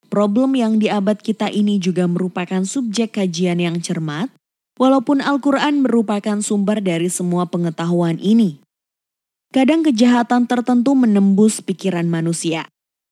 [0.09, 4.33] Problem yang di abad kita ini juga merupakan subjek kajian yang cermat,
[4.77, 8.61] walaupun Al-Quran merupakan sumber dari semua pengetahuan ini.
[9.53, 12.69] Kadang kejahatan tertentu menembus pikiran manusia,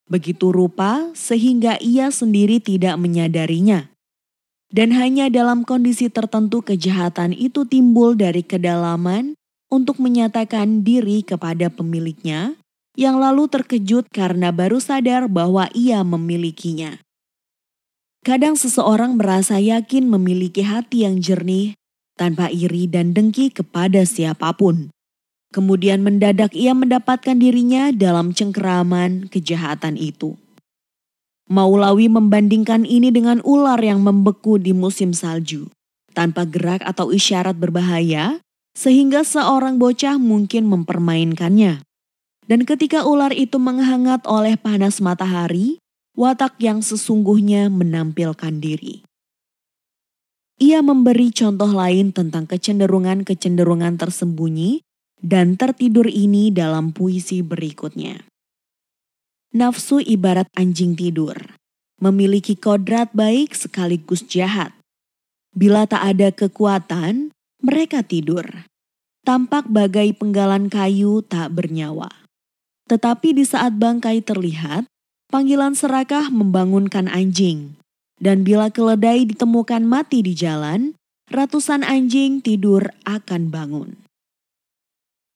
[0.09, 3.89] begitu rupa sehingga ia sendiri tidak menyadarinya.
[4.75, 9.39] Dan hanya dalam kondisi tertentu kejahatan itu timbul dari kedalaman
[9.71, 12.59] untuk menyatakan diri kepada pemiliknya,
[12.99, 17.04] yang lalu terkejut karena baru sadar bahwa ia memilikinya.
[18.25, 21.77] Kadang seseorang merasa yakin memiliki hati yang jernih
[22.17, 24.89] tanpa iri dan dengki kepada siapa pun.
[25.53, 30.41] Kemudian mendadak ia mendapatkan dirinya dalam cengkeraman kejahatan itu.
[31.53, 35.69] Maulawi membandingkan ini dengan ular yang membeku di musim salju.
[36.17, 38.41] Tanpa gerak atau isyarat berbahaya,
[38.73, 41.85] sehingga seorang bocah mungkin mempermainkannya.
[42.49, 45.84] Dan ketika ular itu menghangat oleh panas matahari,
[46.15, 49.03] watak yang sesungguhnya menampilkan diri.
[50.63, 54.87] Ia memberi contoh lain tentang kecenderungan-kecenderungan tersembunyi
[55.19, 58.23] dan tertidur ini dalam puisi berikutnya.
[59.55, 61.35] Nafsu ibarat anjing tidur,
[61.99, 64.71] memiliki kodrat baik sekaligus jahat.
[65.55, 68.47] Bila tak ada kekuatan, mereka tidur.
[69.27, 72.11] Tampak bagai penggalan kayu tak bernyawa.
[72.91, 74.85] Tetapi di saat bangkai terlihat,
[75.35, 77.75] panggilan serakah membangunkan anjing.
[78.23, 80.95] Dan bila keledai ditemukan mati di jalan,
[81.35, 83.99] ratusan anjing tidur akan bangun.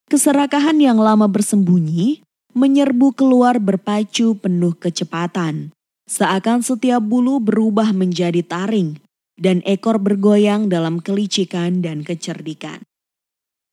[0.06, 2.22] Keserakahan yang lama bersembunyi
[2.54, 5.74] menyerbu keluar berpacu penuh kecepatan,
[6.06, 9.02] seakan setiap bulu berubah menjadi taring
[9.34, 12.86] dan ekor bergoyang dalam kelicikan dan kecerdikan.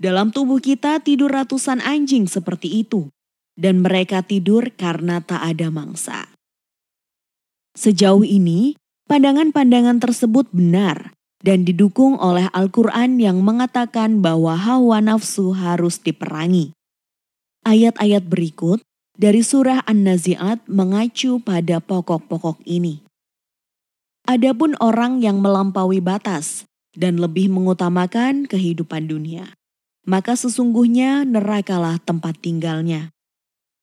[0.01, 3.07] Dalam tubuh kita tidur ratusan anjing seperti itu,
[3.55, 6.27] dan mereka tidur karena tak ada mangsa.
[7.75, 8.79] Sejauh ini,
[9.11, 11.11] pandangan-pandangan tersebut benar
[11.43, 16.71] dan didukung oleh Al-Quran yang mengatakan bahwa hawa nafsu harus diperangi.
[17.65, 18.79] Ayat-ayat berikut
[19.15, 23.01] dari surah An-Nazi'at mengacu pada pokok-pokok ini.
[24.25, 26.65] Adapun orang yang melampaui batas
[26.97, 29.53] dan lebih mengutamakan kehidupan dunia,
[30.07, 33.14] maka sesungguhnya nerakalah tempat tinggalnya.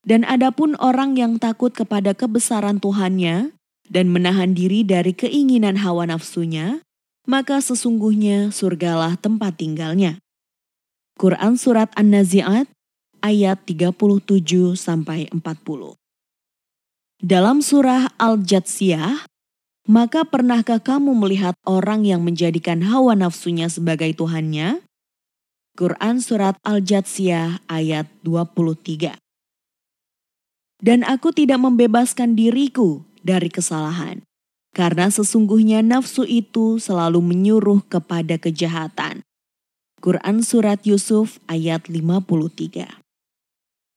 [0.03, 3.55] Dan adapun orang yang takut kepada kebesaran Tuhannya
[3.87, 6.83] dan menahan diri dari keinginan hawa nafsunya,
[7.23, 10.19] maka sesungguhnya surgalah tempat tinggalnya.
[11.15, 12.67] Quran Surat An-Nazi'at
[13.23, 15.95] ayat 37 sampai 40.
[17.23, 19.31] Dalam surah Al-Jatsiyah
[19.87, 24.83] maka pernahkah kamu melihat orang yang menjadikan hawa nafsunya sebagai Tuhannya?
[25.79, 29.22] Quran Surat Al-Jatsiyah ayat 23
[30.83, 34.27] Dan aku tidak membebaskan diriku dari kesalahan,
[34.75, 39.23] karena sesungguhnya nafsu itu selalu menyuruh kepada kejahatan.
[40.03, 42.99] Quran Surat Yusuf ayat 53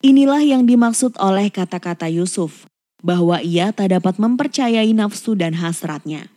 [0.06, 2.70] Inilah yang dimaksud oleh kata-kata Yusuf
[3.02, 6.30] bahwa ia tak dapat mempercayai nafsu dan hasratnya.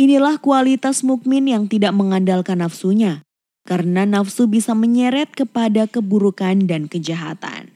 [0.00, 3.20] Inilah kualitas mukmin yang tidak mengandalkan nafsunya,
[3.68, 7.75] karena nafsu bisa menyeret kepada keburukan dan kejahatan.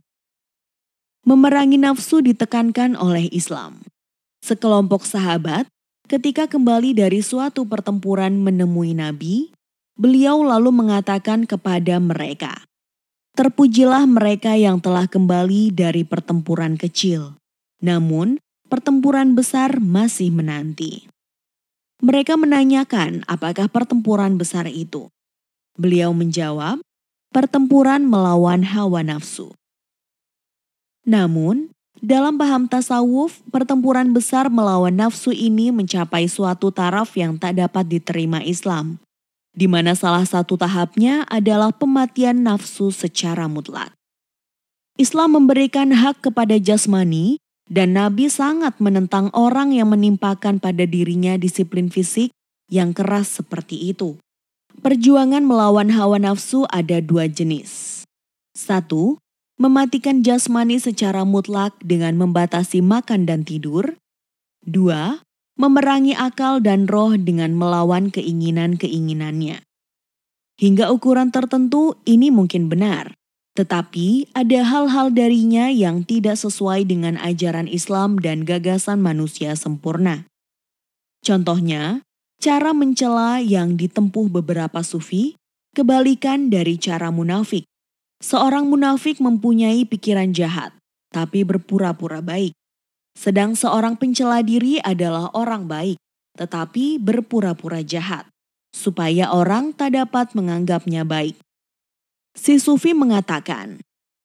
[1.20, 3.84] Memerangi nafsu ditekankan oleh Islam.
[4.40, 5.68] Sekelompok sahabat,
[6.08, 9.52] ketika kembali dari suatu pertempuran menemui Nabi,
[10.00, 12.64] beliau lalu mengatakan kepada mereka,
[13.36, 17.36] Terpujilah mereka yang telah kembali dari pertempuran kecil.
[17.84, 18.40] Namun,
[18.72, 21.04] pertempuran besar masih menanti.
[22.00, 25.12] Mereka menanyakan apakah pertempuran besar itu.
[25.76, 26.80] Beliau menjawab,
[27.28, 29.52] pertempuran melawan hawa nafsu.
[31.04, 37.84] Namun, dalam paham tasawuf, pertempuran besar melawan nafsu ini mencapai suatu taraf yang tak dapat
[37.88, 39.00] diterima Islam
[39.50, 43.90] di mana salah satu tahapnya adalah pematian nafsu secara mutlak.
[45.00, 51.88] Islam memberikan hak kepada jasmani dan Nabi sangat menentang orang yang menimpakan pada dirinya disiplin
[51.88, 52.34] fisik
[52.70, 54.18] yang keras seperti itu.
[54.80, 58.02] Perjuangan melawan hawa nafsu ada dua jenis.
[58.54, 59.18] Satu,
[59.60, 64.00] mematikan jasmani secara mutlak dengan membatasi makan dan tidur.
[64.64, 65.20] Dua,
[65.60, 69.60] memerangi akal dan roh dengan melawan keinginan-keinginannya.
[70.56, 73.12] Hingga ukuran tertentu ini mungkin benar,
[73.56, 80.24] tetapi ada hal-hal darinya yang tidak sesuai dengan ajaran Islam dan gagasan manusia sempurna.
[81.20, 82.00] Contohnya,
[82.40, 85.36] cara mencela yang ditempuh beberapa sufi
[85.76, 87.69] kebalikan dari cara munafik.
[88.20, 90.76] Seorang munafik mempunyai pikiran jahat,
[91.08, 92.52] tapi berpura-pura baik.
[93.16, 95.96] Sedang seorang pencela diri adalah orang baik,
[96.36, 98.28] tetapi berpura-pura jahat,
[98.76, 101.40] supaya orang tak dapat menganggapnya baik.
[102.36, 103.80] Si Sufi mengatakan,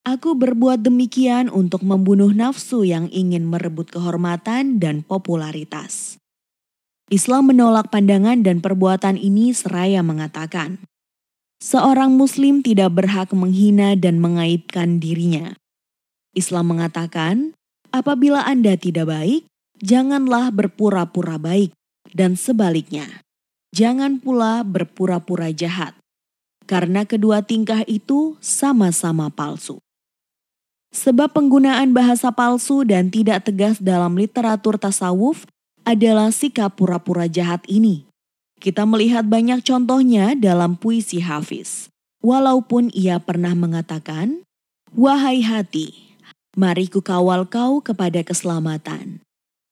[0.06, 6.22] Aku berbuat demikian untuk membunuh nafsu yang ingin merebut kehormatan dan popularitas.
[7.10, 10.78] Islam menolak pandangan dan perbuatan ini seraya mengatakan,
[11.60, 15.56] seorang muslim tidak berhak menghina dan mengaibkan dirinya.
[16.36, 17.56] Islam mengatakan,
[17.96, 19.48] Apabila Anda tidak baik,
[19.80, 21.72] janganlah berpura-pura baik,
[22.12, 23.24] dan sebaliknya,
[23.72, 25.96] jangan pula berpura-pura jahat,
[26.68, 29.80] karena kedua tingkah itu sama-sama palsu.
[30.92, 35.48] Sebab penggunaan bahasa palsu dan tidak tegas dalam literatur tasawuf
[35.84, 38.08] adalah sikap pura-pura jahat ini.
[38.60, 41.92] Kita melihat banyak contohnya dalam puisi Hafiz.
[42.24, 44.42] Walaupun ia pernah mengatakan,
[44.96, 46.06] "Wahai hati,
[46.56, 49.20] Mari ku kawal kau kepada keselamatan.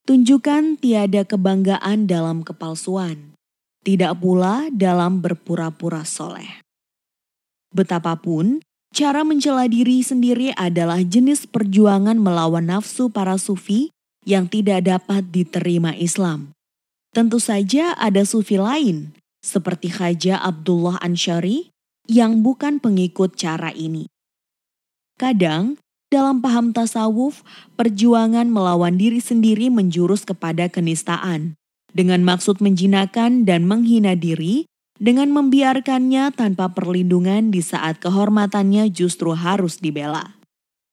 [0.04, 3.32] Tunjukkan tiada kebanggaan dalam kepalsuan,
[3.80, 6.60] tidak pula dalam berpura-pura soleh.
[7.72, 8.60] Betapapun,
[8.92, 13.88] cara mencela diri sendiri adalah jenis perjuangan melawan nafsu para sufi
[14.28, 16.52] yang tidak dapat diterima Islam.
[17.14, 21.70] Tentu saja ada sufi lain, seperti Haja Abdullah Ansyari,
[22.10, 24.10] yang bukan pengikut cara ini.
[25.14, 25.78] Kadang,
[26.10, 27.46] dalam paham tasawuf,
[27.78, 31.54] perjuangan melawan diri sendiri menjurus kepada kenistaan,
[31.94, 34.66] dengan maksud menjinakan dan menghina diri,
[34.98, 40.34] dengan membiarkannya tanpa perlindungan di saat kehormatannya justru harus dibela.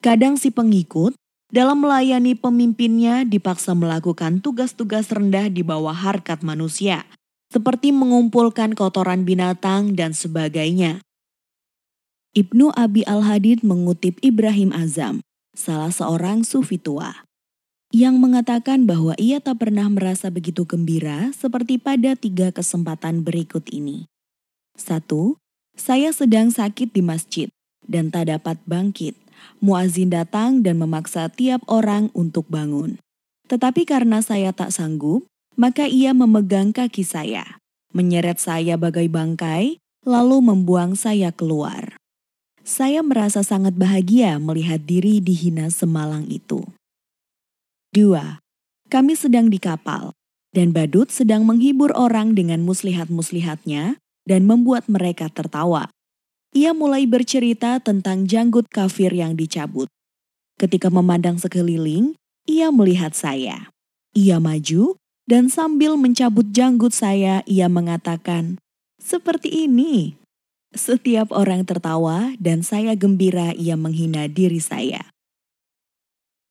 [0.06, 1.18] Kadang si pengikut,
[1.52, 7.04] dalam melayani pemimpinnya dipaksa melakukan tugas-tugas rendah di bawah harkat manusia,
[7.52, 11.04] seperti mengumpulkan kotoran binatang dan sebagainya,
[12.32, 15.20] Ibnu Abi Al-Hadid mengutip Ibrahim Azam,
[15.52, 17.28] salah seorang sufi tua,
[17.92, 24.08] yang mengatakan bahwa ia tak pernah merasa begitu gembira seperti pada tiga kesempatan berikut ini.
[24.80, 25.36] Satu,
[25.76, 27.48] saya sedang sakit di masjid
[27.84, 29.20] dan tak dapat bangkit.
[29.62, 32.98] Muazin datang dan memaksa tiap orang untuk bangun.
[33.52, 35.28] Tetapi karena saya tak sanggup,
[35.60, 37.60] maka ia memegang kaki saya,
[37.92, 42.00] menyeret saya bagai bangkai, lalu membuang saya keluar.
[42.62, 46.62] Saya merasa sangat bahagia melihat diri dihina semalang itu.
[47.92, 48.40] 2.
[48.88, 50.16] Kami sedang di kapal,
[50.56, 55.92] dan badut sedang menghibur orang dengan muslihat-muslihatnya dan membuat mereka tertawa.
[56.52, 59.88] Ia mulai bercerita tentang janggut kafir yang dicabut.
[60.60, 63.72] Ketika memandang sekeliling, ia melihat saya.
[64.12, 68.60] Ia maju, dan sambil mencabut janggut saya, ia mengatakan,
[69.00, 70.20] "Seperti ini,
[70.72, 75.12] setiap orang tertawa dan saya gembira ia menghina diri saya.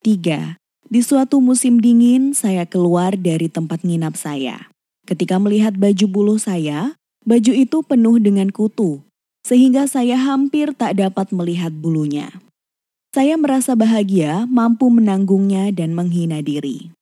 [0.04, 0.60] 3.
[0.88, 4.68] Di suatu musim dingin, saya keluar dari tempat nginap saya.
[5.08, 9.00] Ketika melihat baju buluh saya, baju itu penuh dengan kutu,
[9.46, 12.30] sehingga saya hampir tak dapat melihat bulunya.
[13.10, 16.94] Saya merasa bahagia mampu menanggungnya dan menghina diri.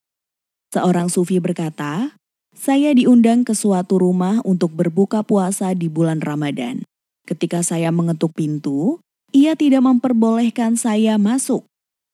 [0.73, 2.17] Seorang sufi berkata,
[2.57, 6.85] saya diundang ke suatu rumah untuk berbuka puasa di bulan Ramadan.
[7.29, 8.99] Ketika saya mengetuk pintu,
[9.33, 11.69] ia tidak memperbolehkan saya masuk.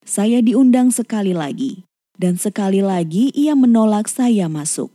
[0.05, 1.87] Saya diundang sekali lagi,
[2.19, 4.91] dan sekali lagi ia menolak saya masuk.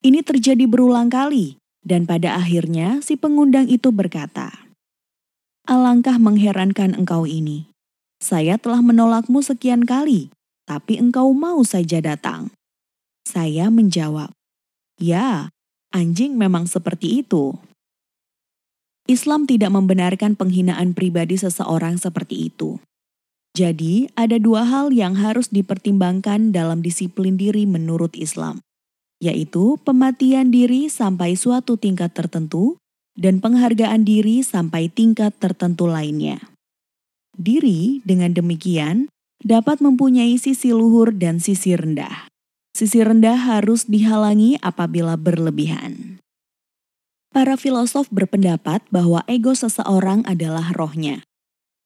[0.00, 4.57] Ini terjadi berulang kali, dan pada akhirnya si pengundang itu berkata,
[5.68, 7.68] alangkah mengherankan engkau ini.
[8.18, 10.32] Saya telah menolakmu sekian kali,
[10.64, 12.48] tapi engkau mau saja datang.
[13.28, 14.32] Saya menjawab,
[14.98, 15.52] Ya,
[15.94, 17.54] anjing memang seperti itu.
[19.06, 22.80] Islam tidak membenarkan penghinaan pribadi seseorang seperti itu.
[23.54, 28.64] Jadi, ada dua hal yang harus dipertimbangkan dalam disiplin diri menurut Islam,
[29.22, 32.76] yaitu pematian diri sampai suatu tingkat tertentu
[33.18, 36.38] dan penghargaan diri sampai tingkat tertentu lainnya.
[37.34, 39.10] Diri, dengan demikian,
[39.42, 42.30] dapat mempunyai sisi luhur dan sisi rendah.
[42.78, 46.22] Sisi rendah harus dihalangi apabila berlebihan.
[47.34, 51.26] Para filosof berpendapat bahwa ego seseorang adalah rohnya.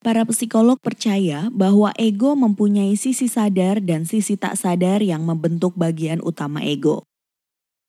[0.03, 6.21] Para psikolog percaya bahwa ego mempunyai sisi sadar dan sisi tak sadar yang membentuk bagian
[6.21, 7.07] utama ego.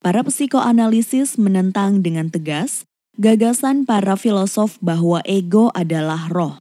[0.03, 2.85] Para psikoanalisis menentang dengan tegas
[3.17, 6.57] gagasan para filosof bahwa ego adalah roh.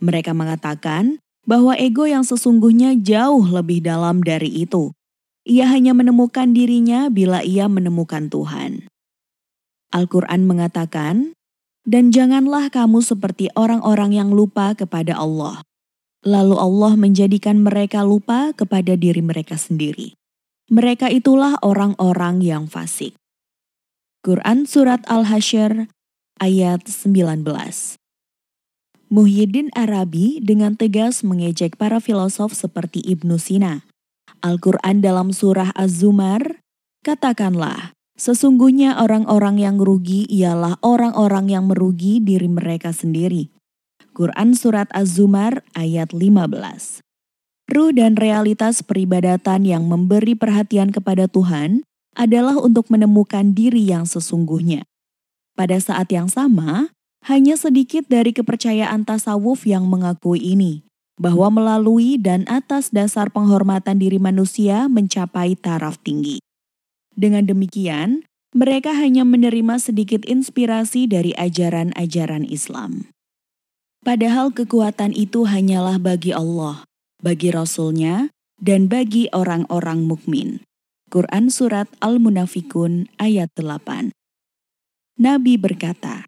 [0.00, 4.94] Mereka mengatakan bahwa ego yang sesungguhnya jauh lebih dalam dari itu,
[5.44, 8.86] ia hanya menemukan dirinya bila ia menemukan Tuhan.
[9.90, 11.34] Al-Quran mengatakan,
[11.82, 15.66] "Dan janganlah kamu seperti orang-orang yang lupa kepada Allah."
[16.20, 20.12] Lalu Allah menjadikan mereka lupa kepada diri mereka sendiri.
[20.70, 23.16] Mereka itulah orang-orang yang fasik.
[24.20, 25.88] Quran Surat Al-Hasyr
[26.44, 27.40] ayat 19
[29.08, 33.88] Muhyiddin Arabi dengan tegas mengejek para filosof seperti Ibnu Sina.
[34.44, 36.60] Al-Quran dalam surah Az-Zumar,
[37.00, 43.48] katakanlah, sesungguhnya orang-orang yang rugi ialah orang-orang yang merugi diri mereka sendiri.
[44.12, 47.00] Quran Surat Az-Zumar ayat 15
[47.72, 54.86] Ruh dan realitas peribadatan yang memberi perhatian kepada Tuhan adalah untuk menemukan diri yang sesungguhnya.
[55.54, 56.90] Pada saat yang sama,
[57.26, 60.88] hanya sedikit dari kepercayaan tasawuf yang mengakui ini,
[61.20, 66.40] bahwa melalui dan atas dasar penghormatan diri manusia mencapai taraf tinggi.
[67.12, 68.24] Dengan demikian,
[68.56, 73.12] mereka hanya menerima sedikit inspirasi dari ajaran-ajaran Islam.
[74.00, 76.88] Padahal kekuatan itu hanyalah bagi Allah,
[77.20, 80.64] bagi Rasul-Nya, dan bagi orang-orang mukmin.
[81.10, 84.14] Quran Surat Al-Munafikun ayat 8
[85.18, 86.24] Nabi berkata,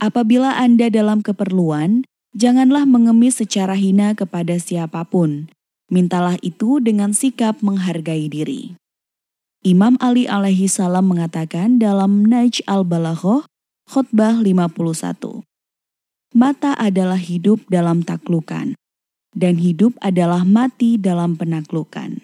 [0.00, 2.02] Apabila Anda dalam keperluan,
[2.34, 5.46] Janganlah mengemis secara hina kepada siapa pun.
[5.86, 8.74] Mintalah itu dengan sikap menghargai diri.
[9.62, 13.46] Imam Ali alaihi salam mengatakan dalam Naj al-Balaghoh,
[13.86, 15.46] khutbah 51.
[16.34, 18.74] Mata adalah hidup dalam taklukan,
[19.30, 22.18] dan hidup adalah mati dalam penaklukan.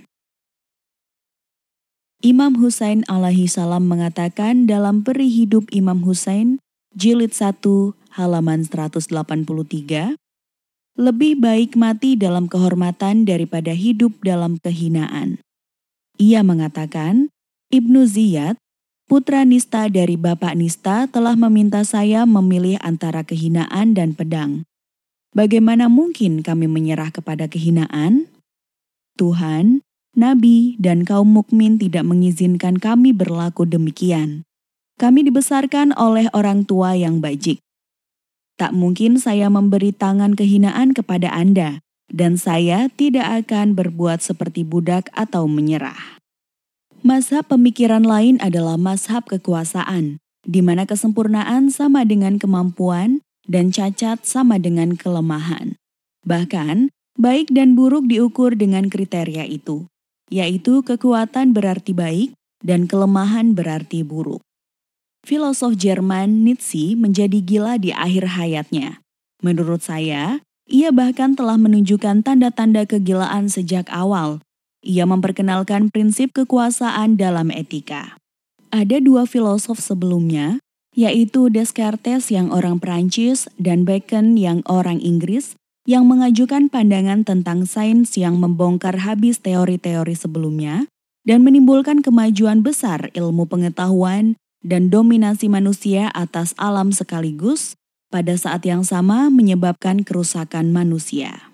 [2.20, 6.60] Imam Husain alaihi salam mengatakan dalam peri hidup Imam Husain,
[6.92, 7.65] jilid 1
[8.12, 9.08] halaman 183,
[11.00, 15.40] lebih baik mati dalam kehormatan daripada hidup dalam kehinaan.
[16.20, 17.32] Ia mengatakan,
[17.73, 18.60] Ibnu Ziyad,
[19.08, 24.68] putra Nista dari Bapak Nista telah meminta saya memilih antara kehinaan dan pedang.
[25.32, 28.28] Bagaimana mungkin kami menyerah kepada kehinaan?
[29.16, 29.81] Tuhan,
[30.17, 34.43] Nabi, dan kaum mukmin tidak mengizinkan kami berlaku demikian.
[34.99, 37.63] Kami dibesarkan oleh orang tua yang bajik.
[38.61, 41.81] Tak mungkin saya memberi tangan kehinaan kepada Anda,
[42.13, 46.21] dan saya tidak akan berbuat seperti budak atau menyerah.
[47.01, 54.61] Mazhab pemikiran lain adalah mazhab kekuasaan, di mana kesempurnaan sama dengan kemampuan dan cacat sama
[54.61, 55.81] dengan kelemahan.
[56.29, 59.90] Bahkan, baik dan buruk diukur dengan kriteria itu,
[60.31, 62.31] yaitu kekuatan berarti baik
[62.62, 64.41] dan kelemahan berarti buruk.
[65.20, 69.05] Filosof Jerman Nietzsche menjadi gila di akhir hayatnya.
[69.44, 74.41] Menurut saya, ia bahkan telah menunjukkan tanda-tanda kegilaan sejak awal.
[74.81, 78.17] Ia memperkenalkan prinsip kekuasaan dalam etika.
[78.73, 80.57] Ada dua filosof sebelumnya,
[80.97, 85.59] yaitu Descartes yang orang Perancis dan Bacon yang orang Inggris,
[85.91, 90.86] yang mengajukan pandangan tentang sains yang membongkar habis teori-teori sebelumnya
[91.27, 97.75] dan menimbulkan kemajuan besar ilmu pengetahuan dan dominasi manusia atas alam sekaligus
[98.07, 101.51] pada saat yang sama menyebabkan kerusakan manusia.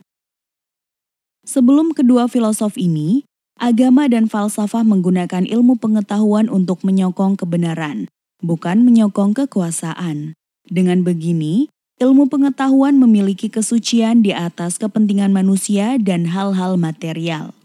[1.49, 3.25] Sebelum kedua filosof ini,
[3.57, 8.13] agama dan falsafah menggunakan ilmu pengetahuan untuk menyokong kebenaran,
[8.45, 10.37] bukan menyokong kekuasaan.
[10.69, 17.57] Dengan begini, ilmu pengetahuan memiliki kesucian di atas kepentingan manusia dan hal-hal material.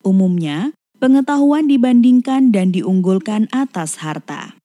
[0.00, 4.56] Umumnya, pengetahuan dibandingkan dan diunggulkan atas harta.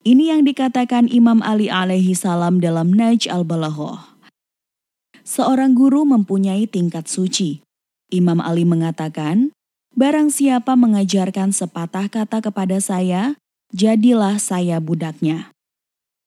[0.00, 4.08] Ini yang dikatakan Imam Ali alaihi salam dalam Naj al-Balaghoh.
[5.20, 7.60] seorang guru mempunyai tingkat suci.
[8.10, 9.52] Imam Ali mengatakan,
[9.92, 13.36] Barang siapa mengajarkan sepatah kata kepada saya,
[13.70, 15.52] jadilah saya budaknya.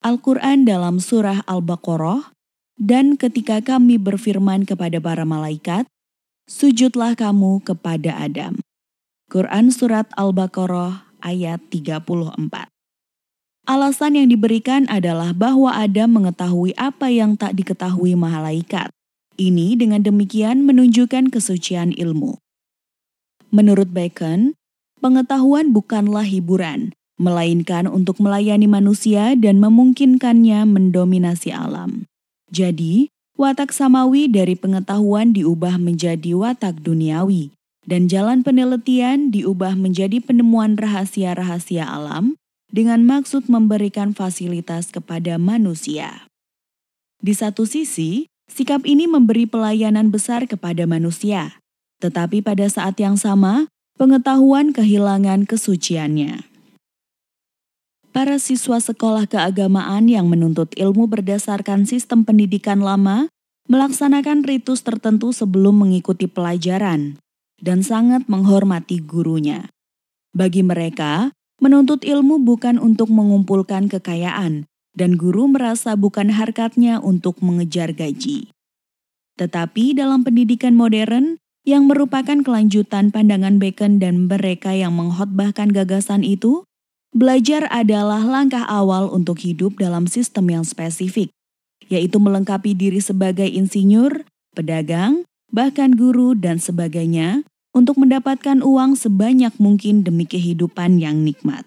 [0.03, 2.35] Al-Quran dalam surah Al-Baqarah,
[2.75, 5.87] dan ketika kami berfirman kepada para malaikat,
[6.43, 8.59] sujudlah kamu kepada Adam.
[9.31, 12.03] Quran Surat Al-Baqarah ayat 34
[13.63, 18.91] Alasan yang diberikan adalah bahwa Adam mengetahui apa yang tak diketahui malaikat.
[19.39, 22.43] Ini dengan demikian menunjukkan kesucian ilmu.
[23.55, 24.51] Menurut Bacon,
[24.99, 32.09] pengetahuan bukanlah hiburan, melainkan untuk melayani manusia dan memungkinkannya mendominasi alam.
[32.49, 37.53] Jadi, watak samawi dari pengetahuan diubah menjadi watak duniawi,
[37.85, 42.37] dan jalan penelitian diubah menjadi penemuan rahasia-rahasia alam
[42.73, 46.25] dengan maksud memberikan fasilitas kepada manusia.
[47.21, 51.61] Di satu sisi, sikap ini memberi pelayanan besar kepada manusia,
[52.01, 56.52] tetapi pada saat yang sama, pengetahuan kehilangan kesuciannya.
[58.13, 63.25] Para siswa sekolah keagamaan yang menuntut ilmu berdasarkan sistem pendidikan lama
[63.65, 67.17] melaksanakan ritus tertentu sebelum mengikuti pelajaran
[67.57, 69.65] dan sangat menghormati gurunya.
[70.29, 77.97] Bagi mereka, menuntut ilmu bukan untuk mengumpulkan kekayaan, dan guru merasa bukan harkatnya untuk mengejar
[77.97, 78.53] gaji.
[79.41, 86.67] Tetapi dalam pendidikan modern, yang merupakan kelanjutan pandangan Bacon dan mereka yang menghotbahkan gagasan itu,
[87.13, 91.29] belajar adalah langkah awal untuk hidup dalam sistem yang spesifik,
[91.87, 94.25] yaitu melengkapi diri sebagai insinyur,
[94.57, 101.65] pedagang, bahkan guru, dan sebagainya untuk mendapatkan uang sebanyak mungkin demi kehidupan yang nikmat.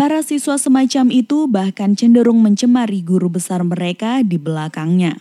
[0.00, 5.20] Para siswa semacam itu bahkan cenderung mencemari guru besar mereka di belakangnya.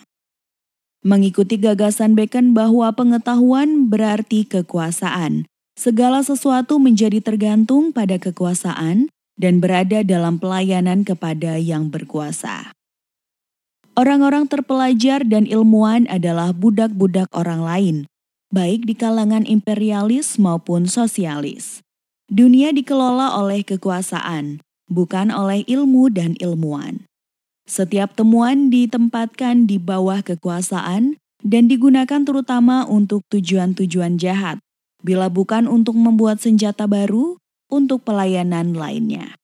[1.03, 5.47] Mengikuti gagasan Bacon bahwa pengetahuan berarti kekuasaan.
[5.79, 9.07] Segala sesuatu menjadi tergantung pada kekuasaan
[9.39, 12.75] dan berada dalam pelayanan kepada yang berkuasa.
[13.95, 17.97] Orang-orang terpelajar dan ilmuwan adalah budak-budak orang lain,
[18.51, 21.79] baik di kalangan imperialis maupun sosialis.
[22.27, 24.59] Dunia dikelola oleh kekuasaan,
[24.91, 27.07] bukan oleh ilmu dan ilmuwan.
[27.71, 34.59] Setiap temuan ditempatkan di bawah kekuasaan dan digunakan terutama untuk tujuan-tujuan jahat,
[35.03, 37.39] bila bukan untuk membuat senjata baru
[37.71, 39.39] untuk pelayanan lainnya.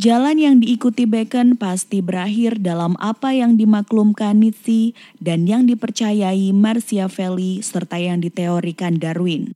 [0.00, 7.60] Jalan yang diikuti Bacon pasti berakhir dalam apa yang dimaklumkan Nietzsche dan yang dipercayai Machiavelli
[7.60, 9.52] serta yang diteorikan Darwin.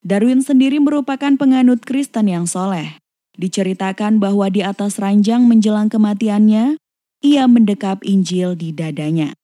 [0.00, 2.96] Darwin sendiri merupakan penganut Kristen yang soleh.
[3.36, 6.80] Diceritakan bahwa di atas ranjang menjelang kematiannya,
[7.20, 9.36] ia mendekap Injil di dadanya.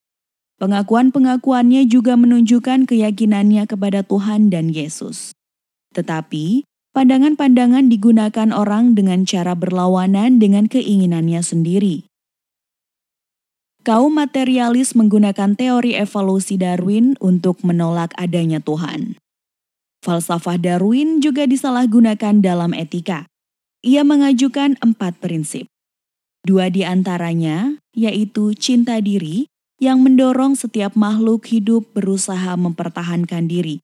[0.60, 5.32] Pengakuan-pengakuannya juga menunjukkan keyakinannya kepada Tuhan dan Yesus.
[5.96, 12.04] Tetapi, pandangan-pandangan digunakan orang dengan cara berlawanan dengan keinginannya sendiri.
[13.80, 19.16] Kaum materialis menggunakan teori evolusi Darwin untuk menolak adanya Tuhan.
[20.04, 23.24] Falsafah Darwin juga disalahgunakan dalam etika.
[23.80, 25.64] Ia mengajukan empat prinsip.
[26.44, 29.48] Dua di antaranya, yaitu cinta diri,
[29.80, 33.80] yang mendorong setiap makhluk hidup berusaha mempertahankan diri.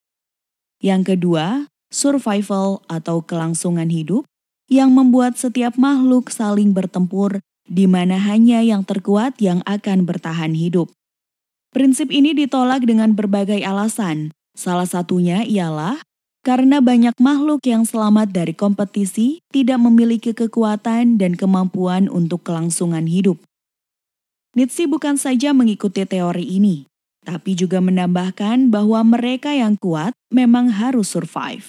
[0.85, 4.29] Yang kedua, survival atau kelangsungan hidup,
[4.69, 10.93] yang membuat setiap makhluk saling bertempur, di mana hanya yang terkuat yang akan bertahan hidup.
[11.73, 14.37] Prinsip ini ditolak dengan berbagai alasan.
[14.53, 16.01] Salah satunya ialah
[16.45, 23.41] karena banyak makhluk yang selamat dari kompetisi tidak memiliki kekuatan dan kemampuan untuk kelangsungan hidup.
[24.57, 26.89] Nietzsche bukan saja mengikuti teori ini,
[27.29, 31.69] tapi juga menambahkan bahwa mereka yang kuat memang harus survive.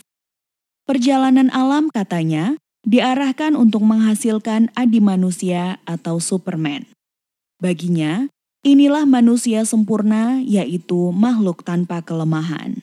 [0.87, 2.55] Perjalanan alam katanya
[2.87, 6.87] diarahkan untuk menghasilkan adi manusia atau Superman.
[7.59, 8.31] Baginya,
[8.63, 12.79] inilah manusia sempurna yaitu makhluk tanpa kelemahan.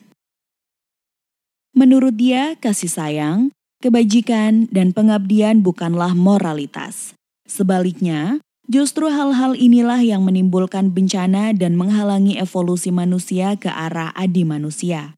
[1.73, 7.17] Menurut dia, kasih sayang, kebajikan, dan pengabdian bukanlah moralitas.
[7.49, 15.17] Sebaliknya, justru hal-hal inilah yang menimbulkan bencana dan menghalangi evolusi manusia ke arah adi manusia.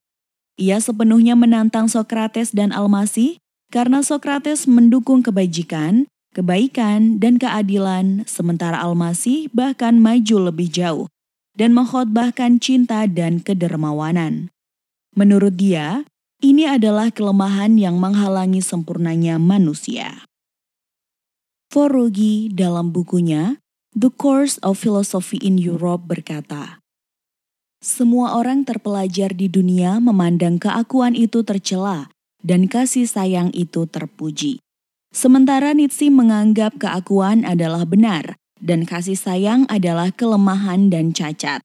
[0.57, 3.37] Ia sepenuhnya menantang Sokrates dan Almasih
[3.69, 11.07] karena Sokrates mendukung kebajikan, kebaikan, dan keadilan, sementara Almasih bahkan maju lebih jauh
[11.57, 14.53] dan mengkhotbahkan cinta dan kedermawanan.
[15.17, 16.05] Menurut dia,
[16.45, 20.29] ini adalah kelemahan yang menghalangi sempurnanya manusia.
[21.77, 23.61] Forogi dalam bukunya
[23.93, 26.81] The Course of Philosophy in Europe berkata,
[27.85, 32.09] Semua orang terpelajar di dunia memandang keakuan itu tercela
[32.41, 34.65] dan kasih sayang itu terpuji.
[35.13, 41.61] Sementara Nietzsche menganggap keakuan adalah benar dan kasih sayang adalah kelemahan dan cacat.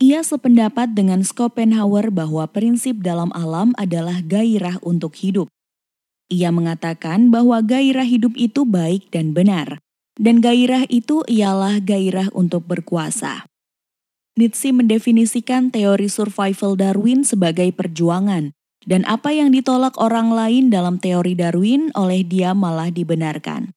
[0.00, 5.52] Ia sependapat dengan Schopenhauer bahwa prinsip dalam alam adalah gairah untuk hidup.
[6.32, 9.76] Ia mengatakan bahwa gairah hidup itu baik dan benar,
[10.16, 13.44] dan gairah itu ialah gairah untuk berkuasa.
[14.34, 18.56] Nietzsche mendefinisikan teori survival Darwin sebagai perjuangan,
[18.88, 23.76] dan apa yang ditolak orang lain dalam teori Darwin oleh dia malah dibenarkan.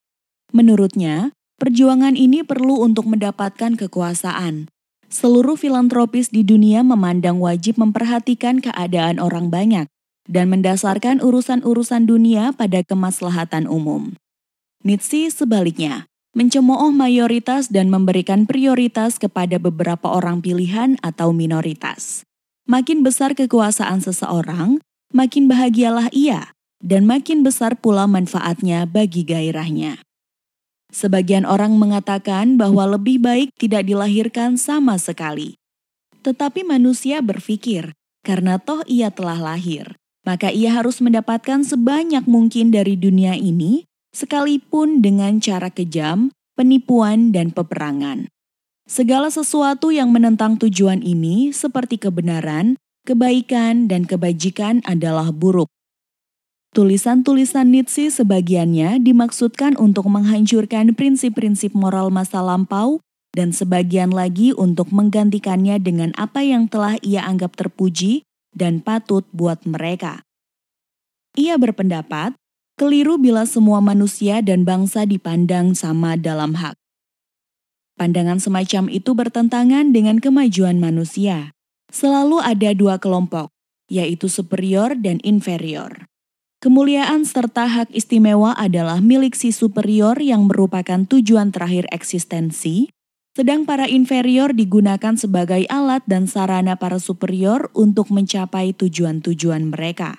[0.50, 4.72] Menurutnya, perjuangan ini perlu untuk mendapatkan kekuasaan.
[5.08, 9.88] Seluruh filantropis di dunia memandang wajib memperhatikan keadaan orang banyak
[10.28, 14.14] dan mendasarkan urusan-urusan dunia pada kemaslahatan umum.
[14.84, 22.22] Nietzsche sebaliknya, mencemooh mayoritas dan memberikan prioritas kepada beberapa orang pilihan atau minoritas.
[22.68, 24.78] Makin besar kekuasaan seseorang,
[25.10, 26.52] makin bahagialah ia,
[26.84, 29.98] dan makin besar pula manfaatnya bagi gairahnya.
[30.92, 35.56] Sebagian orang mengatakan bahwa lebih baik tidak dilahirkan sama sekali.
[36.24, 37.92] Tetapi manusia berpikir,
[38.24, 39.96] karena toh ia telah lahir,
[40.28, 47.48] maka ia harus mendapatkan sebanyak mungkin dari dunia ini, sekalipun dengan cara kejam, penipuan, dan
[47.48, 48.28] peperangan.
[48.84, 52.76] Segala sesuatu yang menentang tujuan ini, seperti kebenaran,
[53.08, 55.72] kebaikan dan kebajikan adalah buruk.
[56.76, 63.00] Tulisan-tulisan Nietzsche sebagiannya dimaksudkan untuk menghancurkan prinsip-prinsip moral masa lampau
[63.32, 69.62] dan sebagian lagi untuk menggantikannya dengan apa yang telah ia anggap terpuji dan patut buat
[69.68, 70.24] mereka.
[71.38, 72.34] Ia berpendapat,
[72.78, 76.74] keliru bila semua manusia dan bangsa dipandang sama dalam hak.
[77.98, 81.50] Pandangan semacam itu bertentangan dengan kemajuan manusia.
[81.90, 83.50] Selalu ada dua kelompok,
[83.90, 86.06] yaitu superior dan inferior.
[86.58, 92.90] Kemuliaan serta hak istimewa adalah milik si superior yang merupakan tujuan terakhir eksistensi,
[93.36, 100.16] sedang para inferior digunakan sebagai alat dan sarana para superior untuk mencapai tujuan-tujuan mereka.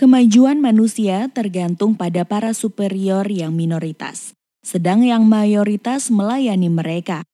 [0.00, 4.32] Kemajuan manusia tergantung pada para superior yang minoritas,
[4.64, 7.28] sedang yang mayoritas melayani mereka.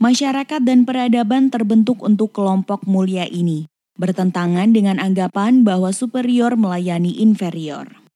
[0.00, 3.68] Masyarakat dan peradaban terbentuk untuk kelompok mulia ini,
[4.00, 8.07] bertentangan dengan anggapan bahwa superior melayani inferior.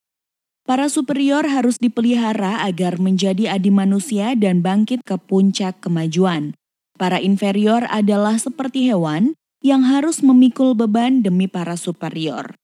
[0.63, 6.55] Para superior harus dipelihara agar menjadi adi manusia dan bangkit ke puncak kemajuan.
[6.95, 12.55] Para inferior adalah seperti hewan yang harus memikul beban demi para superior.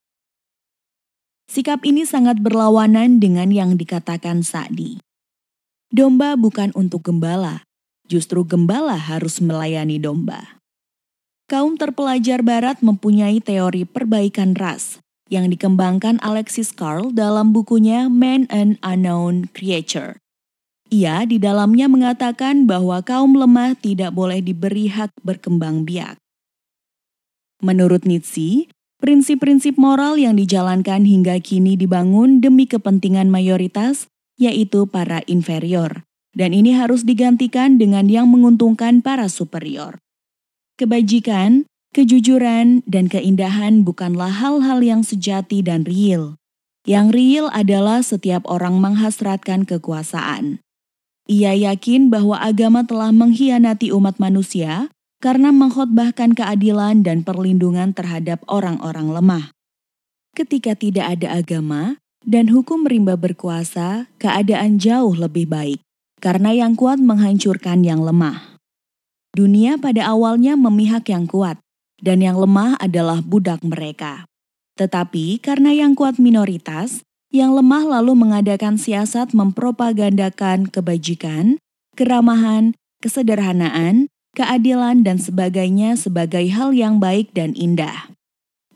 [1.52, 5.02] Sikap ini sangat berlawanan dengan yang dikatakan Sa'di.
[5.90, 7.66] Domba bukan untuk gembala,
[8.10, 10.58] Justru gembala harus melayani domba.
[11.45, 14.98] Kaum terpelajar barat mempunyai teori perbaikan ras
[15.30, 20.17] yang dikembangkan Alexis Carl dalam bukunya Man and Unknown Creature.
[20.90, 26.17] Ia di dalamnya mengatakan bahwa kaum lemah tidak boleh diberi hak berkembang biak.
[27.61, 34.09] Menurut Nietzsche, prinsip-prinsip moral yang dijalankan hingga kini dibangun demi kepentingan mayoritas,
[34.41, 40.01] yaitu para inferior, dan ini harus digantikan dengan yang menguntungkan para superior.
[40.80, 46.38] Kebajikan, kejujuran, dan keindahan bukanlah hal-hal yang sejati dan real.
[46.88, 50.64] Yang real adalah setiap orang menghasratkan kekuasaan.
[51.30, 54.90] Ia yakin bahwa agama telah mengkhianati umat manusia
[55.22, 59.45] karena mengkhotbahkan keadilan dan perlindungan terhadap orang-orang lemah.
[60.34, 65.80] Ketika tidak ada agama dan hukum rimba berkuasa, keadaan jauh lebih baik
[66.19, 68.59] karena yang kuat menghancurkan yang lemah.
[69.35, 71.61] Dunia pada awalnya memihak yang kuat,
[72.00, 74.28] dan yang lemah adalah budak mereka.
[74.80, 81.61] Tetapi karena yang kuat minoritas, yang lemah lalu mengadakan siasat mempropagandakan kebajikan,
[81.94, 88.10] keramahan, kesederhanaan, keadilan, dan sebagainya sebagai hal yang baik dan indah.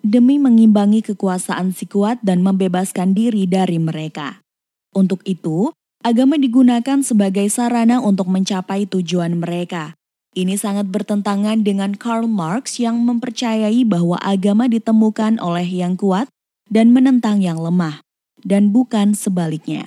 [0.04, 4.44] Demi mengimbangi kekuasaan si kuat dan membebaskan diri dari mereka.
[4.92, 5.72] Untuk itu,
[6.04, 9.96] agama digunakan sebagai sarana untuk mencapai tujuan mereka.
[10.34, 16.26] Ini sangat bertentangan dengan Karl Marx yang mempercayai bahwa agama ditemukan oleh yang kuat
[16.74, 18.02] dan menentang yang lemah,
[18.42, 19.86] dan bukan sebaliknya.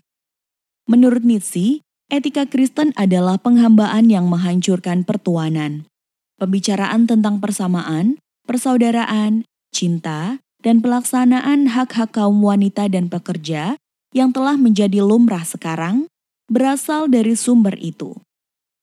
[0.86, 5.90] Menurut Nietzsche, etika Kristen adalah penghambaan yang menghancurkan pertuanan.
[6.38, 9.42] Pembicaraan tentang persamaan, persaudaraan,
[9.74, 13.74] cinta, dan pelaksanaan hak-hak kaum wanita dan pekerja
[14.14, 16.06] yang telah menjadi lumrah sekarang
[16.46, 18.14] berasal dari sumber itu.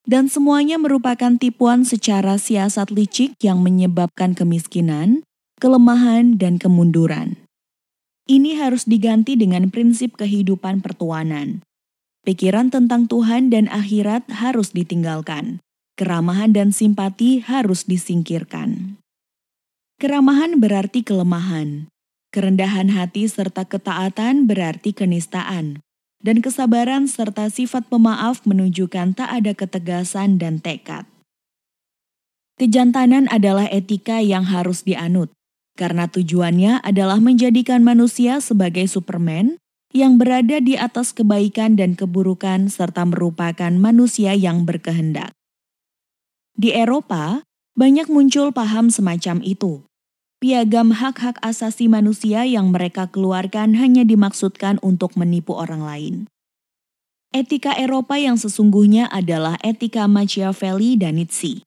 [0.04, 5.24] Dan semuanya merupakan tipuan secara siasat licik yang menyebabkan kemiskinan,
[5.64, 7.40] kelemahan, dan kemunduran.
[8.28, 11.64] Ini harus diganti dengan prinsip kehidupan pertuanan.
[12.28, 15.64] Pikiran tentang Tuhan dan akhirat harus ditinggalkan.
[15.96, 19.00] Keramahan dan simpati harus disingkirkan.
[20.04, 21.88] Keramahan berarti kelemahan.
[22.32, 25.84] Kerendahan hati serta ketaatan berarti kenistaan
[26.24, 31.04] dan kesabaran serta sifat pemaaf menunjukkan tak ada ketegasan dan tekad.
[32.56, 35.30] Kejantanan adalah etika yang harus dianut,
[35.76, 39.60] karena tujuannya adalah menjadikan manusia sebagai Superman
[39.94, 45.30] yang berada di atas kebaikan dan keburukan serta merupakan manusia yang berkehendak.
[46.58, 49.86] Di Eropa, banyak muncul paham semacam itu,
[50.44, 56.16] piagam hak-hak asasi manusia yang mereka keluarkan hanya dimaksudkan untuk menipu orang lain.
[57.32, 61.64] Etika Eropa yang sesungguhnya adalah etika Machiavelli dan Nietzsche.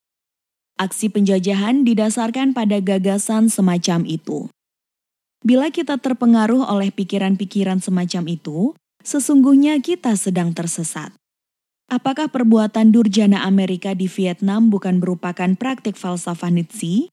[0.77, 4.53] Aksi penjajahan didasarkan pada gagasan semacam itu.
[5.41, 11.17] Bila kita terpengaruh oleh pikiran-pikiran semacam itu, sesungguhnya kita sedang tersesat.
[11.89, 17.09] Apakah perbuatan durjana Amerika di Vietnam bukan merupakan praktik falsafah Nietzsche?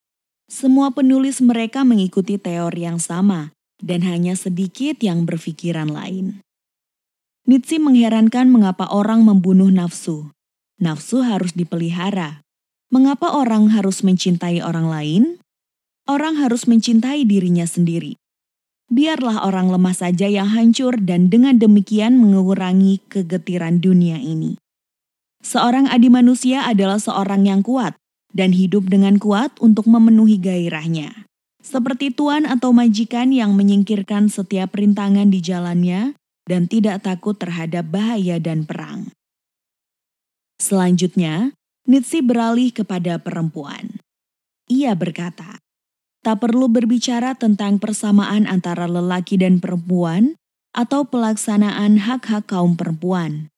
[0.54, 6.46] Semua penulis mereka mengikuti teori yang sama, dan hanya sedikit yang berpikiran lain.
[7.50, 10.30] Nietzsche mengherankan mengapa orang membunuh nafsu.
[10.78, 12.46] Nafsu harus dipelihara.
[12.94, 15.24] Mengapa orang harus mencintai orang lain?
[16.06, 18.22] Orang harus mencintai dirinya sendiri.
[18.94, 24.62] Biarlah orang lemah saja yang hancur dan dengan demikian mengurangi kegetiran dunia ini.
[25.42, 27.98] Seorang adi manusia adalah seorang yang kuat,
[28.34, 31.30] dan hidup dengan kuat untuk memenuhi gairahnya.
[31.64, 38.36] Seperti tuan atau majikan yang menyingkirkan setiap rintangan di jalannya dan tidak takut terhadap bahaya
[38.42, 39.16] dan perang.
[40.60, 41.56] Selanjutnya,
[41.88, 44.04] Nietzsche beralih kepada perempuan.
[44.68, 45.60] Ia berkata,
[46.24, 50.40] tak perlu berbicara tentang persamaan antara lelaki dan perempuan
[50.72, 53.52] atau pelaksanaan hak-hak kaum perempuan.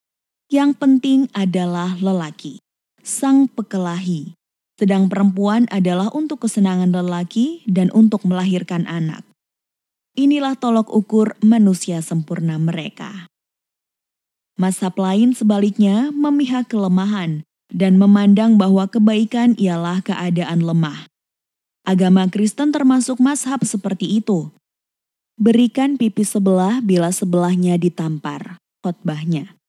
[0.50, 2.62] Yang penting adalah lelaki,
[3.02, 4.34] sang pekelahi,
[4.76, 9.24] sedang perempuan adalah untuk kesenangan lelaki dan untuk melahirkan anak.
[10.16, 13.28] Inilah tolok ukur manusia sempurna mereka.
[14.56, 21.12] Mazhab lain sebaliknya memihak kelemahan dan memandang bahwa kebaikan ialah keadaan lemah.
[21.84, 24.50] Agama Kristen termasuk mazhab seperti itu.
[25.36, 29.60] Berikan pipi sebelah bila sebelahnya ditampar, khotbahnya.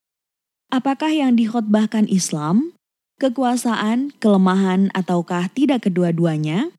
[0.71, 2.76] Apakah yang dikhotbahkan Islam?
[3.17, 6.73] Kekuasaan, kelemahan, ataukah tidak kedua-duanya?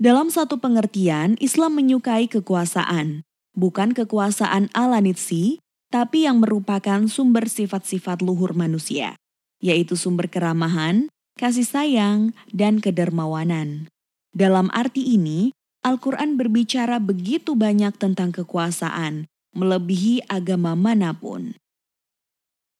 [0.00, 5.60] Dalam satu pengertian, Islam menyukai kekuasaan, bukan kekuasaan ala Nietzsche,
[5.92, 9.16] tapi yang merupakan sumber sifat-sifat luhur manusia,
[9.58, 13.90] yaitu sumber keramahan, kasih sayang, dan kedermawanan.
[14.32, 15.50] Dalam arti ini,
[15.82, 21.58] Al-Quran berbicara begitu banyak tentang kekuasaan, melebihi agama mana pun.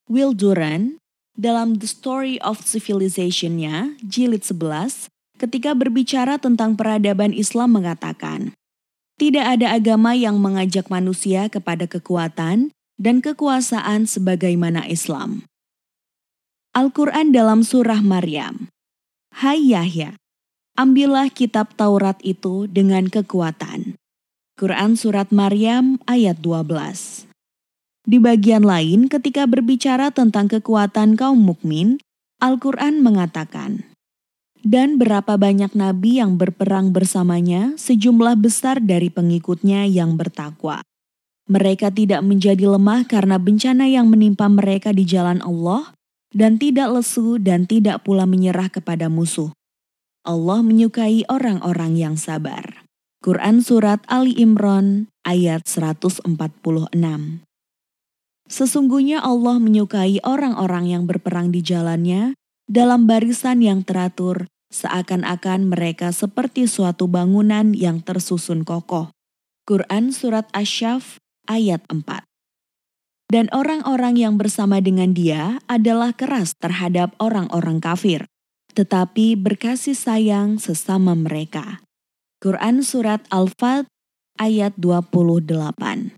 [0.08, 1.00] Will Durant,
[1.38, 5.06] dalam The Story of Civilization-nya, jilid 11,
[5.38, 8.58] ketika berbicara tentang peradaban Islam mengatakan,
[9.14, 15.46] tidak ada agama yang mengajak manusia kepada kekuatan dan kekuasaan sebagaimana Islam.
[16.74, 18.66] Al-Quran dalam surah Maryam.
[19.38, 20.18] Hai Yahya,
[20.74, 23.94] ambillah kitab Taurat itu dengan kekuatan.
[24.58, 27.27] Quran Surat Maryam ayat 12
[28.08, 32.00] di bagian lain, ketika berbicara tentang kekuatan kaum mukmin,
[32.40, 33.84] Al-Quran mengatakan,
[34.64, 40.80] dan berapa banyak nabi yang berperang bersamanya, sejumlah besar dari pengikutnya yang bertakwa.
[41.52, 45.92] Mereka tidak menjadi lemah karena bencana yang menimpa mereka di jalan Allah,
[46.32, 49.52] dan tidak lesu dan tidak pula menyerah kepada musuh.
[50.24, 52.88] Allah menyukai orang-orang yang sabar.
[53.24, 56.28] Quran Surat Ali Imran ayat 146
[58.48, 62.32] Sesungguhnya Allah menyukai orang-orang yang berperang di jalannya
[62.64, 69.12] dalam barisan yang teratur, seakan-akan mereka seperti suatu bangunan yang tersusun kokoh.
[69.68, 72.24] Quran Surat Asyaf ayat 4
[73.28, 78.24] Dan orang-orang yang bersama dengan dia adalah keras terhadap orang-orang kafir,
[78.72, 81.84] tetapi berkasih sayang sesama mereka.
[82.40, 83.84] Quran Surat Al-Fat
[84.40, 86.17] ayat 28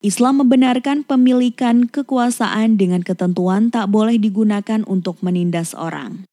[0.00, 6.24] Islam membenarkan pemilikan kekuasaan dengan ketentuan tak boleh digunakan untuk menindas orang.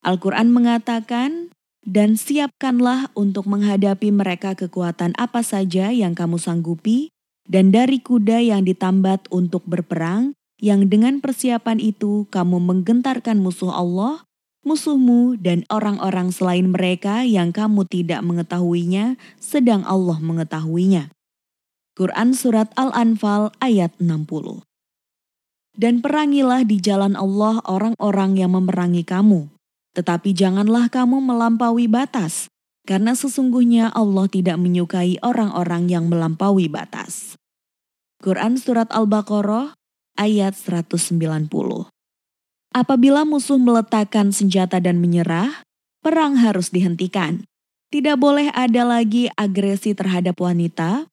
[0.00, 1.52] Al-Quran mengatakan,
[1.84, 7.12] dan siapkanlah untuk menghadapi mereka kekuatan apa saja yang kamu sanggupi,
[7.44, 14.24] dan dari kuda yang ditambat untuk berperang, yang dengan persiapan itu kamu menggentarkan musuh Allah,
[14.64, 21.12] musuhmu dan orang-orang selain mereka yang kamu tidak mengetahuinya, sedang Allah mengetahuinya.
[22.00, 24.64] Quran Surat Al-Anfal ayat 60
[25.76, 29.52] Dan perangilah di jalan Allah orang-orang yang memerangi kamu,
[29.92, 32.48] tetapi janganlah kamu melampaui batas,
[32.88, 37.36] karena sesungguhnya Allah tidak menyukai orang-orang yang melampaui batas.
[38.24, 39.76] Quran Surat Al-Baqarah
[40.16, 41.04] ayat 190
[42.72, 45.52] Apabila musuh meletakkan senjata dan menyerah,
[46.00, 47.44] perang harus dihentikan.
[47.92, 51.10] Tidak boleh ada lagi agresi terhadap wanita,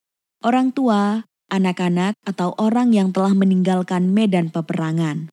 [0.47, 5.27] orang tua, anak-anak, atau orang yang telah meninggalkan medan peperangan.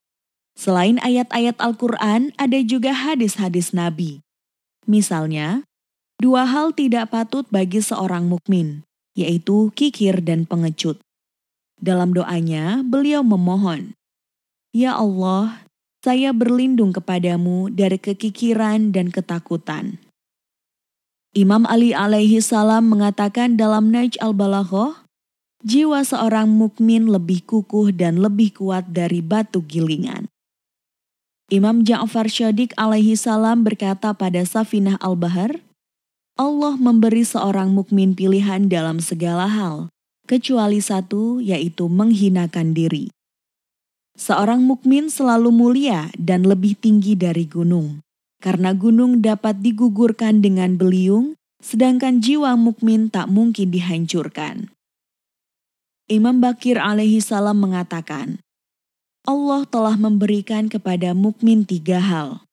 [0.59, 4.23] Selain ayat-ayat Al-Quran, ada juga hadis-hadis Nabi.
[4.91, 5.62] Misalnya,
[6.18, 8.83] dua hal tidak patut bagi seorang mukmin,
[9.15, 10.99] yaitu kikir dan pengecut.
[11.78, 13.94] Dalam doanya, beliau memohon,
[14.70, 15.67] "Ya Allah,
[16.07, 19.99] saya berlindung kepadamu dari kekikiran dan ketakutan."
[21.34, 25.03] Imam Ali alaihi salam mengatakan dalam Naj al-Balaghah,
[25.65, 30.28] jiwa seorang mukmin lebih kukuh dan lebih kuat dari batu gilingan.
[31.49, 35.65] Imam Ja'far Syadik alaihi salam berkata pada Safinah al-Bahar,
[36.36, 39.89] Allah memberi seorang mukmin pilihan dalam segala hal,
[40.28, 43.09] kecuali satu yaitu menghinakan diri.
[44.20, 48.05] Seorang mukmin selalu mulia dan lebih tinggi dari gunung
[48.44, 51.33] karena gunung dapat digugurkan dengan beliung,
[51.65, 54.74] sedangkan jiwa mukmin tak mungkin dihancurkan.
[56.05, 58.36] Imam Bakir alaihi salam mengatakan,
[59.24, 62.44] Allah telah memberikan kepada mukmin tiga hal.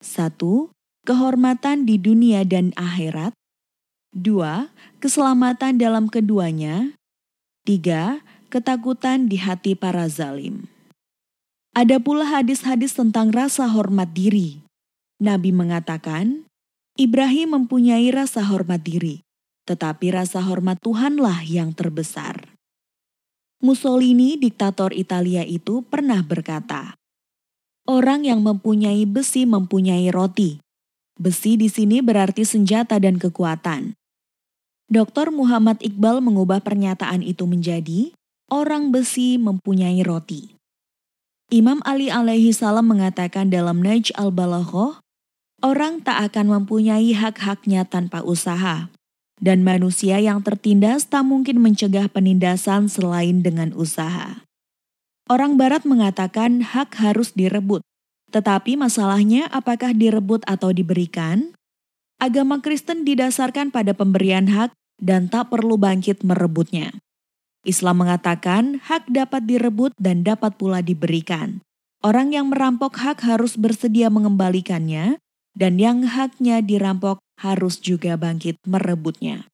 [0.00, 0.72] Satu,
[1.04, 3.36] kehormatan di dunia dan akhirat.
[4.16, 4.72] Dua,
[5.04, 6.96] keselamatan dalam keduanya.
[7.68, 10.64] Tiga, ketakutan di hati para zalim.
[11.76, 14.64] Ada pula hadis-hadis tentang rasa hormat diri.
[15.20, 16.48] Nabi mengatakan,
[16.96, 19.20] Ibrahim mempunyai rasa hormat diri,
[19.68, 22.51] tetapi rasa hormat Tuhanlah yang terbesar.
[23.62, 26.98] Mussolini, diktator Italia itu, pernah berkata,
[27.86, 30.58] "Orang yang mempunyai besi mempunyai roti.
[31.14, 33.94] Besi di sini berarti senjata dan kekuatan."
[34.90, 35.30] Dr.
[35.30, 38.10] Muhammad Iqbal mengubah pernyataan itu menjadi,
[38.50, 40.58] "Orang besi mempunyai roti."
[41.54, 44.98] Imam Ali alaihi salam mengatakan dalam Naj al-Balaghah,
[45.62, 48.90] Orang tak akan mempunyai hak-haknya tanpa usaha,
[49.42, 54.46] dan manusia yang tertindas tak mungkin mencegah penindasan selain dengan usaha.
[55.26, 57.82] Orang Barat mengatakan hak harus direbut,
[58.30, 61.52] tetapi masalahnya apakah direbut atau diberikan?
[62.22, 64.70] Agama Kristen didasarkan pada pemberian hak
[65.02, 66.94] dan tak perlu bangkit merebutnya.
[67.66, 71.58] Islam mengatakan hak dapat direbut dan dapat pula diberikan.
[72.02, 75.18] Orang yang merampok hak harus bersedia mengembalikannya
[75.54, 79.50] dan yang haknya dirampok harus juga bangkit merebutnya.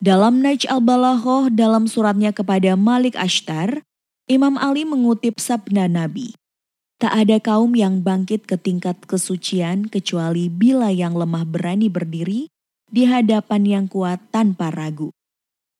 [0.00, 3.84] Dalam Naj al-Balaghah dalam suratnya kepada Malik Ashtar,
[4.30, 6.32] Imam Ali mengutip sabda Nabi.
[6.96, 12.48] Tak ada kaum yang bangkit ke tingkat kesucian kecuali bila yang lemah berani berdiri
[12.88, 15.12] di hadapan yang kuat tanpa ragu.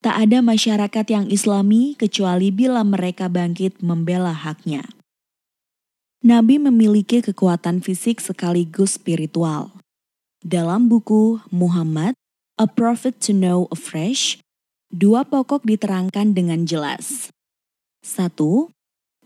[0.01, 4.85] Tak ada masyarakat yang islami kecuali bila mereka bangkit membela haknya.
[6.21, 9.80] Nabi memiliki kekuatan fisik sekaligus spiritual.
[10.41, 12.17] Dalam buku Muhammad,
[12.57, 14.41] A Prophet to Know Afresh,
[14.89, 17.29] dua pokok diterangkan dengan jelas.
[18.01, 18.73] Satu,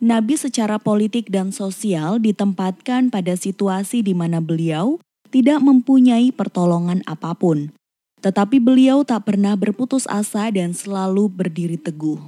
[0.02, 4.98] Nabi secara politik dan sosial ditempatkan pada situasi di mana beliau
[5.30, 7.70] tidak mempunyai pertolongan apa pun.
[8.18, 12.18] Tetapi beliau tak pernah berputus asa dan selalu berdiri teguh.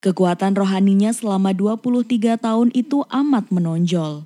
[0.00, 4.24] Kekuatan rohaninya selama 23 tahun itu amat menonjol.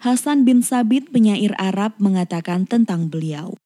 [0.00, 3.58] Hasan bin Sabit penyair Arab mengatakan tentang beliau.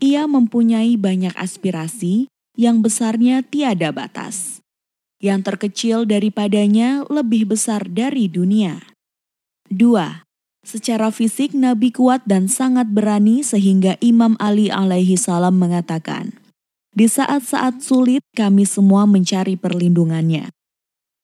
[0.00, 4.64] Ia mempunyai banyak aspirasi yang besarnya tiada batas.
[5.20, 8.80] Yang terkecil daripadanya lebih besar dari dunia.
[9.68, 10.24] 2.
[10.64, 16.40] Secara fisik Nabi kuat dan sangat berani sehingga Imam Ali alaihi salam mengatakan,
[16.90, 20.50] di saat-saat sulit, kami semua mencari perlindungannya.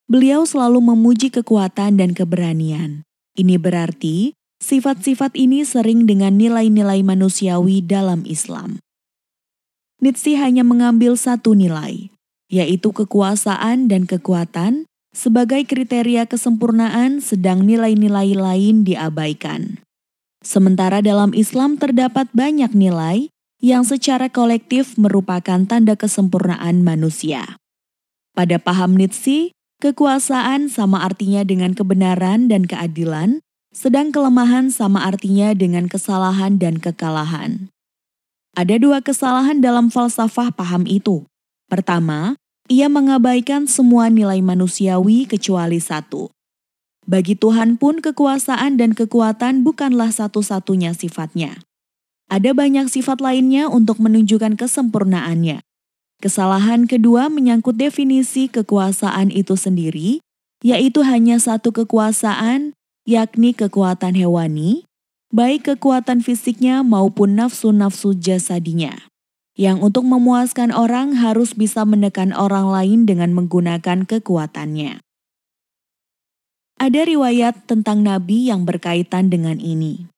[0.07, 3.06] Beliau selalu memuji kekuatan dan keberanian.
[3.37, 4.33] Ini berarti
[4.65, 8.81] sifat-sifat ini sering dengan nilai-nilai manusiawi dalam Islam.
[10.01, 12.09] Nietzsche hanya mengambil satu nilai,
[12.49, 19.81] yaitu kekuasaan dan kekuatan sebagai kriteria kesempurnaan sedang nilai-nilai lain diabaikan.
[20.45, 23.33] Sementara dalam Islam terdapat banyak nilai
[23.65, 27.57] yang secara kolektif merupakan tanda kesempurnaan manusia.
[28.37, 35.91] Pada paham Nietzsche, kekuasaan sama artinya dengan kebenaran dan keadilan, sedang kelemahan sama artinya dengan
[35.91, 37.69] kesalahan dan kekalahan.
[38.57, 41.29] Ada dua kesalahan dalam falsafah paham itu.
[41.69, 42.41] Pertama,
[42.73, 46.33] ia mengabaikan semua nilai manusiawi kecuali satu.
[47.05, 51.61] Bagi Tuhan pun kekuasaan dan kekuatan bukanlah satu-satunya sifatnya.
[52.33, 55.63] Ada banyak sifat lainnya untuk menunjukkan kesempurnaannya.
[56.17, 60.25] Kesalahan kedua menyangkut definisi kekuasaan itu sendiri,
[60.65, 62.73] yaitu hanya satu kekuasaan,
[63.05, 64.89] yakni kekuatan hewani,
[65.29, 68.97] baik kekuatan fisiknya maupun nafsu-nafsu jasadinya.
[69.57, 75.01] Yang untuk memuaskan orang harus bisa menekan orang lain dengan menggunakan kekuatannya.
[76.77, 80.13] Ada riwayat tentang Nabi yang berkaitan dengan ini.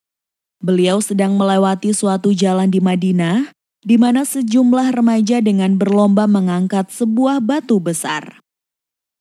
[0.58, 7.38] Beliau sedang melewati suatu jalan di Madinah, di mana sejumlah remaja dengan berlomba mengangkat sebuah
[7.38, 8.42] batu besar.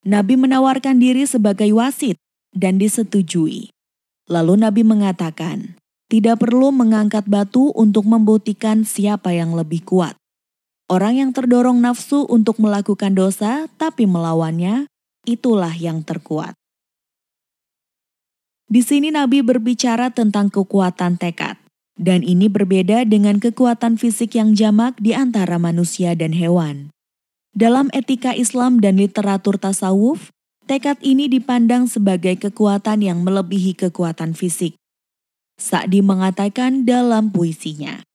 [0.02, 2.18] Nabi menawarkan diri sebagai wasit
[2.54, 3.70] dan disetujui.
[4.28, 5.78] Lalu Nabi mengatakan,
[6.08, 10.16] tidak perlu mengangkat batu untuk membuktikan siapa yang lebih kuat.
[10.88, 14.88] Orang yang terdorong nafsu untuk melakukan dosa tapi melawannya,
[15.28, 16.56] itulah yang terkuat.
[18.68, 21.60] Di sini Nabi berbicara tentang kekuatan tekad,
[21.98, 26.94] dan ini berbeda dengan kekuatan fisik yang jamak di antara manusia dan hewan.
[27.52, 30.30] Dalam etika Islam dan literatur tasawuf,
[30.70, 34.78] tekad ini dipandang sebagai kekuatan yang melebihi kekuatan fisik.
[35.58, 38.06] Sa'di mengatakan dalam puisinya,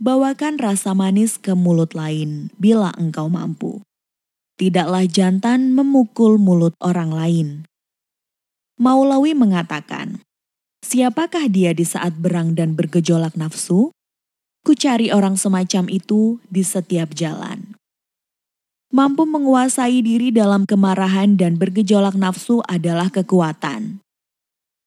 [0.00, 3.84] Bawakan rasa manis ke mulut lain bila engkau mampu.
[4.56, 7.48] Tidaklah jantan memukul mulut orang lain.
[8.80, 10.24] Maulawi mengatakan,
[10.80, 13.92] Siapakah dia di saat berang dan bergejolak nafsu?
[14.64, 17.76] Ku cari orang semacam itu di setiap jalan.
[18.90, 24.02] Mampu menguasai diri dalam kemarahan dan bergejolak nafsu adalah kekuatan.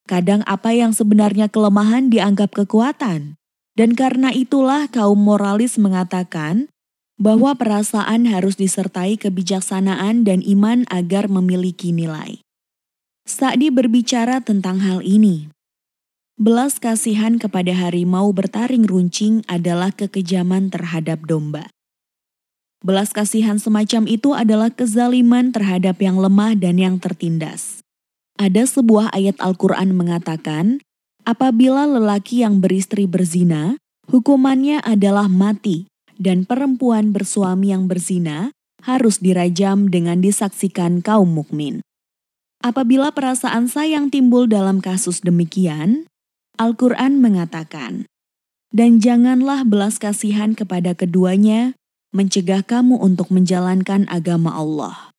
[0.04, 3.40] Kadang apa yang sebenarnya kelemahan dianggap kekuatan.
[3.74, 6.70] Dan karena itulah kaum moralis mengatakan
[7.18, 12.44] bahwa perasaan harus disertai kebijaksanaan dan iman agar memiliki nilai.
[13.26, 15.50] Sa'di berbicara tentang hal ini.
[16.34, 21.70] Belas kasihan kepada harimau bertaring runcing adalah kekejaman terhadap domba.
[22.82, 27.86] Belas kasihan semacam itu adalah kezaliman terhadap yang lemah dan yang tertindas.
[28.42, 30.82] Ada sebuah ayat Al-Quran mengatakan,
[31.22, 33.78] apabila lelaki yang beristri berzina,
[34.10, 35.86] hukumannya adalah mati,
[36.18, 38.50] dan perempuan bersuami yang berzina
[38.82, 41.86] harus dirajam dengan disaksikan kaum mukmin.
[42.66, 46.10] Apabila perasaan sayang timbul dalam kasus demikian,
[46.62, 48.06] Al-Quran mengatakan,
[48.70, 51.74] dan janganlah belas kasihan kepada keduanya,
[52.14, 55.10] mencegah kamu untuk menjalankan agama Allah.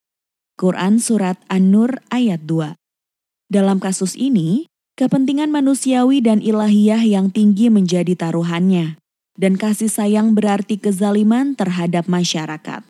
[0.55, 2.79] Quran Surat An-Nur ayat 2
[3.51, 8.99] dalam kasus ini, kepentingan manusiawi dan ilahiyah yang tinggi menjadi taruhannya,
[9.35, 12.87] dan kasih sayang berarti kezaliman terhadap masyarakat.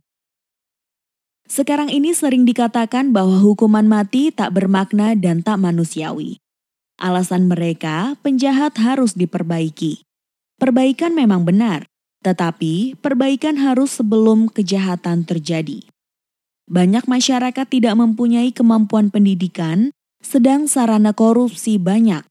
[1.44, 6.43] Sekarang ini sering dikatakan bahwa hukuman mati tak bermakna dan tak manusiawi.
[6.94, 10.06] Alasan mereka, penjahat harus diperbaiki.
[10.62, 11.90] Perbaikan memang benar,
[12.22, 15.82] tetapi perbaikan harus sebelum kejahatan terjadi.
[16.64, 19.92] Banyak masyarakat tidak mempunyai kemampuan pendidikan
[20.24, 22.24] sedang sarana korupsi banyak.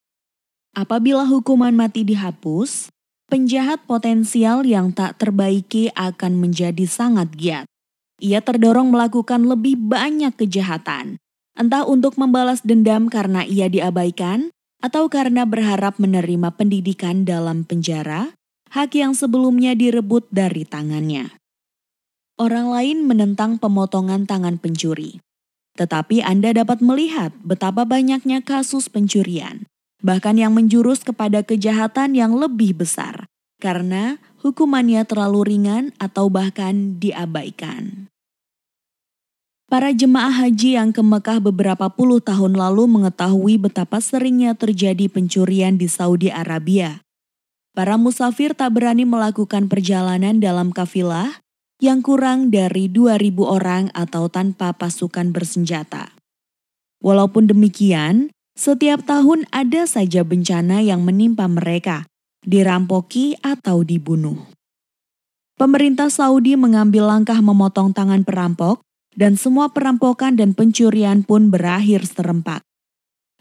[0.73, 2.89] Apabila hukuman mati dihapus,
[3.29, 7.65] penjahat potensial yang tak terbaiki akan menjadi sangat giat.
[8.17, 11.21] Ia terdorong melakukan lebih banyak kejahatan,
[11.53, 14.49] entah untuk membalas dendam karena ia diabaikan
[14.83, 18.35] atau karena berharap menerima pendidikan dalam penjara,
[18.73, 21.31] hak yang sebelumnya direbut dari tangannya.
[22.35, 25.21] Orang lain menentang pemotongan tangan pencuri.
[25.73, 29.65] Tetapi Anda dapat melihat betapa banyaknya kasus pencurian,
[30.05, 33.25] bahkan yang menjurus kepada kejahatan yang lebih besar,
[33.57, 38.12] karena hukumannya terlalu ringan atau bahkan diabaikan.
[39.73, 45.81] Para jemaah haji yang ke Mekah beberapa puluh tahun lalu mengetahui betapa seringnya terjadi pencurian
[45.81, 47.01] di Saudi Arabia.
[47.73, 51.41] Para musafir tak berani melakukan perjalanan dalam kafilah
[51.81, 56.13] yang kurang dari 2.000 orang atau tanpa pasukan bersenjata.
[57.01, 62.05] Walaupun demikian, setiap tahun ada saja bencana yang menimpa mereka,
[62.45, 64.37] dirampoki atau dibunuh.
[65.57, 72.65] Pemerintah Saudi mengambil langkah memotong tangan perampok dan semua perampokan dan pencurian pun berakhir serempak.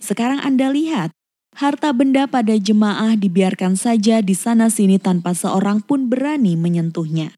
[0.03, 1.15] Sekarang Anda lihat,
[1.57, 7.37] harta benda pada jemaah dibiarkan saja di sana-sini tanpa seorang pun berani menyentuhnya.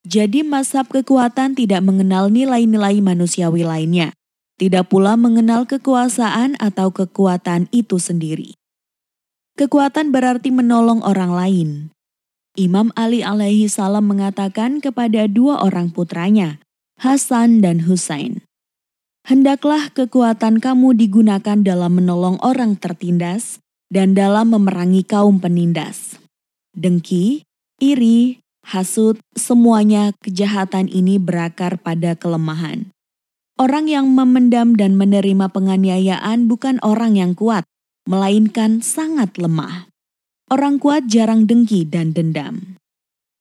[0.00, 4.16] Jadi mazhab kekuatan tidak mengenal nilai-nilai manusiawi lainnya,
[4.56, 8.56] tidak pula mengenal kekuasaan atau kekuatan itu sendiri.
[9.60, 11.70] Kekuatan berarti menolong orang lain.
[12.56, 16.58] Imam Ali alaihi salam mengatakan kepada dua orang putranya,
[17.00, 18.44] Hasan dan Husain,
[19.24, 23.56] Hendaklah kekuatan kamu digunakan dalam menolong orang tertindas
[23.88, 26.20] dan dalam memerangi kaum penindas.
[26.76, 27.48] Dengki,
[27.80, 32.92] iri, hasut, semuanya kejahatan ini berakar pada kelemahan.
[33.60, 37.64] Orang yang memendam dan menerima penganiayaan bukan orang yang kuat,
[38.08, 39.88] melainkan sangat lemah.
[40.52, 42.79] Orang kuat jarang dengki dan dendam.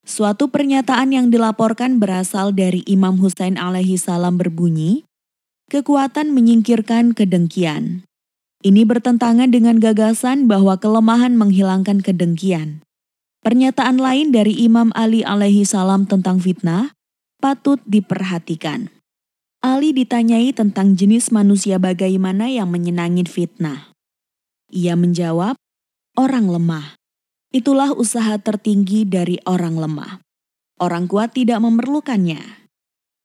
[0.10, 5.06] Suatu pernyataan yang dilaporkan berasal dari Imam Husain alaihi salam berbunyi,
[5.70, 8.02] kekuatan menyingkirkan kedengkian.
[8.66, 12.82] Ini bertentangan dengan gagasan bahwa kelemahan menghilangkan kedengkian.
[13.46, 16.90] Pernyataan lain dari Imam Ali alaihi salam tentang fitnah
[17.38, 18.90] patut diperhatikan.
[19.62, 23.94] Ali ditanyai tentang jenis manusia bagaimana yang menyenangi fitnah.
[24.74, 25.54] Ia menjawab,
[26.18, 26.99] orang lemah.
[27.50, 30.22] Itulah usaha tertinggi dari orang lemah.
[30.78, 32.70] Orang kuat tidak memerlukannya.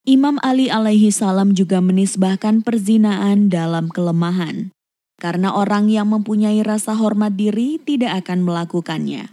[0.04, 4.72] Imam Ali alaihi salam juga menisbahkan perzinaan dalam kelemahan,
[5.16, 9.32] karena orang yang mempunyai rasa hormat diri tidak akan melakukannya.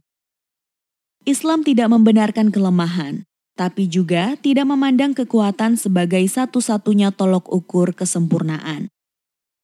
[1.28, 8.88] Islam tidak membenarkan kelemahan, tapi juga tidak memandang kekuatan sebagai satu-satunya tolok ukur kesempurnaan.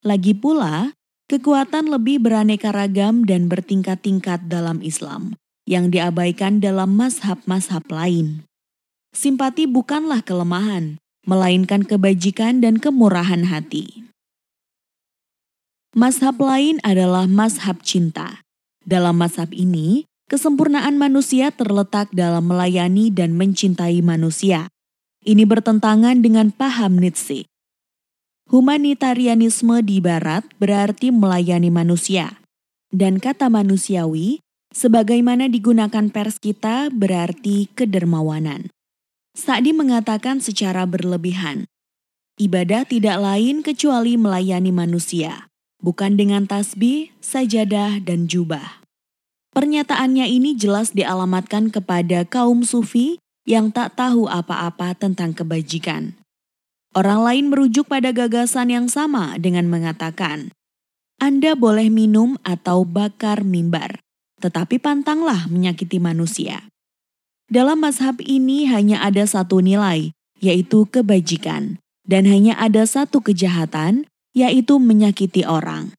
[0.03, 0.96] Lagi pula,
[1.27, 5.35] kekuatan lebih beraneka ragam dan bertingkat-tingkat dalam Islam,
[5.67, 8.47] yang diabaikan dalam mazhab-mazhab lain.
[9.11, 14.07] Simpati bukanlah kelemahan, melainkan kebajikan dan kemurahan hati.
[15.95, 18.43] Mazhab lain adalah mazhab cinta.
[18.87, 24.67] Dalam mazhab ini, Kesempurnaan manusia terletak dalam melayani dan mencintai manusia.
[25.23, 27.47] Ini bertentangan dengan paham Nietzsche.
[28.47, 32.39] Humanitarianisme di barat berarti melayani manusia.
[32.87, 34.39] Dan kata manusiawi,
[34.71, 38.71] sebagaimana digunakan pers kita berarti kedermawanan.
[39.35, 41.67] Sa'di mengatakan secara berlebihan,
[42.39, 45.51] ibadah tidak lain kecuali melayani manusia,
[45.83, 48.79] bukan dengan tasbih, sajadah, dan jubah.
[49.51, 56.15] Pernyataannya ini jelas dialamatkan kepada kaum sufi yang tak tahu apa-apa tentang kebajikan.
[56.95, 60.55] Orang lain merujuk pada gagasan yang sama dengan mengatakan,
[61.19, 63.99] Anda boleh minum atau bakar mimbar,
[64.39, 66.69] tetapi pantanglah menyakiti manusia.
[67.51, 74.79] Dalam mazhab ini hanya ada satu nilai, yaitu kebajikan, dan hanya ada satu kejahatan, yaitu
[74.79, 75.91] menyakiti orang.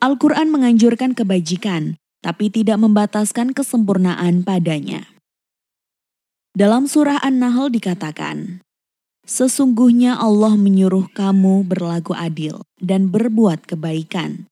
[0.00, 5.04] Al-Quran menganjurkan kebajikan, tapi tidak membataskan kesempurnaan padanya.
[6.56, 8.63] Dalam surah An-Nahl dikatakan,
[9.24, 14.44] Sesungguhnya Allah menyuruh kamu berlaku adil dan berbuat kebaikan,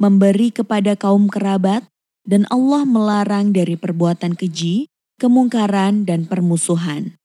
[0.00, 1.84] memberi kepada kaum kerabat,
[2.24, 4.88] dan Allah melarang dari perbuatan keji,
[5.20, 7.20] kemungkaran, dan permusuhan.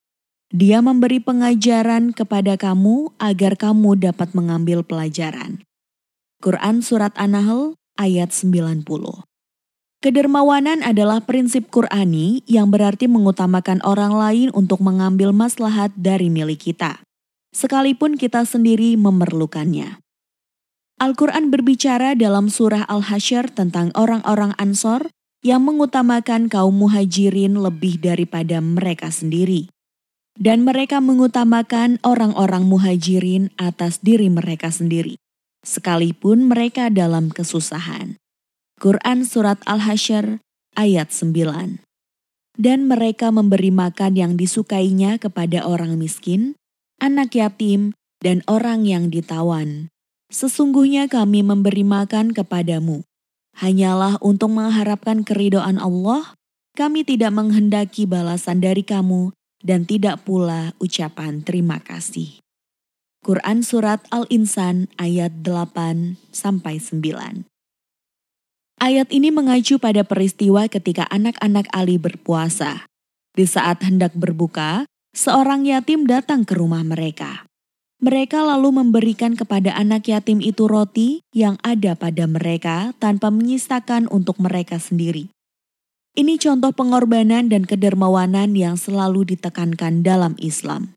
[0.51, 5.63] Dia memberi pengajaran kepada kamu agar kamu dapat mengambil pelajaran.
[6.43, 8.85] Quran Surat An-Nahl ayat 90
[10.03, 16.99] Kedermawanan adalah prinsip Qurani yang berarti mengutamakan orang lain untuk mengambil maslahat dari milik kita,
[17.55, 20.03] sekalipun kita sendiri memerlukannya.
[20.99, 25.07] Al-Quran berbicara dalam surah Al-Hasyr tentang orang-orang Ansor
[25.39, 29.71] yang mengutamakan kaum muhajirin lebih daripada mereka sendiri.
[30.35, 35.15] Dan mereka mengutamakan orang-orang muhajirin atas diri mereka sendiri,
[35.63, 38.19] sekalipun mereka dalam kesusahan.
[38.83, 40.43] Quran Surat Al-Hasyr
[40.75, 41.79] ayat 9.
[42.59, 46.59] Dan mereka memberi makan yang disukainya kepada orang miskin,
[46.99, 49.87] anak yatim, dan orang yang ditawan.
[50.27, 53.07] Sesungguhnya kami memberi makan kepadamu.
[53.55, 56.35] Hanyalah untuk mengharapkan keridoan Allah,
[56.75, 59.31] kami tidak menghendaki balasan dari kamu
[59.63, 62.35] dan tidak pula ucapan terima kasih.
[63.23, 67.52] Quran Surat Al-Insan ayat 8 sampai 9.
[68.81, 72.89] Ayat ini mengacu pada peristiwa ketika anak-anak Ali berpuasa.
[73.33, 77.45] Di saat hendak berbuka, seorang yatim datang ke rumah mereka.
[78.03, 84.43] Mereka lalu memberikan kepada anak yatim itu roti yang ada pada mereka tanpa menyisakan untuk
[84.43, 85.31] mereka sendiri.
[86.13, 90.93] Ini contoh pengorbanan dan kedermawanan yang selalu ditekankan dalam Islam.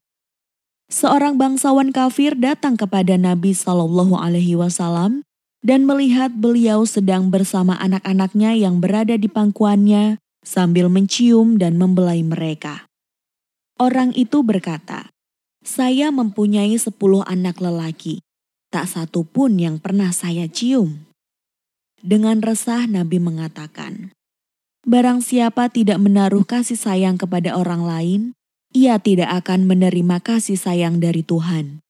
[0.92, 5.24] Seorang bangsawan kafir datang kepada Nabi Shallallahu Alaihi Wasallam
[5.64, 12.86] dan melihat beliau sedang bersama anak-anaknya yang berada di pangkuannya sambil mencium dan membelai mereka.
[13.76, 15.12] Orang itu berkata,
[15.66, 18.22] saya mempunyai sepuluh anak lelaki,
[18.70, 21.04] tak satu pun yang pernah saya cium.
[22.00, 24.14] Dengan resah Nabi mengatakan,
[24.86, 28.20] Barang siapa tidak menaruh kasih sayang kepada orang lain,
[28.70, 31.82] ia tidak akan menerima kasih sayang dari Tuhan.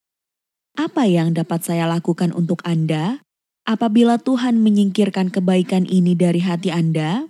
[0.80, 3.20] Apa yang dapat saya lakukan untuk Anda
[3.66, 7.26] apabila Tuhan menyingkirkan kebaikan ini dari hati Anda?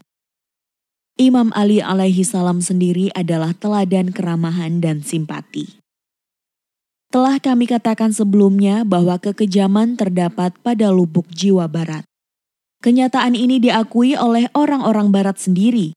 [1.17, 5.81] Imam Ali alaihi salam sendiri adalah teladan keramahan dan simpati.
[7.09, 12.05] Telah kami katakan sebelumnya bahwa kekejaman terdapat pada lubuk jiwa barat.
[12.85, 15.97] Kenyataan ini diakui oleh orang-orang barat sendiri.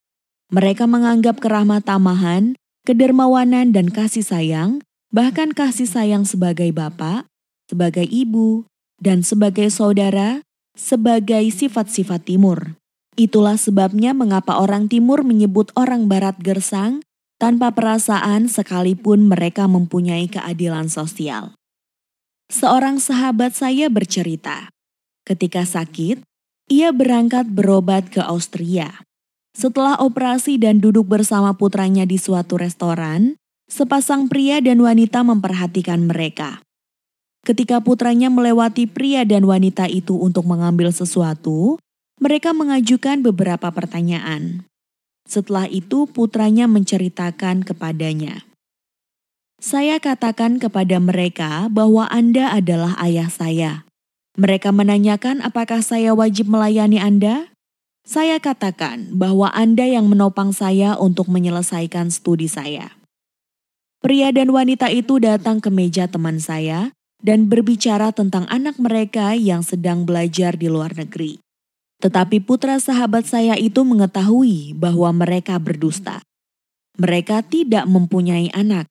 [0.56, 2.56] Mereka menganggap keramah tamahan,
[2.88, 4.80] kedermawanan dan kasih sayang,
[5.11, 7.27] bahkan kasih sayang sebagai bapak,
[7.68, 8.68] sebagai ibu,
[8.99, 10.43] dan sebagai saudara,
[10.75, 12.79] sebagai sifat-sifat timur.
[13.19, 17.03] Itulah sebabnya mengapa orang timur menyebut orang barat gersang
[17.39, 21.55] tanpa perasaan sekalipun mereka mempunyai keadilan sosial.
[22.51, 24.71] Seorang sahabat saya bercerita,
[25.27, 26.23] ketika sakit,
[26.71, 29.03] ia berangkat berobat ke Austria.
[29.53, 33.35] Setelah operasi dan duduk bersama putranya di suatu restoran,
[33.67, 36.63] sepasang pria dan wanita memperhatikan mereka.
[37.49, 41.81] Ketika putranya melewati pria dan wanita itu untuk mengambil sesuatu,
[42.21, 44.69] mereka mengajukan beberapa pertanyaan.
[45.25, 48.45] Setelah itu putranya menceritakan kepadanya.
[49.57, 53.81] Saya katakan kepada mereka bahwa Anda adalah ayah saya.
[54.37, 57.49] Mereka menanyakan apakah saya wajib melayani Anda?
[58.05, 62.93] Saya katakan bahwa Anda yang menopang saya untuk menyelesaikan studi saya.
[64.05, 69.59] Pria dan wanita itu datang ke meja teman saya dan berbicara tentang anak mereka yang
[69.64, 71.39] sedang belajar di luar negeri.
[71.99, 76.23] Tetapi putra sahabat saya itu mengetahui bahwa mereka berdusta.
[76.95, 78.88] Mereka tidak mempunyai anak.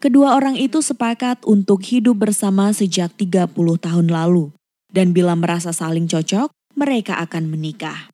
[0.00, 4.52] Kedua orang itu sepakat untuk hidup bersama sejak 30 tahun lalu.
[4.88, 8.08] Dan bila merasa saling cocok, mereka akan menikah.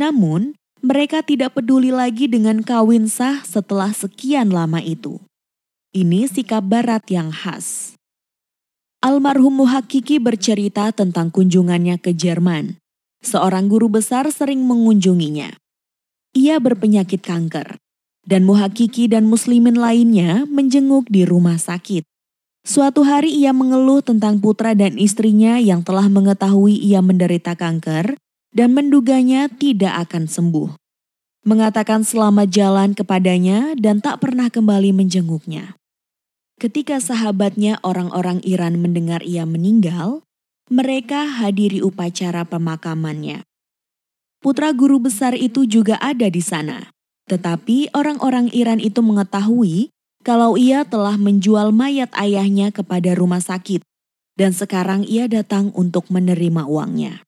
[0.00, 5.20] Namun, mereka tidak peduli lagi dengan kawin sah setelah sekian lama itu.
[5.92, 7.94] Ini sikap barat yang khas.
[9.02, 12.78] Almarhum Muhakiki bercerita tentang kunjungannya ke Jerman
[13.18, 15.58] seorang guru besar sering mengunjunginya.
[16.38, 17.82] Ia berpenyakit kanker,
[18.22, 22.06] dan muhakiki dan muslimin lainnya menjenguk di rumah sakit.
[22.62, 28.14] Suatu hari ia mengeluh tentang putra dan istrinya yang telah mengetahui ia menderita kanker
[28.54, 30.78] dan menduganya tidak akan sembuh.
[31.42, 35.74] Mengatakan selamat jalan kepadanya dan tak pernah kembali menjenguknya.
[36.62, 40.22] Ketika sahabatnya orang-orang Iran mendengar ia meninggal,
[40.70, 43.42] mereka hadiri upacara pemakamannya.
[44.38, 46.94] Putra guru besar itu juga ada di sana,
[47.26, 49.90] tetapi orang-orang Iran itu mengetahui
[50.22, 53.82] kalau ia telah menjual mayat ayahnya kepada rumah sakit,
[54.38, 57.26] dan sekarang ia datang untuk menerima uangnya.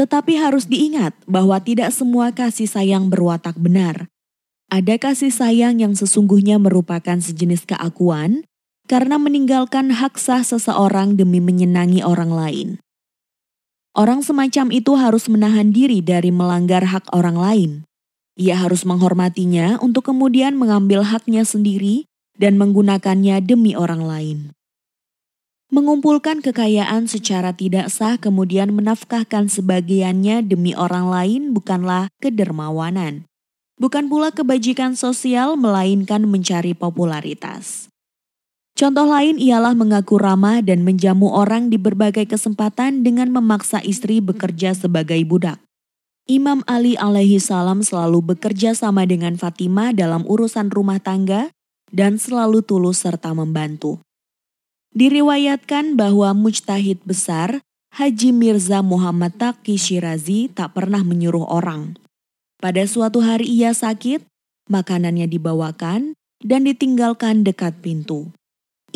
[0.00, 4.08] Tetapi harus diingat bahwa tidak semua kasih sayang berwatak benar.
[4.68, 8.44] Ada kasih sayang yang sesungguhnya merupakan sejenis keakuan
[8.84, 12.68] karena meninggalkan hak sah seseorang demi menyenangi orang lain.
[13.96, 17.70] Orang semacam itu harus menahan diri dari melanggar hak orang lain.
[18.36, 22.04] Ia harus menghormatinya untuk kemudian mengambil haknya sendiri
[22.36, 24.38] dan menggunakannya demi orang lain.
[25.68, 33.27] Mengumpulkan kekayaan secara tidak sah kemudian menafkahkan sebagiannya demi orang lain bukanlah kedermawanan.
[33.78, 37.86] Bukan pula kebajikan sosial melainkan mencari popularitas.
[38.78, 44.74] Contoh lain ialah mengaku ramah dan menjamu orang di berbagai kesempatan dengan memaksa istri bekerja
[44.74, 45.58] sebagai budak.
[46.30, 51.50] Imam Ali alaihi salam selalu bekerja sama dengan Fatimah dalam urusan rumah tangga
[51.90, 53.98] dan selalu tulus serta membantu.
[54.94, 57.62] Diriwayatkan bahwa mujtahid besar
[57.98, 61.96] Haji Mirza Muhammad Taqi Shirazi tak pernah menyuruh orang.
[62.58, 64.26] Pada suatu hari ia sakit,
[64.66, 68.34] makanannya dibawakan dan ditinggalkan dekat pintu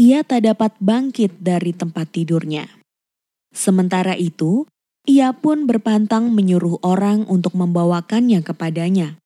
[0.00, 2.68] ia tak dapat bangkit dari tempat tidurnya.
[3.52, 4.64] Sementara itu,
[5.04, 9.20] ia pun berpantang menyuruh orang untuk membawakannya kepadanya.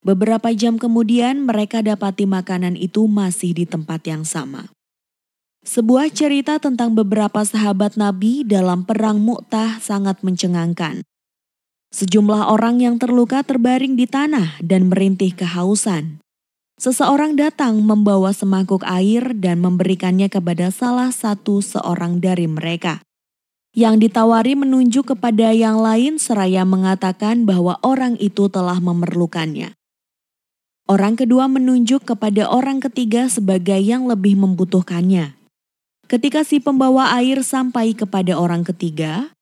[0.00, 4.72] Beberapa jam kemudian, mereka dapati makanan itu masih di tempat yang sama.
[5.68, 11.04] Sebuah cerita tentang beberapa sahabat Nabi dalam perang Mu'tah sangat mencengangkan.
[11.88, 16.20] Sejumlah orang yang terluka terbaring di tanah dan merintih kehausan.
[16.76, 23.00] Seseorang datang membawa semangkuk air dan memberikannya kepada salah satu seorang dari mereka.
[23.72, 29.74] Yang ditawari menunjuk kepada yang lain seraya mengatakan bahwa orang itu telah memerlukannya.
[30.88, 35.36] Orang kedua menunjuk kepada orang ketiga sebagai yang lebih membutuhkannya.
[36.08, 39.32] Ketika si pembawa air sampai kepada orang ketiga,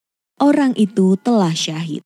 [0.42, 2.02] orang itu telah syahid.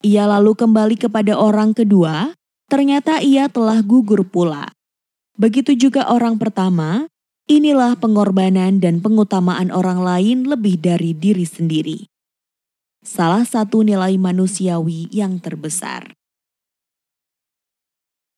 [0.00, 2.32] Ia lalu kembali kepada orang kedua,
[2.72, 4.72] ternyata ia telah gugur pula.
[5.36, 7.04] Begitu juga orang pertama,
[7.44, 11.98] inilah pengorbanan dan pengutamaan orang lain lebih dari diri sendiri.
[13.04, 16.16] Salah satu nilai manusiawi yang terbesar.